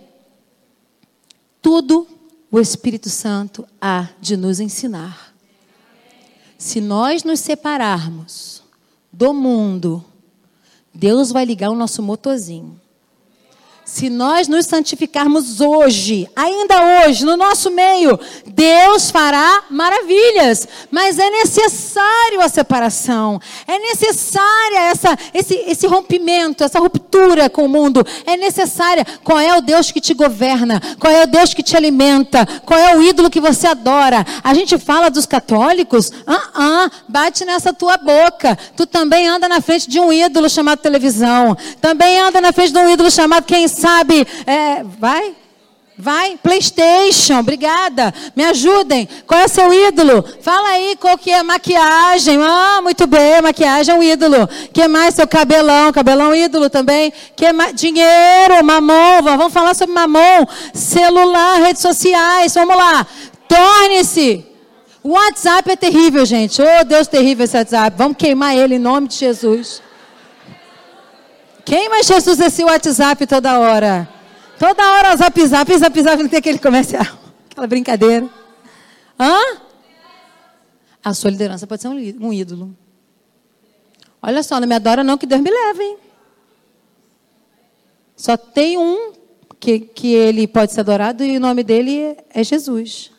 Tudo 1.62 2.08
o 2.52 2.60
Espírito 2.60 3.10
Santo 3.10 3.68
há 3.82 4.10
de 4.22 4.38
nos 4.38 4.60
ensinar. 4.60 5.34
Se 6.60 6.80
nós 6.80 7.24
nos 7.24 7.40
separarmos 7.40 8.62
do 9.12 9.34
mundo, 9.34 10.06
Deus 10.94 11.32
vai 11.32 11.44
ligar 11.44 11.72
o 11.72 11.76
nosso 11.76 12.04
motorzinho. 12.04 12.80
Se 13.92 14.08
nós 14.08 14.48
nos 14.48 14.68
santificarmos 14.68 15.60
hoje, 15.60 16.30
ainda 16.36 17.08
hoje, 17.08 17.26
no 17.26 17.36
nosso 17.36 17.72
meio, 17.72 18.20
Deus 18.46 19.10
fará 19.10 19.64
maravilhas. 19.68 20.68
Mas 20.92 21.18
é 21.18 21.28
necessário 21.32 22.40
a 22.40 22.48
separação. 22.48 23.42
É 23.68 23.80
necessária 23.80 24.92
essa, 24.92 25.18
esse, 25.34 25.56
esse 25.66 25.88
rompimento, 25.88 26.64
essa 26.64 26.80
ruptura 26.80 27.50
com 27.50 27.66
o 27.66 27.68
mundo. 27.68 28.06
É 28.28 28.38
necessária. 28.38 29.04
Qual 29.24 29.40
é 29.40 29.58
o 29.58 29.62
Deus 29.62 29.92
que 29.92 30.00
te 30.00 30.14
governa? 30.14 30.80
Qual 31.00 31.12
é 31.12 31.24
o 31.24 31.28
Deus 31.28 31.56
que 31.56 31.64
te 31.64 31.76
alimenta? 31.76 32.46
Qual 32.64 32.80
é 32.80 32.96
o 32.96 33.02
ídolo 33.02 33.28
que 33.28 33.42
você 33.42 33.66
adora? 33.66 34.24
A 34.44 34.54
gente 34.54 34.78
fala 34.78 35.10
dos 35.10 35.26
católicos? 35.26 36.12
Ah, 36.28 36.50
ah, 36.54 36.92
bate 37.08 37.44
nessa 37.44 37.74
tua 37.74 37.98
boca. 37.98 38.56
Tu 38.78 38.86
também 38.86 39.28
anda 39.28 39.50
na 39.50 39.62
frente 39.62 39.90
de 39.90 40.00
um 40.00 40.14
ídolo 40.14 40.48
chamado 40.48 40.78
televisão. 40.78 41.58
Também 41.82 42.20
anda 42.20 42.40
na 42.40 42.54
frente 42.54 42.72
de 42.72 42.78
um 42.78 42.88
ídolo 42.88 43.10
chamado 43.10 43.46
quem 43.46 43.68
sabe, 43.80 44.28
é, 44.46 44.84
vai, 45.00 45.36
vai, 45.98 46.38
PlayStation, 46.42 47.40
obrigada, 47.40 48.14
me 48.36 48.44
ajudem. 48.46 49.08
Qual 49.28 49.40
é 49.40 49.48
seu 49.48 49.74
ídolo? 49.74 50.24
Fala 50.42 50.70
aí 50.70 50.96
qual 51.00 51.18
que 51.18 51.32
é 51.32 51.44
maquiagem. 51.44 52.40
Ah, 52.42 52.80
muito 52.82 53.06
bem, 53.06 53.42
maquiagem 53.42 53.94
é 53.94 53.98
um 53.98 54.04
ídolo. 54.04 54.48
Que 54.72 54.88
mais 54.88 55.16
seu 55.16 55.28
cabelão? 55.28 55.92
Cabelão 55.92 56.34
ídolo 56.34 56.70
também. 56.70 57.12
Que 57.36 57.52
mais? 57.52 57.74
Dinheiro, 57.74 58.64
mamão. 58.64 59.22
Vamos 59.22 59.52
falar 59.52 59.74
sobre 59.74 59.94
mamão. 59.94 60.48
Celular, 60.74 61.60
redes 61.60 61.82
sociais. 61.82 62.54
Vamos 62.54 62.76
lá. 62.76 63.06
Torne-se. 63.48 64.46
O 65.04 65.12
WhatsApp 65.12 65.72
é 65.72 65.76
terrível, 65.76 66.26
gente. 66.26 66.62
Oh, 66.62 66.84
Deus 66.84 67.08
terrível 67.08 67.46
esse 67.46 67.58
WhatsApp. 67.58 67.98
Vamos 67.98 68.18
queimar 68.18 68.56
ele 68.56 68.76
em 68.76 68.80
nome 68.80 69.08
de 69.08 69.16
Jesus. 69.16 69.82
Queima 71.70 72.02
Jesus 72.02 72.40
esse 72.40 72.64
WhatsApp 72.64 73.28
toda 73.28 73.60
hora. 73.60 74.10
Toda 74.58 74.92
hora 74.92 75.16
zap 75.16 75.46
zap, 75.46 75.78
zap 75.78 76.02
zap, 76.02 76.18
não 76.24 76.28
tem 76.28 76.40
aquele 76.40 76.58
comercial. 76.58 77.06
Aquela 77.52 77.68
brincadeira. 77.68 78.28
Hã? 79.20 79.62
A 81.04 81.14
sua 81.14 81.30
liderança 81.30 81.68
pode 81.68 81.84
ser 81.84 81.88
um 81.90 82.34
ídolo. 82.34 82.76
Olha 84.20 84.42
só, 84.42 84.60
não 84.60 84.68
me 84.68 84.74
adora 84.74 85.04
não, 85.04 85.16
que 85.16 85.28
Deus 85.28 85.42
me 85.42 85.52
leve, 85.52 85.84
hein? 85.84 85.98
Só 88.18 88.36
tem 88.36 88.76
um 88.76 89.14
que, 89.60 89.80
que 89.80 90.12
ele 90.12 90.48
pode 90.48 90.74
ser 90.74 90.80
adorado 90.80 91.24
e 91.24 91.38
o 91.38 91.40
nome 91.40 91.64
dele 91.64 92.18
é 92.34 92.44
Jesus. 92.44 93.12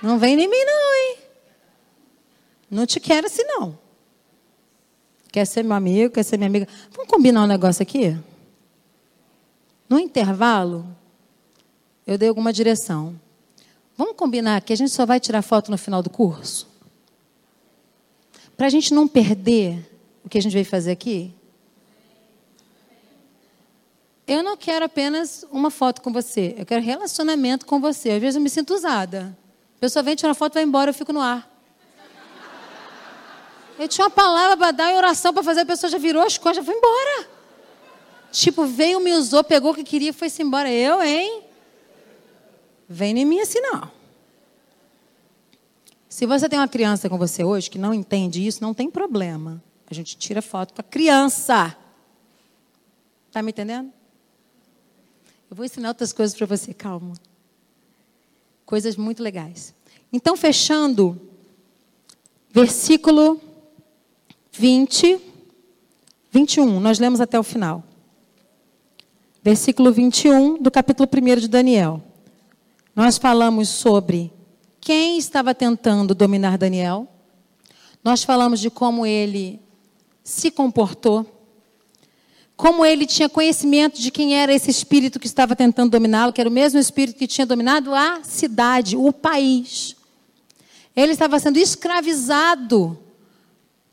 Não 0.00 0.16
vem 0.16 0.34
em 0.34 0.48
mim 0.48 0.64
não, 0.64 0.94
hein? 0.94 1.16
Não 2.70 2.86
te 2.86 3.00
quero 3.00 3.26
assim 3.26 3.42
não. 3.42 3.82
Quer 5.34 5.46
ser 5.46 5.64
meu 5.64 5.74
amigo, 5.74 6.14
quer 6.14 6.22
ser 6.22 6.36
minha 6.36 6.46
amiga. 6.46 6.68
Vamos 6.92 7.10
combinar 7.10 7.42
um 7.42 7.46
negócio 7.48 7.82
aqui? 7.82 8.16
No 9.88 9.98
intervalo, 9.98 10.86
eu 12.06 12.16
dei 12.16 12.28
alguma 12.28 12.52
direção. 12.52 13.18
Vamos 13.98 14.14
combinar 14.14 14.62
que 14.62 14.72
a 14.72 14.76
gente 14.76 14.92
só 14.92 15.04
vai 15.04 15.18
tirar 15.18 15.42
foto 15.42 15.72
no 15.72 15.76
final 15.76 16.04
do 16.04 16.08
curso? 16.08 16.68
Para 18.56 18.68
a 18.68 18.70
gente 18.70 18.94
não 18.94 19.08
perder 19.08 19.84
o 20.24 20.28
que 20.28 20.38
a 20.38 20.40
gente 20.40 20.52
veio 20.52 20.64
fazer 20.64 20.92
aqui? 20.92 21.34
Eu 24.28 24.40
não 24.40 24.56
quero 24.56 24.84
apenas 24.84 25.44
uma 25.50 25.68
foto 25.68 26.00
com 26.00 26.12
você, 26.12 26.54
eu 26.56 26.64
quero 26.64 26.80
relacionamento 26.80 27.66
com 27.66 27.80
você. 27.80 28.12
Às 28.12 28.20
vezes 28.20 28.36
eu 28.36 28.40
me 28.40 28.48
sinto 28.48 28.72
usada. 28.72 29.36
A 29.78 29.80
pessoa 29.80 30.00
vem 30.04 30.14
tirar 30.14 30.34
foto, 30.34 30.54
vai 30.54 30.62
embora, 30.62 30.90
eu 30.90 30.94
fico 30.94 31.12
no 31.12 31.20
ar. 31.20 31.53
Eu 33.78 33.88
tinha 33.88 34.06
uma 34.06 34.10
palavra 34.10 34.56
para 34.56 34.70
dar 34.70 34.92
em 34.92 34.96
oração 34.96 35.32
para 35.32 35.42
fazer, 35.42 35.60
a 35.60 35.66
pessoa 35.66 35.90
já 35.90 35.98
virou 35.98 36.22
as 36.22 36.38
costas, 36.38 36.64
já 36.64 36.64
foi 36.64 36.76
embora. 36.76 37.28
Tipo, 38.30 38.66
veio, 38.66 39.00
me 39.00 39.12
usou, 39.12 39.42
pegou 39.42 39.72
o 39.72 39.74
que 39.74 39.84
queria 39.84 40.10
e 40.10 40.12
foi-se 40.12 40.42
embora. 40.42 40.70
Eu, 40.70 41.02
hein? 41.02 41.42
Vem 42.88 43.18
em 43.18 43.24
mim 43.24 43.40
assim, 43.40 43.60
não. 43.60 43.90
Se 46.08 46.26
você 46.26 46.48
tem 46.48 46.58
uma 46.58 46.68
criança 46.68 47.08
com 47.08 47.18
você 47.18 47.42
hoje 47.42 47.68
que 47.68 47.78
não 47.78 47.92
entende 47.92 48.46
isso, 48.46 48.62
não 48.62 48.72
tem 48.72 48.90
problema. 48.90 49.62
A 49.90 49.94
gente 49.94 50.16
tira 50.16 50.40
foto 50.40 50.72
com 50.72 50.80
a 50.80 50.84
criança. 50.84 51.76
Tá 53.32 53.42
me 53.42 53.50
entendendo? 53.50 53.92
Eu 55.50 55.56
vou 55.56 55.64
ensinar 55.64 55.88
outras 55.88 56.12
coisas 56.12 56.36
para 56.36 56.46
você, 56.46 56.72
calma. 56.72 57.14
Coisas 58.64 58.96
muito 58.96 59.22
legais. 59.22 59.74
Então, 60.12 60.36
fechando, 60.36 61.20
versículo 62.50 63.40
20, 64.56 65.20
21. 66.30 66.78
Nós 66.78 67.00
lemos 67.00 67.20
até 67.20 67.38
o 67.38 67.42
final. 67.42 67.82
Versículo 69.42 69.92
21 69.92 70.62
do 70.62 70.70
capítulo 70.70 71.08
1 71.12 71.40
de 71.40 71.48
Daniel. 71.48 72.00
Nós 72.94 73.18
falamos 73.18 73.68
sobre 73.68 74.32
quem 74.80 75.18
estava 75.18 75.54
tentando 75.54 76.14
dominar 76.14 76.56
Daniel. 76.56 77.08
Nós 78.02 78.22
falamos 78.22 78.60
de 78.60 78.70
como 78.70 79.04
ele 79.04 79.60
se 80.22 80.52
comportou. 80.52 81.26
Como 82.56 82.86
ele 82.86 83.06
tinha 83.06 83.28
conhecimento 83.28 84.00
de 84.00 84.12
quem 84.12 84.36
era 84.36 84.54
esse 84.54 84.70
espírito 84.70 85.18
que 85.18 85.26
estava 85.26 85.56
tentando 85.56 85.90
dominá-lo, 85.90 86.32
que 86.32 86.40
era 86.40 86.48
o 86.48 86.52
mesmo 86.52 86.78
espírito 86.78 87.18
que 87.18 87.26
tinha 87.26 87.44
dominado 87.44 87.92
a 87.92 88.20
cidade, 88.22 88.96
o 88.96 89.12
país. 89.12 89.96
Ele 90.94 91.10
estava 91.10 91.40
sendo 91.40 91.58
escravizado 91.58 93.03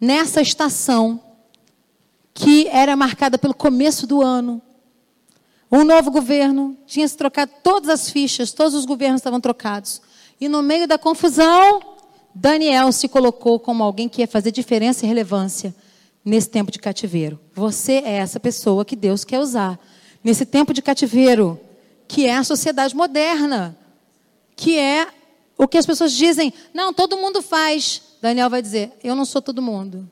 nessa 0.01 0.41
estação, 0.41 1.21
que 2.33 2.67
era 2.69 2.95
marcada 2.95 3.37
pelo 3.37 3.53
começo 3.53 4.07
do 4.07 4.21
ano. 4.21 4.59
Um 5.71 5.83
novo 5.83 6.09
governo 6.09 6.75
tinha 6.87 7.07
se 7.07 7.15
trocado 7.15 7.51
todas 7.63 7.89
as 7.89 8.09
fichas, 8.09 8.51
todos 8.51 8.73
os 8.73 8.85
governos 8.85 9.19
estavam 9.19 9.39
trocados. 9.39 10.01
E 10.39 10.49
no 10.49 10.63
meio 10.63 10.87
da 10.87 10.97
confusão, 10.97 11.79
Daniel 12.33 12.91
se 12.91 13.07
colocou 13.07 13.59
como 13.59 13.83
alguém 13.83 14.09
que 14.09 14.21
ia 14.21 14.27
fazer 14.27 14.51
diferença 14.51 15.05
e 15.05 15.07
relevância 15.07 15.73
nesse 16.25 16.49
tempo 16.49 16.71
de 16.71 16.79
cativeiro. 16.79 17.39
Você 17.53 17.93
é 17.93 18.13
essa 18.13 18.39
pessoa 18.39 18.83
que 18.83 18.95
Deus 18.95 19.23
quer 19.23 19.39
usar. 19.39 19.79
Nesse 20.23 20.45
tempo 20.45 20.73
de 20.73 20.81
cativeiro, 20.81 21.59
que 22.07 22.25
é 22.25 22.35
a 22.35 22.43
sociedade 22.43 22.95
moderna, 22.95 23.77
que 24.55 24.77
é 24.77 25.07
o 25.57 25.67
que 25.67 25.77
as 25.77 25.85
pessoas 25.85 26.11
dizem, 26.11 26.53
não, 26.73 26.93
todo 26.93 27.17
mundo 27.17 27.41
faz. 27.41 28.01
Daniel 28.22 28.49
vai 28.49 28.61
dizer: 28.61 28.91
Eu 29.03 29.15
não 29.15 29.26
sou 29.26 29.41
todo 29.41 29.61
mundo. 29.61 30.10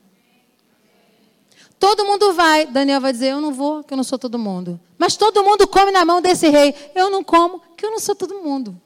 Todo 1.78 2.04
mundo 2.04 2.32
vai. 2.34 2.66
Daniel 2.66 3.00
vai 3.00 3.12
dizer: 3.12 3.28
Eu 3.28 3.40
não 3.40 3.54
vou, 3.54 3.84
que 3.84 3.94
eu 3.94 3.96
não 3.96 4.04
sou 4.04 4.18
todo 4.18 4.38
mundo. 4.38 4.80
Mas 4.98 5.16
todo 5.16 5.44
mundo 5.44 5.66
come 5.68 5.92
na 5.92 6.04
mão 6.04 6.20
desse 6.20 6.48
rei. 6.48 6.74
Eu 6.94 7.08
não 7.08 7.22
como, 7.22 7.62
que 7.76 7.86
eu 7.86 7.90
não 7.90 8.00
sou 8.00 8.14
todo 8.14 8.42
mundo. 8.42 8.78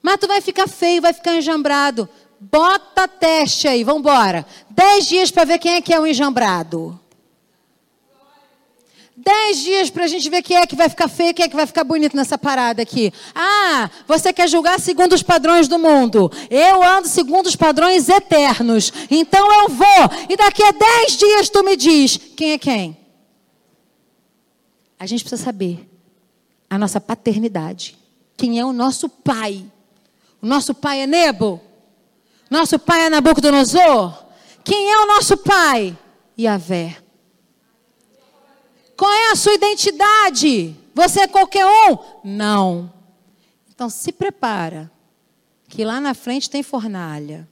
Mas 0.00 0.18
tu 0.18 0.28
vai 0.28 0.40
ficar 0.40 0.68
feio, 0.68 1.02
vai 1.02 1.12
ficar 1.12 1.34
enjambrado. 1.34 2.08
Bota 2.38 3.08
teste 3.08 3.66
aí, 3.66 3.82
vamos 3.82 4.00
embora. 4.00 4.46
Dez 4.70 5.06
dias 5.06 5.30
para 5.30 5.44
ver 5.44 5.58
quem 5.58 5.74
é 5.74 5.80
que 5.80 5.92
é 5.92 5.98
o 5.98 6.06
enjambrado. 6.06 6.98
Dez 9.26 9.58
dias 9.58 9.90
para 9.90 10.04
a 10.04 10.06
gente 10.06 10.30
ver 10.30 10.40
quem 10.40 10.56
é 10.56 10.64
que 10.68 10.76
vai 10.76 10.88
ficar 10.88 11.08
feio, 11.08 11.34
quem 11.34 11.46
é 11.46 11.48
que 11.48 11.56
vai 11.56 11.66
ficar 11.66 11.82
bonito 11.82 12.16
nessa 12.16 12.38
parada 12.38 12.80
aqui. 12.80 13.12
Ah, 13.34 13.90
você 14.06 14.32
quer 14.32 14.48
julgar 14.48 14.78
segundo 14.78 15.14
os 15.14 15.22
padrões 15.22 15.66
do 15.66 15.80
mundo. 15.80 16.30
Eu 16.48 16.80
ando 16.80 17.08
segundo 17.08 17.46
os 17.46 17.56
padrões 17.56 18.08
eternos. 18.08 18.92
Então 19.10 19.52
eu 19.62 19.68
vou. 19.68 19.86
E 20.28 20.36
daqui 20.36 20.62
a 20.62 20.70
dez 20.70 21.16
dias 21.16 21.48
tu 21.48 21.64
me 21.64 21.76
diz 21.76 22.20
quem 22.36 22.52
é 22.52 22.58
quem. 22.58 22.96
A 24.96 25.06
gente 25.06 25.24
precisa 25.24 25.42
saber 25.42 25.90
a 26.70 26.78
nossa 26.78 27.00
paternidade. 27.00 27.98
Quem 28.36 28.60
é 28.60 28.64
o 28.64 28.72
nosso 28.72 29.08
pai? 29.08 29.64
O 30.40 30.46
nosso 30.46 30.72
pai 30.72 31.00
é 31.00 31.06
Nebo? 31.06 31.60
Nosso 32.48 32.78
pai 32.78 33.06
é 33.06 33.10
Nabucodonosor? 33.10 34.24
Quem 34.62 34.88
é 34.88 34.98
o 34.98 35.06
nosso 35.06 35.36
pai? 35.36 35.98
Yahvé. 36.38 37.05
Qual 38.96 39.12
é 39.12 39.30
a 39.30 39.36
sua 39.36 39.54
identidade? 39.54 40.74
Você 40.94 41.20
é 41.20 41.28
qualquer 41.28 41.66
um? 41.66 41.98
Não. 42.24 42.92
Então 43.68 43.90
se 43.90 44.10
prepara, 44.10 44.90
que 45.68 45.84
lá 45.84 46.00
na 46.00 46.14
frente 46.14 46.48
tem 46.48 46.62
fornalha. 46.62 47.46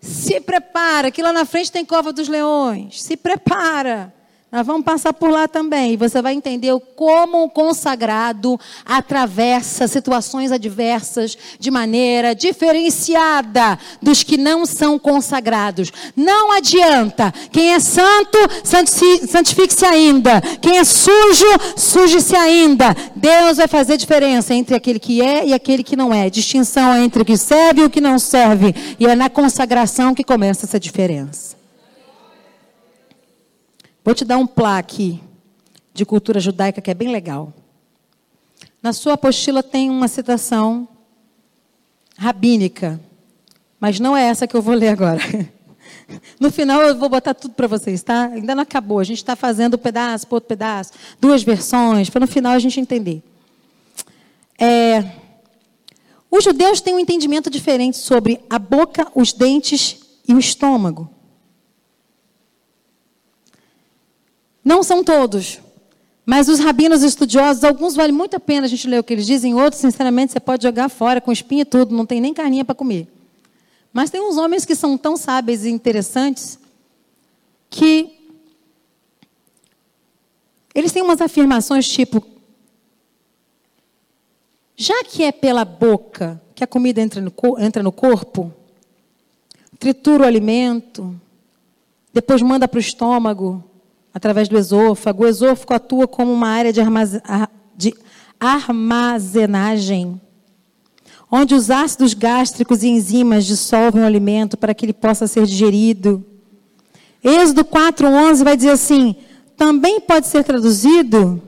Se 0.00 0.40
prepara, 0.40 1.12
que 1.12 1.22
lá 1.22 1.32
na 1.32 1.44
frente 1.44 1.70
tem 1.70 1.84
cova 1.84 2.12
dos 2.12 2.26
leões. 2.26 3.00
Se 3.00 3.16
prepara. 3.16 4.12
Nós 4.52 4.66
vamos 4.66 4.84
passar 4.84 5.14
por 5.14 5.30
lá 5.30 5.48
também. 5.48 5.94
E 5.94 5.96
você 5.96 6.20
vai 6.20 6.34
entender 6.34 6.78
como 6.94 7.42
o 7.42 7.48
consagrado 7.48 8.60
atravessa 8.84 9.88
situações 9.88 10.52
adversas 10.52 11.38
de 11.58 11.70
maneira 11.70 12.34
diferenciada 12.34 13.78
dos 14.02 14.22
que 14.22 14.36
não 14.36 14.66
são 14.66 14.98
consagrados. 14.98 15.90
Não 16.14 16.52
adianta. 16.52 17.32
Quem 17.50 17.72
é 17.72 17.80
santo, 17.80 18.36
santifique-se 18.62 19.86
ainda. 19.86 20.42
Quem 20.60 20.76
é 20.76 20.84
sujo, 20.84 21.46
suje-se 21.74 22.36
ainda. 22.36 22.94
Deus 23.16 23.56
vai 23.56 23.66
fazer 23.66 23.96
diferença 23.96 24.52
entre 24.52 24.74
aquele 24.74 24.98
que 24.98 25.22
é 25.22 25.46
e 25.46 25.54
aquele 25.54 25.82
que 25.82 25.96
não 25.96 26.12
é. 26.12 26.28
Distinção 26.28 27.02
entre 27.02 27.22
o 27.22 27.24
que 27.24 27.38
serve 27.38 27.80
e 27.80 27.84
o 27.84 27.90
que 27.90 28.02
não 28.02 28.18
serve. 28.18 28.74
E 29.00 29.06
é 29.06 29.16
na 29.16 29.30
consagração 29.30 30.14
que 30.14 30.22
começa 30.22 30.66
essa 30.66 30.78
diferença. 30.78 31.61
Vou 34.04 34.14
te 34.14 34.24
dar 34.24 34.38
um 34.38 34.46
plá 34.46 34.78
aqui 34.78 35.20
de 35.94 36.04
cultura 36.04 36.40
judaica 36.40 36.80
que 36.80 36.90
é 36.90 36.94
bem 36.94 37.10
legal. 37.10 37.52
Na 38.82 38.92
sua 38.92 39.14
apostila 39.14 39.62
tem 39.62 39.88
uma 39.88 40.08
citação 40.08 40.88
rabínica, 42.16 43.00
mas 43.78 44.00
não 44.00 44.16
é 44.16 44.24
essa 44.24 44.46
que 44.46 44.56
eu 44.56 44.62
vou 44.62 44.74
ler 44.74 44.88
agora. 44.88 45.20
No 46.38 46.50
final 46.50 46.82
eu 46.82 46.98
vou 46.98 47.08
botar 47.08 47.32
tudo 47.32 47.54
para 47.54 47.66
vocês, 47.66 48.02
tá? 48.02 48.26
Ainda 48.26 48.54
não 48.54 48.62
acabou. 48.62 48.98
A 48.98 49.04
gente 49.04 49.18
está 49.18 49.34
fazendo 49.34 49.74
um 49.74 49.78
pedaço 49.78 50.26
outro 50.30 50.48
pedaço, 50.48 50.92
duas 51.18 51.42
versões, 51.42 52.10
para 52.10 52.20
no 52.20 52.26
final 52.26 52.52
a 52.52 52.58
gente 52.58 52.78
entender. 52.78 53.22
É, 54.58 55.02
os 56.30 56.44
judeus 56.44 56.80
têm 56.80 56.94
um 56.94 56.98
entendimento 56.98 57.48
diferente 57.48 57.96
sobre 57.96 58.40
a 58.50 58.58
boca, 58.58 59.06
os 59.14 59.32
dentes 59.32 59.98
e 60.26 60.34
o 60.34 60.38
estômago. 60.38 61.08
Não 64.64 64.82
são 64.82 65.02
todos. 65.02 65.60
Mas 66.24 66.48
os 66.48 66.60
rabinos 66.60 67.02
estudiosos, 67.02 67.64
alguns 67.64 67.96
vale 67.96 68.12
muito 68.12 68.36
a 68.36 68.40
pena 68.40 68.66
a 68.66 68.68
gente 68.68 68.86
ler 68.86 69.00
o 69.00 69.04
que 69.04 69.12
eles 69.12 69.26
dizem, 69.26 69.54
outros, 69.54 69.80
sinceramente, 69.80 70.32
você 70.32 70.40
pode 70.40 70.62
jogar 70.62 70.88
fora 70.88 71.20
com 71.20 71.32
espinha 71.32 71.62
e 71.62 71.64
tudo, 71.64 71.94
não 71.94 72.06
tem 72.06 72.20
nem 72.20 72.32
carninha 72.32 72.64
para 72.64 72.74
comer. 72.74 73.08
Mas 73.92 74.08
tem 74.08 74.20
uns 74.20 74.36
homens 74.36 74.64
que 74.64 74.74
são 74.74 74.96
tão 74.96 75.16
sábios 75.16 75.64
e 75.64 75.70
interessantes 75.70 76.58
que 77.68 78.18
eles 80.74 80.92
têm 80.92 81.02
umas 81.02 81.20
afirmações 81.20 81.88
tipo: 81.88 82.24
já 84.76 85.04
que 85.04 85.24
é 85.24 85.32
pela 85.32 85.64
boca 85.64 86.40
que 86.54 86.64
a 86.64 86.66
comida 86.66 87.00
entra 87.00 87.20
no, 87.20 87.32
entra 87.58 87.82
no 87.82 87.92
corpo, 87.92 88.52
tritura 89.78 90.24
o 90.24 90.26
alimento, 90.26 91.14
depois 92.12 92.40
manda 92.40 92.68
para 92.68 92.78
o 92.78 92.80
estômago, 92.80 93.62
através 94.12 94.48
do 94.48 94.58
esôfago. 94.58 95.24
O 95.24 95.28
esôfago 95.28 95.74
atua 95.74 96.06
como 96.08 96.32
uma 96.32 96.48
área 96.48 96.72
de 96.72 97.94
armazenagem, 98.38 100.20
onde 101.30 101.54
os 101.54 101.70
ácidos 101.70 102.14
gástricos 102.14 102.82
e 102.82 102.88
enzimas 102.88 103.44
dissolvem 103.46 104.02
o 104.02 104.06
alimento 104.06 104.56
para 104.56 104.74
que 104.74 104.84
ele 104.84 104.92
possa 104.92 105.26
ser 105.26 105.46
digerido. 105.46 106.24
Êxodo 107.22 107.64
4:11 107.64 108.42
vai 108.44 108.56
dizer 108.56 108.70
assim: 108.70 109.14
também 109.56 110.00
pode 110.00 110.26
ser 110.26 110.42
traduzido 110.44 111.40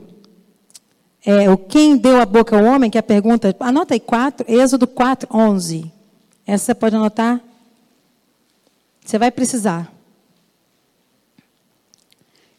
é, 1.25 1.49
o 1.49 1.57
quem 1.57 1.97
deu 1.97 2.21
a 2.21 2.25
boca 2.25 2.57
ao 2.57 2.63
homem, 2.63 2.89
que 2.89 2.97
é 2.97 2.99
a 2.99 3.03
pergunta, 3.03 3.55
anota 3.59 3.93
aí 3.93 3.99
4, 3.99 4.45
Êxodo 4.47 4.87
4:11. 4.87 5.91
Essa 6.47 6.65
você 6.65 6.75
pode 6.75 6.95
anotar? 6.95 7.41
Você 9.03 9.17
vai 9.17 9.31
precisar. 9.31 9.94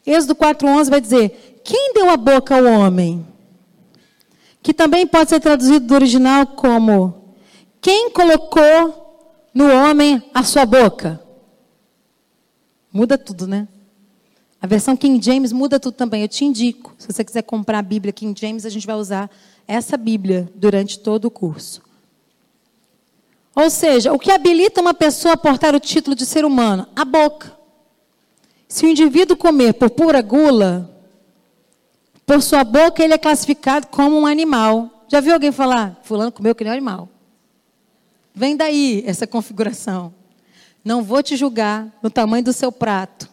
Êxodo 0.07 0.33
4,11 0.35 0.89
vai 0.89 1.01
dizer: 1.01 1.59
Quem 1.65 1.93
deu 1.93 2.09
a 2.09 2.15
boca 2.15 2.55
ao 2.55 2.63
homem? 2.63 3.27
Que 4.63 4.73
também 4.73 5.05
pode 5.05 5.29
ser 5.29 5.41
traduzido 5.41 5.85
do 5.85 5.93
original 5.93 6.47
como: 6.47 7.35
Quem 7.81 8.09
colocou 8.09 9.49
no 9.53 9.69
homem 9.69 10.23
a 10.33 10.43
sua 10.43 10.65
boca? 10.65 11.21
Muda 12.91 13.17
tudo, 13.17 13.45
né? 13.45 13.67
A 14.61 14.65
versão 14.65 14.95
King 14.95 15.23
James 15.23 15.51
muda 15.51 15.79
tudo 15.79 15.93
também. 15.93 16.21
Eu 16.21 16.27
te 16.29 16.45
indico. 16.45 16.95
Se 16.97 17.11
você 17.11 17.23
quiser 17.23 17.43
comprar 17.43 17.79
a 17.79 17.83
Bíblia 17.83 18.13
King 18.13 18.39
James, 18.39 18.65
a 18.65 18.69
gente 18.69 18.87
vai 18.87 18.95
usar 18.95 19.29
essa 19.67 19.97
Bíblia 19.97 20.49
durante 20.55 20.99
todo 20.99 21.25
o 21.25 21.31
curso. 21.31 21.81
Ou 23.53 23.69
seja, 23.69 24.13
o 24.13 24.19
que 24.19 24.31
habilita 24.31 24.79
uma 24.79 24.93
pessoa 24.93 25.33
a 25.33 25.37
portar 25.37 25.75
o 25.75 25.79
título 25.79 26.15
de 26.15 26.25
ser 26.25 26.45
humano? 26.45 26.87
A 26.95 27.03
boca. 27.03 27.56
Se 28.67 28.85
o 28.85 28.89
indivíduo 28.89 29.37
comer 29.37 29.73
por 29.73 29.89
pura 29.89 30.21
gula, 30.21 30.89
por 32.25 32.41
sua 32.41 32.63
boca 32.63 33.03
ele 33.03 33.13
é 33.13 33.17
classificado 33.17 33.87
como 33.87 34.17
um 34.17 34.25
animal. 34.25 35.05
Já 35.07 35.21
viu 35.21 35.33
alguém 35.33 35.51
falar? 35.51 35.99
Fulano 36.03 36.31
comeu 36.31 36.53
que 36.53 36.63
nem 36.63 36.71
um 36.71 36.75
animal. 36.75 37.09
Vem 38.35 38.55
daí 38.55 39.03
essa 39.07 39.25
configuração. 39.25 40.13
Não 40.83 41.01
vou 41.01 41.23
te 41.23 41.35
julgar 41.35 41.87
no 42.03 42.09
tamanho 42.09 42.43
do 42.43 42.53
seu 42.53 42.71
prato, 42.71 43.29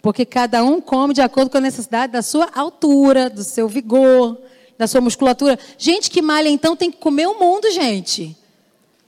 porque 0.00 0.24
cada 0.24 0.64
um 0.64 0.80
come 0.80 1.14
de 1.14 1.20
acordo 1.20 1.50
com 1.50 1.58
a 1.58 1.60
necessidade 1.60 2.12
da 2.12 2.22
sua 2.22 2.50
altura, 2.54 3.30
do 3.30 3.44
seu 3.44 3.68
vigor, 3.68 4.38
da 4.76 4.86
sua 4.86 5.00
musculatura. 5.00 5.58
Gente 5.78 6.10
que 6.10 6.20
malha 6.20 6.48
então 6.48 6.74
tem 6.74 6.90
que 6.90 6.98
comer 6.98 7.28
o 7.28 7.38
mundo, 7.38 7.70
gente. 7.70 8.36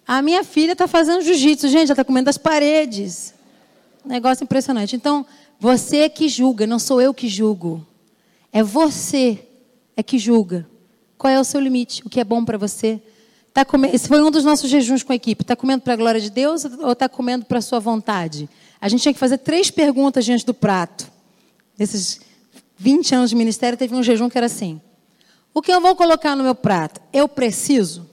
A 0.07 0.21
minha 0.21 0.45
filha 0.45 0.73
está 0.73 0.87
fazendo 0.87 1.23
jiu-jitsu, 1.23 1.69
gente, 1.69 1.85
ela 1.87 1.93
está 1.95 2.05
comendo 2.05 2.29
as 2.29 2.39
paredes. 2.39 3.35
Negócio 4.05 4.45
impressionante. 4.45 4.95
Então, 4.95 5.27
você 5.65 6.01
é 6.01 6.09
que 6.11 6.29
julga, 6.29 6.67
não 6.67 6.79
sou 6.79 7.01
eu 7.01 7.15
que 7.15 7.27
julgo. 7.27 7.87
É 8.53 8.63
você 8.63 9.49
é 9.97 10.03
que 10.03 10.19
julga. 10.19 10.69
Qual 11.17 11.33
é 11.33 11.41
o 11.41 11.45
seu 11.45 11.59
limite? 11.59 12.03
O 12.05 12.11
que 12.11 12.21
é 12.21 12.25
bom 12.25 12.45
para 12.45 12.59
você? 12.59 13.01
Tá 13.51 13.65
comendo, 13.65 13.97
esse 13.97 14.07
foi 14.07 14.23
um 14.23 14.31
dos 14.31 14.45
nossos 14.45 14.69
jejuns 14.69 15.03
com 15.03 15.15
a 15.15 15.17
equipe. 15.17 15.41
Está 15.41 15.57
comendo 15.57 15.83
para 15.83 15.95
a 15.95 15.97
glória 15.97 16.21
de 16.21 16.29
Deus 16.29 16.67
ou 16.67 16.93
está 16.93 17.09
comendo 17.09 17.47
para 17.47 17.61
a 17.61 17.63
sua 17.63 17.81
vontade? 17.81 18.47
A 18.79 18.91
gente 18.91 19.01
tinha 19.01 19.15
que 19.15 19.19
fazer 19.19 19.39
três 19.39 19.71
perguntas 19.71 20.27
diante 20.27 20.45
do 20.45 20.53
prato. 20.53 21.11
Nesses 21.79 22.21
20 22.77 23.15
anos 23.15 23.31
de 23.31 23.37
ministério, 23.37 23.79
teve 23.79 23.95
um 23.95 24.03
jejum 24.03 24.29
que 24.29 24.37
era 24.37 24.47
assim: 24.47 24.79
O 25.55 25.63
que 25.63 25.73
eu 25.73 25.81
vou 25.81 25.97
colocar 25.97 26.37
no 26.37 26.45
meu 26.45 26.55
prato? 26.55 27.01
Eu 27.11 27.27
preciso? 27.27 28.07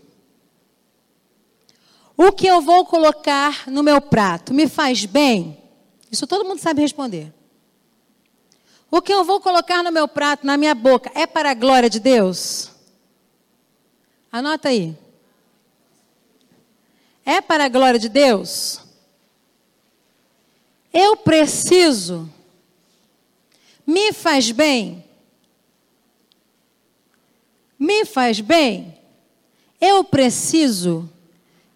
O 2.16 2.32
que 2.32 2.48
eu 2.48 2.62
vou 2.62 2.86
colocar 2.86 3.70
no 3.70 3.84
meu 3.84 4.00
prato 4.00 4.54
me 4.54 4.70
faz 4.70 5.04
bem? 5.04 5.58
Isso 6.10 6.26
todo 6.26 6.46
mundo 6.46 6.60
sabe 6.60 6.80
responder. 6.80 7.41
O 8.92 9.02
que 9.02 9.14
eu 9.14 9.24
vou 9.24 9.40
colocar 9.40 9.82
no 9.82 9.92
meu 9.92 10.06
prato, 10.06 10.46
na 10.46 10.58
minha 10.58 10.76
boca, 10.76 11.10
é 11.16 11.26
para 11.26 11.52
a 11.52 11.54
glória 11.54 11.90
de 11.90 11.98
Deus? 11.98 12.70
Anota 14.30 14.68
aí. 14.68 14.98
É 17.26 17.40
para 17.40 17.66
a 17.66 17.70
glória 17.70 17.98
de 17.98 18.10
Deus? 18.10 18.82
Eu 20.92 21.16
preciso. 21.16 22.30
Me 23.88 24.12
faz 24.12 24.52
bem? 24.52 25.06
Me 27.80 28.04
faz 28.04 28.42
bem? 28.42 29.00
Eu 29.80 30.04
preciso? 30.04 31.10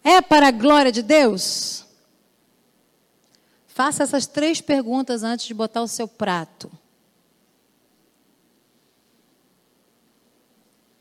É 0.04 0.22
para 0.22 0.50
a 0.50 0.52
glória 0.52 0.92
de 0.92 1.02
Deus? 1.02 1.86
Faça 3.68 4.04
essas 4.04 4.28
três 4.28 4.60
perguntas 4.60 5.24
antes 5.24 5.46
de 5.46 5.54
botar 5.54 5.82
o 5.82 5.88
seu 5.88 6.08
prato. 6.10 6.70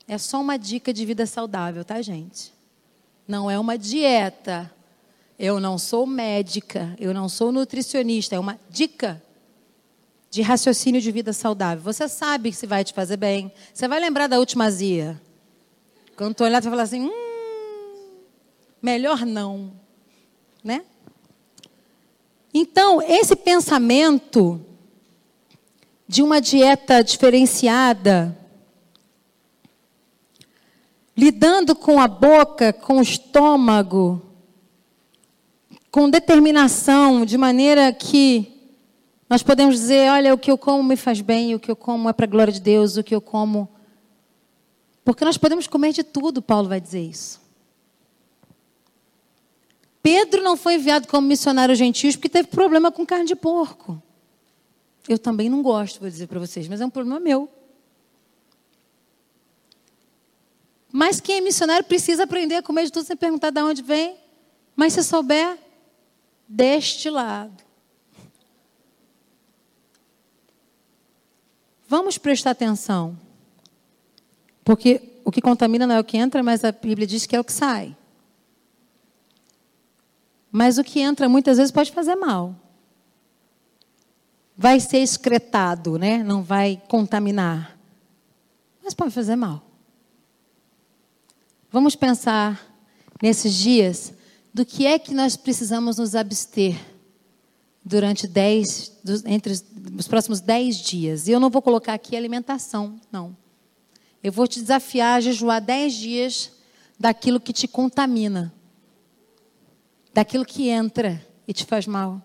É 0.07 0.17
só 0.17 0.39
uma 0.39 0.57
dica 0.57 0.93
de 0.93 1.05
vida 1.05 1.25
saudável, 1.25 1.83
tá, 1.83 2.01
gente? 2.01 2.53
Não 3.27 3.49
é 3.49 3.57
uma 3.57 3.77
dieta. 3.77 4.71
Eu 5.37 5.59
não 5.59 5.77
sou 5.77 6.05
médica, 6.05 6.95
eu 6.99 7.13
não 7.13 7.27
sou 7.27 7.51
nutricionista, 7.51 8.35
é 8.35 8.39
uma 8.39 8.57
dica 8.69 9.21
de 10.29 10.41
raciocínio 10.41 11.01
de 11.01 11.11
vida 11.11 11.33
saudável. 11.33 11.83
Você 11.83 12.07
sabe 12.07 12.51
que 12.51 12.57
se 12.57 12.67
vai 12.67 12.83
te 12.83 12.93
fazer 12.93 13.17
bem. 13.17 13.51
Você 13.73 13.87
vai 13.87 13.99
lembrar 13.99 14.27
da 14.27 14.37
última 14.37 14.65
azia. 14.65 15.19
Quando 16.15 16.35
tu 16.35 16.43
olhar, 16.43 16.61
tu 16.61 16.65
vai 16.65 16.71
falar 16.71 16.83
assim: 16.83 17.01
hum, 17.01 18.05
melhor 18.81 19.25
não. 19.25 19.73
Né? 20.63 20.83
Então, 22.53 23.01
esse 23.01 23.35
pensamento 23.35 24.61
de 26.07 26.21
uma 26.21 26.39
dieta 26.39 27.03
diferenciada, 27.03 28.37
lidando 31.15 31.75
com 31.75 31.99
a 31.99 32.07
boca, 32.07 32.73
com 32.73 32.97
o 32.97 33.01
estômago, 33.01 34.21
com 35.89 36.09
determinação, 36.09 37.25
de 37.25 37.37
maneira 37.37 37.91
que 37.93 38.51
nós 39.29 39.41
podemos 39.41 39.75
dizer: 39.75 40.09
olha, 40.11 40.33
o 40.33 40.37
que 40.37 40.51
eu 40.51 40.57
como 40.57 40.83
me 40.83 40.95
faz 40.95 41.21
bem, 41.21 41.55
o 41.55 41.59
que 41.59 41.71
eu 41.71 41.75
como 41.75 42.09
é 42.09 42.13
para 42.13 42.25
a 42.25 42.29
glória 42.29 42.51
de 42.51 42.59
Deus, 42.59 42.97
o 42.97 43.03
que 43.03 43.15
eu 43.15 43.21
como. 43.21 43.69
Porque 45.03 45.23
nós 45.23 45.37
podemos 45.37 45.67
comer 45.67 45.93
de 45.93 46.03
tudo, 46.03 46.41
Paulo 46.41 46.67
vai 46.67 46.81
dizer 46.81 47.01
isso. 47.01 47.39
Pedro 50.01 50.43
não 50.43 50.55
foi 50.55 50.75
enviado 50.75 51.07
como 51.07 51.27
missionário 51.27 51.73
gentio 51.73 52.11
porque 52.11 52.29
teve 52.29 52.47
problema 52.47 52.91
com 52.91 53.05
carne 53.05 53.25
de 53.25 53.35
porco. 53.35 54.01
Eu 55.07 55.17
também 55.17 55.49
não 55.49 55.61
gosto, 55.61 55.99
vou 55.99 56.09
dizer 56.09 56.27
para 56.27 56.39
vocês, 56.39 56.67
mas 56.67 56.81
é 56.81 56.85
um 56.85 56.89
problema 56.89 57.19
meu. 57.19 57.49
Mas 60.97 61.19
quem 61.19 61.39
é 61.39 61.41
missionário 61.41 61.85
precisa 61.85 62.23
aprender 62.23 62.55
a 62.55 62.63
comer 62.63 62.85
de 62.85 62.91
tudo 62.93 63.05
sem 63.05 63.17
perguntar 63.17 63.49
de 63.49 63.61
onde 63.61 63.81
vem. 63.81 64.15
Mas 64.77 64.93
se 64.93 65.03
souber, 65.03 65.57
deste 66.47 67.09
lado. 67.09 67.61
Vamos 71.85 72.17
prestar 72.17 72.51
atenção. 72.51 73.19
Porque 74.63 75.19
o 75.25 75.31
que 75.33 75.41
contamina 75.41 75.85
não 75.85 75.95
é 75.95 75.99
o 75.99 76.03
que 76.03 76.15
entra, 76.15 76.41
mas 76.41 76.63
a 76.63 76.71
Bíblia 76.71 77.05
diz 77.05 77.25
que 77.25 77.35
é 77.35 77.41
o 77.41 77.43
que 77.43 77.51
sai. 77.51 77.93
Mas 80.49 80.77
o 80.77 80.83
que 80.83 81.01
entra 81.01 81.27
muitas 81.27 81.57
vezes 81.57 81.73
pode 81.73 81.91
fazer 81.91 82.15
mal. 82.15 82.55
Vai 84.55 84.79
ser 84.79 84.99
excretado, 84.99 85.99
né? 85.99 86.23
Não 86.23 86.41
vai 86.41 86.81
contaminar. 86.87 87.77
Mas 88.81 88.93
pode 88.93 89.13
fazer 89.13 89.35
mal. 89.35 89.64
Vamos 91.75 91.93
pensar 91.93 92.73
nesses 93.21 93.53
dias 93.53 94.13
do 94.53 94.65
que 94.65 94.85
é 94.85 94.97
que 94.97 95.13
nós 95.13 95.35
precisamos 95.35 95.97
nos 95.97 96.15
abster 96.15 96.79
durante 97.83 98.25
dez, 98.27 98.93
entre 99.25 99.51
os 99.99 100.07
próximos 100.07 100.39
dez 100.39 100.77
dias. 100.77 101.27
E 101.27 101.31
eu 101.31 101.39
não 101.39 101.49
vou 101.49 101.61
colocar 101.61 101.93
aqui 101.93 102.15
alimentação, 102.15 102.97
não. 103.11 103.35
Eu 104.23 104.31
vou 104.31 104.47
te 104.47 104.61
desafiar 104.61 105.17
a 105.17 105.19
jejuar 105.19 105.61
dez 105.61 105.93
dias 105.95 106.53
daquilo 106.97 107.41
que 107.41 107.51
te 107.51 107.67
contamina, 107.67 108.53
daquilo 110.13 110.45
que 110.45 110.69
entra 110.69 111.21
e 111.45 111.51
te 111.51 111.65
faz 111.65 111.85
mal, 111.85 112.21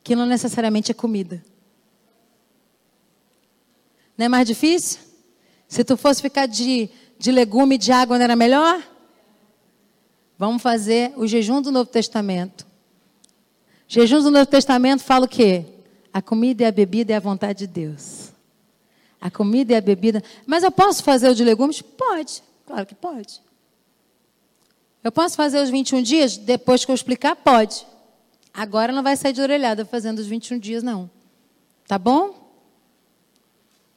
que 0.00 0.14
não 0.14 0.26
necessariamente 0.26 0.92
é 0.92 0.94
comida. 0.94 1.44
Não 4.16 4.26
é 4.26 4.28
mais 4.28 4.46
difícil? 4.46 5.00
Se 5.66 5.82
tu 5.82 5.96
fosse 5.96 6.22
ficar 6.22 6.46
de, 6.46 6.88
de 7.20 7.30
legume 7.30 7.74
e 7.74 7.78
de 7.78 7.92
água, 7.92 8.16
não 8.16 8.24
era 8.24 8.34
melhor? 8.34 8.82
Vamos 10.38 10.62
fazer 10.62 11.12
o 11.16 11.26
jejum 11.26 11.60
do 11.60 11.70
Novo 11.70 11.90
Testamento. 11.90 12.66
Jejum 13.86 14.22
do 14.22 14.30
Novo 14.30 14.46
Testamento 14.46 15.02
fala 15.02 15.26
o 15.26 15.28
quê? 15.28 15.66
A 16.10 16.22
comida 16.22 16.62
e 16.62 16.66
a 16.66 16.72
bebida 16.72 17.12
é 17.12 17.16
a 17.16 17.20
vontade 17.20 17.58
de 17.58 17.66
Deus. 17.66 18.32
A 19.20 19.30
comida 19.30 19.74
e 19.74 19.76
a 19.76 19.82
bebida. 19.82 20.24
Mas 20.46 20.64
eu 20.64 20.70
posso 20.70 21.04
fazer 21.04 21.28
o 21.28 21.34
de 21.34 21.44
legumes? 21.44 21.82
Pode. 21.82 22.42
Claro 22.64 22.86
que 22.86 22.94
pode. 22.94 23.42
Eu 25.04 25.12
posso 25.12 25.36
fazer 25.36 25.62
os 25.62 25.68
21 25.68 26.02
dias? 26.02 26.38
Depois 26.38 26.86
que 26.86 26.90
eu 26.90 26.94
explicar, 26.94 27.36
pode. 27.36 27.86
Agora 28.54 28.94
não 28.94 29.02
vai 29.02 29.14
sair 29.14 29.34
de 29.34 29.42
orelhada 29.42 29.84
fazendo 29.84 30.20
os 30.20 30.26
21 30.26 30.58
dias, 30.58 30.82
não. 30.82 31.10
Tá 31.86 31.98
bom? 31.98 32.39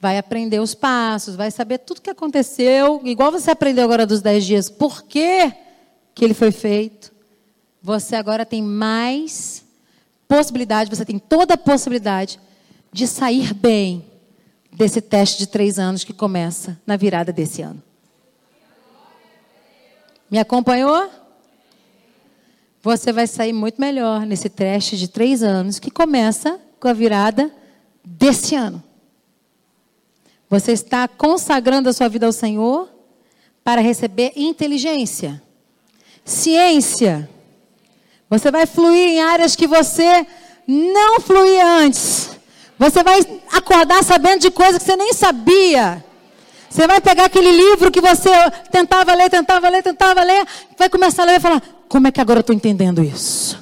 Vai 0.03 0.17
aprender 0.17 0.59
os 0.59 0.75
passos, 0.75 1.33
vai 1.33 1.49
saber 1.49 1.77
tudo 1.77 1.99
o 1.99 2.01
que 2.01 2.09
aconteceu. 2.09 2.99
Igual 3.05 3.31
você 3.31 3.51
aprendeu 3.51 3.85
agora 3.85 4.05
dos 4.05 4.21
10 4.21 4.45
dias. 4.45 4.69
Por 4.69 5.03
que 5.03 5.49
ele 6.19 6.33
foi 6.33 6.51
feito, 6.51 7.13
você 7.81 8.17
agora 8.17 8.45
tem 8.45 8.61
mais 8.61 9.63
possibilidade, 10.27 10.89
você 10.89 11.05
tem 11.05 11.17
toda 11.17 11.53
a 11.53 11.57
possibilidade 11.57 12.37
de 12.91 13.07
sair 13.07 13.53
bem 13.53 14.05
desse 14.73 14.99
teste 14.99 15.37
de 15.37 15.47
três 15.47 15.79
anos 15.79 16.03
que 16.03 16.11
começa 16.11 16.77
na 16.85 16.97
virada 16.97 17.31
desse 17.31 17.61
ano. 17.61 17.81
Me 20.29 20.37
acompanhou? 20.37 21.09
Você 22.81 23.13
vai 23.13 23.25
sair 23.25 23.53
muito 23.53 23.79
melhor 23.79 24.25
nesse 24.25 24.49
teste 24.49 24.97
de 24.97 25.07
três 25.07 25.41
anos 25.41 25.79
que 25.79 25.89
começa 25.89 26.59
com 26.77 26.89
a 26.89 26.93
virada 26.93 27.49
desse 28.03 28.53
ano. 28.53 28.83
Você 30.49 30.71
está 30.71 31.07
consagrando 31.07 31.89
a 31.89 31.93
sua 31.93 32.07
vida 32.07 32.25
ao 32.25 32.31
Senhor 32.31 32.89
para 33.63 33.81
receber 33.81 34.33
inteligência 34.35 35.41
ciência. 36.25 37.29
Você 38.29 38.49
vai 38.49 38.65
fluir 38.65 39.09
em 39.09 39.21
áreas 39.21 39.55
que 39.55 39.67
você 39.67 40.25
não 40.67 41.19
fluía 41.19 41.65
antes. 41.65 42.31
Você 42.79 43.03
vai 43.03 43.19
acordar 43.51 44.03
sabendo 44.03 44.41
de 44.41 44.51
coisas 44.51 44.77
que 44.81 44.85
você 44.85 44.95
nem 44.95 45.13
sabia. 45.13 46.03
Você 46.69 46.87
vai 46.87 46.99
pegar 46.99 47.25
aquele 47.25 47.51
livro 47.51 47.91
que 47.91 48.01
você 48.01 48.31
tentava 48.71 49.13
ler, 49.13 49.29
tentava 49.29 49.69
ler, 49.69 49.83
tentava 49.83 50.23
ler, 50.23 50.45
vai 50.77 50.89
começar 50.89 51.21
a 51.21 51.25
ler 51.25 51.35
e 51.37 51.39
falar: 51.39 51.61
como 51.87 52.07
é 52.07 52.11
que 52.11 52.19
agora 52.19 52.39
eu 52.39 52.41
estou 52.41 52.55
entendendo 52.55 53.03
isso? 53.03 53.61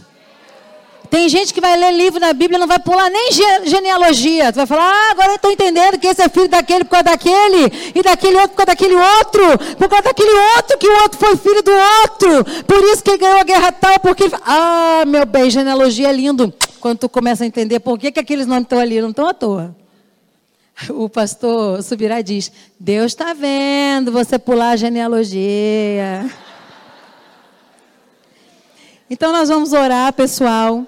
Tem 1.11 1.27
gente 1.27 1.53
que 1.53 1.59
vai 1.59 1.75
ler 1.75 1.91
livro 1.91 2.21
na 2.21 2.31
Bíblia 2.31 2.57
não 2.57 2.65
vai 2.65 2.79
pular 2.79 3.09
nem 3.09 3.31
genealogia. 3.65 4.49
Tu 4.53 4.55
vai 4.55 4.65
falar, 4.65 4.89
ah, 4.89 5.11
agora 5.11 5.33
eu 5.33 5.35
estou 5.35 5.51
entendendo 5.51 5.99
que 5.99 6.07
esse 6.07 6.21
é 6.21 6.29
filho 6.29 6.47
daquele 6.47 6.85
por 6.85 6.91
causa 6.91 7.03
daquele, 7.03 7.91
e 7.93 8.01
daquele 8.01 8.37
outro 8.37 8.55
por 8.55 8.55
causa 8.55 8.67
daquele 8.67 8.95
outro, 8.95 9.75
por 9.75 9.89
causa 9.89 10.03
daquele 10.05 10.31
outro, 10.55 10.77
que 10.77 10.87
o 10.87 11.01
outro 11.01 11.19
foi 11.19 11.35
filho 11.35 11.61
do 11.61 11.71
outro. 12.01 12.63
Por 12.63 12.81
isso 12.85 13.03
que 13.03 13.09
ele 13.09 13.17
ganhou 13.17 13.39
a 13.39 13.43
guerra 13.43 13.73
tal, 13.73 13.99
porque. 13.99 14.23
Ah, 14.45 15.03
meu 15.05 15.25
bem, 15.25 15.49
genealogia 15.49 16.07
é 16.07 16.13
lindo. 16.13 16.53
Quando 16.79 16.99
tu 16.99 17.09
começa 17.09 17.43
a 17.43 17.47
entender 17.47 17.81
por 17.81 17.99
que, 17.99 18.09
que 18.09 18.19
aqueles 18.21 18.47
nomes 18.47 18.63
estão 18.63 18.79
ali, 18.79 19.01
não 19.01 19.09
estão 19.09 19.27
à 19.27 19.33
toa. 19.33 19.75
O 20.91 21.09
pastor 21.09 21.83
Subirá 21.83 22.21
diz: 22.21 22.49
Deus 22.79 23.11
está 23.11 23.33
vendo 23.33 24.13
você 24.13 24.39
pular 24.39 24.71
a 24.71 24.75
genealogia. 24.77 26.25
Então 29.09 29.33
nós 29.33 29.49
vamos 29.49 29.73
orar, 29.73 30.13
pessoal. 30.13 30.87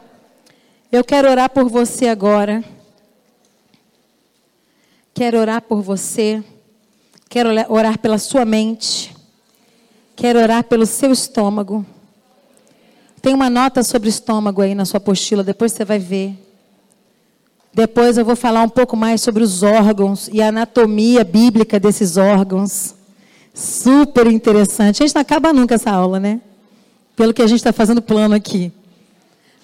Eu 0.93 1.03
quero 1.03 1.27
orar 1.27 1.49
por 1.49 1.67
você 1.67 2.05
agora. 2.05 2.63
Quero 5.11 5.39
orar 5.39 5.59
por 5.59 5.81
você. 5.81 6.43
Quero 7.27 7.49
orar 7.67 7.97
pela 7.97 8.19
sua 8.19 8.45
mente. 8.45 9.11
Quero 10.15 10.37
orar 10.37 10.63
pelo 10.63 10.85
seu 10.85 11.11
estômago. 11.11 11.83
Tem 13.23 13.33
uma 13.33 13.49
nota 13.49 13.81
sobre 13.81 14.07
estômago 14.07 14.61
aí 14.61 14.75
na 14.75 14.85
sua 14.85 14.99
apostila, 14.99 15.43
depois 15.43 15.71
você 15.71 15.83
vai 15.83 15.97
ver. 15.97 16.37
Depois 17.73 18.19
eu 18.19 18.23
vou 18.23 18.35
falar 18.35 18.61
um 18.61 18.69
pouco 18.69 18.95
mais 18.95 19.19
sobre 19.19 19.41
os 19.41 19.63
órgãos 19.63 20.29
e 20.31 20.43
a 20.43 20.49
anatomia 20.49 21.23
bíblica 21.23 21.79
desses 21.79 22.17
órgãos. 22.17 22.93
Super 23.51 24.27
interessante. 24.27 25.01
A 25.01 25.07
gente 25.07 25.15
não 25.15 25.23
acaba 25.23 25.51
nunca 25.51 25.73
essa 25.73 25.89
aula, 25.89 26.19
né? 26.19 26.39
Pelo 27.15 27.33
que 27.33 27.41
a 27.41 27.47
gente 27.47 27.57
está 27.57 27.73
fazendo 27.73 27.99
plano 27.99 28.35
aqui. 28.35 28.71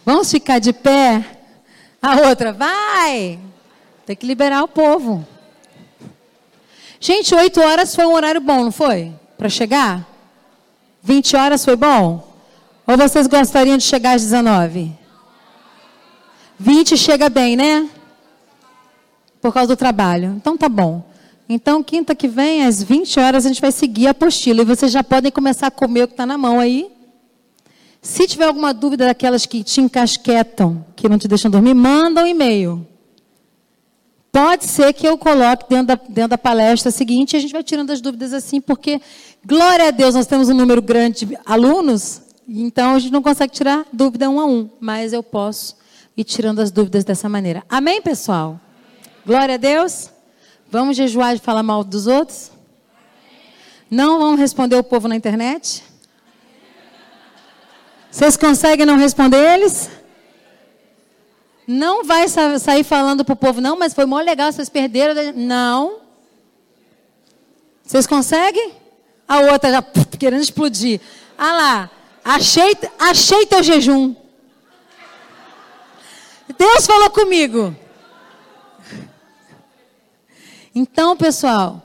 Vamos 0.10 0.32
ficar 0.32 0.58
de 0.58 0.74
pé? 0.74 1.24
A 2.02 2.28
outra, 2.28 2.52
vai! 2.52 3.38
Tem 4.08 4.16
que 4.16 4.26
liberar 4.26 4.64
o 4.64 4.68
povo. 4.68 5.24
Gente, 7.00 7.36
oito 7.36 7.62
horas 7.62 7.96
foi 7.96 8.08
um 8.08 8.16
horário 8.16 8.42
bom, 8.42 8.64
não 8.64 8.72
foi? 8.72 9.14
Para 9.38 9.50
chegar? 9.50 10.08
20 11.04 11.36
horas 11.36 11.64
foi 11.64 11.76
bom? 11.76 12.28
Ou 12.88 12.98
vocês 12.98 13.28
gostariam 13.28 13.78
de 13.78 13.84
chegar 13.84 14.16
às 14.16 14.24
19? 14.24 14.92
20 16.58 16.98
chega 16.98 17.30
bem, 17.30 17.56
né? 17.56 17.88
Por 19.40 19.54
causa 19.54 19.68
do 19.68 19.78
trabalho. 19.78 20.34
Então 20.38 20.58
tá 20.58 20.68
bom. 20.68 21.04
Então, 21.48 21.84
quinta 21.84 22.16
que 22.16 22.28
vem, 22.28 22.66
às 22.66 22.82
20 22.82 23.20
horas, 23.20 23.46
a 23.46 23.50
gente 23.50 23.62
vai 23.62 23.72
seguir 23.72 24.08
a 24.08 24.10
apostila. 24.10 24.64
E 24.64 24.66
vocês 24.66 24.92
já 24.92 25.04
podem 25.04 25.32
começar 25.32 25.68
a 25.68 25.72
comer 25.72 26.06
o 26.06 26.08
que 26.08 26.14
está 26.14 26.26
na 26.26 26.36
mão 26.36 26.60
aí. 26.60 26.99
Se 28.02 28.26
tiver 28.26 28.46
alguma 28.46 28.74
dúvida 28.74 29.06
daquelas 29.06 29.46
que 29.46 29.64
te 29.64 29.82
encasquetam, 29.82 30.86
que 30.96 31.10
não 31.10 31.18
te 31.18 31.28
deixam 31.28 31.52
dormir, 31.52 31.74
manda 31.74 32.24
um 32.24 32.28
e-mail. 32.28 32.88
Pode 34.32 34.66
ser 34.66 34.94
que 34.94 35.08
eu 35.08 35.18
coloque 35.18 35.66
dentro 35.68 35.88
da, 35.88 35.96
dentro 35.96 36.30
da 36.30 36.38
palestra 36.38 36.92
seguinte 36.92 37.34
e 37.34 37.38
a 37.38 37.40
gente 37.40 37.52
vai 37.52 37.64
tirando 37.64 37.90
as 37.90 38.00
dúvidas 38.00 38.32
assim, 38.32 38.62
porque, 38.62 39.02
glória 39.46 39.88
a 39.88 39.92
Deus, 39.92 40.16
nós 40.16 40.28
temos 40.28 40.50
um 40.50 40.54
número 40.54 40.82
grande 40.82 41.26
de 41.26 41.38
alunos, 41.46 42.22
então 42.48 42.96
a 42.96 43.00
gente 43.00 43.12
não 43.12 43.24
consegue 43.24 43.52
tirar 43.52 43.86
dúvida 43.92 44.30
um 44.30 44.40
a 44.40 44.46
um, 44.46 44.70
mas 44.80 45.14
eu 45.14 45.24
posso 45.24 45.76
ir 46.16 46.24
tirando 46.24 46.60
as 46.60 46.72
dúvidas 46.72 47.04
dessa 47.04 47.28
maneira. 47.28 47.64
Amém, 47.68 48.02
pessoal? 48.02 48.60
Glória 49.26 49.56
a 49.56 49.58
Deus. 49.58 50.10
Vamos 50.72 50.96
jejuar 50.96 51.36
de 51.36 51.42
falar 51.42 51.64
mal 51.64 51.84
dos 51.84 52.06
outros? 52.06 52.52
Não 53.90 54.20
vamos 54.20 54.40
responder 54.40 54.76
o 54.76 54.84
povo 54.84 55.08
na 55.08 55.16
internet? 55.16 55.84
Vocês 58.12 58.36
conseguem 58.36 58.86
não 58.86 58.98
responder 58.98 59.38
eles? 59.38 59.90
Não 61.68 62.04
vai 62.04 62.28
sair 62.28 62.84
falando 62.84 63.24
para 63.24 63.34
o 63.34 63.36
povo, 63.36 63.62
não, 63.62 63.78
mas 63.78 63.94
foi 63.94 64.06
mó 64.06 64.20
legal, 64.20 64.52
vocês 64.52 64.70
perderam. 64.70 65.34
Não. 65.36 66.00
Vocês 67.84 68.08
conseguem? 68.08 68.74
A 69.28 69.42
outra 69.52 69.72
já 69.72 69.82
querendo 70.18 70.42
explodir. 70.42 71.00
Ah 71.38 71.54
lá, 71.54 71.92
achei, 72.26 72.76
achei 72.98 73.46
teu 73.46 73.62
jejum. 73.62 74.16
Deus 76.58 76.88
falou 76.88 77.12
comigo. 77.12 77.76
Então, 80.74 81.16
pessoal, 81.16 81.82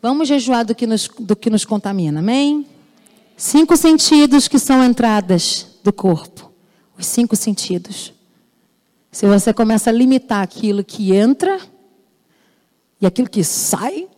vamos 0.00 0.28
jejuar 0.28 0.64
do 0.64 0.74
que 0.74 0.86
nos, 0.86 1.08
do 1.18 1.34
que 1.34 1.50
nos 1.50 1.64
contamina, 1.64 2.20
amém? 2.20 2.66
Cinco 3.40 3.76
sentidos 3.76 4.48
que 4.48 4.58
são 4.58 4.82
entradas 4.82 5.78
do 5.84 5.92
corpo. 5.92 6.50
Os 6.98 7.06
cinco 7.06 7.36
sentidos. 7.36 8.12
Se 9.12 9.28
você 9.28 9.54
começa 9.54 9.90
a 9.90 9.92
limitar 9.92 10.42
aquilo 10.42 10.82
que 10.82 11.14
entra 11.14 11.60
e 13.00 13.06
aquilo 13.06 13.30
que 13.30 13.44
sai, 13.44 14.08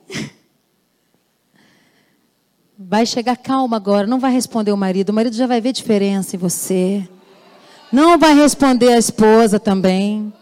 vai 2.79 3.05
chegar 3.05 3.37
calma 3.37 3.77
agora, 3.77 4.07
não 4.07 4.19
vai 4.19 4.33
responder 4.33 4.73
o 4.73 4.77
marido, 4.77 5.11
o 5.11 5.13
marido 5.13 5.37
já 5.37 5.47
vai 5.47 5.61
ver 5.61 5.75
diferença 5.75 6.35
em 6.35 6.39
você. 6.39 7.07
Não 7.93 8.19
vai 8.19 8.35
responder 8.35 8.89
a 8.89 8.99
esposa 8.99 9.61
também. 9.61 10.33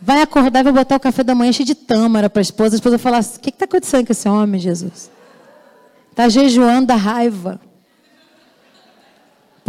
Vai 0.00 0.20
acordar 0.20 0.60
e 0.60 0.64
vai 0.64 0.72
botar 0.72 0.96
o 0.96 1.00
café 1.00 1.22
da 1.22 1.32
manhã 1.36 1.52
cheio 1.52 1.66
de 1.66 1.76
tâmara 1.76 2.28
para 2.28 2.40
a 2.40 2.42
esposa. 2.42 2.74
A 2.74 2.78
esposa 2.78 2.98
vai 2.98 3.02
falar: 3.04 3.22
o 3.22 3.38
que 3.38 3.50
está 3.50 3.66
acontecendo 3.66 4.06
com 4.06 4.12
esse 4.12 4.28
homem, 4.28 4.60
Jesus? 4.60 5.12
Está 6.10 6.28
jejuando 6.28 6.88
da 6.88 6.96
raiva. 6.96 7.69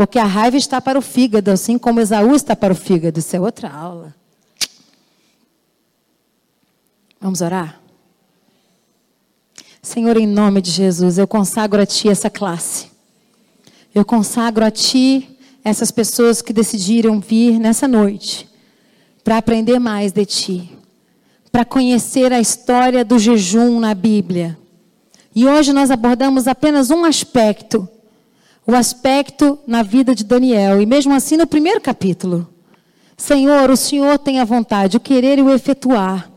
Porque 0.01 0.17
a 0.17 0.25
raiva 0.25 0.57
está 0.57 0.81
para 0.81 0.97
o 0.97 1.01
fígado, 1.01 1.51
assim 1.51 1.77
como 1.77 1.99
Esaú 1.99 2.33
está 2.33 2.55
para 2.55 2.73
o 2.73 2.75
fígado. 2.75 3.19
Isso 3.19 3.35
é 3.35 3.39
outra 3.39 3.69
aula. 3.69 4.15
Vamos 7.19 7.39
orar? 7.39 7.79
Senhor, 9.79 10.17
em 10.17 10.25
nome 10.25 10.59
de 10.59 10.71
Jesus, 10.71 11.19
eu 11.19 11.27
consagro 11.27 11.79
a 11.79 11.85
Ti 11.85 12.09
essa 12.09 12.31
classe. 12.31 12.87
Eu 13.93 14.03
consagro 14.03 14.65
a 14.65 14.71
Ti 14.71 15.37
essas 15.63 15.91
pessoas 15.91 16.41
que 16.41 16.51
decidiram 16.51 17.19
vir 17.19 17.59
nessa 17.59 17.87
noite 17.87 18.49
para 19.23 19.37
aprender 19.37 19.77
mais 19.77 20.11
de 20.11 20.25
Ti, 20.25 20.79
para 21.51 21.63
conhecer 21.63 22.33
a 22.33 22.39
história 22.39 23.05
do 23.05 23.19
jejum 23.19 23.79
na 23.79 23.93
Bíblia. 23.93 24.57
E 25.35 25.45
hoje 25.45 25.71
nós 25.71 25.91
abordamos 25.91 26.47
apenas 26.47 26.89
um 26.89 27.05
aspecto, 27.05 27.87
o 28.65 28.75
aspecto 28.75 29.59
na 29.65 29.83
vida 29.83 30.13
de 30.13 30.23
Daniel, 30.23 30.81
e 30.81 30.85
mesmo 30.85 31.13
assim 31.13 31.37
no 31.37 31.47
primeiro 31.47 31.81
capítulo. 31.81 32.47
Senhor, 33.17 33.69
o 33.69 33.77
Senhor 33.77 34.17
tem 34.17 34.39
a 34.39 34.45
vontade, 34.45 34.97
o 34.97 34.99
querer 34.99 35.37
e 35.39 35.41
o 35.41 35.53
efetuar. 35.53 36.29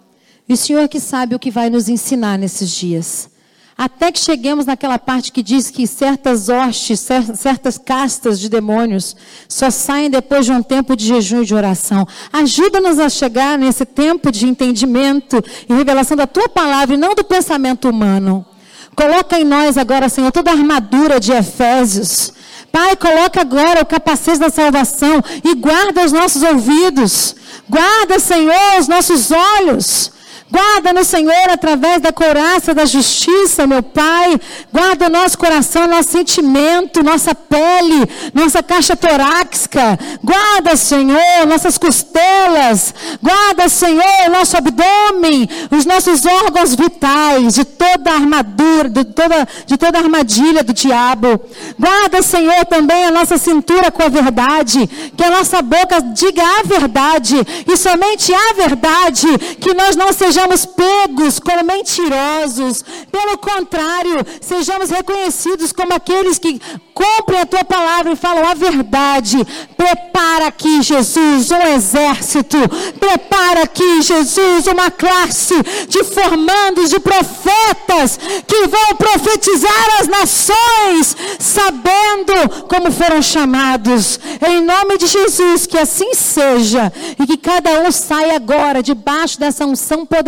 E 0.48 0.52
o 0.52 0.56
Senhor 0.56 0.88
que 0.88 1.00
sabe 1.00 1.34
o 1.34 1.38
que 1.38 1.50
vai 1.50 1.70
nos 1.70 1.88
ensinar 1.88 2.38
nesses 2.38 2.70
dias. 2.70 3.30
Até 3.76 4.12
que 4.12 4.20
cheguemos 4.20 4.66
naquela 4.66 4.98
parte 4.98 5.32
que 5.32 5.42
diz 5.42 5.68
que 5.68 5.86
certas 5.86 6.48
hostes, 6.48 7.00
certas 7.00 7.76
castas 7.76 8.38
de 8.38 8.48
demônios 8.48 9.16
só 9.48 9.68
saem 9.68 10.08
depois 10.08 10.46
de 10.46 10.52
um 10.52 10.62
tempo 10.62 10.94
de 10.94 11.06
jejum 11.06 11.42
e 11.42 11.46
de 11.46 11.54
oração. 11.54 12.06
Ajuda-nos 12.32 13.00
a 13.00 13.08
chegar 13.08 13.58
nesse 13.58 13.84
tempo 13.84 14.30
de 14.30 14.46
entendimento 14.46 15.42
e 15.68 15.74
revelação 15.74 16.16
da 16.16 16.26
tua 16.26 16.48
palavra 16.48 16.94
e 16.94 16.98
não 16.98 17.14
do 17.14 17.24
pensamento 17.24 17.88
humano. 17.88 18.46
Coloca 18.94 19.38
em 19.38 19.44
nós 19.44 19.76
agora, 19.76 20.08
Senhor, 20.08 20.30
toda 20.30 20.50
a 20.50 20.54
armadura 20.54 21.18
de 21.18 21.32
Efésios. 21.32 22.32
Pai, 22.70 22.96
coloca 22.96 23.40
agora 23.40 23.82
o 23.82 23.86
capacete 23.86 24.38
da 24.38 24.50
salvação 24.50 25.22
e 25.44 25.54
guarda 25.54 26.04
os 26.04 26.12
nossos 26.12 26.42
ouvidos. 26.42 27.34
Guarda, 27.68 28.18
Senhor, 28.18 28.78
os 28.80 28.88
nossos 28.88 29.30
olhos. 29.30 30.10
Guarda 30.50 30.92
no 30.92 31.04
Senhor 31.04 31.50
através 31.50 32.00
da 32.00 32.12
couraça 32.12 32.74
da 32.74 32.84
justiça, 32.84 33.66
meu 33.66 33.82
Pai. 33.82 34.38
Guarda 34.72 35.06
o 35.06 35.10
nosso 35.10 35.38
coração, 35.38 35.88
nosso 35.88 36.10
sentimento, 36.10 37.02
nossa 37.02 37.34
pele, 37.34 38.06
nossa 38.32 38.62
caixa 38.62 38.94
torácica. 38.94 39.98
Guarda, 40.22 40.76
Senhor, 40.76 41.46
nossas 41.48 41.78
costelas. 41.78 42.94
Guarda, 43.22 43.68
Senhor, 43.68 44.30
nosso 44.30 44.56
abdômen, 44.56 45.48
os 45.70 45.86
nossos 45.86 46.24
órgãos 46.26 46.74
vitais 46.74 47.54
de 47.54 47.64
toda 47.64 48.10
a 48.10 48.14
armadura, 48.14 48.88
de 48.88 49.04
toda, 49.04 49.48
de 49.66 49.76
toda 49.76 49.98
a 49.98 50.02
armadilha 50.02 50.62
do 50.62 50.74
diabo. 50.74 51.40
Guarda, 51.78 52.22
Senhor, 52.22 52.64
também 52.66 53.06
a 53.06 53.10
nossa 53.10 53.38
cintura 53.38 53.90
com 53.90 54.02
a 54.02 54.08
verdade. 54.08 54.86
Que 55.16 55.24
a 55.24 55.30
nossa 55.30 55.62
boca 55.62 56.00
diga 56.00 56.42
a 56.42 56.62
verdade 56.64 57.36
e 57.66 57.76
somente 57.76 58.32
a 58.32 58.52
verdade. 58.52 59.26
Que 59.58 59.72
nós 59.74 59.96
não 59.96 60.12
sejamos 60.12 60.43
sejamos 60.44 60.66
pegos 60.66 61.38
como 61.38 61.64
mentirosos. 61.64 62.84
Pelo 63.10 63.38
contrário, 63.38 64.24
sejamos 64.40 64.90
reconhecidos 64.90 65.72
como 65.72 65.94
aqueles 65.94 66.38
que 66.38 66.60
cumprem 66.92 67.40
a 67.40 67.46
tua 67.46 67.64
palavra 67.64 68.12
e 68.12 68.16
falam 68.16 68.46
a 68.46 68.54
verdade. 68.54 69.38
Prepara 69.76 70.46
aqui, 70.46 70.82
Jesus, 70.82 71.50
um 71.50 71.74
exército. 71.74 72.58
Prepara 73.00 73.62
aqui, 73.62 74.02
Jesus, 74.02 74.66
uma 74.66 74.90
classe 74.90 75.54
de 75.88 76.04
formandos, 76.04 76.90
de 76.90 77.00
profetas 77.00 78.18
que 78.46 78.66
vão 78.66 78.96
profetizar 78.96 80.00
as 80.00 80.08
nações, 80.08 81.16
sabendo 81.38 82.66
como 82.68 82.92
foram 82.92 83.22
chamados. 83.22 84.20
Em 84.46 84.60
nome 84.60 84.98
de 84.98 85.06
Jesus, 85.06 85.66
que 85.66 85.78
assim 85.78 86.14
seja 86.14 86.92
e 87.18 87.26
que 87.26 87.36
cada 87.36 87.80
um 87.80 87.90
saia 87.90 88.36
agora 88.36 88.82
debaixo 88.82 89.38
dessa 89.38 89.64
unção 89.64 90.04
poderosa 90.04 90.23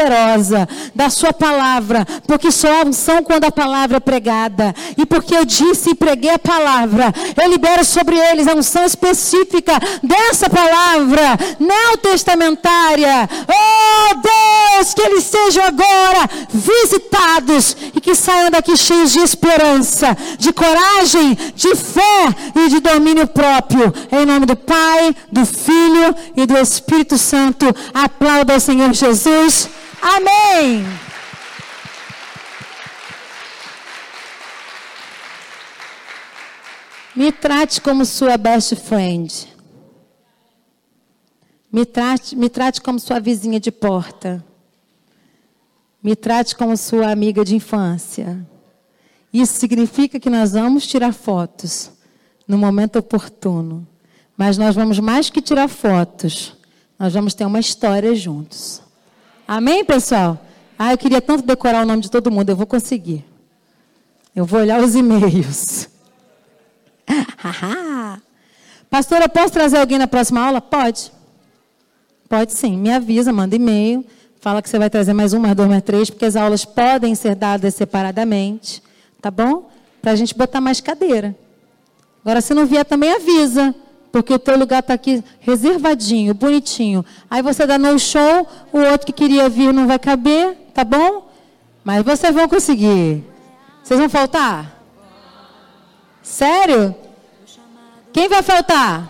da 0.95 1.11
sua 1.11 1.33
palavra, 1.33 2.07
porque 2.27 2.51
só 2.51 2.81
há 2.81 2.85
unção 2.85 3.23
quando 3.23 3.45
a 3.45 3.53
palavra 3.53 3.97
é 3.97 4.01
pregada. 4.01 4.75
E 4.97 5.07
porque 5.07 5.35
eu 5.35 5.45
disse 5.45 5.91
e 5.91 5.95
preguei 5.95 6.31
a 6.31 6.39
palavra. 6.39 7.13
Eu 7.41 7.51
libero 7.51 7.85
sobre 7.85 8.17
eles 8.17 8.47
a 8.47 8.55
unção 8.55 8.85
específica 8.85 9.73
dessa 10.03 10.49
palavra 10.49 11.39
neotestamentária. 11.59 13.29
Oh 13.49 14.15
Deus, 14.15 14.95
que 14.95 15.03
eles 15.03 15.25
sejam 15.25 15.65
agora 15.65 16.29
visitados 16.51 17.77
e 17.95 18.01
que 18.01 18.15
saiam 18.15 18.51
daqui 18.51 18.77
cheios 18.77 19.13
de 19.13 19.21
esperança, 19.21 20.17
de 20.39 20.53
coragem, 20.53 21.37
de 21.55 21.75
fé 21.75 22.35
e 22.55 22.69
de 22.69 22.81
domínio 22.81 23.27
próprio. 23.27 23.93
Em 24.13 24.27
nome 24.27 24.47
do 24.47 24.57
Pai, 24.57 25.15
do 25.31 25.45
Filho 25.45 26.15
e 26.37 26.47
do 26.47 26.57
Espírito 26.57 27.19
Santo. 27.19 27.67
Aplauda 27.93 28.55
ao 28.55 28.61
Senhor 28.61 28.93
Jesus. 28.93 29.69
Amém. 30.01 30.85
Me 37.15 37.33
trate 37.33 37.81
como 37.81 38.05
sua 38.05 38.37
best 38.37 38.77
friend. 38.77 39.49
Me 41.73 41.85
trate, 41.85 42.37
me 42.37 42.49
trate 42.49 42.81
como 42.81 43.01
sua 43.01 43.19
vizinha 43.19 43.59
de 43.59 43.73
porta. 43.73 44.45
Me 46.03 46.15
trate 46.15 46.55
como 46.55 46.77
sua 46.77 47.11
amiga 47.11 47.45
de 47.45 47.57
infância. 47.57 48.47
Isso 49.33 49.55
significa 49.55 50.21
que 50.21 50.31
nós 50.31 50.53
vamos 50.53 50.87
tirar 50.87 51.13
fotos 51.13 51.91
no 52.47 52.57
momento 52.57 52.99
oportuno. 52.99 53.87
Mas 54.37 54.59
nós 54.59 54.75
vamos 54.75 54.99
mais 54.99 55.31
que 55.31 55.41
tirar 55.43 55.69
fotos. 55.69 56.55
Nós 56.99 57.15
vamos 57.15 57.35
ter 57.35 57.45
uma 57.45 57.61
história 57.61 58.15
juntos. 58.15 58.83
Amém, 59.47 59.85
pessoal? 59.85 60.41
Ah, 60.79 60.93
eu 60.93 60.99
queria 60.99 61.21
tanto 61.21 61.45
decorar 61.45 61.83
o 61.83 61.87
nome 61.87 62.03
de 62.03 62.11
todo 62.11 62.31
mundo. 62.31 62.51
Eu 62.51 62.57
vou 62.57 62.67
conseguir. 62.67 63.25
Eu 64.35 64.45
vou 64.45 64.61
olhar 64.61 64.81
os 64.83 64.95
e-mails. 64.95 65.89
Pastora, 68.91 69.29
posso 69.29 69.53
trazer 69.53 69.79
alguém 69.79 69.99
na 69.99 70.09
próxima 70.09 70.41
aula? 70.41 70.61
Pode. 70.61 71.13
Pode 72.29 72.53
sim. 72.53 72.77
Me 72.77 72.93
avisa, 72.93 73.33
manda 73.33 73.55
e-mail. 73.55 74.05
Fala 74.41 74.61
que 74.61 74.69
você 74.69 74.79
vai 74.79 74.91
trazer 74.91 75.13
mais 75.13 75.33
um, 75.33 75.39
mais 75.39 75.55
dois, 75.55 75.69
mais 75.69 75.83
três, 75.83 76.11
porque 76.11 76.25
as 76.25 76.37
aulas 76.37 76.65
podem 76.65 77.15
ser 77.15 77.35
dadas 77.37 77.75
separadamente. 77.75 78.83
Tá 79.23 79.31
bom? 79.31 79.71
Para 80.03 80.11
a 80.11 80.17
gente 80.17 80.35
botar 80.35 80.61
mais 80.61 80.81
cadeira. 80.81 81.37
Agora, 82.25 82.41
se 82.41 82.53
não 82.53 82.67
vier, 82.67 82.85
também 82.85 83.13
avisa. 83.13 83.75
Porque 84.17 84.33
o 84.33 84.39
teu 84.39 84.57
lugar 84.57 84.81
está 84.81 84.95
aqui 84.95 85.23
reservadinho, 85.41 86.33
bonitinho. 86.33 87.05
Aí 87.31 87.43
você 87.43 87.67
dá 87.67 87.77
no 87.77 87.99
show, 87.99 88.49
o 88.73 88.79
outro 88.79 89.07
que 89.07 89.13
queria 89.13 89.47
vir 89.47 89.75
não 89.75 89.87
vai 89.87 89.99
caber, 89.99 90.57
tá 90.73 90.85
bom? 90.85 91.31
Mas 91.85 92.03
vocês 92.03 92.35
vão 92.35 92.49
conseguir. 92.49 93.23
Vocês 93.85 94.01
vão 94.01 94.09
faltar? 94.09 94.81
Sério? 96.23 96.95
Quem 98.11 98.27
vai 98.27 98.43
faltar? 98.43 99.07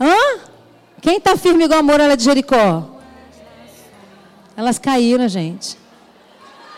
Hã? 0.00 0.38
Quem 1.00 1.16
está 1.16 1.36
firme 1.36 1.64
igual 1.64 1.80
a 1.80 1.82
muralha 1.82 2.16
de 2.16 2.22
Jericó? 2.22 2.84
Elas 4.56 4.78
caíram, 4.78 5.26
gente. 5.26 5.76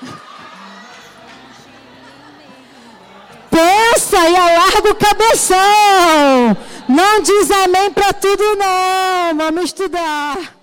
Pensa 4.10 4.28
e 4.28 4.36
alarga 4.36 4.90
o 4.90 4.94
cabeção. 4.96 6.56
Não 6.88 7.22
diz 7.22 7.48
amém 7.50 7.92
para 7.92 8.12
tudo, 8.12 8.42
não. 8.56 9.36
Vamos 9.36 9.66
estudar. 9.66 10.59